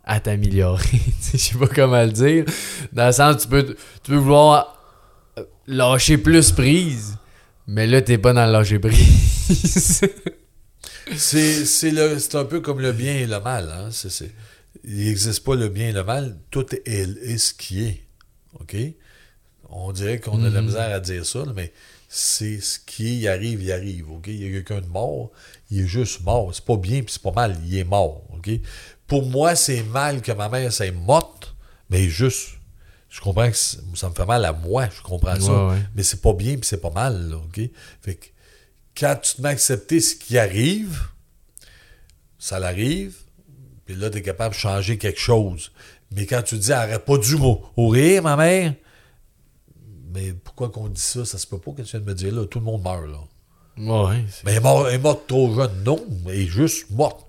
à 0.07 0.19
t'améliorer. 0.19 1.01
Je 1.33 1.37
sais 1.37 1.57
pas 1.57 1.67
comment 1.67 2.01
le 2.03 2.11
dire. 2.11 2.45
Dans 2.93 3.07
le 3.07 3.11
sens, 3.11 3.43
tu 3.43 3.47
peux, 3.47 3.63
tu 4.03 4.11
peux 4.11 4.15
vouloir 4.17 4.73
lâcher 5.67 6.17
plus 6.17 6.51
prise. 6.51 7.17
Mais 7.67 7.85
là, 7.85 8.01
t'es 8.01 8.17
pas 8.17 8.33
dans 8.33 8.45
le 8.45 8.51
lâcher 8.53 8.79
prise. 8.79 10.01
C'est 11.17 12.35
un 12.35 12.45
peu 12.45 12.59
comme 12.61 12.79
le 12.79 12.91
bien 12.91 13.15
et 13.15 13.27
le 13.27 13.39
mal. 13.39 13.69
Hein? 13.69 13.89
Il 14.83 15.05
n'existe 15.05 15.43
pas 15.43 15.55
le 15.55 15.67
bien 15.69 15.89
et 15.89 15.93
le 15.93 16.03
mal. 16.03 16.37
Tout 16.51 16.65
est, 16.73 16.87
est 16.87 17.37
ce 17.37 17.53
qui 17.53 17.83
est. 17.83 18.01
OK? 18.59 18.75
On 19.69 19.91
dirait 19.91 20.19
qu'on 20.19 20.43
a 20.45 20.49
de 20.49 20.53
la 20.55 20.61
Mhm. 20.61 20.67
misère 20.67 20.93
à 20.95 20.99
dire 21.01 21.25
ça, 21.25 21.43
mais 21.55 21.73
c'est 22.07 22.61
ce 22.61 22.79
qui 22.79 23.07
est, 23.07 23.15
il 23.17 23.27
arrive, 23.27 23.61
il 23.61 23.71
arrive. 23.71 24.09
OK? 24.11 24.27
Il 24.27 24.41
y 24.43 24.47
a 24.47 24.51
quelqu'un 24.61 24.81
de 24.81 24.87
mort, 24.87 25.31
il 25.69 25.81
est 25.81 25.87
juste 25.87 26.21
mort. 26.23 26.53
C'est 26.53 26.63
pas 26.63 26.77
bien 26.77 27.01
puis 27.01 27.11
c'est 27.13 27.21
pas 27.21 27.33
mal, 27.33 27.57
il 27.65 27.77
est 27.77 27.83
mort. 27.83 28.23
OK? 28.33 28.49
Pour 29.07 29.25
moi, 29.25 29.55
c'est 29.55 29.83
mal 29.83 30.21
que 30.21 30.31
ma 30.31 30.49
mère 30.49 30.71
soit 30.71 30.91
morte, 30.91 31.55
mais 31.89 32.09
juste. 32.09 32.49
Je 33.09 33.21
comprends 33.21 33.49
que 33.49 33.55
ça 33.55 34.09
me 34.09 34.13
fait 34.13 34.25
mal 34.25 34.43
à 34.43 34.51
moi, 34.51 34.89
je 34.95 35.01
comprends 35.01 35.39
ça. 35.39 35.67
Ouais. 35.67 35.77
Mais 35.95 36.03
c'est 36.03 36.21
pas 36.21 36.33
bien 36.33 36.55
puis 36.55 36.65
c'est 36.65 36.81
pas 36.81 36.91
mal, 36.91 37.29
là, 37.29 37.37
OK? 37.37 37.59
Fait 38.01 38.15
que 38.15 38.25
quand 38.97 39.15
tu 39.21 39.35
te 39.35 39.41
mets 39.41 39.49
à 39.49 39.51
accepter 39.53 40.01
ce 40.01 40.15
qui 40.15 40.37
arrive, 40.37 41.01
ça 42.37 42.59
l'arrive, 42.59 43.15
puis 43.85 43.95
là, 43.95 44.09
tu 44.09 44.17
es 44.17 44.21
capable 44.21 44.53
de 44.53 44.59
changer 44.59 44.97
quelque 44.97 45.19
chose. 45.19 45.71
Mais 46.11 46.25
quand 46.25 46.41
tu 46.41 46.57
dis, 46.57 46.73
arrête 46.73 47.05
pas 47.05 47.17
du 47.17 47.35
mot, 47.37 47.65
rire, 47.77 48.23
ma 48.23 48.35
mère, 48.35 48.73
mais 50.13 50.33
pourquoi 50.33 50.69
qu'on 50.69 50.89
dit 50.89 51.01
ça? 51.01 51.25
Ça 51.25 51.37
se 51.37 51.47
peut 51.47 51.59
pas 51.59 51.71
que 51.71 51.81
tu 51.81 51.91
viens 51.91 51.99
de 51.99 52.05
me 52.05 52.13
dire 52.13 52.33
là, 52.33 52.45
tout 52.45 52.59
le 52.59 52.65
monde 52.65 52.83
meurt, 52.83 53.07
là. 53.07 53.19
ouais. 53.77 54.25
Mais 54.43 54.51
elle 54.51 54.57
est 54.57 54.61
morte, 54.61 54.87
elle 54.89 54.95
est 54.95 54.99
morte 54.99 55.27
trop 55.27 55.53
jeune, 55.55 55.83
non, 55.83 56.03
elle 56.27 56.39
est 56.39 56.45
juste 56.47 56.89
morte. 56.91 57.26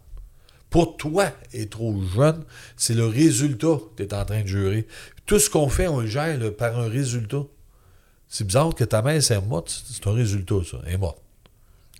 Pour 0.71 0.97
toi, 0.99 1.31
est 1.53 1.71
trop 1.73 1.99
jeune, 2.15 2.45
c'est 2.77 2.95
le 2.95 3.07
résultat 3.07 3.79
que 3.97 4.03
tu 4.03 4.09
es 4.09 4.15
en 4.15 4.25
train 4.25 4.43
de 4.43 4.47
jurer. 4.47 4.87
Tout 5.25 5.39
ce 5.39 5.49
qu'on 5.49 5.69
fait, 5.69 5.89
on 5.89 6.01
le 6.01 6.07
gère 6.07 6.39
là, 6.39 6.51
par 6.51 6.79
un 6.79 6.89
résultat. 6.89 7.43
C'est 8.29 8.45
bizarre 8.47 8.75
que 8.75 8.85
ta 8.85 9.01
mère 9.01 9.23
soit 9.23 9.41
morte, 9.41 9.71
c'est- 9.71 9.95
c'est 9.95 10.07
un 10.07 10.13
résultat, 10.13 10.57
ça. 10.71 10.79
Elle 10.87 10.95
est 10.95 10.99
morte. 10.99 11.23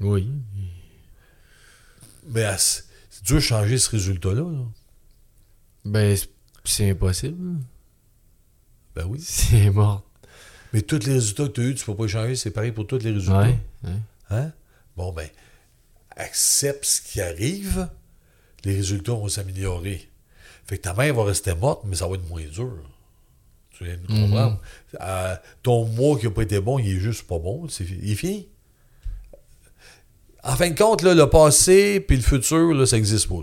Oui. 0.01 0.31
Mais 2.27 2.47
c'est 2.59 2.85
dur 3.25 3.37
de 3.37 3.41
changer 3.41 3.79
ce 3.79 3.91
résultat-là. 3.91 4.43
là. 4.43 4.65
Ben, 5.85 6.15
c'est- 6.17 6.29
c'est 6.65 6.91
impossible. 6.91 7.61
Ben 8.95 9.07
oui. 9.07 9.19
C'est 9.23 9.71
mort. 9.71 10.05
Mais 10.73 10.83
tous 10.83 11.07
les 11.07 11.15
résultats 11.15 11.45
que 11.49 11.53
tu 11.53 11.61
as 11.63 11.65
eus, 11.65 11.75
tu 11.75 11.85
peux 11.87 11.95
pas 11.97 12.03
les 12.03 12.09
changer, 12.11 12.37
c'est 12.37 12.51
pareil 12.51 12.73
pour 12.73 12.87
tous 12.87 12.99
les 12.99 13.13
résultats. 13.13 13.41
Ouais. 13.41 13.59
ouais. 13.85 13.91
Hein? 14.29 14.53
Bon, 14.97 15.13
ben, 15.13 15.29
accepte 16.17 16.85
ce 16.85 17.01
qui 17.01 17.21
arrive, 17.23 17.89
les 18.65 18.77
résultats 18.77 19.13
vont 19.13 19.29
s'améliorer. 19.29 20.09
Fait 20.67 20.77
que 20.79 20.83
ta 20.83 20.95
mère 20.95 21.15
va 21.15 21.25
rester 21.25 21.55
morte, 21.55 21.83
mais 21.87 21.97
ça 21.97 22.07
va 22.07 22.15
être 22.15 22.29
moins 22.29 22.45
dur. 22.45 22.79
Tu 23.71 23.85
viens 23.85 23.97
de 23.97 24.07
comprendre? 24.07 24.61
Euh, 25.01 25.37
ton 25.63 25.87
mois 25.87 26.19
qui 26.19 26.27
n'a 26.27 26.33
pas 26.33 26.43
été 26.43 26.61
bon, 26.61 26.79
il 26.79 26.97
est 26.97 27.01
juste 27.01 27.27
pas 27.27 27.39
bon. 27.39 27.67
Il 27.81 28.11
est 28.11 28.17
fini. 28.17 28.49
En 30.43 30.57
fin 30.57 30.71
de 30.71 30.77
compte, 30.77 31.03
là, 31.03 31.15
le 31.15 31.29
passé 31.31 32.01
puis 32.01 32.17
le 32.17 32.23
futur, 32.23 32.75
là, 32.75 32.87
ça 32.87 32.97
n'existe 32.97 33.29
pas. 33.29 33.43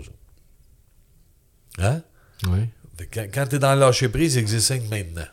Ça. 1.78 1.88
Hein? 1.88 2.02
Que 2.96 3.20
Quand, 3.26 3.46
tu 3.46 3.56
es 3.56 3.58
dans 3.58 3.74
le 3.74 3.80
lâcher 3.80 4.08
prise, 4.08 4.34
il 4.34 4.38
existe 4.38 4.70
maintenant. 4.90 5.26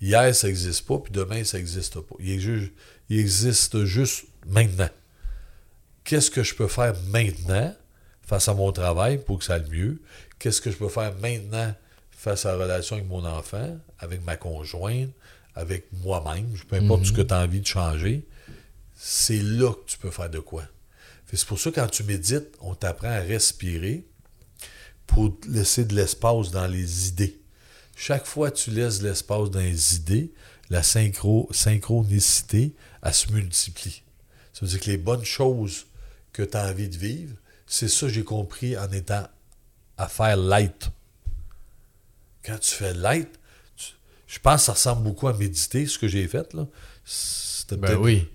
Hier, 0.00 0.34
ça 0.34 0.48
n'existe 0.48 0.86
pas, 0.86 0.98
puis 0.98 1.12
demain, 1.12 1.42
ça 1.44 1.56
n'existe 1.58 2.00
pas. 2.00 2.16
Il 2.20 2.70
existe 3.10 3.84
juste 3.84 4.24
maintenant. 4.46 4.90
Qu'est-ce 6.04 6.30
que 6.30 6.42
je 6.42 6.54
peux 6.54 6.68
faire 6.68 6.94
maintenant 7.08 7.74
face 8.26 8.48
à 8.48 8.54
mon 8.54 8.72
travail 8.72 9.18
pour 9.18 9.38
que 9.38 9.44
ça 9.44 9.54
aille 9.54 9.70
mieux? 9.70 10.02
Qu'est-ce 10.38 10.60
que 10.60 10.70
je 10.70 10.76
peux 10.76 10.88
faire 10.88 11.14
maintenant 11.14 11.74
face 12.10 12.44
à 12.44 12.56
la 12.56 12.64
relation 12.64 12.96
avec 12.96 13.08
mon 13.08 13.24
enfant, 13.24 13.78
avec 13.98 14.22
ma 14.24 14.36
conjointe, 14.36 15.10
avec 15.54 15.86
moi-même, 16.04 16.48
peu 16.68 16.76
importe 16.76 17.06
ce 17.06 17.12
que 17.12 17.22
tu 17.22 17.32
as 17.32 17.40
envie 17.40 17.60
de 17.60 17.66
changer? 17.66 18.26
C'est 18.94 19.40
là 19.40 19.72
que 19.72 19.86
tu 19.86 19.98
peux 19.98 20.10
faire 20.10 20.28
de 20.28 20.40
quoi. 20.40 20.64
C'est 21.32 21.46
pour 21.46 21.58
ça 21.58 21.70
que 21.70 21.76
quand 21.76 21.88
tu 21.88 22.02
médites, 22.04 22.48
on 22.60 22.74
t'apprend 22.74 23.08
à 23.08 23.20
respirer 23.20 24.04
pour 25.06 25.36
laisser 25.48 25.84
de 25.84 25.94
l'espace 25.94 26.50
dans 26.50 26.66
les 26.66 27.08
idées. 27.08 27.40
Chaque 27.96 28.26
fois 28.26 28.50
que 28.50 28.56
tu 28.56 28.70
laisses 28.70 29.00
de 29.00 29.08
l'espace 29.08 29.50
dans 29.50 29.60
les 29.60 29.96
idées, 29.96 30.32
la 30.68 30.82
synchro, 30.82 31.48
synchronicité, 31.52 32.74
elle 33.02 33.14
se 33.14 33.32
multiplie. 33.32 34.02
Ça 34.52 34.60
veut 34.62 34.68
dire 34.68 34.80
que 34.80 34.90
les 34.90 34.96
bonnes 34.96 35.24
choses 35.24 35.86
que 36.32 36.42
tu 36.42 36.56
as 36.56 36.68
envie 36.68 36.88
de 36.88 36.96
vivre, 36.96 37.34
c'est 37.66 37.88
ça 37.88 38.06
que 38.06 38.12
j'ai 38.12 38.24
compris 38.24 38.76
en 38.76 38.90
étant 38.92 39.26
à 39.98 40.08
faire 40.08 40.36
light. 40.36 40.90
Quand 42.44 42.58
tu 42.58 42.74
fais 42.74 42.94
light, 42.94 43.28
tu- 43.76 43.92
je 44.26 44.38
pense 44.38 44.62
que 44.62 44.66
ça 44.66 44.72
ressemble 44.72 45.02
beaucoup 45.02 45.28
à 45.28 45.32
méditer, 45.36 45.86
ce 45.86 45.98
que 45.98 46.08
j'ai 46.08 46.26
fait. 46.28 46.52
là. 46.54 46.66
C'était 47.04 47.76
Ben 47.76 47.96
oui. 47.96 48.28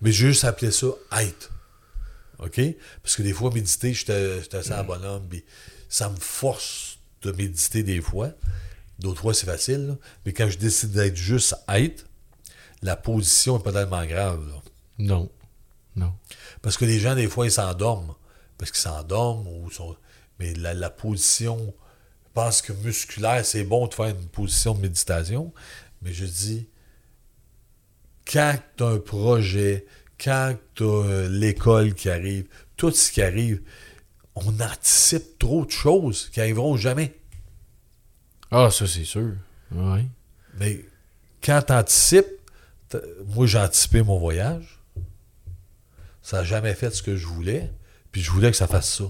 mais 0.00 0.12
j'ai 0.12 0.28
juste 0.28 0.44
appelé 0.44 0.70
ça 0.70 0.86
être. 1.20 1.50
OK? 2.38 2.60
Parce 3.02 3.16
que 3.16 3.22
des 3.22 3.32
fois, 3.32 3.50
méditer, 3.52 3.92
j'étais 3.94 4.40
assez 4.52 4.72
un 4.72 4.82
bonhomme, 4.84 5.26
puis 5.28 5.44
ça 5.88 6.08
me 6.08 6.16
force 6.16 6.98
de 7.22 7.30
méditer 7.32 7.82
des 7.82 8.00
fois. 8.00 8.30
D'autres 8.98 9.20
fois, 9.20 9.34
c'est 9.34 9.46
facile. 9.46 9.86
là. 9.88 9.96
Mais 10.26 10.32
quand 10.32 10.48
je 10.48 10.58
décide 10.58 10.92
d'être 10.92 11.16
juste 11.16 11.54
être, 11.68 12.04
la 12.82 12.96
position 12.96 13.56
n'est 13.58 13.62
pas 13.62 13.72
tellement 13.72 14.04
grave. 14.06 14.46
là. 14.48 14.62
Non. 14.98 15.30
Non. 15.94 16.12
Parce 16.62 16.76
que 16.76 16.84
les 16.84 16.98
gens, 16.98 17.14
des 17.14 17.28
fois, 17.28 17.46
ils 17.46 17.52
s'endorment. 17.52 18.14
Parce 18.62 18.70
qu'ils 18.70 18.80
s'endorment. 18.82 19.48
ou 19.48 19.72
sont... 19.72 19.96
Mais 20.38 20.54
la, 20.54 20.72
la 20.72 20.88
position, 20.88 21.74
je 22.24 22.28
pense 22.32 22.62
que 22.62 22.72
musculaire, 22.72 23.44
c'est 23.44 23.64
bon 23.64 23.88
de 23.88 23.94
faire 23.94 24.06
une 24.06 24.28
position 24.28 24.72
de 24.74 24.82
méditation. 24.82 25.52
Mais 26.00 26.12
je 26.12 26.24
dis, 26.24 26.68
quand 28.24 28.56
tu 28.76 28.84
as 28.84 28.86
un 28.86 28.98
projet, 29.00 29.84
quand 30.16 30.56
tu 30.76 30.84
as 30.84 31.28
l'école 31.28 31.94
qui 31.94 32.08
arrive, 32.08 32.46
tout 32.76 32.92
ce 32.92 33.10
qui 33.10 33.20
arrive, 33.20 33.62
on 34.36 34.60
anticipe 34.60 35.40
trop 35.40 35.66
de 35.66 35.72
choses 35.72 36.30
qui 36.30 36.40
arriveront 36.40 36.76
jamais. 36.76 37.14
Ah, 38.52 38.70
ça, 38.70 38.86
c'est 38.86 39.04
sûr. 39.04 39.32
Ouais. 39.72 40.06
Mais 40.54 40.84
quand 41.42 41.62
tu 41.66 41.72
anticipes, 41.72 42.26
moi 43.26 43.46
j'ai 43.46 43.58
anticipé 43.58 44.02
mon 44.02 44.20
voyage. 44.20 44.78
Ça 46.22 46.38
n'a 46.38 46.44
jamais 46.44 46.74
fait 46.74 46.90
ce 46.90 47.02
que 47.02 47.16
je 47.16 47.26
voulais. 47.26 47.72
Puis 48.12 48.20
je 48.22 48.30
voulais 48.30 48.50
que 48.50 48.56
ça 48.56 48.66
fasse 48.66 48.94
ça. 48.98 49.04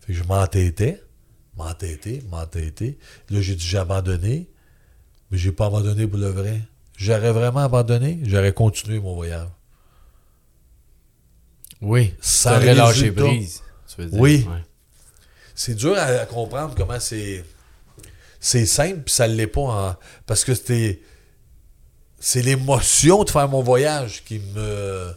Fait 0.00 0.12
que 0.12 0.18
je 0.18 0.22
m'entêtais, 0.24 1.02
m'entêtais, 1.56 2.22
m'entêtais. 2.30 2.98
Là, 3.30 3.40
j'ai 3.40 3.54
dit 3.56 3.66
j'ai 3.66 3.78
abandonné. 3.78 4.48
Mais 5.30 5.38
j'ai 5.38 5.50
pas 5.52 5.66
abandonné 5.66 6.06
pour 6.06 6.18
le 6.18 6.28
vrai. 6.28 6.60
J'aurais 6.96 7.32
vraiment 7.32 7.60
abandonné, 7.60 8.20
j'aurais 8.24 8.52
continué 8.52 9.00
mon 9.00 9.14
voyage. 9.14 9.48
Oui. 11.80 12.14
Sans 12.20 12.50
T'aurais 12.50 12.74
lâché 12.74 13.10
prise. 13.12 13.62
Tu 13.88 14.02
veux 14.02 14.08
dire. 14.08 14.20
Oui. 14.20 14.46
Ouais. 14.48 14.62
C'est 15.54 15.74
dur 15.74 15.94
à, 15.96 16.02
à 16.04 16.26
comprendre 16.26 16.74
comment 16.76 17.00
c'est. 17.00 17.44
C'est 18.40 18.66
simple, 18.66 19.02
puis 19.02 19.14
ça 19.14 19.28
ne 19.28 19.34
l'est 19.34 19.46
pas. 19.46 19.60
en- 19.60 19.96
parce 20.26 20.44
que 20.44 20.54
c'était. 20.54 21.00
C'est 22.18 22.42
l'émotion 22.42 23.24
de 23.24 23.30
faire 23.30 23.48
mon 23.48 23.62
voyage 23.62 24.22
qui 24.24 24.38
me. 24.38 25.12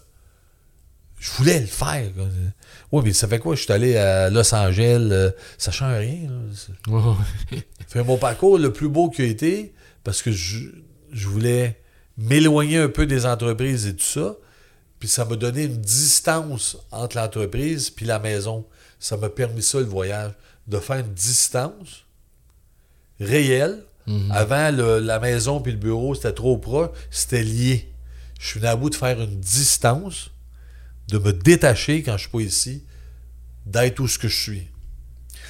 Je 1.19 1.31
voulais 1.31 1.59
le 1.59 1.67
faire. 1.67 2.09
Oui, 2.91 3.01
mais 3.05 3.13
ça 3.13 3.27
fait 3.27 3.39
quoi? 3.39 3.55
Je 3.55 3.61
suis 3.63 3.71
allé 3.73 3.97
à 3.97 4.29
Los 4.29 4.53
Angeles, 4.53 5.07
euh, 5.11 5.31
ça 5.57 5.71
change 5.71 5.97
rien. 5.97 6.29
là. 6.87 7.15
Fait 7.87 8.03
mon 8.03 8.17
parcours 8.17 8.57
le 8.57 8.71
plus 8.73 8.89
beau 8.89 9.09
qui 9.09 9.21
a 9.21 9.25
été, 9.25 9.73
parce 10.03 10.21
que 10.21 10.31
je, 10.31 10.59
je 11.11 11.27
voulais 11.27 11.79
m'éloigner 12.17 12.77
un 12.77 12.87
peu 12.89 13.05
des 13.05 13.25
entreprises 13.25 13.85
et 13.87 13.95
tout 13.95 14.03
ça, 14.05 14.35
puis 14.99 15.07
ça 15.09 15.25
m'a 15.25 15.35
donné 15.35 15.63
une 15.63 15.77
distance 15.81 16.77
entre 16.91 17.17
l'entreprise 17.17 17.89
puis 17.89 18.05
la 18.05 18.19
maison. 18.19 18.65
Ça 18.99 19.17
m'a 19.17 19.29
permis 19.29 19.61
ça, 19.61 19.79
le 19.79 19.85
voyage, 19.85 20.31
de 20.67 20.79
faire 20.79 20.97
une 20.99 21.13
distance 21.13 22.05
réelle. 23.19 23.83
Mhm. 24.07 24.31
Avant, 24.31 24.71
le- 24.75 24.99
la 24.99 25.19
maison 25.19 25.59
puis 25.61 25.71
le 25.71 25.77
bureau, 25.79 26.13
c'était 26.15 26.33
trop 26.33 26.57
proche, 26.57 26.89
c'était 27.09 27.43
lié. 27.43 27.91
Je 28.39 28.47
suis 28.47 28.59
venu 28.59 28.69
à 28.69 28.75
bout 28.75 28.89
de 28.89 28.95
faire 28.95 29.19
une 29.19 29.39
distance, 29.39 30.29
de 31.07 31.17
me 31.17 31.33
détacher 31.33 32.03
quand 32.03 32.13
je 32.13 32.23
suis 32.23 32.29
pas 32.29 32.41
ici, 32.41 32.83
d'être 33.65 33.99
où 33.99 34.07
ce 34.07 34.17
que 34.17 34.27
je 34.27 34.41
suis. 34.41 34.67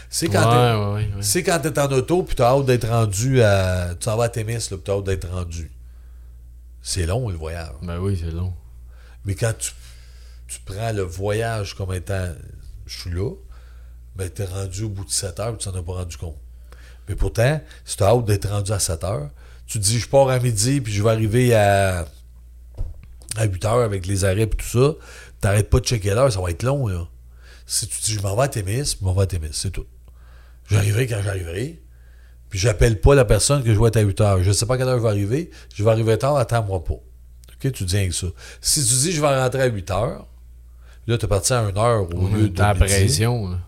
C'est 0.10 0.30
quand 0.30 0.93
ouais, 0.95 1.10
ouais. 1.18 1.43
quand 1.43 1.60
t'es 1.60 1.80
en 1.80 1.91
auto 1.91 2.24
puis 2.24 2.36
t'as 2.36 2.51
hâte 2.51 2.66
d'être 2.66 2.88
rendu 2.88 3.41
à. 3.41 3.95
Tu 3.99 4.06
s'en 4.06 4.16
vas 4.16 4.26
à 4.26 4.30
Témis, 4.30 4.53
là, 4.53 4.60
puis 4.70 4.82
t'as 4.84 4.93
hâte 4.93 5.03
d'être 5.03 5.30
rendu. 5.30 5.72
C'est 6.82 7.06
long, 7.06 7.30
le 7.30 7.36
voyage. 7.36 7.74
Ben 7.82 7.97
oui, 7.99 8.18
c'est 8.22 8.32
long. 8.32 8.53
Mais 9.26 9.34
quand 9.36 9.53
tu, 9.58 9.72
tu 10.47 10.60
prends 10.64 10.91
le 10.91 11.01
voyage 11.01 11.74
comme 11.74 11.93
étant. 11.93 12.30
Je 12.86 12.99
suis 12.99 13.10
là, 13.10 13.32
ben 14.16 14.30
t'es 14.30 14.45
rendu 14.45 14.84
au 14.84 14.89
bout 14.89 15.03
de 15.06 15.10
7 15.10 15.39
heures, 15.39 15.58
tu 15.58 15.68
t'en 15.68 15.76
as 15.76 15.82
pas 15.82 15.93
rendu 15.93 16.18
compte. 16.18 16.38
Mais 17.10 17.16
pourtant, 17.16 17.60
si 17.84 17.97
t'as 17.97 18.10
hâte 18.10 18.26
d'être 18.26 18.47
rendu 18.47 18.72
à 18.72 18.80
7 18.80 19.03
heures, 19.03 19.30
tu 19.68 19.80
te 19.80 19.84
dis, 19.84 19.99
je 19.99 20.08
pars 20.08 20.30
à 20.30 20.39
midi, 20.39 20.82
puis 20.82 20.93
je 20.93 21.01
vais 21.01 21.10
arriver 21.10 21.56
à, 21.56 22.06
à 23.36 23.45
8 23.45 23.66
heures 23.66 23.82
avec 23.82 24.06
les 24.06 24.24
arrêts 24.24 24.41
et 24.41 24.49
tout 24.49 24.66
ça. 24.66 24.93
T'arrêtes 25.46 25.70
pas 25.70 25.80
de 25.80 25.86
checker 25.86 26.10
l'heure, 26.16 26.34
ça 26.34 26.41
va 26.41 26.50
être 26.50 26.64
long, 26.64 26.88
là. 26.88 27.08
Si 27.68 27.86
tu 27.86 28.02
dis, 28.02 28.14
je 28.14 28.22
m'en 28.22 28.36
vais 28.36 28.41
à 28.41 28.48
Témis, 28.48 28.98
je 29.00 29.06
m'en 29.06 29.14
vais 29.14 29.22
à 29.22 29.28
Témis, 29.28 29.50
c'est 29.52 29.70
tout. 29.70 29.86
J'arriverai 30.72 31.06
quand 31.06 31.22
j'arriverai, 31.24 31.84
puis 32.50 32.58
j'appelle 32.58 33.00
pas 33.00 33.14
la 33.14 33.26
personne 33.26 33.64
que 33.64 33.72
je 33.72 33.80
vais 33.80 33.89
être 33.89 33.98
à 33.98 34.02
8 34.02 34.22
heures. 34.22 34.43
Je 34.43 34.52
sais 34.52 34.66
pas 34.66 34.76
quelle 34.76 34.88
heure 34.88 34.98
je 34.98 35.04
vais 35.04 35.10
arriver. 35.10 35.52
Je 35.76 35.84
vais 35.84 35.91
arriver 35.91 36.18
tard, 36.18 36.36
attends-moi 36.38 36.84
pas. 36.84 36.96
OK? 36.96 37.72
Tu 37.74 37.84
dis 37.84 37.96
rien 37.96 38.08
que 38.08 38.16
ça. 38.16 38.26
Si 38.60 38.84
tu 38.84 38.96
dis 38.96 39.12
je 39.12 39.22
vais 39.22 39.39
rentrer 39.39 39.62
à 39.62 39.66
8 39.68 39.91
heures, 39.91 40.26
là, 41.06 41.16
tu 41.16 41.26
es 41.26 41.28
parti 41.28 41.54
à 41.54 41.60
1 41.60 41.78
heure 41.78 42.10
au 42.16 42.28
lieu 42.28 42.50
de. 42.50 42.56
T'as 42.56 42.74
la 42.74 42.80
pression. 42.80 43.60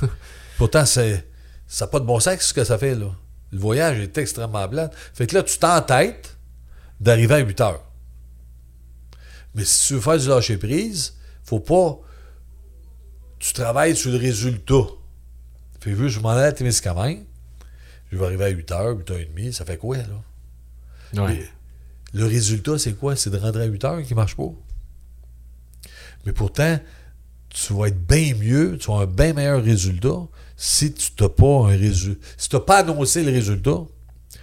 Pourtant, 0.56 0.86
c'est, 0.86 1.28
ça 1.66 1.84
n'a 1.84 1.90
pas 1.90 2.00
de 2.00 2.06
bon 2.06 2.18
sens 2.18 2.40
ce 2.40 2.54
que 2.54 2.64
ça 2.64 2.78
fait, 2.78 2.94
là. 2.94 3.14
Le 3.52 3.58
voyage 3.58 3.98
est 3.98 4.16
extrêmement 4.16 4.66
plat. 4.66 4.90
Fait 5.12 5.26
que 5.26 5.34
là, 5.34 5.42
tu 5.42 5.58
t'entêtes 5.58 6.38
d'arriver 6.98 7.34
à 7.34 7.38
8 7.40 7.60
heures. 7.60 7.84
Mais 9.54 9.66
si 9.66 9.88
tu 9.88 9.94
veux 9.96 10.00
faire 10.00 10.16
du 10.16 10.28
lâcher-prise, 10.28 11.15
faut 11.46 11.60
pas. 11.60 11.98
Tu 13.38 13.52
travailles 13.52 13.96
sur 13.96 14.10
le 14.10 14.18
résultat. 14.18 14.84
Fait 15.80 15.92
que 15.92 16.08
je 16.08 16.20
m'en 16.20 16.30
allais 16.30 16.48
à 16.48 16.52
Témiscamingue. 16.52 17.24
Je 18.10 18.18
vais 18.18 18.24
arriver 18.24 18.44
à 18.44 18.48
8 18.48 18.72
heures, 18.72 18.96
8 18.96 19.10
heures 19.10 19.18
et 19.18 19.24
demie. 19.26 19.52
Ça 19.52 19.64
fait 19.64 19.76
quoi, 19.76 19.96
là? 19.96 20.04
Ouais. 21.14 21.22
Mais 21.22 21.48
le 22.12 22.26
résultat, 22.26 22.78
c'est 22.78 22.94
quoi? 22.94 23.14
C'est 23.14 23.30
de 23.30 23.36
rentrer 23.36 23.62
à 23.62 23.66
8 23.66 23.84
heures 23.84 24.02
qui 24.02 24.14
marche 24.14 24.36
pas? 24.36 24.50
Mais 26.24 26.32
pourtant, 26.32 26.78
tu 27.50 27.72
vas 27.74 27.86
être 27.86 28.06
bien 28.06 28.34
mieux, 28.34 28.76
tu 28.78 28.88
vas 28.88 28.94
avoir 28.94 29.08
un 29.08 29.12
bien 29.12 29.32
meilleur 29.32 29.62
résultat 29.62 30.26
si 30.56 30.92
tu 30.92 31.12
n'as 31.20 31.28
pas 31.28 31.66
un 31.66 31.76
résultat. 31.76 32.26
Si 32.36 32.48
tu 32.48 32.56
n'as 32.56 32.60
pas 32.60 32.78
annoncé 32.78 33.22
le 33.22 33.30
résultat, 33.30 33.84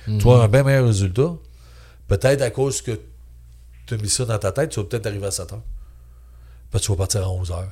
tu 0.06 0.12
vas 0.12 0.18
avoir 0.18 0.42
un 0.44 0.48
bien 0.48 0.64
meilleur 0.64 0.86
résultat. 0.86 1.36
Peut-être 2.08 2.42
à 2.42 2.52
cause 2.52 2.82
que 2.82 3.00
tu 3.86 3.96
as 3.96 3.98
mis 3.98 4.10
ça 4.10 4.24
dans 4.26 4.38
ta 4.38 4.52
tête, 4.52 4.70
tu 4.70 4.80
vas 4.80 4.86
peut-être 4.86 5.08
arriver 5.08 5.26
à 5.26 5.32
7 5.32 5.52
heures. 5.54 5.64
Tu 6.80 6.90
vas 6.92 6.98
partir 6.98 7.24
à 7.24 7.30
11 7.30 7.52
heures. 7.52 7.72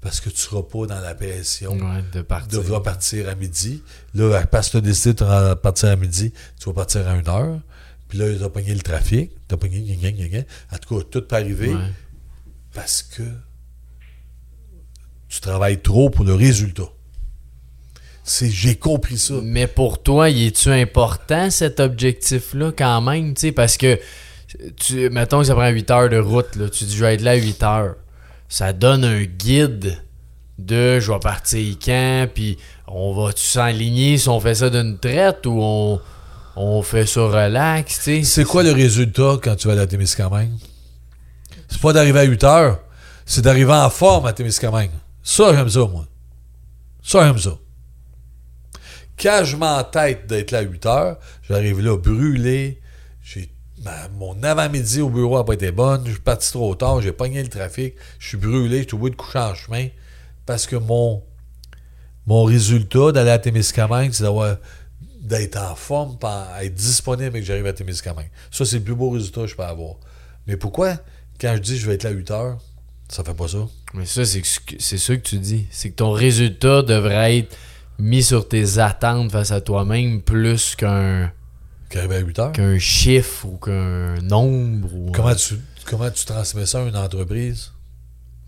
Parce 0.00 0.18
que 0.20 0.30
tu 0.30 0.36
ne 0.36 0.38
seras 0.40 0.62
pas 0.62 0.86
dans 0.86 1.00
la 1.00 1.14
pression 1.14 1.72
Ouais, 1.72 2.02
de 2.12 2.18
de 2.18 2.22
partir. 2.22 2.62
vouloir 2.62 2.82
partir 2.82 3.28
à 3.28 3.34
midi. 3.34 3.82
Là, 4.14 4.42
parce 4.46 4.68
que 4.68 4.72
tu 4.72 4.76
as 4.78 4.80
décidé 4.80 5.12
de 5.14 5.54
partir 5.54 5.90
à 5.90 5.96
midi, 5.96 6.32
tu 6.58 6.66
vas 6.66 6.72
partir 6.72 7.06
à 7.06 7.12
1 7.12 7.28
heure. 7.28 7.60
Puis 8.08 8.18
là, 8.18 8.34
tu 8.34 8.42
as 8.42 8.48
pogné 8.48 8.72
le 8.74 8.80
trafic. 8.80 9.30
Tu 9.46 9.54
as 9.54 9.58
pogné. 9.58 9.80
gna, 9.80 10.10
gna, 10.10 10.28
gna. 10.28 10.38
En 10.72 10.78
tout 10.78 10.98
cas, 10.98 11.04
tout 11.10 11.22
peut 11.22 11.36
arriver 11.36 11.74
Ouais. 11.74 11.92
parce 12.72 13.02
que 13.02 13.22
tu 15.28 15.40
travailles 15.40 15.80
trop 15.80 16.10
pour 16.10 16.24
le 16.24 16.34
résultat. 16.34 16.88
C'est, 18.24 18.50
j'ai 18.50 18.76
compris 18.76 19.18
ça. 19.18 19.34
Mais 19.42 19.66
pour 19.66 20.02
toi, 20.02 20.30
il 20.30 20.46
est-tu 20.48 20.70
important 20.70 21.50
cet 21.50 21.80
objectif-là 21.80 22.72
quand 22.76 23.00
même? 23.00 23.34
Parce 23.54 23.76
que, 23.76 23.98
tu, 24.76 25.08
mettons 25.10 25.40
que 25.40 25.44
ça 25.46 25.54
prend 25.54 25.68
8 25.68 25.90
heures 25.90 26.08
de 26.08 26.18
route, 26.18 26.56
là, 26.56 26.68
tu 26.68 26.84
dis 26.84 26.96
je 26.96 27.04
vais 27.04 27.14
être 27.14 27.22
là 27.22 27.32
à 27.32 27.36
8 27.36 27.62
heures. 27.62 27.96
Ça 28.50 28.74
donne 28.74 29.04
un 29.04 29.22
guide 29.22 29.96
de 30.58 31.00
je 31.00 31.10
vais 31.10 31.18
partir 31.20 31.76
quand, 31.82 32.26
puis 32.34 32.58
on 32.86 33.14
va-tu 33.14 33.42
s'enligner 33.42 34.18
si 34.18 34.28
on 34.28 34.40
fait 34.40 34.56
ça 34.56 34.68
d'une 34.68 34.98
traite 34.98 35.46
ou 35.46 35.58
on, 35.62 36.00
on 36.56 36.82
fait 36.82 37.06
ça 37.06 37.22
relax, 37.22 37.94
tu 37.94 38.02
sais? 38.02 38.22
C'est 38.24 38.44
quoi 38.44 38.62
le 38.62 38.72
résultat 38.72 39.38
quand 39.42 39.56
tu 39.56 39.68
vas 39.68 39.74
à 39.74 39.76
la 39.76 39.86
Témiscamingue? 39.86 40.52
C'est 41.68 41.80
pas 41.80 41.92
d'arriver 41.92 42.18
à 42.18 42.24
8 42.24 42.44
heures, 42.44 42.80
c'est 43.24 43.42
d'arriver 43.42 43.72
en 43.72 43.88
forme 43.88 44.26
à 44.26 44.32
Témiscamingue. 44.32 44.90
Ça, 45.22 45.54
j'aime 45.54 45.68
ça, 45.68 45.80
moi. 45.80 46.04
Ça, 47.02 47.24
j'aime 47.24 47.38
ça. 47.38 47.56
Quand 49.16 49.42
je 49.44 49.56
m'entête 49.56 50.26
d'être 50.26 50.50
là 50.50 50.58
à 50.58 50.62
8 50.62 50.86
heures, 50.86 51.18
j'arrive 51.48 51.80
là 51.80 51.96
brûlé. 51.96 52.80
Ma- 53.84 54.08
mon 54.08 54.42
avant-midi 54.42 55.00
au 55.00 55.08
bureau 55.08 55.38
n'a 55.38 55.44
pas 55.44 55.54
été 55.54 55.70
bonne. 55.72 56.02
Je 56.06 56.12
suis 56.12 56.20
parti 56.20 56.50
trop 56.50 56.74
tard. 56.74 57.00
J'ai 57.00 57.12
pogné 57.12 57.42
le 57.42 57.48
trafic. 57.48 57.94
Je 58.18 58.28
suis 58.28 58.36
brûlé. 58.36 58.82
Je 58.82 58.88
suis 58.88 58.94
obligé 58.94 59.10
de 59.12 59.16
coucher 59.16 59.38
en 59.38 59.54
chemin. 59.54 59.88
Parce 60.46 60.66
que 60.66 60.76
mon, 60.76 61.22
mon 62.26 62.44
résultat 62.44 63.12
d'aller 63.12 63.30
à 63.30 63.38
Témiscamingue, 63.38 64.12
c'est 64.12 64.24
d'être 65.22 65.56
en 65.58 65.74
forme, 65.74 66.16
être 66.60 66.74
disponible 66.74 67.36
et 67.36 67.40
que 67.40 67.46
j'arrive 67.46 67.66
à 67.66 67.72
Témiscamingue. 67.72 68.30
Ça, 68.50 68.64
c'est 68.64 68.78
le 68.78 68.84
plus 68.84 68.94
beau 68.94 69.10
résultat 69.10 69.42
que 69.42 69.46
je 69.46 69.56
peux 69.56 69.62
avoir. 69.62 69.96
Mais 70.46 70.56
pourquoi, 70.56 70.96
quand 71.40 71.52
je 71.56 71.60
dis 71.60 71.78
je 71.78 71.86
vais 71.86 71.94
être 71.94 72.04
là 72.04 72.10
à 72.10 72.12
8 72.12 72.30
heures, 72.32 72.58
ça 73.08 73.22
fait 73.24 73.34
pas 73.34 73.48
ça? 73.48 73.58
Mais 73.94 74.06
ça, 74.06 74.24
c'est 74.24 74.44
ce 74.44 74.60
que- 74.60 74.76
c'est 74.78 74.98
ça 74.98 75.16
que 75.16 75.22
tu 75.22 75.38
dis. 75.38 75.66
C'est 75.70 75.90
que 75.90 75.96
ton 75.96 76.10
résultat 76.10 76.82
devrait 76.82 77.38
être 77.38 77.56
mis 77.98 78.22
sur 78.22 78.48
tes 78.48 78.78
attentes 78.78 79.30
face 79.30 79.50
à 79.52 79.60
toi-même 79.60 80.22
plus 80.22 80.74
qu'un 80.74 81.30
Qu'arriver 81.90 82.16
à 82.16 82.20
8 82.20 82.38
heures? 82.38 82.52
qu'un 82.52 82.78
chiffre 82.78 83.46
ou 83.46 83.58
qu'un 83.58 84.14
nombre. 84.22 84.88
Ou, 84.94 85.12
Comment 85.12 85.34
tu, 85.34 85.56
comment 85.86 86.10
tu 86.10 86.24
transmets 86.24 86.66
ça 86.66 86.82
à 86.82 86.88
une 86.88 86.96
entreprise? 86.96 87.72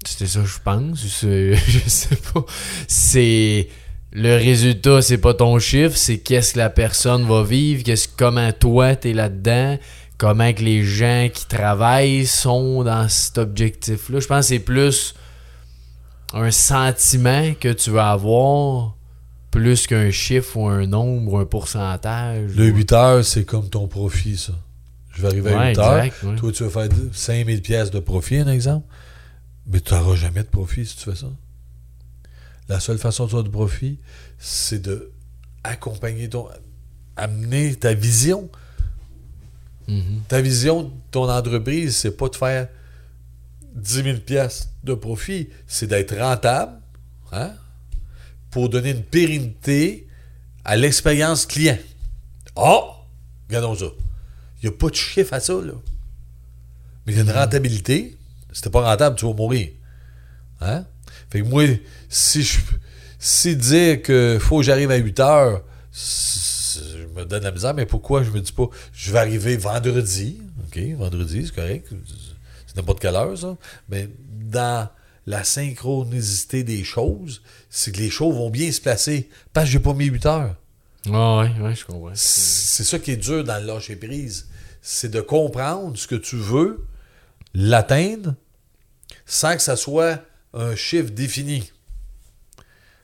C'était 0.07 0.27
ça, 0.27 0.45
je 0.45 0.59
pense. 0.65 1.03
Je 1.23 1.89
sais 1.89 2.17
pas. 2.17 2.45
C'est. 2.89 3.69
Le 4.15 4.37
résultat, 4.37 5.01
c'est 5.01 5.17
pas 5.17 5.33
ton 5.33 5.59
chiffre, 5.59 5.97
c'est 5.97 6.19
qu'est-ce 6.19 6.53
que 6.53 6.59
la 6.59 6.69
personne 6.69 7.27
va 7.27 7.43
vivre, 7.43 7.83
qu'est-ce, 7.83 8.07
comment 8.15 8.53
toi 8.53 8.95
t'es 8.95 9.15
là-dedans, 9.15 9.79
comment 10.19 10.53
que 10.53 10.61
les 10.61 10.85
gens 10.85 11.31
qui 11.33 11.47
travaillent 11.47 12.27
sont 12.27 12.85
dans 12.85 13.09
cet 13.09 13.39
objectif-là. 13.39 14.21
Je 14.21 14.27
pense 14.27 14.41
que 14.41 14.49
c'est 14.49 14.59
plus 14.59 15.15
un 16.35 16.51
sentiment 16.51 17.55
que 17.59 17.73
tu 17.73 17.91
vas 17.91 18.11
avoir 18.11 18.97
plus 19.53 19.87
qu'un 19.87 20.11
chiffre 20.11 20.57
ou 20.57 20.67
un 20.67 20.87
nombre 20.87 21.35
ou 21.35 21.39
un 21.39 21.45
pourcentage. 21.47 22.51
Le 22.57 22.71
ou- 22.73 22.75
8 22.77 22.93
heures, 22.93 23.25
c'est 23.25 23.45
comme 23.45 23.69
ton 23.69 23.87
profit, 23.87 24.37
ça. 24.37 24.55
Je 25.15 25.23
vais 25.23 25.29
arriver 25.29 25.53
à 25.53 25.59
Ouais, 25.59 25.69
8 25.71 25.79
heures. 25.79 26.03
ouais. 26.25 26.37
Toi, 26.37 26.51
tu 26.53 26.65
vas 26.65 26.71
faire 26.71 26.89
5000 27.13 27.63
pièces 27.63 27.91
de 27.93 28.01
profit, 28.01 28.39
un 28.39 28.49
exemple. 28.49 28.87
Mais 29.67 29.79
tu 29.81 29.95
n'auras 29.95 30.17
jamais 30.17 30.43
de 30.43 30.49
profit 30.49 30.85
si 30.87 30.97
tu 30.97 31.05
fais 31.05 31.15
ça. 31.15 31.27
La 32.69 32.81
seule 32.81 32.99
façon 32.99 33.27
de 33.27 33.31
faire 33.31 33.45
du 33.45 33.51
profit, 33.51 33.99
c'est 34.39 34.81
de 34.83 35.13
accompagner 35.63 36.29
ton. 36.29 36.49
amener 37.15 37.75
ta 37.77 37.93
vision. 37.93 38.49
Mhm. 39.87 40.23
Ta 40.29 40.41
vision 40.41 40.85
de 40.85 40.91
ton 41.11 41.29
entreprise, 41.31 41.95
c'est 41.97 42.17
pas 42.17 42.29
de 42.31 42.37
faire 42.37 42.69
10 43.75 44.03
000 44.03 44.19
pièces 44.21 44.71
de 44.83 44.95
profit, 44.95 45.49
c'est 45.67 45.87
d'être 45.87 46.17
rentable 46.17 46.73
hein, 47.33 47.51
pour 48.53 48.69
donner 48.69 48.91
une 48.91 49.03
pérennité 49.03 50.07
à 50.65 50.77
l'expérience 50.77 51.47
client. 51.47 51.79
Oh! 52.55 52.93
Regardons 53.49 53.75
ça. 53.75 53.87
Il 54.63 54.69
n'y 54.69 54.75
a 54.75 54.79
pas 54.79 54.89
de 54.89 54.95
chiffre 54.95 55.33
à 55.33 55.41
ça, 55.41 55.55
là. 55.55 55.73
Mais 57.05 57.15
il 57.15 57.17
y 57.17 57.21
a 57.21 57.25
une 57.25 57.31
rentabilité. 57.33 58.17
Si 58.53 58.63
pas 58.69 58.83
rentable, 58.83 59.17
tu 59.17 59.27
vas 59.27 59.33
mourir. 59.33 59.71
Hein? 60.61 60.85
Fait 61.31 61.41
que 61.41 61.47
moi, 61.47 61.65
si 62.09 62.43
je 62.43 62.61
si 63.19 63.57
dire 63.57 64.03
que 64.03 64.39
faut 64.41 64.59
que 64.59 64.65
j'arrive 64.65 64.91
à 64.91 64.97
8 64.97 65.21
heures, 65.21 65.63
je 65.93 67.07
me 67.17 67.25
donne 67.25 67.45
la 67.45 67.53
misère, 67.53 67.73
mais 67.73 67.87
pourquoi 67.87 68.23
je 68.23 68.31
me 68.31 68.41
dis 68.41 68.53
pas 68.53 68.69
je 68.93 69.13
vais 69.13 69.19
arriver 69.19 69.57
vendredi, 69.57 70.43
OK, 70.67 70.79
vendredi, 70.97 71.47
c'est 71.47 71.55
correct. 71.55 71.89
C'est 72.67 72.77
n'importe 72.77 73.01
quelle 73.01 73.17
heure, 73.17 73.37
ça. 73.37 73.57
Mais 73.89 74.09
dans 74.29 74.89
la 75.27 75.45
synchronicité 75.45 76.65
des 76.65 76.85
choses, 76.85 77.43
c'est 77.75 77.91
que 77.91 77.99
les 78.01 78.11
choses 78.11 78.35
vont 78.37 78.51
bien 78.51 78.71
se 78.71 78.81
placer. 78.83 79.31
Parce 79.55 79.65
que 79.67 79.73
j'ai 79.73 79.79
pas 79.81 79.95
mis 79.95 80.05
8 80.05 80.27
heures. 80.27 80.57
Ouais, 81.07 81.13
ouais, 81.13 81.61
ouais, 81.61 81.75
je 81.75 81.85
comprends. 81.87 82.13
C'est 82.15 82.85
ça 82.85 82.99
qui 82.99 83.13
est 83.13 83.17
dur 83.17 83.43
dans 83.45 83.59
le 83.59 83.67
lâcher 83.67 83.97
prise. 83.97 84.47
C'est 84.83 85.11
de 85.11 85.21
comprendre 85.23 85.97
ce 85.97 86.07
que 86.07 86.15
tu 86.17 86.37
veux, 86.37 86.87
l'atteindre, 87.55 88.35
sans 89.27 89.57
que 89.57 89.63
ça 89.63 89.77
soit 89.77 90.21
un 90.53 90.77
chiffre 90.77 91.11
défini. 91.11 91.73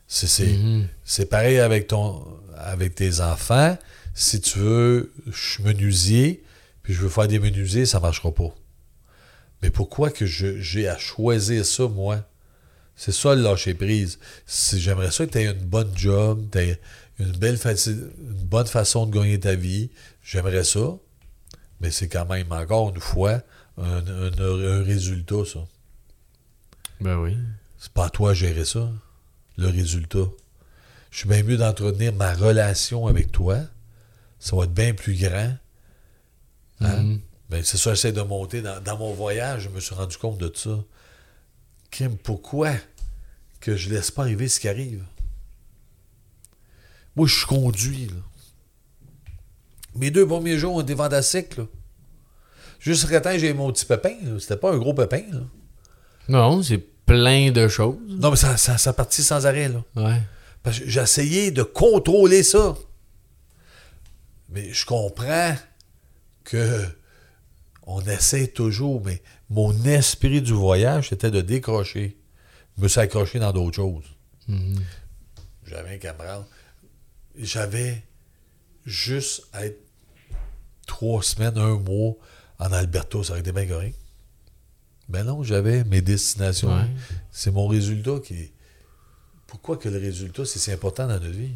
C'est 0.07 0.27
c'est- 0.27 0.53
Mhm. 0.57 0.87
c'est 1.05 1.27
pareil 1.27 1.59
avec, 1.59 1.89
ton, 1.89 2.27
avec 2.57 2.95
tes 2.95 3.21
enfants. 3.21 3.77
Si 4.15 4.41
tu 4.41 4.59
veux, 4.59 5.13
je 5.27 5.51
suis 5.53 5.63
menuisier, 5.63 6.43
puis 6.83 6.93
je 6.95 7.01
veux 7.01 7.09
faire 7.09 7.29
des 7.29 7.39
menuisiers, 7.39 7.87
ça 7.87 7.99
ne 7.99 8.03
marchera 8.03 8.33
pas. 8.35 8.55
Mais 9.63 9.71
pourquoi 9.71 10.11
que 10.11 10.27
j'ai 10.27 10.89
à 10.89 10.99
choisir 10.99 11.65
ça, 11.65 11.89
moi? 11.89 12.28
C'est 13.01 13.13
ça 13.13 13.35
le 13.37 13.43
lâcher 13.43 13.75
prise. 13.75 14.19
Si 14.45 14.81
J'aimerais 14.81 15.13
ça 15.13 15.25
que 15.25 15.31
tu 15.31 15.39
aies 15.39 15.47
une 15.47 15.53
bonne 15.65 15.97
job, 15.97 16.49
tu 16.51 16.59
aies 16.59 16.81
une, 17.21 17.31
belle 17.31 17.57
une 17.87 18.11
bonne 18.45 18.67
façon 18.67 19.07
de 19.07 19.13
gagner 19.17 19.39
ta 19.39 19.55
vie. 19.55 19.91
J'aimerais 20.23 20.65
ça. 20.65 20.97
Mais 21.81 21.93
c'est 21.93 22.09
quand 22.09 22.27
même, 22.27 22.51
encore 22.51 22.91
une 22.91 23.01
fois, 23.01 23.41
un, 23.81 24.05
un- 24.05 24.33
un 24.41 24.83
résultat, 24.83 25.45
ça. 25.51 25.61
Ben 27.01 27.17
oui. 27.19 27.37
C'est 27.79 27.93
pas 27.93 28.07
à 28.07 28.11
toi 28.11 28.31
de 28.31 28.35
gérer 28.35 28.65
ça, 28.65 28.91
le 29.57 29.69
résultat. 29.69 30.27
Je 31.13 31.19
suis 31.19 31.29
bien 31.29 31.45
mieux 31.45 31.57
d'entretenir 31.57 32.13
ma 32.13 32.35
relation 32.35 33.07
avec 33.07 33.31
toi. 33.31 33.61
Ça 34.41 34.57
va 34.57 34.65
être 34.65 34.75
bien 34.75 34.93
plus 34.93 35.15
grand. 35.15 35.55
Hein? 36.81 37.03
Mhm. 37.03 37.21
Ben, 37.51 37.63
c'est 37.65 37.77
ça, 37.79 37.95
j'essaie 37.95 38.11
de 38.13 38.23
monter. 38.23 38.61
Dans, 38.61 38.83
dans 38.83 38.99
mon 38.99 39.13
voyage, 39.15 39.63
je 39.63 39.69
me 39.69 39.79
suis 39.79 39.95
rendu 39.95 40.17
compte 40.17 40.39
de 40.39 40.53
ça. 40.55 40.77
Kim, 41.91 42.17
pourquoi 42.17 42.73
que 43.61 43.77
je 43.77 43.91
laisse 43.91 44.11
pas 44.11 44.23
arriver 44.23 44.49
ce 44.49 44.61
qui 44.61 44.69
arrive? 44.69 45.05
Moi, 47.17 47.27
je 47.27 47.37
suis 47.37 47.47
conduit, 47.47 48.07
là. 48.07 48.23
Mes 49.95 50.11
deux 50.11 50.27
premiers 50.27 50.59
jours 50.59 50.77
ont 50.77 50.81
été 50.81 50.95
fantastiques, 50.95 51.57
là. 51.57 51.67
Jusqu'à 52.79 53.21
temps 53.21 53.33
que 53.33 53.39
j'ai 53.39 53.53
mon 53.53 53.73
petit 53.73 53.85
pépin. 53.85 54.15
C'était 54.39 54.57
pas 54.57 54.73
un 54.73 54.79
gros 54.79 54.95
pépin, 54.95 55.25
là. 55.33 55.41
Non, 56.29 56.63
c'est 56.63 56.79
plein 56.79 57.51
de 57.51 57.67
choses. 57.67 57.97
Non, 58.07 58.31
mais 58.31 58.37
ça, 58.37 58.57
ça, 58.57 58.79
ça 58.79 58.93
partit 58.93 59.23
sans 59.23 59.47
arrêt, 59.47 59.69
là. 59.69 59.83
Ouais. 59.97 60.23
Parce 60.63 60.79
que 60.79 60.89
j'ai 60.89 61.01
essayé 61.01 61.51
de 61.51 61.63
contrôler 61.63 62.43
ça. 62.43 62.77
Mais 64.51 64.73
je 64.73 64.87
comprends 64.87 65.55
que 66.45 66.87
on 67.83 68.01
essaie 68.03 68.49
toujours, 68.49 69.03
mais 69.05 69.23
mon 69.51 69.73
esprit 69.85 70.43
du 70.43 70.53
voyage, 70.53 71.09
c'était 71.11 71.31
de 71.31 71.41
décrocher. 71.41 72.17
Je 72.77 72.83
me 72.83 72.89
suis 72.89 73.01
accroché 73.01 73.39
dans 73.39 73.53
d'autres 73.53 73.77
choses. 73.77 74.05
Mhm. 74.47 74.79
J'avais 75.67 75.95
un 75.95 75.99
camarade. 75.99 76.45
J'avais 77.37 78.03
juste 78.85 79.49
à 79.53 79.67
être 79.67 79.81
trois 80.87 81.23
semaines, 81.23 81.57
un 81.59 81.79
mois 81.79 82.15
en 82.59 82.73
Alberta, 82.73 83.23
ça 83.23 83.33
aurait 83.33 83.41
été 83.41 83.53
bien 83.53 83.67
correct. 83.67 83.97
Ben 85.09 85.25
non, 85.25 85.43
j'avais 85.43 85.85
mes 85.85 86.03
destinations. 86.03 86.75
Ouais. 86.75 86.91
C'est 87.31 87.51
mon 87.51 87.67
résultat 87.69 88.19
qui 88.25 88.35
est. 88.35 88.53
Pourquoi 89.47 89.79
que 89.79 89.89
le 89.89 89.99
résultat, 89.99 90.45
c'est 90.45 90.59
si 90.59 90.71
important 90.71 91.07
dans 91.07 91.15
notre 91.15 91.29
vie? 91.29 91.55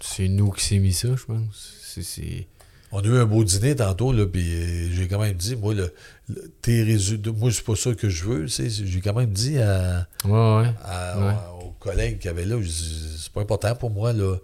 C'est 0.00 0.28
nous 0.28 0.50
qui 0.50 0.64
s'est 0.64 0.78
mis 0.78 0.92
ça, 0.92 1.14
je 1.14 1.24
pense. 1.24 1.74
C'est. 2.02 2.48
On 2.96 3.00
a 3.00 3.04
eu 3.06 3.18
un 3.18 3.24
beau 3.26 3.42
dîner 3.42 3.74
tantôt, 3.74 4.12
là, 4.12 4.24
puis 4.24 4.54
euh, 4.54 4.88
j'ai 4.92 5.08
quand 5.08 5.18
même 5.18 5.34
dit, 5.34 5.56
moi, 5.56 5.74
le, 5.74 5.92
le- 6.28 6.52
tes 6.62 6.82
résultats, 6.84 7.32
moi, 7.32 7.50
c'est 7.50 7.64
pas 7.64 7.74
ça 7.74 7.92
que 7.92 8.08
je 8.08 8.24
veux, 8.24 8.44
tu 8.44 8.50
sais, 8.70 8.70
j'ai 8.86 9.00
quand 9.00 9.14
même 9.14 9.32
dit 9.32 9.58
à, 9.58 10.06
Ouais, 10.24 10.30
ouais. 10.30 10.72
à- 10.84 11.18
Ouais. 11.18 11.24
à- 11.34 11.52
aux 11.60 11.72
collègues 11.80 12.18
qui 12.20 12.28
avaient 12.28 12.44
là, 12.46 12.56
c'est 12.64 13.32
pas 13.32 13.40
important 13.40 13.74
pour 13.74 13.90
moi, 13.90 14.12
là. 14.12 14.36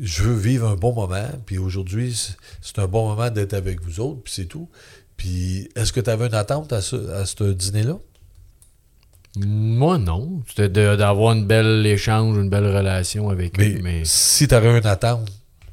Je 0.00 0.22
veux 0.22 0.36
vivre 0.36 0.68
un 0.68 0.76
bon 0.76 0.92
moment, 0.94 1.28
puis 1.46 1.58
aujourd'hui, 1.58 2.16
c'est- 2.62 2.78
un 2.78 2.86
bon 2.86 3.08
moment 3.08 3.30
d'être 3.30 3.54
avec 3.54 3.80
vous 3.82 3.98
autres, 4.00 4.20
puis 4.22 4.32
c'est 4.36 4.46
tout. 4.46 4.68
Puis, 5.16 5.68
est-ce 5.74 5.92
que 5.92 6.00
tu 6.00 6.10
avais 6.10 6.26
une 6.28 6.34
attente 6.34 6.72
à 6.72 6.80
ce, 6.80 6.96
à 7.10 7.26
ce 7.26 7.52
dîner-là? 7.52 7.98
Moi, 9.36 9.98
non. 9.98 10.42
C'était 10.48 10.68
d'avoir 10.68 11.32
une 11.34 11.46
belle 11.46 11.84
échange, 11.86 12.36
une 12.36 12.50
belle 12.50 12.66
relation 12.66 13.30
avec 13.30 13.58
Mais, 13.58 13.70
eux. 13.74 13.80
Mais, 13.82 14.02
si 14.04 14.46
tu 14.46 14.54
avais 14.54 14.76
une 14.78 14.86
attente, 14.86 15.28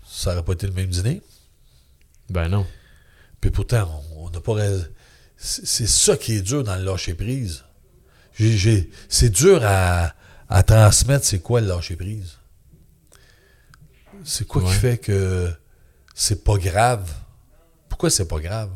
ça 0.07 0.31
n'aurait 0.31 0.43
pas 0.43 0.53
été 0.53 0.65
le 0.67 0.73
même 0.73 0.87
dîner? 0.87 1.21
Ben 2.31 2.47
non. 2.49 2.65
Puis 3.39 3.51
pourtant, 3.51 4.03
on 4.17 4.29
n'a 4.29 4.39
pas. 4.41 4.55
C'est 5.37 5.87
ça 5.87 6.15
qui 6.17 6.33
est 6.37 6.41
dur 6.41 6.63
dans 6.63 6.75
le 6.77 6.83
lâcher 6.83 7.13
prise. 7.15 7.63
J'ai- 8.33 8.57
j'ai- 8.57 8.89
C'est 9.09 9.29
dur 9.29 9.61
à, 9.63 10.13
à 10.49 10.63
transmettre 10.63 11.25
c'est 11.25 11.39
quoi 11.39 11.61
le 11.61 11.67
lâcher 11.67 11.95
prise. 11.95 12.37
C'est 14.23 14.47
quoi 14.47 14.61
qui 14.61 14.67
fait 14.79 14.97
que 14.99 15.51
c'est 16.13 16.43
pas 16.43 16.57
grave? 16.57 17.11
Pourquoi 17.89 18.09
c'est 18.09 18.27
pas 18.27 18.39
grave? 18.39 18.69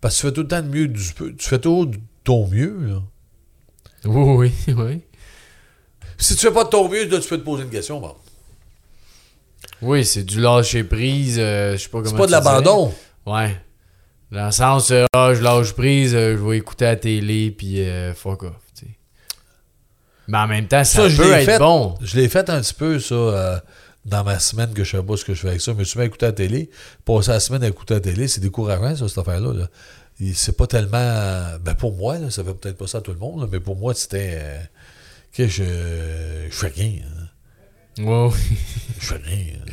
Parce 0.00 0.16
que 0.16 0.20
tu 0.20 0.26
fais 0.26 0.32
tout 0.32 0.40
le 0.42 0.48
temps 0.48 0.62
de 0.62 0.68
mieux 0.68 0.88
du 0.88 1.12
peu. 1.12 1.34
Tu 1.36 1.48
fais 1.48 1.60
toujours 1.60 1.88
ton 2.24 2.48
mieux. 2.48 2.76
Là. 2.86 3.02
Oui, 4.04 4.52
oui, 4.66 4.74
oui. 4.74 5.00
Si 6.18 6.34
tu 6.34 6.40
fais 6.46 6.52
pas 6.52 6.64
de 6.64 6.68
ton 6.70 6.88
mieux, 6.88 7.04
là, 7.06 7.20
tu 7.20 7.28
peux 7.28 7.38
te 7.38 7.44
poser 7.44 7.62
une 7.64 7.70
question. 7.70 8.00
Bon. 8.00 8.16
Oui, 9.80 10.04
c'est 10.04 10.22
du 10.24 10.40
lâcher 10.40 10.84
prise. 10.84 11.36
euh, 11.38 11.72
je 11.76 11.82
sais 11.82 11.88
pas 11.88 11.98
comment 12.02 12.10
C'est 12.10 12.16
pas 12.16 12.22
de 12.22 12.26
tu 12.26 12.32
l'abandon. 12.32 12.94
Ouais. 13.26 13.56
Dans 14.30 14.46
le 14.46 14.52
sens, 14.52 14.90
euh, 14.90 15.04
ah, 15.12 15.32
je 15.34 15.42
lâche 15.42 15.72
prise, 15.72 16.14
euh, 16.14 16.36
je 16.38 16.42
vais 16.42 16.56
écouter 16.58 16.84
la 16.86 16.96
télé, 16.96 17.50
puis 17.50 17.80
euh, 17.82 18.14
fuck 18.14 18.44
off. 18.44 18.52
tu 18.74 18.86
sais. 18.86 18.90
Mais 20.28 20.38
en 20.38 20.46
même 20.46 20.66
temps, 20.68 20.84
ça, 20.84 21.02
Ça, 21.02 21.08
je 21.08 21.16
peut 21.16 21.32
être 21.32 21.44
fait. 21.44 21.58
bon. 21.58 21.96
Je 22.00 22.16
l'ai 22.18 22.28
fait 22.28 22.48
un 22.48 22.60
petit 22.60 22.74
peu, 22.74 22.98
ça, 22.98 23.62
dans 24.04 24.24
ma 24.24 24.38
semaine 24.38 24.72
que 24.72 24.84
je 24.84 24.96
sais 24.96 25.02
pas 25.02 25.16
ce 25.16 25.24
que 25.24 25.34
je 25.34 25.40
fais 25.42 25.48
avec 25.48 25.60
ça. 25.60 25.72
Je 25.72 25.76
me 25.76 25.84
suis 25.84 25.98
mis 25.98 26.04
à 26.04 26.06
écouter 26.06 26.26
la 26.26 26.32
télé. 26.32 26.70
Passer 27.04 27.30
la 27.30 27.40
semaine 27.40 27.62
à 27.62 27.68
écouter 27.68 27.94
la 27.94 28.00
télé, 28.00 28.26
c'est 28.28 28.40
décourageant, 28.40 28.96
ça, 28.96 29.08
cette 29.08 29.18
affaire-là. 29.18 29.52
Là. 29.52 29.68
C'est 30.34 30.56
pas 30.56 30.66
tellement. 30.66 31.44
Ben, 31.60 31.74
pour 31.74 31.94
moi, 31.94 32.18
là, 32.18 32.30
ça 32.30 32.42
fait 32.44 32.54
peut-être 32.54 32.78
pas 32.78 32.86
ça 32.86 32.98
à 32.98 33.00
tout 33.00 33.12
le 33.12 33.18
monde, 33.18 33.40
là, 33.42 33.48
mais 33.50 33.60
pour 33.60 33.76
moi, 33.76 33.92
c'était. 33.94 34.40
que 35.36 35.46
je. 35.46 35.64
Je 36.48 36.54
fais 36.54 36.68
rien. 36.68 37.00
hein. 37.04 37.21
Ouais, 37.98 38.28
oui. 38.32 38.56
Je 39.00 39.06
fais 39.06 39.16
rien. 39.16 39.54
hein. 39.60 39.72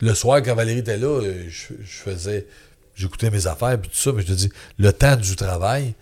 Le 0.00 0.14
soir, 0.14 0.42
quand 0.42 0.54
Valérie 0.54 0.78
était 0.80 0.96
là, 0.96 1.08
euh, 1.22 1.44
je, 1.48 1.74
je 1.80 1.96
faisais. 1.98 2.46
J'écoutais 2.94 3.30
mes 3.30 3.46
affaires, 3.46 3.80
puis 3.80 3.90
tout 3.90 3.96
ça, 3.96 4.12
mais 4.12 4.22
je 4.22 4.28
te 4.28 4.32
dis, 4.32 4.50
le 4.78 4.92
temps 4.92 5.16
du 5.16 5.36
travail, 5.36 5.94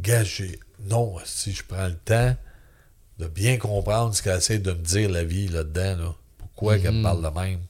gars. 0.00 0.22
Non, 0.84 1.16
si 1.24 1.52
je 1.52 1.62
prends 1.62 1.86
le 1.86 1.94
temps 1.94 2.36
de 3.18 3.26
bien 3.26 3.56
comprendre 3.58 4.14
ce 4.14 4.22
qu'elle 4.22 4.38
essaie 4.38 4.58
de 4.58 4.72
me 4.72 4.82
dire 4.82 5.10
la 5.10 5.24
vie 5.24 5.48
là-dedans, 5.48 5.96
là. 6.04 6.14
Pourquoi 6.38 6.78
qu'elle 6.78 6.92
me 6.94 7.02
parle 7.02 7.22
de 7.22 7.28
même. 7.40 7.60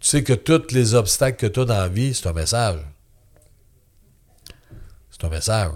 Tu 0.00 0.08
sais 0.08 0.22
que 0.22 0.32
tous 0.34 0.72
les 0.74 0.94
obstacles 0.94 1.38
que 1.38 1.46
tu 1.46 1.60
as 1.60 1.64
dans 1.64 1.78
la 1.78 1.88
vie, 1.88 2.14
c'est 2.14 2.26
un 2.28 2.32
message. 2.32 2.78
C'est 5.10 5.24
un 5.24 5.30
message. 5.30 5.72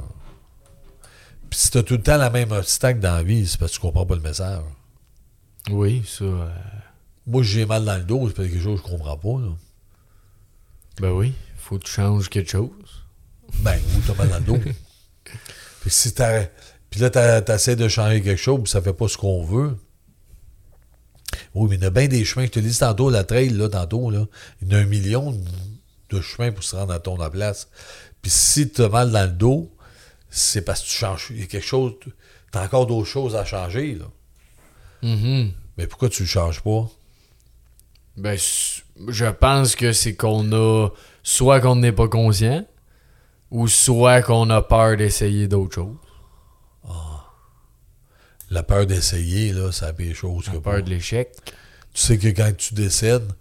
Puis 1.49 1.59
si 1.59 1.71
tu 1.71 1.79
as 1.79 1.83
tout 1.83 1.95
le 1.95 2.03
temps 2.03 2.17
la 2.17 2.31
même 2.31 2.53
obstacle 2.53 3.01
dans 3.01 3.15
la 3.15 3.23
vie, 3.23 3.47
c'est 3.47 3.59
parce 3.59 3.73
que 3.73 3.77
tu 3.77 3.81
comprends 3.81 4.07
pas 4.07 4.15
le 4.15 4.21
message. 4.21 4.63
Oui, 5.71 6.03
ça. 6.07 6.25
euh, 6.25 6.49
Moi, 7.27 7.43
j'ai 7.43 7.67
mal 7.67 7.85
dans 7.85 7.97
le 7.97 8.03
dos, 8.05 8.29
c'est 8.29 8.35
parce 8.35 8.49
que 8.49 8.53
quelque 8.55 8.63
chose 8.65 8.81
que 8.83 8.87
je 8.89 8.93
comprends 8.93 9.17
pas. 9.17 9.41
Là. 9.41 9.53
ben 11.01 11.11
oui, 11.13 11.33
faut 11.57 11.79
que 11.79 11.85
tu 11.85 11.93
changes 11.93 12.29
quelque 12.29 12.51
chose. 12.51 12.71
Ben, 13.61 13.79
ou 13.97 14.01
t'as 14.07 14.15
mal 14.15 14.29
dans 14.29 14.39
le 14.39 14.45
dos? 14.45 14.59
puis 15.81 15.91
si. 15.91 16.13
Puis 16.91 17.01
là, 17.01 17.11
t'as- 17.11 17.43
t'essaies 17.43 17.77
de 17.77 17.89
changer 17.89 18.21
quelque 18.23 18.41
chose, 18.41 18.61
puis 18.63 18.71
ça 18.71 18.83
fait 18.83 18.93
pas 18.93 19.09
ce 19.09 19.17
qu'on 19.17 19.45
veut. 19.45 19.77
Oui, 21.55 21.69
mais 21.71 21.77
il 21.77 21.83
y 21.83 21.87
a 21.87 21.91
bien 21.91 22.09
des 22.09 22.25
chemins. 22.25 22.47
Je 22.47 22.51
te 22.51 22.61
dis 22.61 22.77
tantôt, 22.77 23.11
la 23.11 23.25
trail, 23.25 23.51
là, 23.51 23.69
tantôt, 23.69 24.11
là, 24.11 24.27
il 24.63 24.69
y 24.69 24.75
a 24.75 24.79
un 24.79 24.85
million 24.87 25.33
de 26.11 26.21
chemins 26.21 26.51
pour 26.53 26.65
se 26.65 26.75
rendre 26.77 26.93
à 26.93 26.99
ton 27.01 27.17
place. 27.31 27.69
Puis 28.23 28.31
si 28.31 28.69
t'as 28.71 28.89
mal 28.89 29.11
dans 29.11 29.23
le 29.25 29.33
dos, 29.33 29.73
c'est 30.29 30.63
parce 30.63 30.83
que 30.83 30.87
tu 30.89 30.93
changes. 30.97 31.29
Il 31.31 31.41
y 31.41 31.43
a 31.43 31.47
quelque 31.47 31.65
chose. 31.67 31.95
T'as 32.53 32.65
encore 32.65 32.87
d'autres 32.87 33.09
choses 33.09 33.37
à 33.37 33.45
changer, 33.45 33.95
là. 33.95 34.07
Mhm. 35.03 35.53
Mais 35.81 35.87
pourquoi 35.87 36.11
tu 36.11 36.25
le 36.25 36.29
changes 36.29 36.61
pas? 36.63 36.91
Ben, 38.19 38.37
je 39.09 39.25
pense 39.25 39.75
que 39.77 39.93
c'est 39.95 40.15
qu'on 40.15 40.53
a. 40.53 40.91
Soit 41.23 41.61
qu'on 41.63 41.77
n'est 41.77 41.93
pas 41.93 42.07
conscient, 42.07 42.67
ou 43.51 43.67
soit 43.67 44.21
qu'on 44.21 44.51
a 44.51 44.61
peur 44.61 44.99
d'essayer 44.99 45.49
d'autres 45.49 45.75
choses. 45.77 45.97
La 48.51 48.63
peur 48.63 48.85
d'essayer, 48.85 49.53
là, 49.55 49.73
c'est 49.73 49.87
la 49.87 49.93
pire 49.95 50.15
chose. 50.15 50.47
La 50.49 50.53
que 50.55 50.59
peur 50.59 50.75
pas. 50.75 50.83
de 50.83 50.91
l'échec. 50.91 51.31
Tu 51.95 52.03
sais 52.03 52.19
que 52.19 52.29
quand 52.29 52.53
tu 52.57 52.75
décèdes, 52.75 53.33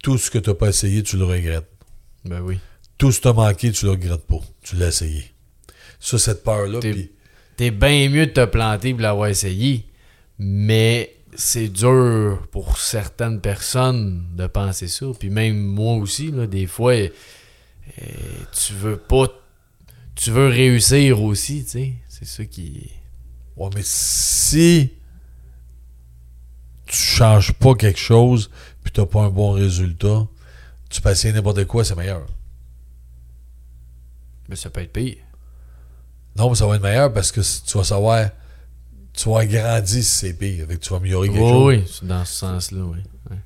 tout 0.00 0.16
ce 0.18 0.30
que 0.30 0.38
tu 0.38 0.48
n'as 0.50 0.54
pas 0.54 0.68
essayé, 0.68 1.02
tu 1.02 1.16
le 1.16 1.24
regrettes. 1.24 1.68
Ben 2.24 2.40
oui. 2.40 2.60
Tout 2.98 3.10
ce 3.10 3.18
que 3.18 3.22
tu 3.22 3.28
as 3.28 3.32
manqué, 3.32 3.72
tu 3.72 3.86
le 3.86 3.92
regrettes 3.92 4.26
pas. 4.26 4.38
Tu 4.62 4.76
l'as 4.76 4.88
essayé. 4.88 5.24
Ça, 5.98 6.18
cette 6.18 6.44
peur-là. 6.44 6.78
T'es- 6.78 7.10
T'es 7.56 7.70
bien 7.72 8.08
mieux 8.08 8.26
de 8.26 8.32
te 8.32 8.44
planter 8.44 8.92
pour 8.92 9.02
l'avoir 9.02 9.28
essayé, 9.28 9.86
mais 10.38 11.14
c'est 11.34 11.68
dur 11.68 12.46
pour 12.50 12.78
certaines 12.78 13.40
personnes 13.40 14.26
de 14.34 14.46
penser 14.46 14.88
ça. 14.88 15.06
Puis 15.18 15.30
même 15.30 15.58
moi 15.58 15.94
aussi, 15.94 16.30
là, 16.30 16.46
des 16.46 16.66
fois, 16.66 16.92
euh, 16.92 17.08
tu 18.52 18.72
veux 18.74 18.96
pas. 18.96 19.28
Tu 20.14 20.30
veux 20.30 20.48
réussir 20.48 21.22
aussi, 21.22 21.64
tu 21.64 21.70
sais. 21.70 21.94
C'est 22.08 22.26
ça 22.26 22.44
qui. 22.44 22.90
Ouais, 23.56 23.70
mais 23.74 23.82
si 23.84 24.92
tu 26.86 26.96
changes 26.96 27.52
pas 27.52 27.74
quelque 27.74 28.00
chose, 28.00 28.50
puis 28.82 28.92
tu 28.92 29.00
n'as 29.00 29.06
pas 29.06 29.22
un 29.22 29.30
bon 29.30 29.52
résultat, 29.52 30.26
tu 30.88 31.00
peux 31.00 31.10
essayer 31.10 31.32
n'importe 31.32 31.64
quoi, 31.66 31.84
c'est 31.84 31.94
meilleur. 31.94 32.26
Ben, 34.48 34.56
ça 34.56 34.70
peut 34.70 34.80
être 34.80 34.92
pire. 34.92 35.16
Non, 36.36 36.50
mais 36.50 36.56
ça 36.56 36.66
va 36.66 36.76
être 36.76 36.82
meilleur 36.82 37.12
parce 37.12 37.30
que 37.30 37.40
tu 37.40 37.78
vas 37.78 37.84
savoir, 37.84 38.30
tu 39.22 39.28
vas 39.30 39.44
grandir 39.46 40.02
si 40.02 40.02
c'est 40.04 40.32
pire. 40.32 40.66
Que 40.68 40.74
tu 40.74 40.90
vas 40.90 40.96
améliorer 40.96 41.28
quelque 41.28 41.40
Oui, 41.40 41.48
chose. 41.50 41.66
oui, 41.66 41.84
c'est 42.00 42.06
dans 42.06 42.24
ce 42.24 42.32
sens-là, 42.34 42.80
oui. 42.84 42.98
Ouais. 43.30 43.36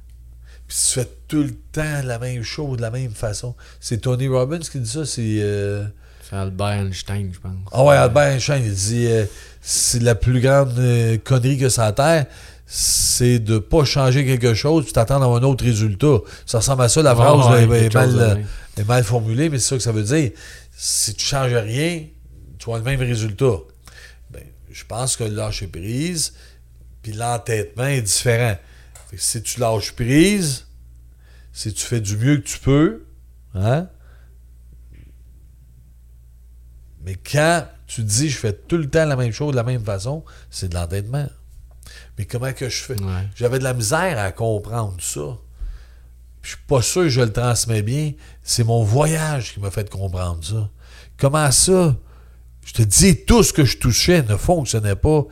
Puis 0.67 0.77
si 0.77 0.89
tu 0.89 1.01
fais 1.01 1.09
tout 1.29 1.43
le 1.43 1.55
temps 1.73 2.03
la 2.05 2.19
même 2.19 2.43
chose, 2.43 2.77
de 2.77 2.83
la 2.83 2.91
même 2.91 3.11
façon. 3.13 3.55
C'est 3.81 4.01
Tony 4.03 4.29
Robbins 4.29 4.59
qui 4.61 4.79
dit 4.81 4.89
ça, 4.91 5.05
c'est. 5.05 5.23
euh, 5.41 5.85
C'est 6.29 6.37
Albert 6.37 6.69
Einstein, 6.87 7.31
je 7.33 7.41
pense. 7.41 7.53
Ah 7.73 7.85
ouais, 7.85 7.97
Albert 7.97 8.33
Einstein, 8.35 8.63
il 8.65 8.73
dit 8.75 9.07
euh, 9.07 9.25
c'est 9.61 10.03
la 10.03 10.15
plus 10.15 10.41
grande 10.41 10.79
euh, 10.79 11.19
connerie 11.23 11.59
que 11.59 11.69
ça 11.69 11.87
a 11.87 11.93
terre, 11.93 12.27
c'est 12.67 13.39
de 13.41 13.59
pas 13.59 13.85
changer 13.85 14.25
quelque 14.25 14.55
chose 14.55 14.85
puis 14.85 14.93
t'attendre 14.95 15.25
à 15.27 15.39
un 15.39 15.43
autre 15.43 15.65
résultat. 15.65 16.19
Ça 16.47 16.59
ressemble 16.59 16.83
à 16.83 16.89
ça, 16.89 17.03
la 17.03 17.15
phrase 17.15 17.69
Ouais, 17.69 17.85
est- 17.87 17.95
mal, 17.95 18.11
euh, 18.19 18.37
est 18.79 18.89
mal 18.89 19.05
formulée, 19.05 19.49
mais 19.51 19.59
c'est 19.59 19.69
ça 19.71 19.77
que 19.77 19.83
ça 19.83 19.93
veut 19.93 20.03
dire. 20.03 20.31
Si 20.77 21.15
tu 21.15 21.25
changes 21.27 21.53
rien, 21.55 22.05
tu 22.59 22.71
as 22.73 22.79
le 22.79 22.83
même 22.85 23.01
résultat. 23.01 23.57
Je 24.75 24.85
pense 24.85 25.17
que 25.17 25.23
le 25.23 25.35
lâcher 25.37 25.69
prise 25.69 26.35
puis 27.01 27.13
l'entêtement 27.13 27.87
est 27.87 28.03
différent. 28.03 28.57
Fait 29.09 29.17
que 29.17 29.23
si 29.23 29.41
tu 29.41 29.61
lâches 29.61 29.93
prise, 29.93 30.67
si 31.53 31.73
tu 31.73 31.85
fais 31.85 32.01
du 32.01 32.17
mieux 32.17 32.39
que 32.39 32.49
tu 32.49 32.59
peux, 32.59 33.05
hein? 33.55 33.89
Mais 37.03 37.15
quand 37.15 37.69
tu 37.87 38.03
dis 38.03 38.29
je 38.29 38.37
fais 38.37 38.53
tout 38.53 38.79
le 38.79 38.91
temps 38.91 39.05
la 39.05 39.15
même 39.15 39.31
chose 39.31 39.53
de 39.53 39.57
la 39.57 39.63
même 39.63 39.85
façon, 39.85 40.25
c'est 40.51 40.71
de 40.71 40.75
l'entêtement. 40.75 41.29
Mais 42.19 42.25
comment 42.25 42.53
que 42.53 42.69
je 42.69 42.83
fais? 42.83 43.01
Ouais. 43.01 43.29
J'avais 43.37 43.61
de 43.61 43.65
la 43.65 43.75
misère 43.75 44.19
à 44.19 44.33
comprendre 44.33 44.97
ça. 45.01 45.39
Je 46.43 46.49
suis 46.49 46.59
pas 46.67 46.83
sûr 46.83 47.03
que 47.03 47.09
je 47.11 47.21
le 47.21 47.33
transmets 47.33 47.83
bien. 47.83 48.13
C'est 48.43 48.65
mon 48.65 48.83
voyage 48.83 49.55
qui 49.55 49.61
m'a 49.61 49.71
fait 49.71 49.89
comprendre 49.89 50.45
ça. 50.45 50.69
Comment 51.17 51.53
ça? 51.53 51.97
Je 52.65 52.73
te 52.73 52.82
dis, 52.82 53.24
tout 53.24 53.43
ce 53.43 53.53
que 53.53 53.65
je 53.65 53.78
touchais 53.78 54.23
ne 54.23 54.36
fonctionnait 54.36 54.97
pas. 54.97 55.24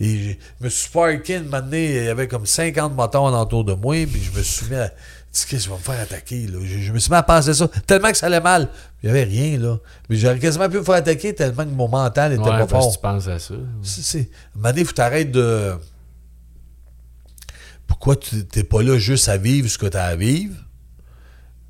Et 0.00 0.36
je 0.60 0.64
me 0.64 0.68
suis 0.70 0.88
parké 0.90 1.36
une 1.36 1.52
année, 1.54 1.96
il 1.96 2.04
y 2.04 2.08
avait 2.08 2.26
comme 2.26 2.46
50 2.46 2.94
moteurs 2.94 3.24
autour 3.24 3.64
de 3.64 3.74
moi, 3.74 3.94
puis 4.06 4.22
je 4.22 4.36
me 4.36 4.42
suis 4.42 4.66
mis 4.66 4.76
à. 4.76 4.90
Je 5.32 5.56
vais 5.56 5.72
me 5.74 5.78
faire 5.78 6.00
attaquer. 6.00 6.46
Là. 6.48 6.58
Je, 6.64 6.78
je 6.78 6.92
me 6.92 6.98
suis 6.98 7.10
mis 7.10 7.16
à 7.16 7.22
penser 7.22 7.54
ça, 7.54 7.68
tellement 7.86 8.10
que 8.10 8.16
ça 8.16 8.26
allait 8.26 8.40
mal. 8.40 8.68
Il 9.02 9.06
n'y 9.06 9.10
avait 9.10 9.24
rien, 9.24 9.58
là. 9.58 9.78
Mais 10.08 10.16
j'aurais 10.16 10.38
quasiment 10.40 10.68
pu 10.68 10.78
me 10.78 10.82
faire 10.82 10.96
attaquer 10.96 11.34
tellement 11.34 11.64
que 11.64 11.70
mon 11.70 11.86
mental 11.88 12.32
était 12.32 12.42
Ouais, 12.42 12.48
pas 12.48 12.66
parce 12.66 12.72
que 12.72 12.78
fort. 12.78 12.92
tu 12.92 12.98
penses 13.00 13.28
à 13.28 13.38
ça. 13.38 13.54
C'est, 13.82 14.02
c'est... 14.02 14.18
À 14.18 14.22
un 14.22 14.26
moment 14.56 14.68
donné, 14.70 14.84
faut 14.84 14.92
t'arrêter 14.92 15.30
de. 15.30 15.74
Pourquoi 17.86 18.16
tu 18.16 18.36
n'es 18.56 18.64
pas 18.64 18.82
là 18.82 18.98
juste 18.98 19.28
à 19.28 19.36
vivre 19.36 19.68
ce 19.68 19.78
que 19.78 19.86
tu 19.86 19.96
as 19.96 20.04
à 20.04 20.16
vivre? 20.16 20.56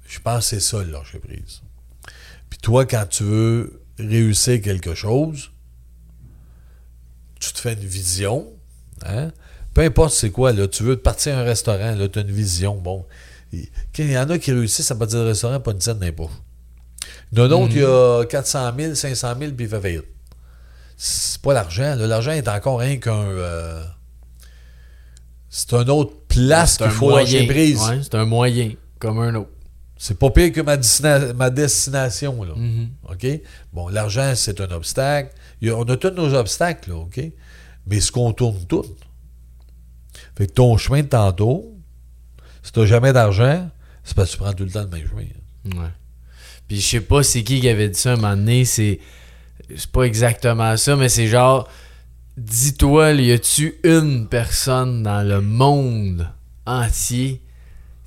Je 0.07 0.19
pense 0.21 0.45
que 0.51 0.57
c'est 0.57 0.61
ça 0.61 0.79
le 0.83 0.91
lâcher 0.91 1.19
prise. 1.19 1.63
Puis 2.49 2.59
toi, 2.61 2.85
quand 2.87 3.07
tu 3.09 3.25
veux 3.25 3.80
réussir 4.09 4.61
quelque 4.61 4.95
chose, 4.95 5.51
tu 7.39 7.53
te 7.53 7.59
fais 7.59 7.73
une 7.75 7.81
vision. 7.81 8.47
Hein? 9.05 9.33
Peu 9.75 9.83
importe 9.83 10.15
c'est 10.15 10.31
quoi, 10.31 10.53
là, 10.53 10.67
tu 10.69 10.83
veux 10.83 10.97
partir 10.97 11.37
à 11.37 11.41
un 11.41 11.45
restaurant, 11.45 11.95
là, 11.95 12.09
tu 12.09 12.19
as 12.19 12.23
une 12.23 12.31
vision. 12.31 12.77
Bon. 12.77 13.07
Il 13.53 13.69
y 13.99 14.19
en 14.19 14.29
a 14.31 14.39
qui 14.39 14.53
réussissent 14.53 14.91
à 14.91 14.95
partir 14.95 15.21
du 15.21 15.27
restaurant, 15.27 15.59
pas 15.61 15.73
une 15.73 15.81
scène 15.81 15.99
d'impôt. 15.99 16.31
Il 17.33 17.39
y 17.39 17.41
en 17.41 17.45
a 17.45 17.49
d'autres, 17.49 17.73
il 17.73 17.81
y 17.81 17.85
a 17.85 18.25
400 18.25 18.73
000, 18.79 18.95
500 18.95 19.35
000, 19.39 19.53
puis 19.53 19.65
il 19.67 19.69
fait 19.71 19.81
faillite. 19.81 20.05
C'est 20.97 21.41
pas 21.41 21.55
l'argent. 21.55 21.95
L'argent 21.97 22.33
est 22.33 22.47
encore 22.49 22.81
rien 22.81 22.99
qu'un. 22.99 23.23
euh, 23.25 23.83
c'est 25.49 25.73
un 25.75 25.89
autre 25.89 26.15
place 26.29 26.77
qu'il 26.77 26.91
faut 26.91 27.17
lâcher 27.17 27.39
moyen. 27.39 27.49
prise. 27.53 27.81
Ouais, 27.81 28.01
c'est 28.03 28.15
un 28.15 28.25
moyen, 28.27 28.73
comme 28.99 29.19
un 29.21 29.35
autre. 29.35 29.51
C'est 30.03 30.19
pas 30.19 30.31
pire 30.31 30.51
que 30.51 30.63
ma, 30.63 30.79
destina- 30.79 31.35
ma 31.35 31.51
destination. 31.51 32.43
Là. 32.43 32.55
Mhm. 32.57 32.89
OK? 33.11 33.27
Bon, 33.75 33.89
l'argent, 33.89 34.33
c'est 34.35 34.59
un 34.63 34.71
obstacle. 34.71 35.31
A- 35.63 35.75
on 35.77 35.83
a 35.85 35.97
tous 35.99 36.11
nos 36.13 36.33
obstacles, 36.33 36.89
là, 36.89 36.97
OK? 36.97 37.21
Mais 37.87 38.01
ce 38.01 38.11
qu'on 38.11 38.33
tourne 38.33 38.65
tout. 38.67 38.87
Fait 40.39 40.47
que 40.47 40.53
ton 40.53 40.79
chemin 40.79 41.03
de 41.03 41.09
tantôt, 41.09 41.75
si 42.63 42.73
t'as 42.73 42.87
jamais 42.87 43.13
d'argent, 43.13 43.69
c'est 44.03 44.17
parce 44.17 44.31
que 44.31 44.37
tu 44.37 44.43
prends 44.43 44.53
tout 44.55 44.65
le 44.65 44.71
temps 44.71 44.83
le 44.83 44.89
même 44.89 45.07
chemin. 45.07 45.81
Ouais. 45.83 45.91
Puis 46.67 46.81
je 46.81 46.87
sais 46.89 47.01
pas 47.03 47.23
c'est 47.23 47.43
qui 47.43 47.61
qui 47.61 47.69
avait 47.69 47.91
dit 47.91 47.99
ça 48.01 48.13
un 48.15 48.17
moment 48.17 48.37
donné, 48.37 48.65
c'est. 48.65 49.01
C'est 49.77 49.91
pas 49.91 50.03
exactement 50.05 50.77
ça, 50.79 50.97
mais 50.97 51.11
c'est 51.11 51.27
genre. 51.27 51.69
Dis-toi, 52.39 53.13
y 53.13 53.33
a-tu 53.33 53.79
une 53.85 54.29
personne 54.29 55.03
dans 55.03 55.23
le 55.29 55.43
monde 55.43 56.27
entier? 56.65 57.43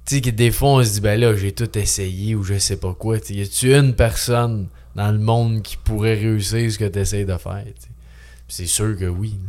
Tu 0.06 0.16
sais, 0.16 0.32
des 0.32 0.52
fois 0.52 0.70
on 0.70 0.84
se 0.84 0.94
dit, 0.94 1.02
ben 1.02 1.20
là, 1.20 1.36
j'ai 1.36 1.54
tout 1.54 1.78
essayé 1.78 2.36
ou 2.36 2.44
je 2.44 2.58
sais 2.58 2.78
pas 2.78 2.94
quoi. 2.94 3.18
Y 3.30 3.42
a-tu 3.42 3.74
une 3.74 3.96
personne 3.96 4.68
dans 4.96 5.12
le 5.12 5.20
monde 5.20 5.62
qui 5.62 5.78
pourrait 5.78 6.16
réussir 6.16 6.72
ce 6.72 6.78
que 6.78 6.86
tu 6.86 7.00
essaies 7.00 7.26
de 7.26 7.38
faire? 7.38 7.66
C'est 8.48 8.66
sûr 8.66 8.98
que 8.98 9.06
oui. 9.06 9.40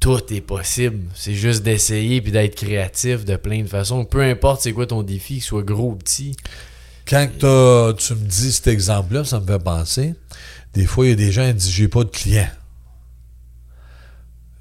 Tout 0.00 0.32
est 0.32 0.40
possible. 0.40 1.00
C'est 1.14 1.34
juste 1.34 1.62
d'essayer 1.62 2.22
puis 2.22 2.32
d'être 2.32 2.54
créatif 2.54 3.26
de 3.26 3.36
plein 3.36 3.62
de 3.62 3.68
façons. 3.68 4.06
Peu 4.06 4.22
importe 4.22 4.62
c'est 4.62 4.72
quoi 4.72 4.86
ton 4.86 5.02
défi, 5.02 5.34
qu'il 5.34 5.42
soit 5.42 5.62
gros 5.62 5.90
ou 5.90 5.96
petit. 5.96 6.34
Quand 7.06 7.28
tu 7.38 8.14
me 8.14 8.24
dis 8.26 8.52
cet 8.52 8.68
exemple-là, 8.68 9.24
ça 9.24 9.40
me 9.40 9.46
fait 9.46 9.58
penser. 9.58 10.14
Des 10.72 10.86
fois, 10.86 11.04
il 11.04 11.10
y 11.10 11.12
a 11.12 11.16
des 11.16 11.32
gens 11.32 11.46
qui 11.48 11.54
disent 11.54 11.70
J'ai 11.70 11.88
pas 11.88 12.04
de 12.04 12.08
clients. 12.08 12.48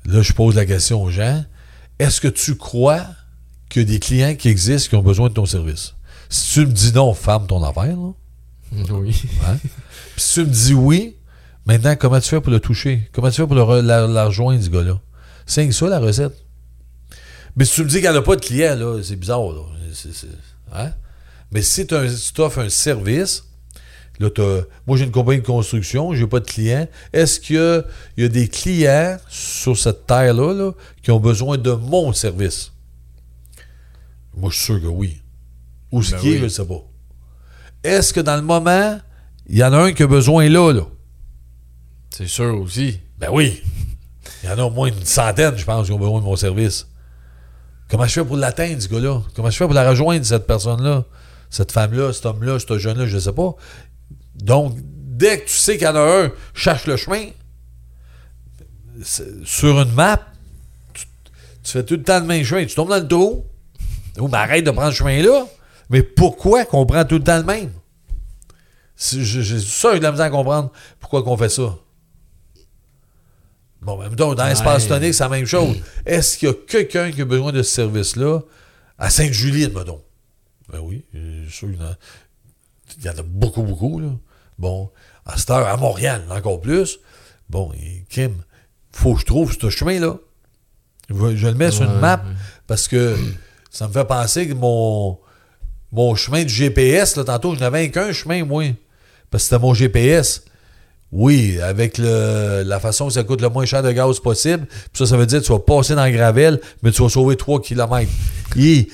Là, 0.06 0.22
je 0.22 0.34
pose 0.34 0.56
la 0.56 0.66
question 0.66 1.04
aux 1.04 1.10
gens 1.10 1.46
Est-ce 2.00 2.20
que 2.20 2.28
tu 2.28 2.56
crois 2.56 3.06
qu'il 3.70 3.84
y 3.84 3.86
a 3.86 3.88
des 3.88 4.00
clients 4.00 4.36
qui 4.36 4.50
existent 4.50 4.90
qui 4.90 4.96
ont 4.96 5.04
besoin 5.04 5.30
de 5.30 5.34
ton 5.34 5.46
service 5.46 5.94
Si 6.30 6.54
tu 6.54 6.60
me 6.66 6.72
dis 6.72 6.92
non, 6.94 7.14
ferme 7.14 7.48
ton 7.48 7.64
affaire. 7.64 7.96
Là. 7.96 8.12
Oui. 8.92 9.16
Hein? 9.48 9.58
Puis 10.16 10.24
si 10.24 10.34
tu 10.36 10.40
me 10.42 10.46
dis 10.52 10.74
oui, 10.74 11.16
maintenant, 11.66 11.96
comment 11.96 12.20
tu 12.20 12.30
fais 12.30 12.42
pour 12.42 12.52
le 12.52 12.60
toucher? 12.60 13.10
Comment 13.14 13.30
tu 13.30 13.38
fais 13.42 13.48
pour 13.48 13.56
le 13.56 13.62
re- 13.62 13.82
la, 13.82 14.06
la 14.08 14.26
rejoindre, 14.26 14.64
ce 14.64 14.70
gars-là? 14.70 15.00
C'est 15.48 15.72
ça, 15.72 15.88
la 15.88 16.00
recette. 16.00 16.34
Mais 17.56 17.66
si 17.66 17.76
tu 17.76 17.84
me 17.84 17.90
dis 17.90 18.02
qu'elle 18.02 18.14
n'a 18.14 18.22
pas 18.22 18.36
de 18.36 18.42
clients, 18.42 18.76
là, 18.76 19.02
c'est 19.04 19.16
bizarre. 19.16 19.42
Là. 19.42 19.62
Hein? 20.74 20.92
Mais 21.52 21.64
si 21.64 21.88
tu 21.88 21.96
offres 22.42 22.60
un 22.60 22.70
service, 22.70 23.44
là, 24.20 24.30
moi 24.86 24.98
j'ai 24.98 25.06
une 25.06 25.12
compagnie 25.12 25.42
de 25.42 25.46
construction, 25.48 26.14
j'ai 26.14 26.28
pas 26.28 26.40
de 26.40 26.46
clients. 26.46 26.88
Est-ce 27.12 27.40
qu'il 27.40 27.56
y 27.56 27.60
a, 27.60 27.82
il 28.18 28.24
y 28.24 28.26
a 28.26 28.30
des 28.30 28.48
clients 28.48 29.18
sur 29.30 29.76
cette 29.78 30.06
terre-là 30.06 30.54
là, 30.54 30.72
qui 31.02 31.10
ont 31.10 31.20
besoin 31.20 31.58
de 31.58 31.72
mon 31.72 32.14
service? 32.14 32.72
Moi, 34.40 34.50
je 34.52 34.56
suis 34.56 34.66
sûr 34.66 34.82
que 34.82 34.88
oui. 34.88 35.22
Où 35.92 36.02
ce 36.02 36.12
Ben 36.12 36.20
qui 36.20 36.34
est, 36.34 36.38
je 36.38 36.44
ne 36.44 36.50
sais 36.50 36.66
pas. 36.66 36.82
Est-ce 37.84 38.14
que 38.14 38.20
dans 38.20 38.36
le 38.36 38.42
moment, 38.42 39.00
il 39.48 39.58
y 39.58 39.64
en 39.64 39.74
a 39.74 39.78
un 39.78 39.92
qui 39.92 40.04
a 40.04 40.08
besoin 40.08 40.48
là, 40.50 40.72
là? 40.72 40.84
C'est 42.10 42.28
sûr 42.28 42.60
aussi. 42.60 43.00
Ben 43.18 43.30
oui. 43.32 43.62
Il 44.44 44.50
y 44.50 44.52
en 44.52 44.58
a 44.58 44.64
au 44.64 44.70
moins 44.70 44.88
une 44.88 45.06
centaine, 45.06 45.58
je 45.58 45.66
pense, 45.66 45.88
qui 45.88 45.92
ont 45.92 46.00
besoin 46.00 46.20
de 46.20 46.26
mon 46.26 46.36
service. 46.36 46.88
Comment 47.90 48.06
je 48.06 48.14
fais 48.14 48.26
pour 48.26 48.38
l'atteindre, 48.38 48.82
ce 48.82 48.88
gars-là? 48.88 49.22
Comment 49.36 49.50
je 49.50 49.58
fais 49.58 49.66
pour 49.66 49.74
la 49.74 49.90
rejoindre, 49.90 50.26
cette 50.26 50.46
personne-là? 50.46 51.06
Cette 51.50 51.72
femme-là, 51.72 52.14
cet 52.14 52.26
homme-là, 52.28 52.60
ce 52.60 52.78
jeune-là, 52.78 53.08
je 53.08 53.16
ne 53.16 53.20
sais 53.20 53.34
pas. 53.34 53.56
Donc, 54.36 54.78
dès 54.84 55.40
que 55.40 55.48
tu 55.48 55.56
sais 55.56 55.78
qu'il 55.78 55.88
y 55.88 55.90
en 55.90 55.96
a 55.96 56.26
un, 56.26 56.32
cherche 56.54 56.86
le 56.86 56.96
chemin. 56.96 57.30
Sur 59.44 59.82
une 59.82 59.94
map, 59.94 60.22
tu, 60.94 61.06
tu 61.64 61.72
fais 61.72 61.84
tout 61.84 61.96
le 61.96 62.04
temps 62.04 62.20
le 62.20 62.26
même 62.26 62.44
chemin. 62.44 62.66
Tu 62.66 62.76
tombes 62.76 62.90
dans 62.90 63.00
le 63.00 63.08
trou. 63.08 63.46
Oh, 64.20 64.28
mais 64.28 64.38
arrête 64.38 64.66
de 64.66 64.72
prendre 64.72 64.92
ce 64.92 64.98
chemin-là. 64.98 65.46
Mais 65.90 66.04
pourquoi 66.04 66.66
qu'on 66.66 66.86
prend 66.86 67.04
tout 67.06 67.16
le 67.16 67.24
temps 67.24 67.38
le 67.38 67.44
même? 67.44 67.72
J'ai 68.98 69.60
ça, 69.60 69.94
j'ai 69.94 70.00
de 70.00 70.04
la 70.04 70.12
misère 70.12 70.26
à 70.26 70.30
comprendre 70.30 70.72
pourquoi 71.00 71.24
qu'on 71.24 71.38
fait 71.38 71.50
ça. 71.50 71.76
Bon, 73.82 73.98
même 73.98 74.16
temps, 74.16 74.36
dans 74.36 74.46
l'espace 74.46 74.84
Ouais. 74.84 74.90
tonique, 74.90 75.14
c'est 75.14 75.24
la 75.24 75.30
même 75.30 75.46
chose. 75.46 75.78
Est-ce 76.06 76.38
qu'il 76.38 76.50
y 76.50 76.52
a 76.52 76.56
quelqu'un 76.68 77.12
qui 77.12 77.22
a 77.22 77.26
besoin 77.26 77.52
de 77.54 77.64
ce 77.64 77.72
service-là 77.72 78.42
à 78.98 79.10
Sainte-Julie, 79.10 79.70
mettons? 79.70 80.02
Ben 80.72 80.80
oui, 80.82 81.06
je 81.14 81.50
suis 81.50 81.52
sûr 81.60 81.68
qu'il 81.70 81.80
y 81.80 81.82
en 81.82 81.86
a- 81.88 81.96
il 82.98 83.06
y 83.06 83.10
en 83.10 83.18
a 83.18 83.24
beaucoup, 83.24 83.64
beaucoup. 83.64 84.00
Là. 84.02 84.10
Bon, 84.60 84.92
à 85.26 85.38
cette 85.38 85.50
heure, 85.50 85.66
à 85.68 85.78
Montréal, 85.78 86.24
encore 86.30 86.60
plus. 86.60 87.00
Bon, 87.50 87.72
et 87.82 88.04
Kim, 88.10 88.34
faut 88.92 89.14
que 89.16 89.22
je 89.22 89.26
trouve 89.26 89.56
ce 89.60 89.70
chemin-là. 89.70 90.18
Je, 91.10 91.48
le 91.48 91.54
mets 91.56 91.72
sur 91.72 91.86
une 91.86 92.00
map 92.00 92.18
ouais. 92.18 92.34
parce 92.68 92.88
que 92.88 93.16
ça 93.70 93.88
me 93.88 93.94
fait 93.94 94.06
penser 94.06 94.48
que 94.48 94.54
mon, 94.54 95.18
mon 95.92 96.16
chemin 96.16 96.44
de 96.44 96.50
GPS, 96.50 97.16
là, 97.16 97.24
tantôt, 97.24 97.56
je 97.56 97.60
n'avais 97.60 97.90
qu'un 97.92 98.12
chemin, 98.12 98.44
moi. 98.44 98.66
Parce 99.30 99.44
que 99.44 99.50
c'était 99.50 99.62
mon 99.62 99.74
GPS. 99.74 100.44
Oui, 101.12 101.60
avec 101.60 101.98
le, 101.98 102.62
la 102.64 102.80
façon 102.80 103.08
que 103.08 103.14
ça 103.14 103.24
coûte 103.24 103.42
le 103.42 103.50
moins 103.50 103.66
cher 103.66 103.82
de 103.82 103.92
gaz 103.92 104.20
possible. 104.20 104.68
Puis 104.68 104.90
ça, 104.94 105.06
ça 105.08 105.18
veut 105.18 105.26
dire 105.26 105.40
que 105.40 105.46
tu 105.46 105.52
vas 105.52 105.60
passer 105.60 105.96
dans 105.96 106.06
le 106.06 106.12
gravel, 106.12 106.62
mais 106.84 106.92
tu 106.92 107.02
vas 107.02 107.10
sauver 107.10 107.36
3 107.36 107.62
km. 107.62 108.12
Et 108.56 108.90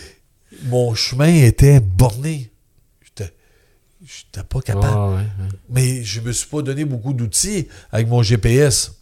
mon 0.63 0.95
chemin 0.95 1.33
était 1.43 1.81
borné. 1.81 2.51
J'étais 3.03 3.33
j'étais 4.05 4.45
pas 4.47 4.61
capable. 4.61 4.93
Ah, 4.93 5.09
ouais, 5.09 5.15
ouais. 5.15 5.49
Mais 5.69 6.03
je 6.03 6.21
me 6.21 6.31
suis 6.31 6.47
pas 6.47 6.61
donné 6.61 6.85
beaucoup 6.85 7.13
d'outils 7.13 7.67
avec 7.91 8.07
mon 8.07 8.23
GPS. 8.23 8.93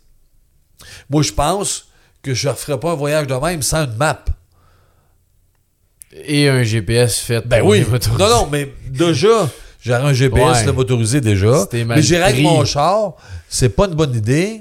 Moi, 1.09 1.21
je 1.21 1.31
pense 1.33 1.89
que 2.23 2.33
je 2.33 2.47
ne 2.47 2.53
referais 2.53 2.79
pas 2.79 2.93
un 2.93 2.95
voyage 2.95 3.27
de 3.27 3.35
même 3.35 3.61
sans 3.61 3.85
une 3.85 3.95
map. 3.95 4.25
Et 6.26 6.48
un 6.49 6.64
GPS 6.64 7.19
fait. 7.19 7.45
Ben 7.48 7.61
oui. 7.64 7.85
Non, 8.19 8.30
non, 8.30 8.48
mais 8.52 8.69
déjà, 8.90 9.49
j'aurais 9.81 10.02
un 10.02 10.14
GPS 10.14 10.65
Ouais. 10.65 10.72
motorisé 10.72 11.22
déjà. 11.22 11.68
Mais 11.88 12.02
j'irai 12.02 12.23
avec 12.23 12.41
mon 12.44 12.64
char. 12.65 13.15
C'est 13.49 13.69
pas 13.69 13.85
une 13.88 13.95
bonne 13.95 14.15
idée 14.15 14.60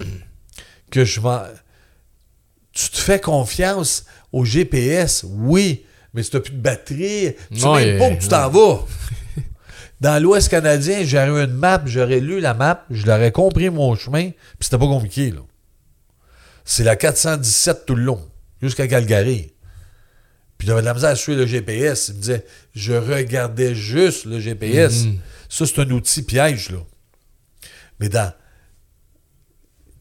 que 0.90 1.04
je 1.04 1.20
m'en. 1.20 1.40
Tu 2.72 2.88
te 2.90 2.98
fais 2.98 3.20
confiance 3.20 4.04
au 4.32 4.44
GPS, 4.44 5.24
oui. 5.28 5.84
Mais 6.14 6.22
si 6.22 6.30
tu 6.30 6.36
n'as 6.36 6.42
plus 6.42 6.52
de 6.54 6.60
batterie, 6.60 7.34
tu 7.52 7.60
sais 7.60 7.68
même 7.72 7.98
pas 7.98 8.08
où 8.08 8.16
tu 8.18 8.28
t'en 8.28 8.48
vas. 8.50 8.80
Dans 10.00 10.20
l'Ouest 10.22 10.48
canadien, 10.48 11.02
j'aurais 11.04 11.28
eu 11.28 11.44
une 11.44 11.52
map, 11.52 11.80
j'aurais 11.86 12.18
lu 12.20 12.40
la 12.40 12.54
map, 12.54 12.84
je 12.90 13.06
l'aurais 13.06 13.30
compris 13.30 13.70
mon 13.70 13.94
chemin, 13.94 14.30
puis 14.30 14.34
c'était 14.60 14.78
pas 14.78 14.86
compliqué, 14.86 15.30
là. 15.30 15.40
C'est 16.64 16.82
la 16.84 16.96
417 16.96 17.86
tout 17.86 17.94
le 17.94 18.02
long, 18.02 18.20
jusqu'à 18.60 18.86
Calgary. 18.88 19.52
Puis 20.62 20.68
j'avais 20.68 20.80
de 20.82 20.86
la 20.86 20.94
misère 20.94 21.10
à 21.10 21.16
suivre 21.16 21.40
le 21.40 21.46
GPS. 21.46 22.06
Il 22.10 22.14
me 22.14 22.20
disait, 22.20 22.46
je 22.72 22.92
regardais 22.92 23.74
juste 23.74 24.26
le 24.26 24.38
GPS. 24.38 25.06
Mhm. 25.06 25.18
Ça, 25.48 25.66
c'est 25.66 25.80
un 25.80 25.90
outil 25.90 26.22
piège, 26.22 26.70
là. 26.70 26.78
Mais 27.98 28.08
dans. 28.08 28.32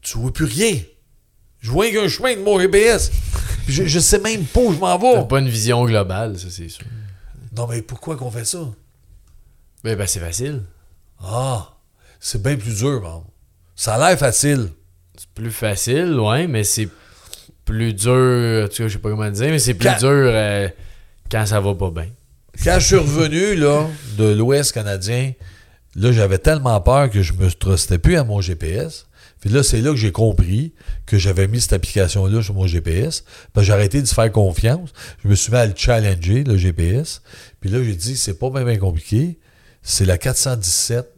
Tu 0.02 0.18
vois 0.18 0.32
plus 0.32 0.44
rien. 0.44 0.78
Je 1.58 1.68
vois 1.68 1.90
qu'un 1.90 2.06
chemin 2.06 2.36
de 2.36 2.42
mon 2.42 2.60
GPS. 2.60 3.10
Puis 3.64 3.72
je, 3.74 3.86
je 3.86 3.98
sais 3.98 4.20
même 4.20 4.44
pas 4.44 4.60
où 4.60 4.72
je 4.72 4.78
m'en 4.78 4.96
T'as 5.00 5.20
vais. 5.22 5.26
pas 5.26 5.40
une 5.40 5.48
vision 5.48 5.84
globale, 5.84 6.38
ça, 6.38 6.46
c'est 6.48 6.68
sûr. 6.68 6.86
Non, 7.56 7.66
mais 7.66 7.82
pourquoi 7.82 8.16
qu'on 8.16 8.30
fait 8.30 8.44
ça? 8.44 8.60
Ben, 9.82 9.96
ben 9.98 10.06
c'est 10.06 10.20
facile. 10.20 10.62
Ah, 11.20 11.72
c'est 12.20 12.40
bien 12.40 12.56
plus 12.56 12.76
dur, 12.76 13.02
man. 13.02 13.22
Ça 13.74 13.96
a 13.96 14.10
l'air 14.10 14.16
facile. 14.16 14.68
C'est 15.18 15.28
plus 15.30 15.50
facile, 15.50 16.20
ouais, 16.20 16.46
mais 16.46 16.62
c'est 16.62 16.88
plus 17.64 17.92
dur. 17.94 18.64
En 18.64 18.68
tout 18.68 18.76
cas, 18.82 18.88
je 18.88 18.92
sais 18.92 18.98
pas 18.98 19.10
comment 19.10 19.30
dire, 19.30 19.48
mais 19.50 19.58
c'est 19.58 19.74
plus 19.74 19.88
Quand- 19.88 19.98
dur 19.98 20.08
euh, 20.10 20.68
quand 21.30 21.46
ça 21.46 21.60
va 21.60 21.74
pas 21.74 21.90
bien. 21.90 22.08
Quand 22.62 22.78
je 22.78 22.86
suis 22.86 22.96
revenu, 22.96 23.54
là, 23.56 23.86
de 24.18 24.24
l'Ouest 24.32 24.72
canadien, 24.72 25.32
là, 25.96 26.12
j'avais 26.12 26.38
tellement 26.38 26.80
peur 26.80 27.10
que 27.10 27.22
je 27.22 27.32
me 27.32 27.50
trustais 27.50 27.98
plus 27.98 28.16
à 28.16 28.24
mon 28.24 28.40
GPS. 28.40 29.06
Puis 29.40 29.50
là, 29.50 29.62
c'est 29.64 29.80
là 29.80 29.90
que 29.90 29.96
j'ai 29.96 30.12
compris 30.12 30.72
que 31.04 31.18
j'avais 31.18 31.48
mis 31.48 31.60
cette 31.60 31.72
application-là 31.72 32.42
sur 32.42 32.54
mon 32.54 32.66
GPS. 32.66 33.24
Parce 33.52 33.64
que 33.64 33.66
j'ai 33.68 33.72
arrêté 33.72 34.00
de 34.00 34.06
se 34.06 34.14
faire 34.14 34.30
confiance. 34.30 34.90
Je 35.24 35.28
me 35.28 35.34
suis 35.34 35.50
mis 35.50 35.58
à 35.58 35.66
le 35.66 35.72
challenger, 35.74 36.44
le 36.44 36.56
GPS. 36.56 37.22
Puis 37.60 37.68
là, 37.70 37.82
j'ai 37.82 37.94
dit, 37.96 38.16
c'est 38.16 38.38
pas 38.38 38.50
bien, 38.50 38.76
compliqué. 38.78 39.38
C'est 39.82 40.04
la 40.04 40.16
417 40.18 41.08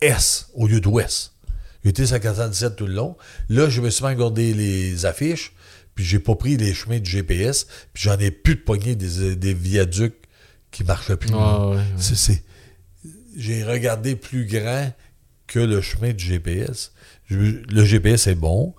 S 0.00 0.48
au 0.54 0.66
lieu 0.68 0.80
d'Ouest. 0.80 1.32
J'ai 1.82 1.90
été 1.90 2.06
sur 2.06 2.14
la 2.14 2.20
417 2.20 2.76
tout 2.76 2.86
le 2.86 2.94
long. 2.94 3.16
Là, 3.48 3.68
je 3.68 3.80
me 3.80 3.90
suis 3.90 4.02
mis 4.04 4.08
à 4.10 4.10
regarder 4.14 4.54
les 4.54 5.04
affiches. 5.06 5.52
Puis 5.96 6.04
j'ai 6.04 6.20
pas 6.20 6.36
pris 6.36 6.56
les 6.56 6.72
chemins 6.74 7.00
du 7.00 7.10
GPS. 7.10 7.66
Puis 7.92 8.04
j'en 8.04 8.18
ai 8.18 8.30
plus 8.30 8.54
de 8.54 8.60
poignées 8.60 8.94
des, 8.94 9.54
viaducs 9.54 10.14
qui 10.70 10.84
marchaient 10.84 11.16
plus. 11.16 11.30
Ah, 11.34 11.70
ouais, 11.70 11.76
ouais. 11.76 11.82
C'est, 11.96 12.44
j'ai 13.36 13.64
regardé 13.64 14.14
plus 14.14 14.46
grand 14.46 14.92
que 15.48 15.58
le 15.58 15.80
chemin 15.80 16.12
du 16.12 16.24
GPS. 16.24 16.92
Le 17.28 17.84
GPS 17.84 18.28
est 18.28 18.34
bon. 18.34 18.74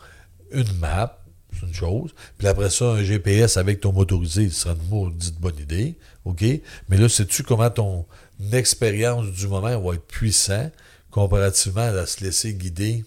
Une 0.52 0.72
map, 0.80 1.20
c'est 1.54 1.66
une 1.66 1.74
chose. 1.74 2.14
Puis 2.38 2.48
après 2.48 2.70
ça, 2.70 2.86
un 2.86 3.04
GPS 3.04 3.58
avec 3.58 3.82
ton 3.82 3.92
motorisé, 3.92 4.50
ce 4.50 4.62
sera 4.62 4.76
une 4.76 4.88
maudite 4.90 5.40
bonne 5.40 5.58
idée. 5.60 5.98
OK? 6.26 6.46
Mais 6.90 6.98
là, 6.98 7.10
sais-tu 7.10 7.44
comment 7.44 7.70
ton 7.70 8.06
expérience 8.54 9.26
du 9.32 9.48
moment 9.48 9.80
va 9.80 9.96
être 9.96 10.08
puissant 10.08 10.70
comparativement 11.10 11.82
à 11.82 12.06
se 12.06 12.24
laisser 12.24 12.54
guider? 12.54 13.04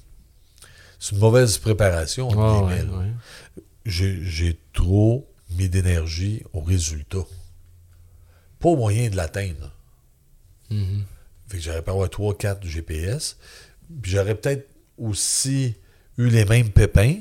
C'est 0.99 1.15
une 1.15 1.21
mauvaise 1.21 1.57
préparation. 1.57 2.29
Ah, 2.33 2.65
ouais, 2.65 2.85
J'ai 3.85 4.59
trop 4.73 5.29
mis 5.57 5.69
d'énergie 5.69 6.43
au 6.53 6.61
résultat. 6.61 7.25
Pas 8.59 8.69
au 8.69 8.77
moyen 8.77 9.09
de 9.09 9.17
l'atteindre. 9.17 9.73
Mm-hmm. 10.71 11.03
Fait 11.49 11.57
que 11.59 11.63
j'aurais 11.63 11.83
pas 11.83 11.93
avoir 11.93 12.09
3-4 12.09 12.65
GPS. 12.65 13.37
Puis 14.03 14.13
j'aurais 14.13 14.35
peut-être 14.35 14.69
aussi 14.99 15.75
eu 16.19 16.29
les 16.29 16.45
mêmes 16.45 16.71
pépins. 16.71 17.17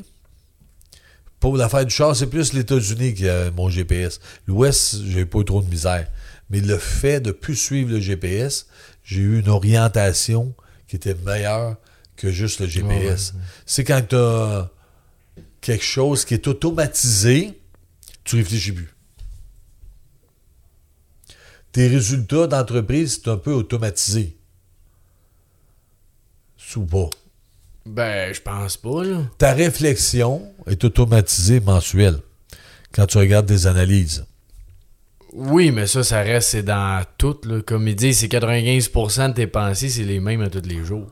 Pour 1.39 1.55
l'affaire 1.55 1.85
du 1.85 1.93
char, 1.93 2.15
c'est 2.15 2.27
plus 2.27 2.53
les 2.53 2.61
États-Unis 2.61 3.13
qui 3.13 3.29
a 3.29 3.49
mon 3.51 3.69
GPS. 3.69 4.19
L'Ouest, 4.45 5.03
j'ai 5.05 5.25
pas 5.25 5.39
eu 5.39 5.45
trop 5.45 5.61
de 5.61 5.69
misère. 5.69 6.07
Mais 6.49 6.59
le 6.59 6.77
fait 6.77 7.21
de 7.21 7.31
plus 7.31 7.55
suivre 7.55 7.91
le 7.91 7.99
GPS, 7.99 8.67
j'ai 9.03 9.21
eu 9.21 9.39
une 9.39 9.49
orientation 9.49 10.53
qui 10.87 10.97
était 10.97 11.15
meilleure 11.25 11.77
que 12.17 12.31
juste 12.31 12.59
le 12.59 12.67
GPS. 12.67 13.33
C'est 13.65 13.83
quand 13.83 14.01
tu 14.07 14.15
as 14.15 14.69
quelque 15.61 15.83
chose 15.83 16.25
qui 16.25 16.33
est 16.33 16.47
automatisé, 16.47 17.59
tu 18.23 18.35
réfléchis 18.37 18.71
plus. 18.71 18.93
Tes 21.71 21.87
résultats 21.87 22.47
d'entreprise, 22.47 23.21
c'est 23.21 23.29
un 23.29 23.37
peu 23.37 23.53
automatisé. 23.53 24.37
Sous 26.57 26.85
pas. 26.85 27.09
Ben, 27.85 28.33
je 28.33 28.41
pense 28.41 28.77
pas, 28.77 29.03
là. 29.03 29.23
Ta 29.37 29.53
réflexion 29.53 30.51
est 30.67 30.83
automatisée 30.83 31.59
mensuelle 31.59 32.19
quand 32.91 33.05
tu 33.05 33.17
regardes 33.17 33.45
des 33.45 33.67
analyses. 33.67 34.25
Oui, 35.33 35.71
mais 35.71 35.85
ça, 35.85 36.03
ça 36.03 36.21
reste, 36.21 36.49
c'est 36.49 36.63
dans 36.63 37.03
tout. 37.17 37.37
Là. 37.43 37.61
Comme 37.61 37.87
il 37.87 37.95
dit, 37.95 38.13
c'est 38.13 38.27
95% 38.27 39.29
de 39.29 39.33
tes 39.33 39.47
pensées, 39.47 39.89
c'est 39.89 40.03
les 40.03 40.19
mêmes 40.19 40.41
à 40.41 40.49
tous 40.49 40.67
les 40.67 40.83
jours. 40.83 41.07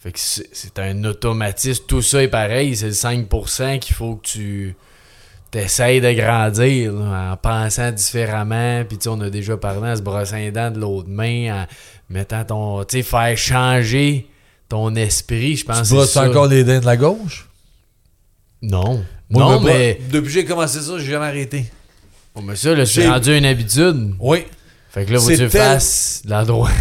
Fait 0.00 0.12
que 0.12 0.18
c'est 0.18 0.78
un 0.78 1.04
automatisme. 1.04 1.84
Tout 1.86 2.00
ça 2.00 2.22
est 2.22 2.28
pareil. 2.28 2.74
C'est 2.74 2.86
le 2.86 2.92
5% 2.92 3.78
qu'il 3.80 3.94
faut 3.94 4.16
que 4.16 4.26
tu 4.26 4.76
t'essayes 5.50 6.00
de 6.00 6.12
grandir 6.12 6.94
en 6.94 7.36
pensant 7.36 7.92
différemment. 7.92 8.82
Puis 8.84 8.98
on 9.08 9.20
a 9.20 9.28
déjà 9.28 9.58
parlé 9.58 9.90
en 9.90 9.96
se 9.96 10.00
brossant 10.00 10.36
les 10.36 10.52
dents 10.52 10.70
de 10.70 10.80
l'autre 10.80 11.08
main, 11.08 11.62
en 11.62 11.66
mettant 12.08 12.44
ton. 12.44 12.84
Tu 12.84 12.98
sais, 12.98 13.02
faire 13.02 13.36
changer 13.36 14.26
ton 14.70 14.94
esprit, 14.94 15.56
je 15.56 15.66
pense. 15.66 15.88
Tu 15.88 15.94
brosses 15.94 16.16
encore 16.16 16.46
les 16.46 16.64
dents 16.64 16.80
de 16.80 16.86
la 16.86 16.96
gauche? 16.96 17.46
Non. 18.62 19.04
non, 19.28 19.60
mais. 19.60 20.00
Depuis 20.10 20.28
que 20.28 20.32
j'ai 20.32 20.44
commencé 20.46 20.80
ça, 20.80 20.98
j'ai 20.98 21.10
jamais 21.10 21.26
arrêté. 21.26 21.66
Oh, 22.34 22.40
mais 22.40 22.56
ça, 22.56 22.74
là, 22.74 22.86
c'est 22.86 23.06
rendu 23.06 23.36
une 23.36 23.44
habitude. 23.44 24.14
Oui. 24.18 24.44
Fait 24.90 25.04
que 25.04 25.12
là, 25.12 25.18
que 25.18 25.36
tu 25.36 25.48
fasses 25.50 26.22
la 26.24 26.44
droite. 26.44 26.72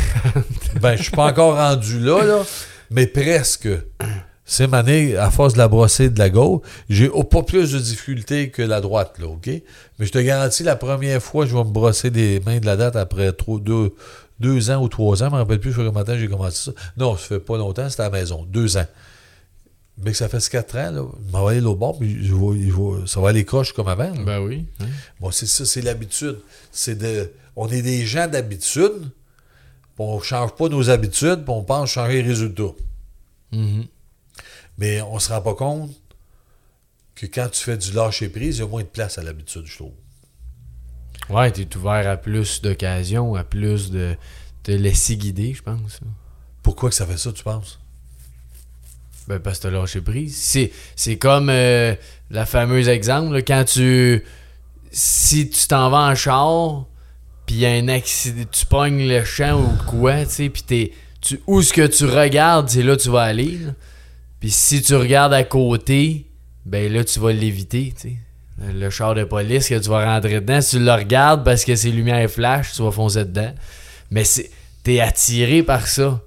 ben, 0.81 0.95
je 0.95 1.03
suis 1.03 1.11
pas 1.11 1.27
encore 1.27 1.55
rendu 1.55 1.99
là, 1.99 2.23
là, 2.23 2.43
mais 2.89 3.07
presque. 3.07 3.69
C'est 4.51 4.65
mané, 4.65 5.15
à 5.15 5.29
force 5.29 5.53
de 5.53 5.59
la 5.59 5.67
brosser 5.67 6.09
de 6.09 6.17
la 6.17 6.31
gauche, 6.31 6.61
j'ai 6.89 7.07
pas 7.29 7.43
plus 7.43 7.71
de 7.71 7.77
difficultés 7.77 8.49
que 8.49 8.63
la 8.63 8.81
droite, 8.81 9.19
là, 9.19 9.27
OK? 9.27 9.45
Mais 9.45 10.05
je 10.07 10.11
te 10.11 10.17
garantis, 10.17 10.63
la 10.63 10.75
première 10.75 11.21
fois, 11.21 11.45
je 11.45 11.55
vais 11.55 11.63
me 11.63 11.69
brosser 11.69 12.09
des 12.09 12.39
mains 12.39 12.59
de 12.59 12.65
la 12.65 12.75
date 12.75 12.95
après 12.95 13.31
trop, 13.31 13.59
deux, 13.59 13.93
deux 14.39 14.71
ans 14.71 14.81
ou 14.81 14.87
trois 14.87 15.21
ans. 15.21 15.27
Je 15.27 15.33
me 15.33 15.37
rappelle 15.37 15.59
plus, 15.59 15.71
je 15.71 15.79
sais 15.79 15.91
matin 15.91 16.17
j'ai 16.17 16.27
commencé 16.27 16.71
ça. 16.71 16.71
Non, 16.97 17.15
ça 17.15 17.27
fait 17.27 17.39
pas 17.39 17.57
longtemps, 17.57 17.87
c'était 17.91 18.01
à 18.01 18.09
la 18.09 18.17
maison. 18.17 18.43
Deux 18.49 18.77
ans. 18.77 18.87
Mais 20.03 20.11
que 20.11 20.17
ça 20.17 20.29
fait 20.29 20.49
quatre 20.49 20.77
ans, 20.77 20.91
là, 20.91 21.05
je 21.27 21.31
m'en 21.31 21.45
vais 21.45 21.51
aller 21.51 21.61
l'autre 21.61 21.79
bord, 21.79 21.99
puis 21.99 22.25
je 22.25 22.33
ça 23.05 23.19
va 23.19 23.29
aller 23.29 23.45
croche 23.45 23.73
comme 23.73 23.87
avant. 23.87 24.11
Ben 24.25 24.39
oui. 24.39 24.65
Bon, 25.19 25.29
c'est 25.29 25.45
ça, 25.45 25.63
c'est 25.63 25.81
l'habitude. 25.81 26.37
C'est 26.71 26.95
de. 26.95 27.31
On 27.55 27.67
est 27.67 27.81
des 27.81 28.05
gens 28.05 28.27
d'habitude, 28.27 29.11
on 29.99 30.17
ne 30.17 30.23
change 30.23 30.55
pas 30.55 30.69
nos 30.69 30.89
habitudes, 30.89 31.43
puis 31.43 31.53
on 31.53 31.63
pense 31.63 31.91
changer 31.91 32.21
les 32.21 32.27
résultats. 32.29 32.73
Mm-hmm. 33.53 33.87
Mais 34.77 35.01
on 35.01 35.19
se 35.19 35.31
rend 35.31 35.41
pas 35.41 35.55
compte 35.55 35.91
que 37.15 37.25
quand 37.25 37.49
tu 37.51 37.61
fais 37.61 37.77
du 37.77 37.91
lâcher 37.91 38.29
prise, 38.29 38.57
il 38.57 38.59
y 38.61 38.63
a 38.63 38.67
moins 38.67 38.83
de 38.83 38.87
place 38.87 39.17
à 39.17 39.23
l'habitude, 39.23 39.65
je 39.65 39.75
trouve. 39.75 39.91
Ouais, 41.29 41.51
tu 41.51 41.61
es 41.61 41.77
ouvert 41.77 42.09
à 42.09 42.15
plus 42.15 42.61
d'occasions, 42.61 43.35
à 43.35 43.43
plus 43.43 43.91
de 43.91 44.15
te 44.63 44.71
laisser 44.71 45.17
guider, 45.17 45.53
je 45.53 45.61
pense. 45.61 45.99
Pourquoi 46.63 46.89
que 46.89 46.95
ça 46.95 47.05
fait 47.05 47.17
ça, 47.17 47.33
tu 47.33 47.43
penses? 47.43 47.79
Ben, 49.27 49.39
parce 49.39 49.59
que 49.59 49.63
t'as 49.63 49.69
lâché 49.69 50.01
prise. 50.01 50.35
C'est, 50.35 50.71
c'est 50.95 51.17
comme 51.17 51.49
euh, 51.49 51.93
la 52.31 52.45
fameuse 52.45 52.87
exemple, 52.87 53.37
quand 53.43 53.65
tu. 53.65 54.23
Si 54.91 55.49
tu 55.49 55.67
t'en 55.67 55.91
vas 55.91 56.09
en 56.09 56.15
char, 56.15 56.87
puis 57.49 57.55
il 57.55 57.61
y 57.61 57.65
a 57.65 57.71
un 57.71 57.87
accident, 57.87 58.43
tu 58.51 58.63
pognes 58.67 59.07
le 59.07 59.25
champ 59.25 59.59
ou 59.59 59.89
quoi, 59.89 60.23
tu 60.23 60.29
sais, 60.29 60.49
puis 60.49 60.61
t'es. 60.61 60.91
Tu, 61.19 61.41
où 61.47 61.63
ce 61.63 61.73
que 61.73 61.87
tu 61.87 62.05
regardes, 62.05 62.69
c'est 62.69 62.83
là 62.83 62.95
tu 62.95 63.09
vas 63.09 63.23
aller. 63.23 63.57
Puis 64.39 64.51
si 64.51 64.83
tu 64.83 64.93
regardes 64.93 65.33
à 65.33 65.43
côté, 65.43 66.27
ben 66.67 66.93
là, 66.93 67.03
tu 67.03 67.19
vas 67.19 67.31
l'éviter, 67.31 67.91
tu 67.99 68.09
sais. 68.09 68.15
Le 68.71 68.91
char 68.91 69.15
de 69.15 69.23
police 69.23 69.67
que 69.67 69.79
tu 69.79 69.89
vas 69.89 70.05
rentrer 70.05 70.41
dedans, 70.41 70.61
si 70.61 70.77
tu 70.77 70.83
le 70.83 70.91
regardes 70.91 71.43
parce 71.43 71.65
que 71.65 71.75
ses 71.75 71.89
lumières 71.89 72.29
flash, 72.29 72.73
tu 72.73 72.83
vas 72.83 72.91
foncer 72.91 73.25
dedans. 73.25 73.51
Mais 74.11 74.25
c'est, 74.25 74.51
t'es 74.83 74.99
attiré 74.99 75.63
par 75.63 75.87
ça. 75.87 76.21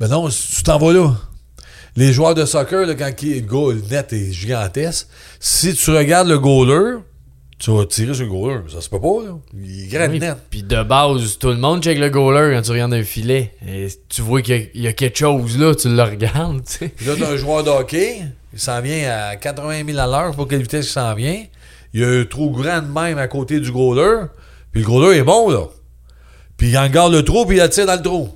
Ben 0.00 0.08
non, 0.08 0.28
tu 0.30 0.64
t'en 0.64 0.78
vas 0.78 0.92
là. 0.92 1.14
Les 1.94 2.12
joueurs 2.12 2.34
de 2.34 2.44
soccer, 2.44 2.88
quand 2.98 3.22
le, 3.22 3.40
goal, 3.42 3.82
net 3.88 4.12
est 4.12 4.32
gigantesque, 4.32 5.06
si 5.38 5.74
tu 5.74 5.92
regardes 5.92 6.26
le 6.26 6.40
goaler, 6.40 7.02
tu 7.60 7.70
vas 7.72 7.84
tirer 7.84 8.14
sur 8.14 8.24
le 8.24 8.30
goaler. 8.30 8.60
Ça 8.72 8.80
se 8.80 8.88
peut 8.88 8.98
pas, 8.98 9.22
là. 9.22 9.38
Il 9.54 9.84
est 9.84 9.86
grand 9.88 10.08
net. 10.08 10.36
Puis 10.48 10.62
de 10.62 10.82
base, 10.82 11.36
tout 11.38 11.48
le 11.48 11.58
monde 11.58 11.82
check 11.82 11.98
le 11.98 12.08
goaler 12.08 12.56
quand 12.56 12.62
tu 12.62 12.70
regardes 12.70 12.94
un 12.94 13.04
filet. 13.04 13.52
Et 13.68 13.86
tu 14.08 14.22
vois 14.22 14.40
qu'il 14.40 14.70
y, 14.74 14.86
a 14.88 14.94
quelque 14.94 15.18
chose 15.18 15.58
là, 15.58 15.74
tu 15.74 15.94
le 15.94 16.02
regardes. 16.02 16.62
Puis 16.64 17.06
là, 17.06 17.12
t'as 17.18 17.30
un 17.30 17.36
joueur 17.36 17.62
de 17.62 17.68
hockey, 17.68 18.22
il 18.54 18.58
s'en 18.58 18.80
vient 18.80 19.10
à 19.10 19.36
80 19.36 19.84
000 19.86 19.98
à 19.98 20.06
l'heure, 20.06 20.34
pour 20.34 20.48
quelle 20.48 20.62
vitesse 20.62 20.86
il 20.86 20.92
s'en 20.92 21.14
vient. 21.14 21.44
Il 21.92 22.00
y 22.00 22.04
a 22.04 22.08
un 22.08 22.24
trou 22.24 22.48
grand 22.50 22.80
de 22.80 22.90
même 22.90 23.18
à 23.18 23.28
côté 23.28 23.60
du 23.60 23.70
goaler. 23.70 24.28
Puis 24.72 24.80
le 24.80 24.86
goaler 24.86 25.18
est 25.18 25.22
bon, 25.22 25.50
là. 25.50 25.66
Puis 26.56 26.70
il 26.70 26.78
en 26.78 26.88
garde 26.88 27.12
le 27.12 27.22
trou, 27.22 27.44
puis 27.44 27.58
il 27.58 27.60
attire 27.60 27.84
dans 27.84 27.96
le 27.96 28.02
trou. 28.02 28.30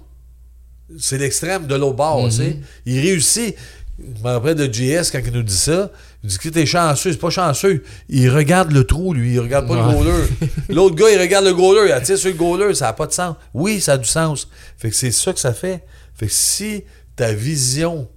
C'est 0.99 1.17
l'extrême 1.17 1.67
de 1.67 1.75
l'autre 1.75 1.97
bord, 1.97 2.27
tu 2.27 2.37
sais. 2.37 2.43
Mm-hmm. 2.51 2.57
Il 2.85 3.01
réussit. 3.01 3.57
Je 3.99 4.23
me 4.23 4.29
rappelle 4.29 4.57
de 4.57 4.71
JS 4.71 5.11
quand 5.11 5.21
il 5.25 5.33
nous 5.33 5.43
dit 5.43 5.57
ça. 5.57 5.91
Il 6.25 6.31
dit 6.31 6.39
que 6.39 6.49
t'es 6.49 6.65
chanceux, 6.65 7.13
c'est 7.13 7.19
pas 7.19 7.29
chanceux. 7.29 7.85
Il 8.09 8.31
regarde 8.31 8.73
le 8.73 8.85
trou, 8.85 9.13
lui, 9.13 9.35
il 9.35 9.41
regarde 9.41 9.69
pas 9.69 9.75
le 9.77 9.93
goaler. 9.93 10.25
L'autre 10.71 10.97
gars, 10.97 11.11
il 11.11 11.21
regarde 11.21 11.45
le 11.45 11.53
goaler, 11.53 11.91
il 11.91 11.93
attire 11.93 12.17
sur 12.17 12.31
le 12.31 12.35
goaler, 12.35 12.75
ça 12.75 12.87
n'a 12.87 12.93
pas 12.95 13.07
de 13.07 13.13
sens. 13.13 13.37
Oui, 13.53 13.79
ça 13.79 13.93
a 13.93 13.99
du 13.99 14.09
sens. 14.09 14.49
Fait 14.79 14.89
que 14.89 14.97
c'est 14.97 15.11
ça 15.11 15.35
que 15.35 15.39
ça 15.39 15.53
fait. 15.53 15.85
Fait 16.15 16.27
que 16.27 16.33
si 16.33 16.85
ta 17.15 17.35
vision 17.35 18.09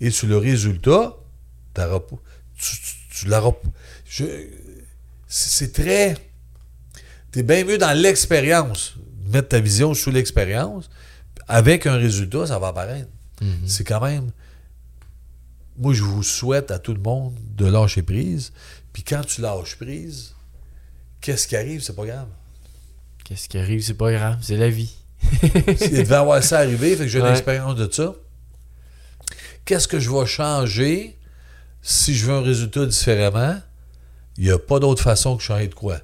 est 0.00 0.10
sur 0.10 0.26
le 0.26 0.38
résultat, 0.38 1.14
t'auras 1.72 2.00
pas. 2.00 2.16
Tu, 2.58 2.76
tu, 3.14 3.28
l'auras 3.28 3.52
pas. 3.52 3.68
C'est 5.28 5.72
très. 5.72 6.16
T'es 7.30 7.44
bien 7.44 7.64
mieux 7.64 7.78
dans 7.78 7.96
l'expérience. 7.96 8.96
Mettre 9.32 9.50
ta 9.50 9.60
vision 9.60 9.94
sous 9.94 10.10
l'expérience. 10.10 10.90
Avec 11.46 11.86
un 11.86 11.94
résultat, 11.94 12.48
ça 12.48 12.58
va 12.58 12.68
apparaître. 12.68 13.08
Mm-hmm. 13.40 13.66
C'est 13.66 13.84
quand 13.84 14.00
même 14.00 14.32
moi, 15.76 15.94
je 15.94 16.02
vous 16.02 16.22
souhaite 16.22 16.70
à 16.70 16.78
tout 16.78 16.94
le 16.94 17.00
monde 17.00 17.34
de 17.56 17.66
lâcher 17.66 18.02
prise. 18.02 18.52
Puis 18.92 19.02
quand 19.02 19.22
tu 19.22 19.40
lâches 19.40 19.76
prise, 19.76 20.34
qu'est-ce 21.20 21.46
qui 21.48 21.56
arrive, 21.56 21.82
c'est 21.82 21.96
pas 21.96 22.06
grave. 22.06 22.28
Qu'est-ce 23.24 23.48
qui 23.48 23.58
arrive, 23.58 23.82
c'est 23.82 23.94
pas 23.94 24.12
grave, 24.12 24.38
c'est 24.42 24.56
la 24.56 24.68
vie. 24.68 24.94
Il 25.42 25.50
devait 25.90 26.14
avoir 26.16 26.42
ça 26.42 26.58
arriver, 26.58 26.96
fait 26.96 27.04
que 27.04 27.08
j'ai 27.08 27.20
une 27.20 27.26
expérience 27.26 27.76
de 27.76 27.90
ça. 27.90 28.14
Qu'est-ce 29.64 29.88
que 29.88 30.00
je 30.00 30.10
vais 30.10 30.26
changer 30.26 31.16
si 31.80 32.14
je 32.14 32.26
veux 32.26 32.34
un 32.34 32.42
résultat 32.42 32.84
différemment? 32.84 33.56
Il 34.36 34.44
n'y 34.44 34.50
a 34.50 34.58
pas 34.58 34.80
d'autre 34.80 35.02
façon 35.02 35.36
que 35.36 35.42
changer 35.42 35.68
de 35.68 35.74
quoi. 35.74 36.00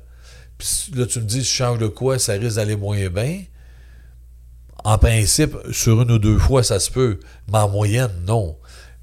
Puis 0.58 0.92
là, 0.94 1.06
tu 1.06 1.20
me 1.20 1.24
dis, 1.24 1.44
si 1.44 1.50
je 1.50 1.56
change 1.56 1.78
de 1.78 1.86
quoi, 1.88 2.18
ça 2.18 2.34
risque 2.34 2.56
d'aller 2.56 2.76
moins 2.76 3.08
bien. 3.08 3.42
En 4.84 4.98
principe, 4.98 5.56
sur 5.72 6.02
une 6.02 6.10
ou 6.12 6.18
deux 6.18 6.38
fois, 6.38 6.62
ça 6.62 6.78
se 6.78 6.90
peut. 6.90 7.18
Mais 7.50 7.58
en 7.58 7.68
moyenne, 7.68 8.12
non. 8.26 8.56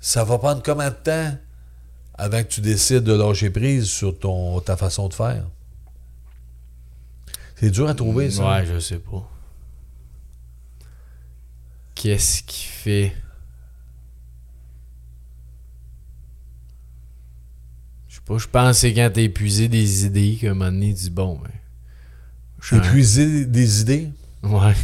Ça 0.07 0.23
va 0.23 0.37
prendre 0.37 0.61
combien 0.61 0.91
de 0.91 0.95
temps 0.95 1.35
avant 2.13 2.43
que 2.43 2.47
tu 2.47 2.61
décides 2.61 2.99
de 3.05 3.13
lâcher 3.13 3.49
prise 3.49 3.85
sur 3.85 4.15
ton, 4.19 4.59
ta 4.59 4.77
façon 4.77 5.09
de 5.09 5.15
faire? 5.15 5.47
C'est 7.55 7.71
dur 7.71 7.89
à 7.89 7.95
trouver, 7.95 8.29
ça. 8.29 8.47
Ouais, 8.47 8.67
je 8.67 8.77
sais 8.77 8.99
pas. 8.99 9.27
Qu'est-ce 11.95 12.43
qui 12.43 12.65
fait? 12.65 13.15
Je 18.07 18.15
sais 18.17 18.21
pas, 18.27 18.37
je 18.37 18.47
pense 18.47 18.69
que 18.75 18.81
c'est 18.81 18.93
quand 18.93 19.09
t'as 19.11 19.21
épuisé 19.21 19.67
des 19.69 20.05
idées 20.05 20.37
qu'à 20.39 20.51
un 20.51 20.53
moment 20.53 20.65
donné, 20.71 20.89
tu 20.93 21.01
dis 21.05 21.09
bon, 21.09 21.39
ben. 21.41 22.77
Épuiser 22.77 23.45
des 23.45 23.81
idées? 23.81 24.09
Ouais. 24.43 24.75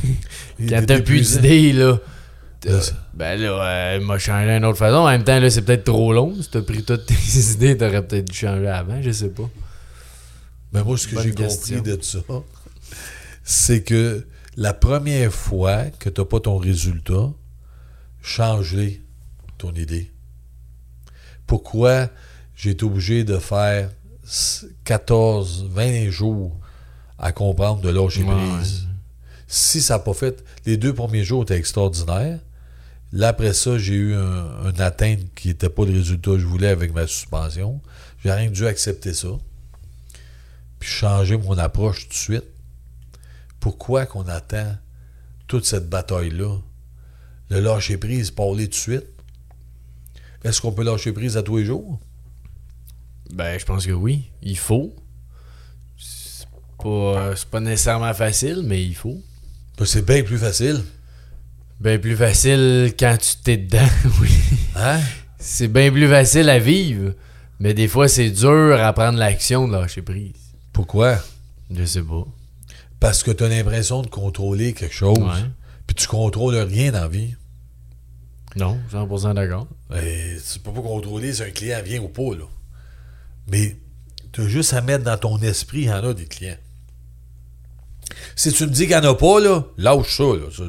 Quand 0.57 0.65
T'es 0.67 0.85
t'as 0.87 1.01
plus 1.01 1.35
épuisé. 1.35 1.41
d'idées, 1.41 1.73
là. 1.73 1.99
T'as- 2.61 2.93
Ben 3.13 3.39
là, 3.39 3.49
euh, 3.93 3.97
il 3.99 4.05
m'a 4.07 4.17
changé 4.17 4.47
d'une 4.53 4.65
autre 4.65 4.77
façon. 4.77 4.95
En 4.97 5.07
même 5.09 5.23
temps, 5.23 5.39
là, 5.39 5.49
c'est 5.49 5.61
peut-être 5.63 5.83
trop 5.83 6.13
long. 6.13 6.33
Si 6.41 6.49
t'as 6.49 6.61
pris 6.61 6.83
toutes 6.83 7.05
tes 7.05 7.13
idées, 7.53 7.77
t'aurais 7.77 8.05
peut-être 8.05 8.29
dû 8.31 8.37
changer 8.37 8.67
avant, 8.67 9.01
je 9.01 9.11
sais 9.11 9.29
pas. 9.29 9.49
Mais 10.73 10.83
moi, 10.83 10.97
ce 10.97 11.07
que 11.07 11.21
j'ai 11.21 11.31
compris 11.33 11.81
de 11.81 12.01
ça, 12.01 12.19
c'est 13.43 13.83
que 13.83 14.25
la 14.55 14.73
première 14.73 15.33
fois 15.33 15.85
que 15.99 16.09
tu 16.09 16.21
n'as 16.21 16.25
pas 16.25 16.39
ton 16.39 16.57
résultat, 16.57 17.29
change-les, 18.21 19.01
ton 19.57 19.73
idée. 19.73 20.11
Pourquoi 21.47 22.09
j'ai 22.55 22.71
été 22.71 22.85
obligé 22.85 23.23
de 23.23 23.37
faire 23.37 23.89
s- 24.25 24.65
14, 24.85 25.65
20 25.69 26.09
jours 26.09 26.57
à 27.17 27.31
comprendre 27.31 27.81
de 27.81 27.89
lâcher 27.89 28.23
Ouais. 28.23 28.29
prise? 28.57 28.87
Si 29.47 29.81
ça 29.81 29.95
n'a 29.95 29.99
pas 29.99 30.13
fait, 30.13 30.43
les 30.65 30.77
deux 30.77 30.93
premiers 30.93 31.23
jours 31.23 31.43
étaient 31.43 31.57
extraordinaires. 31.57 32.39
Là, 33.13 33.29
après 33.29 33.53
ça, 33.53 33.77
j'ai 33.77 33.95
eu 33.95 34.15
un, 34.15 34.69
une 34.69 34.81
atteinte 34.81 35.19
qui 35.35 35.49
n'était 35.49 35.69
pas 35.69 35.85
le 35.85 35.91
résultat 35.91 36.31
que 36.31 36.39
je 36.39 36.45
voulais 36.45 36.69
avec 36.69 36.93
ma 36.93 37.07
suspension. 37.07 37.81
J'ai 38.23 38.31
rien 38.31 38.49
dû 38.49 38.65
accepter 38.65 39.13
ça 39.13 39.29
puis 40.81 40.89
changer 40.89 41.37
mon 41.37 41.57
approche 41.59 42.07
tout 42.07 42.09
de 42.09 42.13
suite. 42.15 42.45
Pourquoi 43.59 44.07
qu'on 44.07 44.27
attend 44.27 44.75
toute 45.47 45.65
cette 45.65 45.87
bataille-là? 45.87 46.57
Le 47.49 47.59
lâcher 47.59 47.97
prise, 47.97 48.31
parler 48.31 48.65
tout 48.65 48.71
de 48.71 48.75
suite? 48.75 49.05
Est-ce 50.43 50.59
qu'on 50.59 50.71
peut 50.71 50.83
lâcher 50.83 51.11
prise 51.11 51.37
à 51.37 51.43
tous 51.43 51.57
les 51.57 51.65
jours? 51.65 51.99
Ben, 53.31 53.59
je 53.59 53.65
pense 53.65 53.85
que 53.85 53.91
oui. 53.91 54.31
Il 54.41 54.57
faut. 54.57 54.95
C'est 55.99 56.47
pas, 56.81 57.35
c'est 57.35 57.49
pas 57.49 57.59
nécessairement 57.59 58.13
facile, 58.15 58.63
mais 58.65 58.83
il 58.83 58.95
faut. 58.95 59.21
Ben, 59.77 59.85
c'est 59.85 60.03
bien 60.03 60.23
plus 60.23 60.39
facile. 60.39 60.83
Ben 61.81 61.99
plus 61.99 62.15
facile 62.15 62.93
quand 62.97 63.17
tu 63.19 63.37
t'es 63.43 63.57
dedans, 63.57 63.79
oui. 64.21 64.29
Hein? 64.75 64.99
C'est 65.39 65.67
bien 65.67 65.91
plus 65.91 66.07
facile 66.07 66.47
à 66.49 66.59
vivre. 66.59 67.13
Mais 67.59 67.73
des 67.73 67.87
fois, 67.87 68.07
c'est 68.07 68.29
dur 68.29 68.79
à 68.79 68.93
prendre 68.93 69.17
l'action 69.17 69.67
de 69.67 69.73
lâcher 69.73 70.03
prise. 70.03 70.33
Pourquoi? 70.73 71.17
Je 71.73 71.83
sais 71.83 72.03
pas. 72.03 72.23
Parce 72.99 73.23
que 73.23 73.31
tu 73.31 73.43
as 73.43 73.49
l'impression 73.49 74.03
de 74.03 74.07
contrôler 74.07 74.73
quelque 74.73 74.93
chose, 74.93 75.17
Ouais. 75.17 75.49
puis 75.87 75.95
tu 75.95 76.07
contrôles 76.07 76.55
rien 76.55 76.91
dans 76.91 77.01
la 77.01 77.07
vie. 77.07 77.33
Non, 78.55 78.77
100% 78.91 79.33
d'accord. 79.33 79.67
Tu 79.91 80.59
peux 80.59 80.71
pas 80.71 80.81
contrôler 80.81 81.33
si 81.33 81.41
un 81.41 81.49
client 81.49 81.79
vient 81.83 82.01
ou 82.01 82.09
pas, 82.09 82.35
là. 82.37 82.45
Mais 83.47 83.75
tu 84.31 84.41
as 84.41 84.47
juste 84.47 84.73
à 84.73 84.81
mettre 84.81 85.03
dans 85.03 85.17
ton 85.17 85.39
esprit, 85.39 85.79
il 85.81 85.85
y 85.85 85.91
en 85.91 86.03
a 86.03 86.13
des 86.13 86.25
clients. 86.25 86.57
Si 88.35 88.51
tu 88.53 88.63
me 88.65 88.69
dis 88.71 88.87
qu'il 88.87 88.89
n'y 88.99 89.07
en 89.07 89.09
a 89.11 89.15
pas, 89.15 89.39
là, 89.39 89.63
lâche 89.77 90.17
ça, 90.17 90.23
là. 90.23 90.45
Ça, 90.55 90.63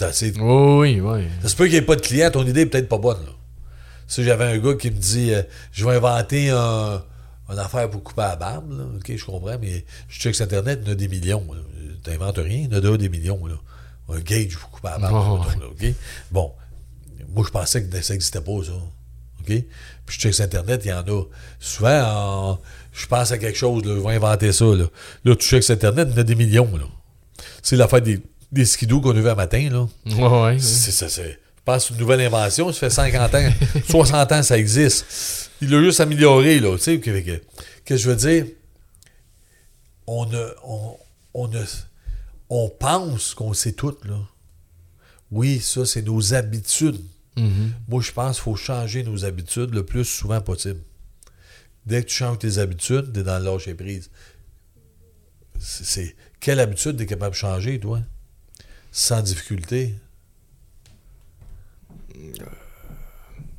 assez- 0.00 0.32
Oui, 0.38 1.00
oui, 1.00 1.00
oui. 1.00 1.24
Ça 1.42 1.48
se 1.48 1.56
peut 1.56 1.64
qu'il 1.64 1.72
n'y 1.74 1.78
ait 1.78 1.82
pas 1.82 1.96
de 1.96 2.00
client, 2.00 2.30
ton 2.30 2.46
idée 2.46 2.62
est 2.62 2.66
peut-être 2.66 2.88
pas 2.88 2.98
bonne, 2.98 3.24
là. 3.24 3.32
Si 4.08 4.24
j'avais 4.24 4.44
un 4.44 4.58
gars 4.58 4.74
qui 4.74 4.90
me 4.90 4.96
dit 4.96 5.32
euh, 5.32 5.42
je 5.72 5.84
vais 5.86 5.96
inventer 5.96 6.50
un, 6.50 7.02
une 7.48 7.58
affaire 7.58 7.88
pour 7.88 8.02
couper 8.02 8.22
la 8.22 8.36
barbe, 8.36 8.70
là. 8.78 8.84
ok, 8.96 9.16
je 9.16 9.24
comprends, 9.24 9.56
mais 9.60 9.84
je 10.08 10.18
check 10.20 10.34
sur 10.34 10.44
Internet, 10.44 10.80
il 10.82 10.86
y 10.86 10.90
en 10.90 10.92
a 10.92 10.96
des 10.96 11.08
millions. 11.08 11.44
Tu 12.04 12.10
n'inventes 12.10 12.38
rien, 12.38 12.66
il 12.70 12.74
y 12.74 12.88
en 12.88 12.92
a 12.92 12.96
des 12.98 13.08
millions. 13.08 13.46
Là. 13.46 13.54
Un 14.08 14.18
gauge 14.20 14.58
pour 14.58 14.70
couper 14.70 14.88
la 14.88 14.98
barbe, 14.98 15.40
Oh, 15.46 15.60
là, 15.60 15.66
ok? 15.68 15.94
Bon, 16.30 16.52
moi 17.34 17.44
je 17.46 17.50
pensais 17.50 17.82
que 17.84 18.00
ça 18.02 18.12
n'existait 18.12 18.40
pas, 18.40 18.52
ça. 18.64 18.72
OK? 18.72 19.46
Puis 19.46 19.64
je 20.08 20.18
check 20.18 20.34
sur 20.34 20.44
Internet, 20.44 20.82
il 20.84 20.88
y 20.88 20.92
en 20.92 20.98
a. 21.00 21.22
Souvent, 21.58 22.02
en- 22.04 22.58
je 22.92 23.06
pense 23.06 23.32
à 23.32 23.38
quelque 23.38 23.56
chose, 23.56 23.82
là, 23.84 23.94
je 23.96 24.00
vais 24.00 24.14
inventer 24.16 24.52
ça. 24.52 24.64
Là, 24.66 24.84
là 25.24 25.36
tu 25.36 25.46
check 25.48 25.62
sur 25.62 25.72
Internet, 25.74 26.08
il 26.10 26.14
y 26.14 26.18
en 26.18 26.20
a 26.20 26.24
des 26.24 26.34
millions. 26.34 26.76
Là. 26.76 26.84
C'est 27.62 27.76
l'affaire 27.76 28.02
des, 28.02 28.20
des 28.52 28.64
skidoo 28.66 29.00
qu'on 29.00 29.10
a 29.16 29.20
vu 29.20 29.28
un 29.28 29.34
matin. 29.34 29.68
Là. 29.70 29.88
Ouais, 30.14 30.42
ouais. 30.52 30.58
C'est, 30.60 30.92
c'est, 30.92 31.08
c'est- 31.08 31.32
je 31.32 31.64
pense 31.64 31.82
que 31.84 31.88
c'est 31.88 31.94
une 31.94 32.00
nouvelle 32.00 32.20
invention. 32.20 32.72
Ça 32.72 32.78
fait 32.80 32.90
50 32.90 33.34
ans, 33.34 33.50
60 33.88 34.32
ans, 34.32 34.42
ça 34.42 34.58
existe. 34.58 35.50
Il 35.60 35.70
l'a 35.70 35.80
juste 35.80 36.00
amélioré, 36.00 36.58
là. 36.60 36.76
Tu 36.76 36.82
sais, 36.82 37.00
que, 37.00 37.20
que, 37.20 37.40
que 37.84 37.96
je 37.96 38.10
veux 38.10 38.16
dire, 38.16 38.46
on 40.06 40.26
ne, 40.26 40.44
on, 40.64 40.96
on 41.34 41.50
on 42.54 42.68
pense 42.68 43.34
qu'on 43.34 43.52
sait 43.54 43.72
tout, 43.72 43.96
là. 44.04 44.18
Oui, 45.30 45.60
ça, 45.60 45.86
c'est 45.86 46.02
nos 46.02 46.34
habitudes. 46.34 47.00
Mhm. 47.36 47.72
Moi, 47.88 48.02
je 48.02 48.12
pense 48.12 48.36
qu'il 48.36 48.42
faut 48.42 48.56
changer 48.56 49.02
nos 49.04 49.24
habitudes 49.24 49.72
le 49.72 49.86
plus 49.86 50.04
souvent 50.04 50.40
possible. 50.42 50.80
Dès 51.86 52.02
que 52.02 52.08
tu 52.08 52.14
changes 52.16 52.38
tes 52.40 52.58
habitudes, 52.58 53.12
tu 53.14 53.20
es 53.20 53.22
dans 53.22 53.38
le 53.38 53.44
lâcher 53.46 53.74
prise. 53.74 54.10
C'est, 55.58 55.84
c'est- 55.86 56.16
quelle 56.40 56.60
habitude 56.60 56.96
tu 56.96 57.04
es 57.04 57.06
capable 57.06 57.32
de 57.32 57.38
changer, 57.38 57.78
toi? 57.80 58.00
Sans 58.92 59.22
difficulté? 59.22 59.94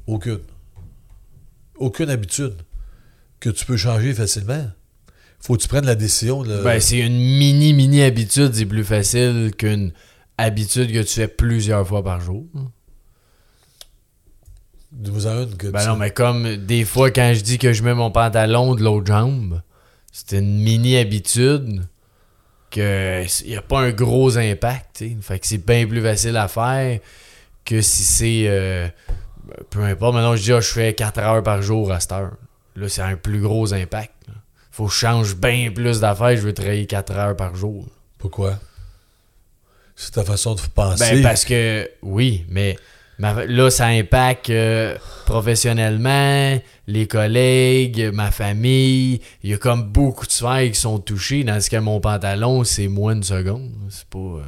Aucune. 0.07 0.39
Aucune 1.77 2.09
habitude 2.09 2.55
que 3.39 3.49
tu 3.49 3.65
peux 3.65 3.77
changer 3.77 4.13
facilement. 4.13 4.71
Faut 5.39 5.55
que 5.57 5.61
tu 5.61 5.67
prennes 5.67 5.85
la 5.85 5.95
décision. 5.95 6.43
De... 6.43 6.61
Ben, 6.63 6.79
c'est 6.79 6.99
une 6.99 7.17
mini, 7.17 7.73
mini 7.73 8.01
habitude. 8.03 8.53
C'est 8.53 8.65
plus 8.65 8.83
facile 8.83 9.51
qu'une 9.57 9.91
habitude 10.37 10.91
que 10.91 10.99
tu 11.01 11.13
fais 11.13 11.27
plusieurs 11.27 11.85
fois 11.87 12.03
par 12.03 12.21
jour. 12.21 12.45
Dis-moi 14.91 15.25
en 15.25 15.43
une 15.43 15.57
que 15.57 15.67
Ben 15.67 15.81
tu- 15.81 15.87
non, 15.87 15.95
mais 15.97 16.11
comme 16.11 16.55
des 16.57 16.85
fois, 16.85 17.09
quand 17.11 17.33
je 17.33 17.41
dis 17.41 17.57
que 17.57 17.73
je 17.73 17.83
mets 17.83 17.95
mon 17.95 18.11
pantalon 18.11 18.75
de 18.75 18.83
l'autre 18.83 19.07
jambe, 19.07 19.61
c'est 20.11 20.37
une 20.37 20.59
mini 20.61 20.95
habitude 20.97 21.87
que 22.73 23.23
il 23.45 23.49
n'y 23.51 23.55
a 23.55 23.61
pas 23.61 23.79
un 23.81 23.91
gros 23.91 24.37
impact. 24.37 25.03
Fait 25.21 25.39
que 25.39 25.47
c'est 25.47 25.65
bien 25.65 25.85
plus 25.87 26.01
facile 26.01 26.35
à 26.37 26.47
faire 26.47 26.99
que 27.65 27.81
si 27.81 28.03
c'est. 28.03 28.43
euh, 28.47 28.87
peu 29.69 29.83
importe, 29.83 30.15
maintenant 30.15 30.35
je 30.35 30.41
dis 30.43 30.53
ah, 30.53 30.59
je 30.61 30.71
fais 30.71 30.93
4 30.93 31.19
heures 31.19 31.43
par 31.43 31.61
jour 31.61 31.91
à 31.91 31.99
cette 31.99 32.11
heure. 32.11 32.31
Là, 32.75 32.89
c'est 32.89 33.01
un 33.01 33.15
plus 33.15 33.39
gros 33.41 33.73
impact. 33.73 34.13
là. 34.27 34.33
Faut 34.71 34.87
que 34.87 34.93
je 34.93 34.97
change 34.97 35.35
bien 35.35 35.71
plus 35.71 35.99
d'affaires, 35.99 36.35
je 36.35 36.41
veux 36.41 36.53
travailler 36.53 36.87
4 36.87 37.11
heures 37.11 37.35
par 37.35 37.55
jour. 37.55 37.85
Pourquoi? 38.17 38.57
C'est 39.95 40.11
ta 40.11 40.23
façon 40.23 40.55
de 40.55 40.61
penser. 40.73 41.15
Ben, 41.17 41.21
parce 41.23 41.45
que, 41.45 41.87
oui, 42.01 42.45
mais 42.49 42.77
ma- 43.23 43.45
là, 43.45 43.69
ça 43.69 43.87
impacte 43.87 44.49
euh, 44.49 44.97
professionnellement, 45.25 46.59
les 46.87 47.07
collègues, 47.07 48.11
ma 48.13 48.31
famille. 48.31 49.21
Il 49.43 49.49
y 49.49 49.53
a 49.53 49.57
comme 49.57 49.83
beaucoup 49.91 50.25
de 50.25 50.31
sphères 50.31 50.69
qui 50.71 50.79
sont 50.79 50.99
touchées, 50.99 51.43
dans 51.43 51.59
ce 51.61 51.69
que 51.69 51.77
mon 51.77 51.99
pantalon, 52.01 52.63
c'est 52.63 52.87
moins 52.87 53.13
une 53.13 53.23
seconde. 53.23 53.71
C'est 53.89 54.05
pas. 54.07 54.17
euh, 54.19 54.43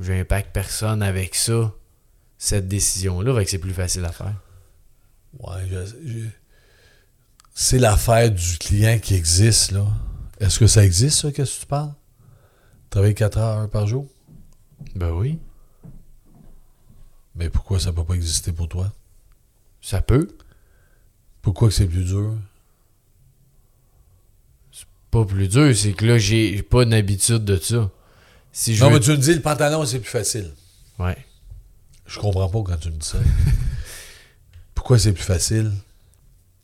J'impacte 0.00 0.50
personne 0.52 1.02
avec 1.02 1.34
ça, 1.36 1.72
cette 2.36 2.66
décision-là, 2.66 3.32
fait 3.36 3.44
que 3.44 3.50
c'est 3.50 3.58
plus 3.58 3.72
facile 3.72 4.04
à 4.04 4.10
faire. 4.12 4.34
Ouais, 5.38 5.62
c'est 7.54 7.78
l'affaire 7.78 8.30
du 8.30 8.58
client 8.58 8.98
qui 9.00 9.14
existe, 9.14 9.70
là. 9.70 9.86
Est-ce 10.40 10.58
que 10.58 10.66
ça 10.66 10.84
existe, 10.84 11.20
ça, 11.20 11.30
qu'est-ce 11.32 11.54
que 11.56 11.60
tu 11.60 11.66
parles? 11.66 11.92
Travailler 12.90 13.14
4 13.14 13.38
heures 13.38 13.70
par 13.70 13.86
jour? 13.86 14.06
Ben 14.96 15.10
oui, 15.12 15.38
Mais 17.36 17.48
pourquoi 17.50 17.80
ça 17.80 17.92
peut 17.92 18.04
pas 18.04 18.14
exister 18.14 18.52
pour 18.52 18.68
toi? 18.68 18.92
ça 19.80 20.00
peut. 20.00 20.28
Pourquoi 21.42 21.68
que 21.68 21.74
c'est 21.74 21.86
plus 21.86 22.04
dur? 22.04 22.34
Pas 25.10 25.24
plus 25.24 25.46
dur, 25.48 25.76
c'est 25.76 25.92
que 25.92 26.06
là, 26.06 26.18
j'ai 26.18 26.62
pas 26.62 26.84
d'habitude 26.84 27.44
de 27.44 27.56
ça. 27.56 27.90
Si 28.50 28.74
je 28.74 28.82
non, 28.82 28.90
veux- 28.90 28.94
mais 28.98 29.00
tu 29.04 29.10
me 29.10 29.16
dis, 29.16 29.34
le 29.34 29.40
pantalon, 29.40 29.84
c'est 29.84 30.00
plus 30.00 30.10
facile. 30.10 30.50
Ouais. 30.98 31.16
Je 32.06 32.18
comprends 32.18 32.48
pas 32.48 32.62
quand 32.62 32.76
tu 32.78 32.88
me 32.90 32.96
dis 32.96 33.06
ça. 33.06 33.18
pourquoi 34.74 34.98
c'est 34.98 35.12
plus 35.12 35.22
facile? 35.22 35.70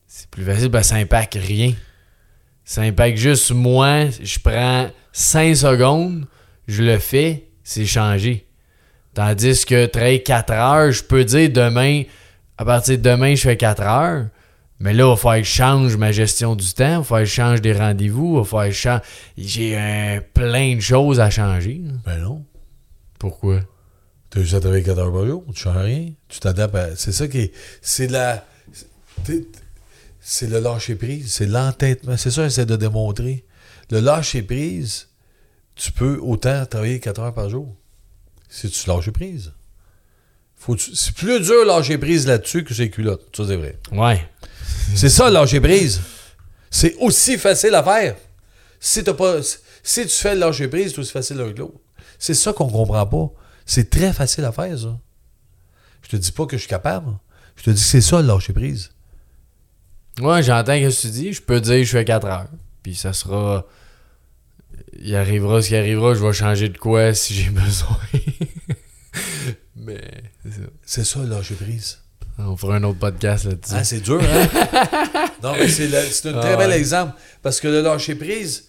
C'est 0.06 0.28
plus 0.30 0.44
facile 0.44 0.70
que 0.70 0.82
ça 0.82 0.96
impacte 0.96 1.34
rien. 1.34 1.74
Ça 2.64 2.82
impacte 2.82 3.18
juste 3.18 3.52
moi. 3.52 4.08
Je 4.10 4.38
prends 4.40 4.90
5 5.12 5.54
secondes, 5.54 6.26
je 6.66 6.82
le 6.82 6.98
fais, 6.98 7.48
c'est 7.62 7.86
changé. 7.86 8.46
Tandis 9.14 9.64
que 9.64 9.86
travailler 9.86 10.22
4 10.22 10.52
heures, 10.52 10.92
je 10.92 11.02
peux 11.02 11.24
dire 11.24 11.50
demain, 11.50 12.04
à 12.58 12.64
partir 12.64 12.96
de 12.96 13.02
demain, 13.02 13.34
je 13.34 13.42
fais 13.42 13.56
4 13.56 13.82
heures. 13.82 14.26
Mais 14.78 14.94
là, 14.94 15.04
il 15.04 15.10
va 15.10 15.16
falloir 15.16 15.38
que 15.38 15.44
je 15.44 15.50
change 15.50 15.96
ma 15.96 16.10
gestion 16.10 16.56
du 16.56 16.72
temps, 16.72 16.84
il 16.84 16.96
va 16.98 17.02
falloir 17.02 17.22
que 17.22 17.28
je 17.28 17.34
change 17.34 17.60
des 17.60 17.72
rendez-vous, 17.72 18.34
il 18.34 18.38
va 18.38 18.44
falloir 18.44 18.66
que 18.66 18.72
je 18.72 18.78
change. 18.78 19.00
J'ai 19.36 19.78
euh, 19.78 20.20
plein 20.32 20.76
de 20.76 20.80
choses 20.80 21.20
à 21.20 21.28
changer. 21.28 21.82
Ben 22.06 22.18
non. 22.18 22.44
Pourquoi? 23.18 23.60
Tu 24.30 24.38
as 24.38 24.42
juste 24.42 24.54
à 24.54 24.60
travailler 24.60 24.82
4 24.82 24.98
heures 24.98 25.12
par 25.12 25.26
jour, 25.26 25.44
tu 25.52 25.60
changes 25.60 25.76
rien. 25.76 26.08
Tu 26.28 26.40
t'adaptes 26.40 26.74
à. 26.74 26.96
C'est 26.96 27.12
ça 27.12 27.28
qui 27.28 27.38
est. 27.38 27.52
C'est 27.82 28.08
la. 28.08 28.44
C'est 30.20 30.48
le 30.48 30.60
lâcher 30.60 30.94
prise, 30.94 31.32
c'est 31.32 31.46
l'entêtement. 31.46 32.16
C'est 32.16 32.30
ça 32.30 32.44
j'essaie 32.44 32.66
de 32.66 32.76
démontrer. 32.76 33.44
Le 33.90 34.00
lâcher 34.00 34.42
prise, 34.42 35.08
tu 35.74 35.92
peux 35.92 36.18
autant 36.22 36.64
travailler 36.64 37.00
4 37.00 37.20
heures 37.20 37.34
par 37.34 37.50
jour. 37.50 37.74
Si 38.50 38.68
tu 38.68 38.88
lâches 38.88 39.10
prise. 39.10 39.52
C'est 40.78 41.14
plus 41.14 41.40
dur 41.40 41.64
lâcher 41.64 41.96
prise 41.96 42.26
là-dessus 42.26 42.64
que 42.64 42.74
ces 42.74 42.90
culottes. 42.90 43.34
Ça, 43.34 43.46
c'est 43.46 43.56
vrai. 43.56 43.78
Ouais. 43.92 44.28
C'est 44.94 45.08
ça, 45.08 45.30
lâcher 45.30 45.60
prise. 45.60 46.00
C'est 46.70 46.94
aussi 46.96 47.38
facile 47.38 47.74
à 47.74 47.82
faire. 47.82 48.16
Si, 48.78 49.02
t'as 49.02 49.14
pas, 49.14 49.36
si 49.82 50.02
tu 50.02 50.16
fais 50.16 50.34
le 50.34 50.40
lâcher 50.40 50.68
prise, 50.68 50.92
c'est 50.92 50.98
aussi 50.98 51.12
facile 51.12 51.38
l'un 51.38 51.52
que 51.52 51.58
l'autre. 51.58 51.78
C'est 52.18 52.34
ça 52.34 52.52
qu'on 52.52 52.68
comprend 52.68 53.06
pas. 53.06 53.30
C'est 53.64 53.88
très 53.88 54.12
facile 54.12 54.44
à 54.44 54.52
faire, 54.52 54.78
ça. 54.78 54.98
Je 56.02 56.08
te 56.08 56.16
dis 56.16 56.32
pas 56.32 56.44
que 56.44 56.56
je 56.56 56.62
suis 56.62 56.68
capable. 56.68 57.16
Je 57.56 57.62
te 57.62 57.70
dis 57.70 57.80
que 57.80 57.88
c'est 57.88 58.00
ça, 58.00 58.20
le 58.20 58.26
lâcher 58.26 58.52
prise. 58.52 58.90
Ouais, 60.20 60.42
j'entends 60.42 60.72
ce 60.72 60.96
que 60.96 61.00
tu 61.00 61.08
dis. 61.08 61.32
Je 61.32 61.40
peux 61.40 61.60
dire 61.60 61.76
que 61.76 61.84
je 61.84 61.90
fais 61.90 62.04
4 62.04 62.26
heures. 62.26 62.48
Puis 62.82 62.94
ça 62.94 63.12
sera. 63.12 63.64
Il 65.02 65.14
arrivera 65.16 65.62
ce 65.62 65.68
qui 65.68 65.76
arrivera. 65.76 66.14
Je 66.14 66.24
vais 66.24 66.32
changer 66.32 66.68
de 66.68 66.78
quoi 66.78 67.14
si 67.14 67.34
j'ai 67.34 67.50
besoin. 67.50 67.96
Mais. 69.76 70.00
c'est 70.44 70.52
ça. 70.52 70.60
C'est 70.84 71.04
ça, 71.04 71.18
le 71.20 71.26
lâcher 71.28 71.54
prise. 71.54 71.98
On 72.38 72.56
fera 72.56 72.76
un 72.76 72.82
autre 72.84 72.98
podcast 72.98 73.44
là-dessus. 73.44 73.72
Ah, 73.74 73.84
c'est 73.84 74.00
dur, 74.00 74.20
hein? 74.22 74.48
non, 75.42 75.52
mais 75.58 75.68
c'est, 75.68 75.88
le- 75.88 76.00
c'est 76.10 76.28
un 76.28 76.38
Ah 76.38 76.40
très 76.40 76.56
bel 76.56 76.70
ouais. 76.70 76.78
exemple. 76.78 77.14
Parce 77.42 77.60
que 77.60 77.68
le 77.68 77.82
lâcher 77.82 78.14
prise, 78.14 78.68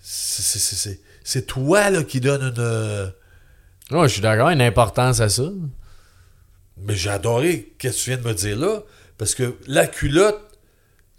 c'est, 0.00 1.46
toi 1.46 1.90
là, 1.90 2.02
qui 2.02 2.20
donne 2.20 2.42
une. 2.42 2.54
euh, 2.58 3.08
je 3.90 4.06
suis 4.08 4.20
d'accord. 4.20 4.50
Une 4.50 4.62
importance 4.62 5.20
à 5.20 5.28
ça. 5.28 5.44
Mais 6.78 6.96
j'ai 6.96 7.10
adoré 7.10 7.72
ce 7.80 7.88
que 7.88 7.94
tu 7.94 8.10
viens 8.10 8.18
de 8.18 8.26
me 8.26 8.34
dire 8.34 8.58
là, 8.58 8.82
parce 9.16 9.34
que 9.34 9.56
la 9.68 9.86
culotte, 9.86 10.40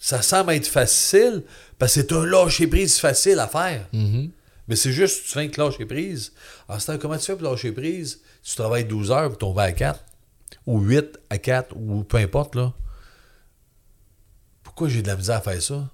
ça 0.05 0.21
semble 0.21 0.53
être 0.53 0.67
facile, 0.67 1.41
parce 1.79 1.95
que 1.95 2.01
c'est 2.01 2.13
un 2.13 2.23
lâcher 2.27 2.67
prise 2.67 2.99
facile 2.99 3.39
à 3.39 3.47
faire. 3.47 3.87
Mhm. 3.91 4.29
Mais 4.67 4.75
c'est 4.75 4.91
juste, 4.91 5.25
tu 5.25 5.31
fais 5.31 5.49
que 5.49 5.59
lâcher 5.59 5.87
prise. 5.87 6.31
En 6.67 6.77
ce 6.77 6.85
temps, 6.85 6.99
comment 6.99 7.17
tu 7.17 7.25
fais 7.25 7.35
pour 7.35 7.49
lâcher 7.49 7.71
prise? 7.71 8.21
Tu 8.43 8.55
travailles 8.55 8.85
12 8.85 9.09
heures 9.09 9.29
pour 9.29 9.39
tomber 9.39 9.63
à 9.63 9.71
4, 9.71 10.05
ou 10.67 10.79
8 10.79 11.17
à 11.31 11.39
4, 11.39 11.75
ou 11.75 12.03
peu 12.03 12.17
importe, 12.17 12.53
là. 12.53 12.71
Pourquoi 14.61 14.89
j'ai 14.89 15.01
de 15.01 15.07
la 15.07 15.15
misère 15.15 15.37
à 15.37 15.41
faire 15.41 15.59
ça? 15.59 15.89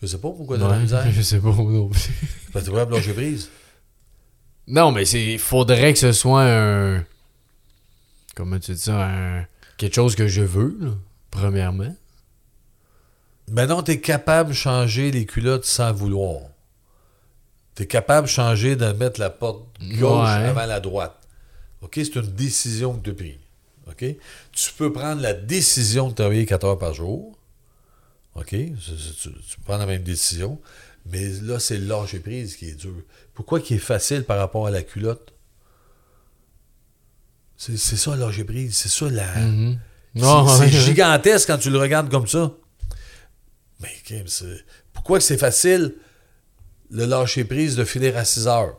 Je 0.00 0.06
sais 0.06 0.16
pas 0.16 0.30
pourquoi 0.30 0.56
j'ai 0.56 0.64
de 0.64 0.70
la 0.70 0.78
misère. 0.78 1.06
je 1.12 1.20
sais 1.20 1.40
pas 1.40 1.50
non 1.50 1.88
plus. 1.90 2.08
Parce 2.54 2.64
que 2.64 2.70
tu 2.70 2.74
pour 2.74 2.96
lâcher 2.96 3.12
prise. 3.12 3.50
Non, 4.66 4.90
mais 4.90 5.04
c'est. 5.04 5.36
Faudrait 5.36 5.92
que 5.92 5.98
ce 5.98 6.12
soit 6.12 6.44
un. 6.44 7.04
Comment 8.34 8.58
tu 8.58 8.72
dis 8.72 8.80
ça? 8.80 9.04
Un... 9.04 9.44
Quelque 9.76 9.94
chose 9.96 10.16
que 10.16 10.28
je 10.28 10.40
veux, 10.40 10.78
là, 10.80 10.92
premièrement. 11.30 11.94
Maintenant, 13.50 13.82
tu 13.82 13.92
es 13.92 14.00
capable 14.00 14.50
de 14.50 14.54
changer 14.54 15.10
les 15.10 15.26
culottes 15.26 15.64
sans 15.64 15.92
vouloir. 15.92 16.40
Tu 17.74 17.84
es 17.84 17.86
capable 17.86 18.26
de 18.26 18.32
changer 18.32 18.76
de 18.76 18.92
mettre 18.92 19.20
la 19.20 19.30
porte 19.30 19.64
gauche 19.80 20.24
Ouais. 20.26 20.46
avant 20.46 20.66
la 20.66 20.80
droite. 20.80 21.14
OK? 21.82 21.92
C'est 21.94 22.16
une 22.16 22.22
décision 22.34 22.94
que 22.94 23.04
tu 23.04 23.10
as 23.10 23.14
prise. 23.14 23.38
OK? 23.88 24.04
Tu 24.52 24.72
peux 24.76 24.92
prendre 24.92 25.22
la 25.22 25.32
décision 25.32 26.08
de 26.08 26.14
travailler 26.14 26.44
4 26.46 26.64
heures 26.64 26.78
par 26.78 26.92
jour. 26.94 27.38
OK? 28.34 28.50
C'est- 28.50 29.16
Tu, 29.22 29.30
tu 29.32 29.60
prends 29.64 29.78
la 29.78 29.86
même 29.86 30.02
décision. 30.02 30.60
Mais 31.10 31.28
là, 31.42 31.58
c'est 31.58 31.78
le 31.78 31.86
lâcher 31.86 32.18
prise 32.18 32.56
qui 32.56 32.68
est 32.68 32.74
dur. 32.74 32.92
Pourquoi 33.34 33.60
qui 33.60 33.74
est 33.74 33.78
facile 33.78 34.24
par 34.24 34.38
rapport 34.38 34.66
à 34.66 34.70
la 34.70 34.82
culotte? 34.82 35.32
C'est 37.56 37.76
ça, 37.78 38.14
le 38.14 38.20
lâcher 38.20 38.44
prise. 38.44 38.76
C'est 38.76 38.88
ça, 38.88 39.08
la. 39.10 39.34
Mhm. 39.40 39.78
C'est 40.14 40.20
Non, 40.22 40.48
c'est 40.48 40.60
ouais, 40.64 40.68
gigantesque 40.70 41.46
quand 41.48 41.58
tu 41.58 41.70
le 41.70 41.78
regardes 41.78 42.10
comme 42.10 42.26
ça. 42.26 42.52
Mais 43.80 43.90
Kim, 44.04 44.26
c'est- 44.26 44.64
pourquoi 44.92 45.20
c'est 45.20 45.38
facile 45.38 45.94
le 46.90 47.04
lâcher 47.04 47.44
prise 47.44 47.76
de 47.76 47.84
finir 47.84 48.16
à 48.16 48.24
6 48.24 48.46
heures? 48.46 48.76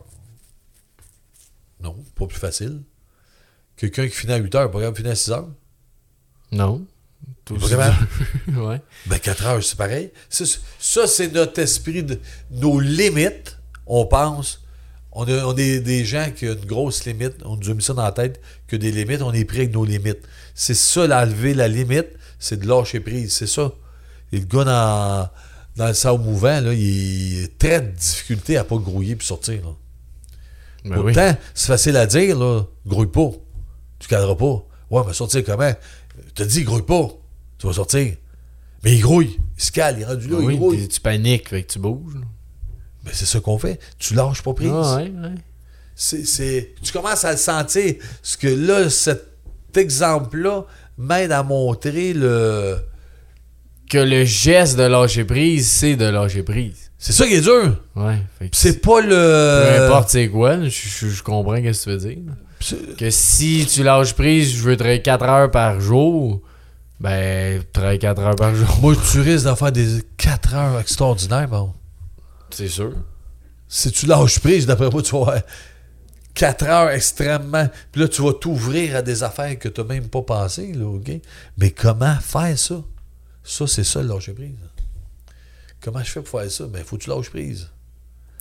Non, 1.80 1.96
pas 2.16 2.26
plus 2.26 2.38
facile. 2.38 2.82
Quelqu'un 3.76 4.06
qui 4.06 4.14
finit 4.14 4.32
à 4.34 4.36
8 4.36 4.54
heures, 4.54 4.70
pas 4.70 4.90
de 4.90 4.94
finir 4.96 5.12
à 5.12 5.14
6 5.14 5.30
heures? 5.30 5.48
Non. 6.52 6.86
Capable? 7.70 8.06
ouais. 8.68 8.80
Ben 9.06 9.18
4 9.18 9.46
heures, 9.46 9.64
c'est 9.64 9.76
pareil. 9.76 10.12
Ça, 10.28 10.44
c'est- 10.44 10.60
Ça, 10.78 11.06
c'est 11.06 11.28
notre 11.32 11.58
esprit, 11.60 12.02
de 12.02 12.20
nos 12.50 12.78
limites. 12.80 13.56
On 13.86 14.06
pense. 14.06 14.62
On 15.12 15.24
a, 15.26 15.44
on 15.44 15.56
est 15.56 15.80
des 15.80 16.04
gens 16.04 16.30
qui 16.34 16.48
ont 16.48 16.52
une 16.52 16.64
grosse 16.66 17.04
limite. 17.06 17.34
On 17.44 17.56
nous 17.56 17.70
a 17.70 17.74
mis 17.74 17.82
ça 17.82 17.94
dans 17.94 18.04
la 18.04 18.12
tête 18.12 18.40
que 18.68 18.76
des 18.76 18.92
limites, 18.92 19.22
on 19.22 19.32
est 19.32 19.44
pris 19.44 19.58
avec 19.58 19.72
nos 19.72 19.84
limites. 19.84 20.20
C'est 20.54 20.74
ça, 20.74 21.06
l'enlever 21.06 21.54
la 21.54 21.66
limite, 21.68 22.08
c'est 22.38 22.58
de 22.60 22.66
lâcher 22.68 23.00
prise. 23.00 23.32
C'est 23.34 23.46
ça. 23.48 23.72
Et 24.32 24.38
le 24.38 24.44
gars 24.46 24.64
dans, 24.64 25.28
dans 25.76 25.88
le 25.88 25.94
sable 25.94 26.22
mouvant, 26.22 26.60
là, 26.60 26.72
il 26.72 27.44
est 27.44 27.58
très 27.58 27.80
de 27.80 27.90
difficulté 27.90 28.56
à 28.56 28.64
pas 28.64 28.76
grouiller 28.76 29.16
puis 29.16 29.26
sortir. 29.26 29.60
là. 29.64 29.72
Ben 30.84 30.98
oui. 30.98 31.12
Pourtant, 31.12 31.36
c'est 31.54 31.66
facile 31.66 31.96
à 31.96 32.06
dire, 32.06 32.38
là. 32.38 32.62
Grouille 32.86 33.08
pas. 33.10 33.30
Tu 33.98 34.08
cadres 34.08 34.34
pas. 34.34 34.64
Ouais, 34.90 35.02
mais 35.06 35.12
sortir 35.12 35.44
comment? 35.44 35.72
Je 36.28 36.32
te 36.32 36.42
dis, 36.42 36.62
grouille 36.64 36.82
pas. 36.82 37.08
Tu 37.58 37.66
vas 37.66 37.72
sortir. 37.74 38.14
Mais 38.82 38.94
il 38.96 39.00
grouille. 39.02 39.38
Il 39.58 39.62
se 39.62 39.70
cale, 39.72 39.96
il 39.98 40.02
est 40.02 40.06
rendu 40.06 40.26
là, 40.28 40.36
Oui, 40.38 40.54
il 40.54 40.58
grouille. 40.58 40.88
tu 40.88 41.00
paniques, 41.00 41.50
fait 41.50 41.64
que 41.64 41.72
tu 41.72 41.78
bouges. 41.78 42.14
Mais 43.04 43.10
c'est 43.12 43.26
ça 43.26 43.40
qu'on 43.40 43.58
fait. 43.58 43.78
Tu 43.98 44.14
lâches 44.14 44.42
pas 44.42 44.54
prise. 44.54 44.70
Ah, 44.72 44.96
ouais, 44.96 45.10
ouais. 45.10 45.34
C'est, 45.94 46.24
c'est- 46.24 46.74
tu 46.82 46.92
commences 46.92 47.24
à 47.24 47.32
le 47.32 47.36
sentir. 47.38 47.96
Parce 48.22 48.36
que 48.36 48.46
là, 48.48 48.88
cet 48.88 49.22
exemple-là 49.76 50.64
m'aide 50.96 51.32
à 51.32 51.42
montrer 51.42 52.14
le. 52.14 52.78
Que 53.90 53.98
le 53.98 54.24
geste 54.24 54.78
de 54.78 54.84
lâcher 54.84 55.24
prise, 55.24 55.68
c'est 55.68 55.96
de 55.96 56.04
lâcher 56.06 56.42
prise. 56.44 56.90
C'est 56.96 57.12
ça 57.12 57.26
qui 57.26 57.34
est 57.34 57.40
dur. 57.40 57.76
Ouais. 57.96 58.18
C'est 58.52 58.80
pas 58.80 59.00
le. 59.00 59.08
Peu 59.78 59.84
importe 59.84 60.10
c'est 60.10 60.28
quoi, 60.28 60.62
je, 60.64 60.68
je- 60.70 61.08
je 61.08 61.22
comprends 61.22 61.56
ce 61.56 61.60
que 61.60 61.82
tu 61.84 61.90
veux 61.90 61.96
dire. 61.98 62.18
Que 62.96 63.10
si 63.10 63.66
tu 63.70 63.82
lâches 63.82 64.14
prise, 64.14 64.52
je 64.54 64.62
veux 64.62 64.76
travailler 64.76 65.02
4 65.02 65.24
heures 65.24 65.50
par 65.50 65.80
jour, 65.80 66.40
ben, 67.00 67.62
travaille 67.72 67.98
4 67.98 68.20
heures 68.22 68.36
par 68.36 68.54
jour. 68.54 68.68
Moi, 68.82 68.94
tu 69.10 69.20
risques 69.20 69.44
d'en 69.46 69.56
faire 69.56 69.72
des 69.72 70.02
4 70.18 70.54
heures 70.54 70.78
extraordinaires, 70.80 71.48
bon. 71.48 71.72
C'est 72.50 72.68
sûr. 72.68 72.92
Si 73.66 73.90
tu 73.90 74.06
lâches 74.06 74.38
prise, 74.40 74.66
d'après 74.66 74.90
moi, 74.90 75.02
tu 75.02 75.12
vas 75.12 75.20
avoir 75.22 75.38
4 76.34 76.64
heures 76.66 76.90
extrêmement. 76.90 77.68
Puis 77.90 78.02
là, 78.02 78.08
tu 78.08 78.22
vas 78.22 78.34
t'ouvrir 78.34 78.94
à 78.96 79.02
des 79.02 79.22
affaires 79.22 79.58
que 79.58 79.68
tu 79.68 79.80
n'as 79.80 79.86
même 79.86 80.08
pas 80.08 80.22
pensé, 80.22 80.72
là, 80.74 80.86
OK? 80.86 81.10
Mais 81.56 81.70
comment 81.70 82.14
faire 82.20 82.56
ça? 82.58 82.76
Ça, 83.50 83.66
c'est 83.66 83.82
ça, 83.82 84.00
le 84.00 84.08
lâcher 84.08 84.32
prise. 84.32 84.54
Comment 85.80 86.04
je 86.04 86.10
fais 86.10 86.22
pour 86.22 86.40
faire 86.40 86.48
ça? 86.48 86.66
Ben, 86.68 86.84
faut 86.84 86.96
que 86.96 87.02
tu 87.02 87.10
lâches 87.10 87.30
prise. 87.30 87.68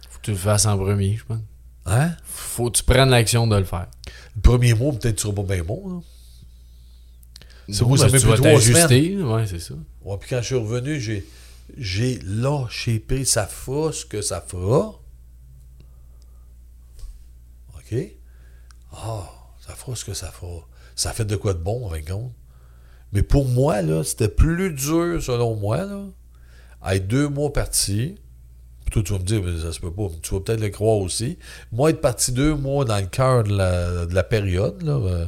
Faut 0.08 0.20
que 0.20 0.26
tu 0.26 0.32
le 0.32 0.38
fasses 0.38 0.68
en 0.68 0.78
premier, 0.78 1.18
je 1.18 1.26
pense. 1.26 1.42
Hein? 1.88 2.12
Faut 2.24 2.70
que 2.70 2.78
tu 2.78 2.84
prennes 2.84 3.10
l'action 3.10 3.48
de 3.48 3.56
le 3.56 3.64
faire. 3.64 3.88
Le 4.36 4.42
premier 4.42 4.76
mois, 4.76 4.94
peut-être 4.94 5.16
tu 5.16 5.24
seras 5.24 5.34
pas 5.34 5.56
bien 5.56 5.64
bon, 5.64 5.82
là. 5.90 6.02
C'est 7.72 7.86
moi, 7.86 7.98
ça 7.98 8.08
m'a 8.08 8.20
tu 8.20 8.28
pris 8.28 8.36
vas 8.36 8.38
t'ajuster, 8.38 9.24
ouais, 9.24 9.48
c'est 9.48 9.60
ça. 9.60 9.74
Ouais, 10.02 10.18
puis 10.20 10.30
quand 10.30 10.42
je 10.42 10.46
suis 10.46 10.56
revenu, 10.56 11.00
j'ai, 11.00 11.28
j'ai 11.76 12.20
lâché 12.20 13.00
prise. 13.00 13.32
Ça 13.32 13.48
fera 13.48 13.92
ce 13.92 14.06
que 14.06 14.22
ça 14.22 14.42
fera. 14.42 15.00
OK? 17.76 17.96
Ah, 18.92 19.28
ça 19.60 19.74
fera 19.74 19.96
ce 19.96 20.06
que 20.06 20.14
ça 20.14 20.32
fera. 20.32 20.68
Ça 20.96 21.14
fait 21.14 21.26
de 21.26 21.36
quoi 21.36 21.56
de 21.56 21.60
bon, 21.60 21.88
en 21.88 21.90
fin 21.90 22.00
de 22.00 22.10
compte? 22.10 22.34
Mais 23.14 23.24
pour 23.24 23.48
moi, 23.48 23.82
là, 23.82 24.04
c'était 24.04 24.28
plus 24.28 24.72
dur, 24.74 25.22
selon 25.22 25.56
moi, 25.56 25.86
là, 25.86 26.04
à 26.82 26.96
être 26.96 27.08
deux 27.08 27.28
mois 27.28 27.52
parti. 27.52 28.16
Toi, 28.92 29.04
tu 29.04 29.14
vas 29.14 29.20
me 29.20 29.24
dire, 29.24 29.42
mais 29.44 29.62
ça 29.62 29.72
se 29.72 29.80
peut 29.80 29.92
pas. 29.92 30.08
Tu 30.22 30.34
vas 30.34 30.40
peut-être 30.42 30.62
le 30.62 30.70
croire 30.70 30.98
aussi. 30.98 31.38
Moi, 31.72 31.92
être 31.92 32.02
parti 32.02 32.32
deux 32.32 32.56
mois 32.56 32.86
dans 32.86 32.98
le 33.00 33.06
cœur 33.06 33.44
de 33.44 33.56
la, 33.56 34.06
de 34.06 34.16
la 34.16 34.24
période, 34.24 34.82
là, 34.82 34.94
euh, 34.94 35.28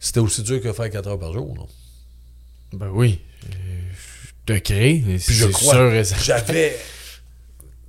c'était 0.00 0.20
aussi 0.20 0.42
dur 0.42 0.60
que 0.60 0.72
faire 0.72 0.90
4 0.90 1.08
heures 1.08 1.18
par 1.18 1.32
jour. 1.32 1.54
là. 1.56 1.64
Ben 2.72 2.90
oui. 2.92 3.20
Je 4.46 4.54
te 4.54 4.58
crée, 4.58 5.02
Puis 5.04 5.34
je 5.34 5.46
crois, 5.46 6.02
j'avais 6.02 6.76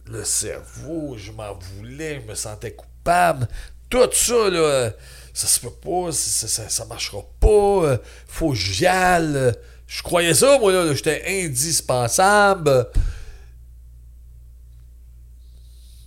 le 0.09 0.23
cerveau, 0.23 1.15
je 1.17 1.31
m'en 1.31 1.53
voulais, 1.53 2.21
je 2.21 2.29
me 2.29 2.35
sentais 2.35 2.71
coupable. 2.71 3.47
Tout 3.89 4.09
ça, 4.11 4.49
là, 4.49 4.91
ça 5.39 5.47
se 5.47 5.61
peut 5.61 5.69
pas, 5.71 6.11
ça, 6.11 6.49
ça, 6.49 6.67
ça 6.67 6.83
marchera 6.85 7.21
pas, 7.39 7.47
euh, 7.47 7.97
faut 8.27 8.49
que 8.49 8.57
j'y 8.57 8.85
aille. 8.85 9.53
Je 9.87 10.03
croyais 10.03 10.33
ça, 10.33 10.59
moi, 10.59 10.73
là, 10.73 10.83
là, 10.83 10.93
j'étais 10.93 11.23
indispensable. 11.45 12.87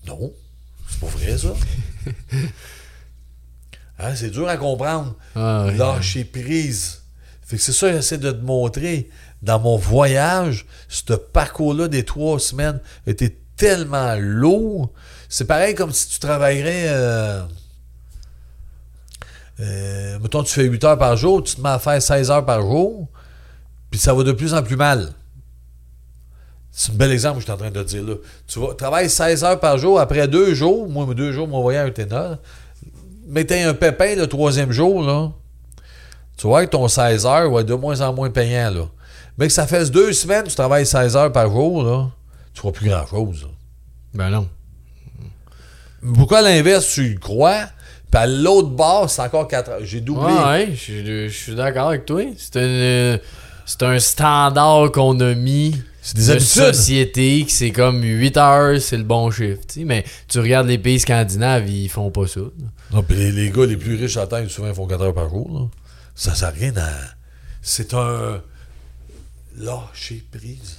Non, 0.06 0.34
c'est 0.86 1.00
pas 1.00 1.06
vrai, 1.06 1.38
ça. 1.38 1.54
Hein, 3.98 4.16
c'est 4.16 4.30
dur 4.30 4.48
à 4.48 4.56
comprendre. 4.56 5.14
Ah, 5.36 5.66
ouais. 5.66 5.76
Lâcher 5.76 6.24
prise. 6.24 7.02
Fait 7.46 7.56
que 7.56 7.62
c'est 7.62 7.72
ça 7.72 7.88
que 7.88 7.94
j'essaie 7.96 8.18
de 8.18 8.32
te 8.32 8.44
montrer. 8.44 9.08
Dans 9.42 9.60
mon 9.60 9.76
voyage, 9.76 10.66
ce 10.88 11.12
parcours-là 11.12 11.86
des 11.86 12.04
trois 12.04 12.40
semaines 12.40 12.80
était 13.06 13.36
tellement 13.56 14.16
lourd. 14.18 14.90
C'est 15.28 15.44
pareil 15.44 15.76
comme 15.76 15.92
si 15.92 16.08
tu 16.08 16.18
travaillerais. 16.18 16.86
euh, 16.88 17.42
euh, 19.60 20.18
mettons, 20.20 20.42
tu 20.42 20.52
fais 20.52 20.64
8 20.64 20.84
heures 20.84 20.98
par 20.98 21.16
jour, 21.16 21.42
tu 21.42 21.56
te 21.56 21.60
mets 21.60 21.68
à 21.68 21.78
faire 21.78 22.00
16 22.00 22.30
heures 22.30 22.44
par 22.44 22.62
jour, 22.62 23.08
puis 23.90 24.00
ça 24.00 24.14
va 24.14 24.22
de 24.22 24.32
plus 24.32 24.54
en 24.54 24.62
plus 24.62 24.76
mal. 24.76 25.12
C'est 26.70 26.92
un 26.92 26.94
bel 26.94 27.12
exemple 27.12 27.36
que 27.36 27.40
je 27.40 27.44
suis 27.44 27.52
en 27.52 27.58
train 27.58 27.70
de 27.70 27.82
dire 27.82 28.02
là. 28.02 28.14
Tu 28.46 28.58
vas 28.58 28.74
travailler 28.74 29.08
16 29.08 29.44
heures 29.44 29.60
par 29.60 29.76
jour, 29.76 30.00
après 30.00 30.26
deux 30.26 30.54
jours, 30.54 30.88
moi, 30.88 31.06
deux 31.14 31.32
jours, 31.32 31.46
m'envoyer 31.46 31.78
un 31.78 31.90
ténor. 31.90 32.38
Mettez 33.26 33.62
un 33.62 33.74
pépin 33.74 34.14
le 34.16 34.26
troisième 34.26 34.72
jour, 34.72 35.02
là. 35.02 35.30
Tu 36.38 36.46
vois 36.46 36.64
que 36.64 36.70
ton 36.70 36.88
16 36.88 37.26
heures 37.26 37.50
va 37.50 37.60
être 37.60 37.66
de 37.66 37.74
moins 37.74 38.00
en 38.00 38.14
moins 38.14 38.30
payant, 38.30 38.70
là. 38.70 38.88
Mais 39.36 39.48
que 39.48 39.52
ça 39.52 39.66
fait 39.66 39.90
deux 39.90 40.12
semaines 40.12 40.44
tu 40.44 40.54
travailles 40.54 40.86
16 40.86 41.16
heures 41.16 41.32
par 41.32 41.50
jour, 41.50 41.84
là, 41.84 42.10
tu 42.54 42.58
ne 42.58 42.60
feras 42.62 42.72
plus 42.72 42.88
grand-chose. 42.88 43.48
Ben 44.14 44.30
non. 44.30 44.48
Pourquoi 46.14 46.38
à 46.38 46.42
l'inverse, 46.42 46.88
tu 46.94 47.12
y 47.12 47.14
crois, 47.16 47.66
puis 48.12 48.20
à 48.20 48.26
l'autre 48.26 48.68
bord, 48.68 49.10
c'est 49.10 49.22
encore 49.22 49.48
4 49.48 49.70
heures. 49.70 49.78
J'ai 49.82 50.00
doublé. 50.00 50.26
Ouais, 50.32 50.44
ouais, 50.44 50.74
je, 50.76 51.26
je 51.28 51.32
suis 51.36 51.54
d'accord 51.56 51.88
avec 51.88 52.04
toi. 52.06 52.22
C'est 52.36 52.56
un, 52.58 53.18
c'est 53.66 53.82
un 53.82 53.98
standard 53.98 54.92
qu'on 54.92 55.18
a 55.20 55.34
mis 55.34 55.74
C'est 56.02 56.16
des 56.16 56.26
de 56.26 56.30
habitudes. 56.32 56.46
société 56.48 57.44
que 57.44 57.50
c'est 57.52 57.70
comme 57.72 58.02
8 58.02 58.36
heures, 58.36 58.80
c'est 58.80 58.98
le 58.98 59.04
bon 59.04 59.30
chiffre. 59.30 59.62
tu 59.66 59.80
sais. 59.80 59.84
Mais 59.84 60.04
tu 60.28 60.38
regardes 60.40 60.66
les 60.68 60.78
pays 60.78 61.00
scandinaves, 61.00 61.68
ils 61.68 61.88
font 61.88 62.10
pas 62.10 62.26
ça. 62.26 62.40
là. 62.40 62.46
Non, 62.92 63.02
puis 63.02 63.16
les, 63.16 63.32
les 63.32 63.50
gars 63.50 63.64
les 63.66 63.76
plus 63.78 63.96
riches 63.96 64.18
à 64.18 64.26
terre, 64.26 64.48
souvent, 64.50 64.68
ils 64.68 64.74
font 64.74 64.86
4 64.86 65.00
heures 65.02 65.14
par 65.14 65.28
jour. 65.30 65.50
là. 65.52 65.66
Ça, 66.14 66.34
ça 66.34 66.46
n'a 66.46 66.52
rien 66.52 66.76
à. 66.76 66.90
C'est 67.62 67.94
un. 67.94 68.42
Lâcher 69.58 70.24
prise. 70.30 70.76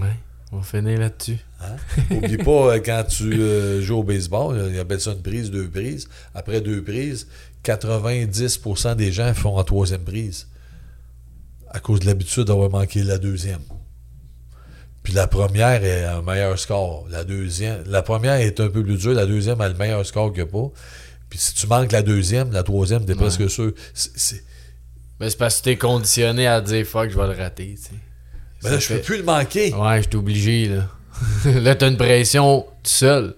Ouais, 0.00 0.06
on 0.52 0.58
va 0.58 0.62
finir 0.62 0.98
là-dessus. 0.98 1.38
Hein? 1.60 1.76
Oublie 2.10 2.36
pas, 2.38 2.74
euh, 2.74 2.80
quand 2.84 3.04
tu 3.08 3.32
euh, 3.34 3.80
joues 3.82 3.98
au 3.98 4.02
baseball, 4.02 4.56
euh, 4.56 4.70
ils 4.72 4.78
appellent 4.78 5.00
ça 5.00 5.12
une 5.12 5.22
prise, 5.22 5.50
deux 5.50 5.68
prises. 5.68 6.08
Après 6.34 6.60
deux 6.60 6.82
prises, 6.82 7.26
90% 7.64 8.96
des 8.96 9.12
gens 9.12 9.32
font 9.34 9.56
en 9.56 9.64
troisième 9.64 10.02
prise. 10.02 10.48
À 11.70 11.78
cause 11.78 12.00
de 12.00 12.06
l'habitude 12.06 12.44
d'avoir 12.44 12.70
manqué 12.70 13.02
la 13.04 13.18
deuxième. 13.18 13.60
Puis 15.02 15.12
la 15.12 15.26
première 15.28 15.84
est 15.84 16.04
un 16.04 16.20
meilleur 16.22 16.58
score. 16.58 17.06
La 17.10 17.24
deuxième, 17.24 17.84
la 17.86 18.02
première 18.02 18.34
est 18.34 18.58
un 18.60 18.68
peu 18.68 18.82
plus 18.82 18.96
dure, 18.98 19.12
la 19.14 19.26
deuxième 19.26 19.60
a 19.60 19.68
le 19.68 19.74
meilleur 19.74 20.04
score 20.04 20.32
que 20.32 20.42
pas. 20.42 20.70
Puis 21.30 21.38
si 21.38 21.54
tu 21.54 21.66
manques 21.68 21.92
la 21.92 22.02
deuxième, 22.02 22.50
la 22.50 22.62
troisième, 22.64 23.04
t'es 23.06 23.14
presque 23.14 23.48
sûr. 23.48 23.72
C'est- 23.94 24.10
c'est- 24.16 24.44
Mais 25.20 25.30
c'est 25.30 25.38
parce 25.38 25.58
que 25.58 25.64
t'es 25.64 25.76
conditionné 25.76 26.46
à 26.46 26.60
dire 26.60 26.84
fuck, 26.86 27.08
je 27.10 27.16
vais 27.16 27.26
le 27.28 27.40
rater. 27.40 27.76
tu 27.88 27.94
Ça 28.60 28.70
là, 28.70 28.78
je 28.78 28.86
fait- 28.86 28.96
peux 28.96 29.02
plus 29.02 29.16
le 29.18 29.22
manquer. 29.24 29.72
Ouais, 29.74 30.02
je 30.02 30.08
suis 30.08 30.16
obligé, 30.16 30.66
là. 30.68 30.88
là, 31.44 31.74
t'as 31.74 31.88
une 31.88 31.96
pression 31.96 32.62
tout 32.62 32.90
seul. 32.90 33.34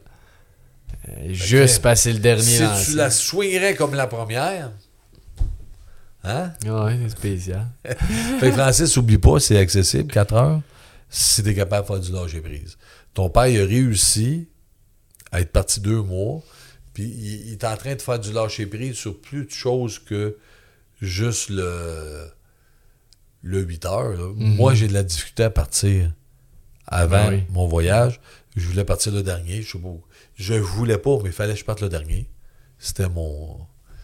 Euh, 1.08 1.32
juste 1.32 1.82
passer 1.82 2.12
le 2.12 2.18
dernier 2.20 2.42
Si 2.42 2.62
lancé. 2.62 2.90
tu 2.92 2.96
la 2.96 3.10
swingerais 3.10 3.74
comme 3.74 3.94
la 3.94 4.06
première, 4.06 4.70
hein? 6.24 6.52
Ouais, 6.64 6.98
c'est 7.02 7.08
spécial. 7.10 7.66
Fait 7.84 8.50
que 8.50 8.52
Francis, 8.52 8.96
oublie 8.96 9.18
pas, 9.18 9.40
c'est 9.40 9.58
accessible, 9.58 10.12
4 10.12 10.34
heures, 10.34 10.60
si 11.10 11.42
t'es 11.42 11.54
capable 11.54 11.82
de 11.88 11.92
faire 11.92 12.00
du 12.00 12.12
lâcher 12.12 12.40
prise. 12.40 12.76
Ton 13.14 13.28
père, 13.28 13.48
il 13.48 13.60
a 13.60 13.64
réussi 13.66 14.48
à 15.32 15.40
être 15.40 15.50
parti 15.52 15.80
deux 15.80 16.00
mois, 16.02 16.40
puis 16.94 17.04
il, 17.04 17.46
il 17.48 17.52
est 17.52 17.64
en 17.64 17.76
train 17.76 17.94
de 17.94 18.02
faire 18.02 18.18
du 18.18 18.32
lâcher 18.32 18.66
prise 18.66 18.94
sur 18.94 19.20
plus 19.20 19.44
de 19.46 19.50
choses 19.50 19.98
que 19.98 20.36
juste 21.00 21.50
le, 21.50 22.28
le 23.42 23.60
8 23.60 23.84
heures. 23.86 24.10
là. 24.12 24.32
Moi, 24.36 24.74
j'ai 24.74 24.88
de 24.88 24.92
la 24.94 25.02
difficulté 25.02 25.44
à 25.44 25.50
partir 25.50 26.12
avant 26.86 27.28
Ben 27.28 27.34
oui. 27.34 27.42
mon 27.50 27.66
voyage. 27.68 28.20
Je 28.56 28.66
voulais 28.66 28.84
partir 28.84 29.12
le 29.12 29.22
dernier. 29.22 29.62
Je. 29.62 29.76
Je 30.34 30.54
voulais 30.54 30.98
pas, 30.98 31.16
mais 31.22 31.28
il 31.30 31.32
fallait 31.32 31.52
que 31.54 31.60
je 31.60 31.64
parte 31.64 31.80
le 31.80 31.88
dernier. 31.88 32.28
C'était 32.78 33.08
mon. 33.08 33.58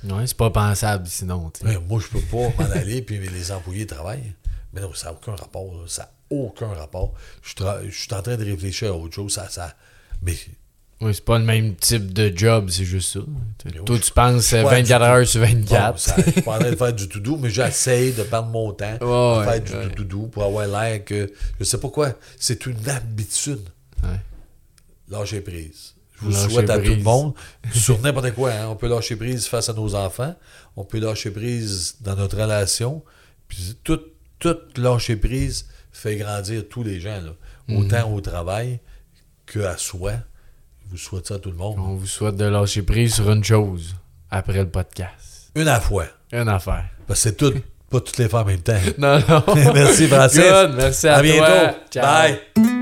Ouais, 0.04 0.26
c'est 0.26 0.36
pas 0.36 0.50
pensable 0.50 1.06
sinon. 1.08 1.50
Ouais, 1.64 1.78
moi, 1.88 2.00
je 2.00 2.06
peux 2.08 2.20
pas 2.24 2.52
m'en 2.62 2.70
aller, 2.70 3.02
puis 3.02 3.18
les 3.18 3.50
employés 3.52 3.86
travaillent. 3.86 4.34
Mais 4.72 4.80
non, 4.80 4.92
ça 4.94 5.06
n'a 5.06 5.12
aucun 5.14 5.34
rapport. 5.34 5.74
là. 5.74 5.84
Ça 5.88 6.02
n'a 6.02 6.36
aucun 6.38 6.68
rapport. 6.68 7.14
Je, 7.42 7.52
je 7.88 7.90
suis 7.90 8.14
en 8.14 8.22
train 8.22 8.36
de 8.36 8.44
réfléchir 8.44 8.92
à 8.92 8.96
autre 8.96 9.14
chose. 9.14 9.32
Ça, 9.34 9.48
ça... 9.48 9.74
Mais 10.22 10.34
Ouais, 11.00 11.12
c'est 11.12 11.24
pas 11.24 11.38
le 11.38 11.44
même 11.44 11.76
type 11.76 12.12
de 12.12 12.36
job, 12.36 12.70
c'est 12.70 12.84
juste 12.84 13.12
ça. 13.12 13.20
Mais 13.64 13.70
Toi, 13.70 13.96
oui, 13.96 14.00
tu 14.00 14.10
penses 14.10 14.50
je- 14.50 14.56
euh, 14.56 14.64
ouais, 14.64 14.82
24 14.82 14.98
du- 14.98 15.04
heures 15.10 15.26
sur 15.28 15.40
24. 15.40 15.92
bon, 15.92 15.96
ça- 15.98 16.14
je 16.26 16.30
suis 16.32 16.42
pas 16.42 16.56
en 16.56 16.58
train 16.58 16.70
de 16.70 16.76
faire 16.76 16.92
du 16.92 17.08
tout 17.08 17.20
doux, 17.20 17.36
mais 17.36 17.50
j'essaye 17.50 18.12
de 18.12 18.24
prendre 18.24 18.48
mon 18.48 18.72
temps 18.72 18.98
Ouais, 19.00 19.46
à 19.48 19.60
faire 19.62 19.78
ouais, 19.80 19.94
du 19.94 20.04
doux 20.04 20.26
pour 20.26 20.42
avoir 20.42 20.66
l'air 20.66 21.04
que. 21.04 21.30
Je 21.60 21.64
sais 21.64 21.78
pas 21.78 21.88
quoi. 21.88 22.14
C'est 22.36 22.66
une 22.66 22.88
habitude. 22.88 23.60
Ouais. 24.02 24.08
Lâcher 25.08 25.40
prise. 25.40 25.94
Je 26.20 26.24
vous 26.24 26.32
Lâcher 26.32 26.50
souhaite 26.50 26.70
à 26.70 26.78
tout 26.78 26.90
le 26.94 27.02
monde, 27.02 27.32
sur 27.72 28.00
n'importe 28.00 28.32
quoi, 28.32 28.50
hein. 28.52 28.66
on 28.68 28.74
peut 28.74 28.88
lâcher 28.88 29.14
prise 29.14 29.46
face 29.46 29.68
à 29.68 29.72
nos 29.74 29.94
enfants, 29.94 30.34
on 30.76 30.82
peut 30.84 30.98
lâcher 30.98 31.30
prise 31.30 31.94
dans 32.00 32.16
notre 32.16 32.36
relation, 32.36 33.04
puis 33.46 33.76
tout, 33.84 34.00
tout 34.40 34.56
lâcher 34.76 35.14
prise 35.14 35.68
fait 35.92 36.16
grandir 36.16 36.64
tous 36.68 36.82
les 36.82 36.98
gens, 37.00 37.20
là. 37.20 37.30
Mhm. 37.68 37.76
autant 37.78 38.12
au 38.12 38.20
travail 38.20 38.80
qu'à 39.46 39.76
soi. 39.76 40.14
Je 40.88 40.92
vous 40.92 40.96
souhaite 40.98 41.26
ça 41.26 41.34
à 41.34 41.38
tout 41.38 41.50
le 41.50 41.56
monde. 41.56 41.76
On 41.78 41.94
vous 41.96 42.06
souhaite 42.06 42.36
de 42.36 42.44
lâcher 42.46 42.82
prise 42.82 43.14
sur 43.14 43.30
une 43.30 43.44
chose 43.44 43.94
après 44.30 44.58
le 44.58 44.68
podcast. 44.68 45.50
Une 45.54 45.68
à 45.68 45.74
la 45.74 45.80
fois. 45.80 46.06
Une 46.32 46.48
affaire. 46.48 46.84
Parce 47.06 47.22
que 47.22 47.28
c'est 47.30 47.36
tout, 47.36 47.52
pas 47.90 48.00
toutes 48.00 48.18
les 48.18 48.28
femmes 48.28 48.42
en 48.42 48.46
même 48.46 48.60
temps. 48.60 48.72
Non, 48.98 49.18
non. 49.28 49.42
Merci, 49.74 50.06
Francis. 50.08 50.40
Good, 50.40 50.74
merci 50.76 51.08
à, 51.08 51.14
À 51.16 51.20
toi. 51.20 51.22
bientôt. 51.22 51.78
Ciao. 51.90 52.04
Bye. 52.56 52.77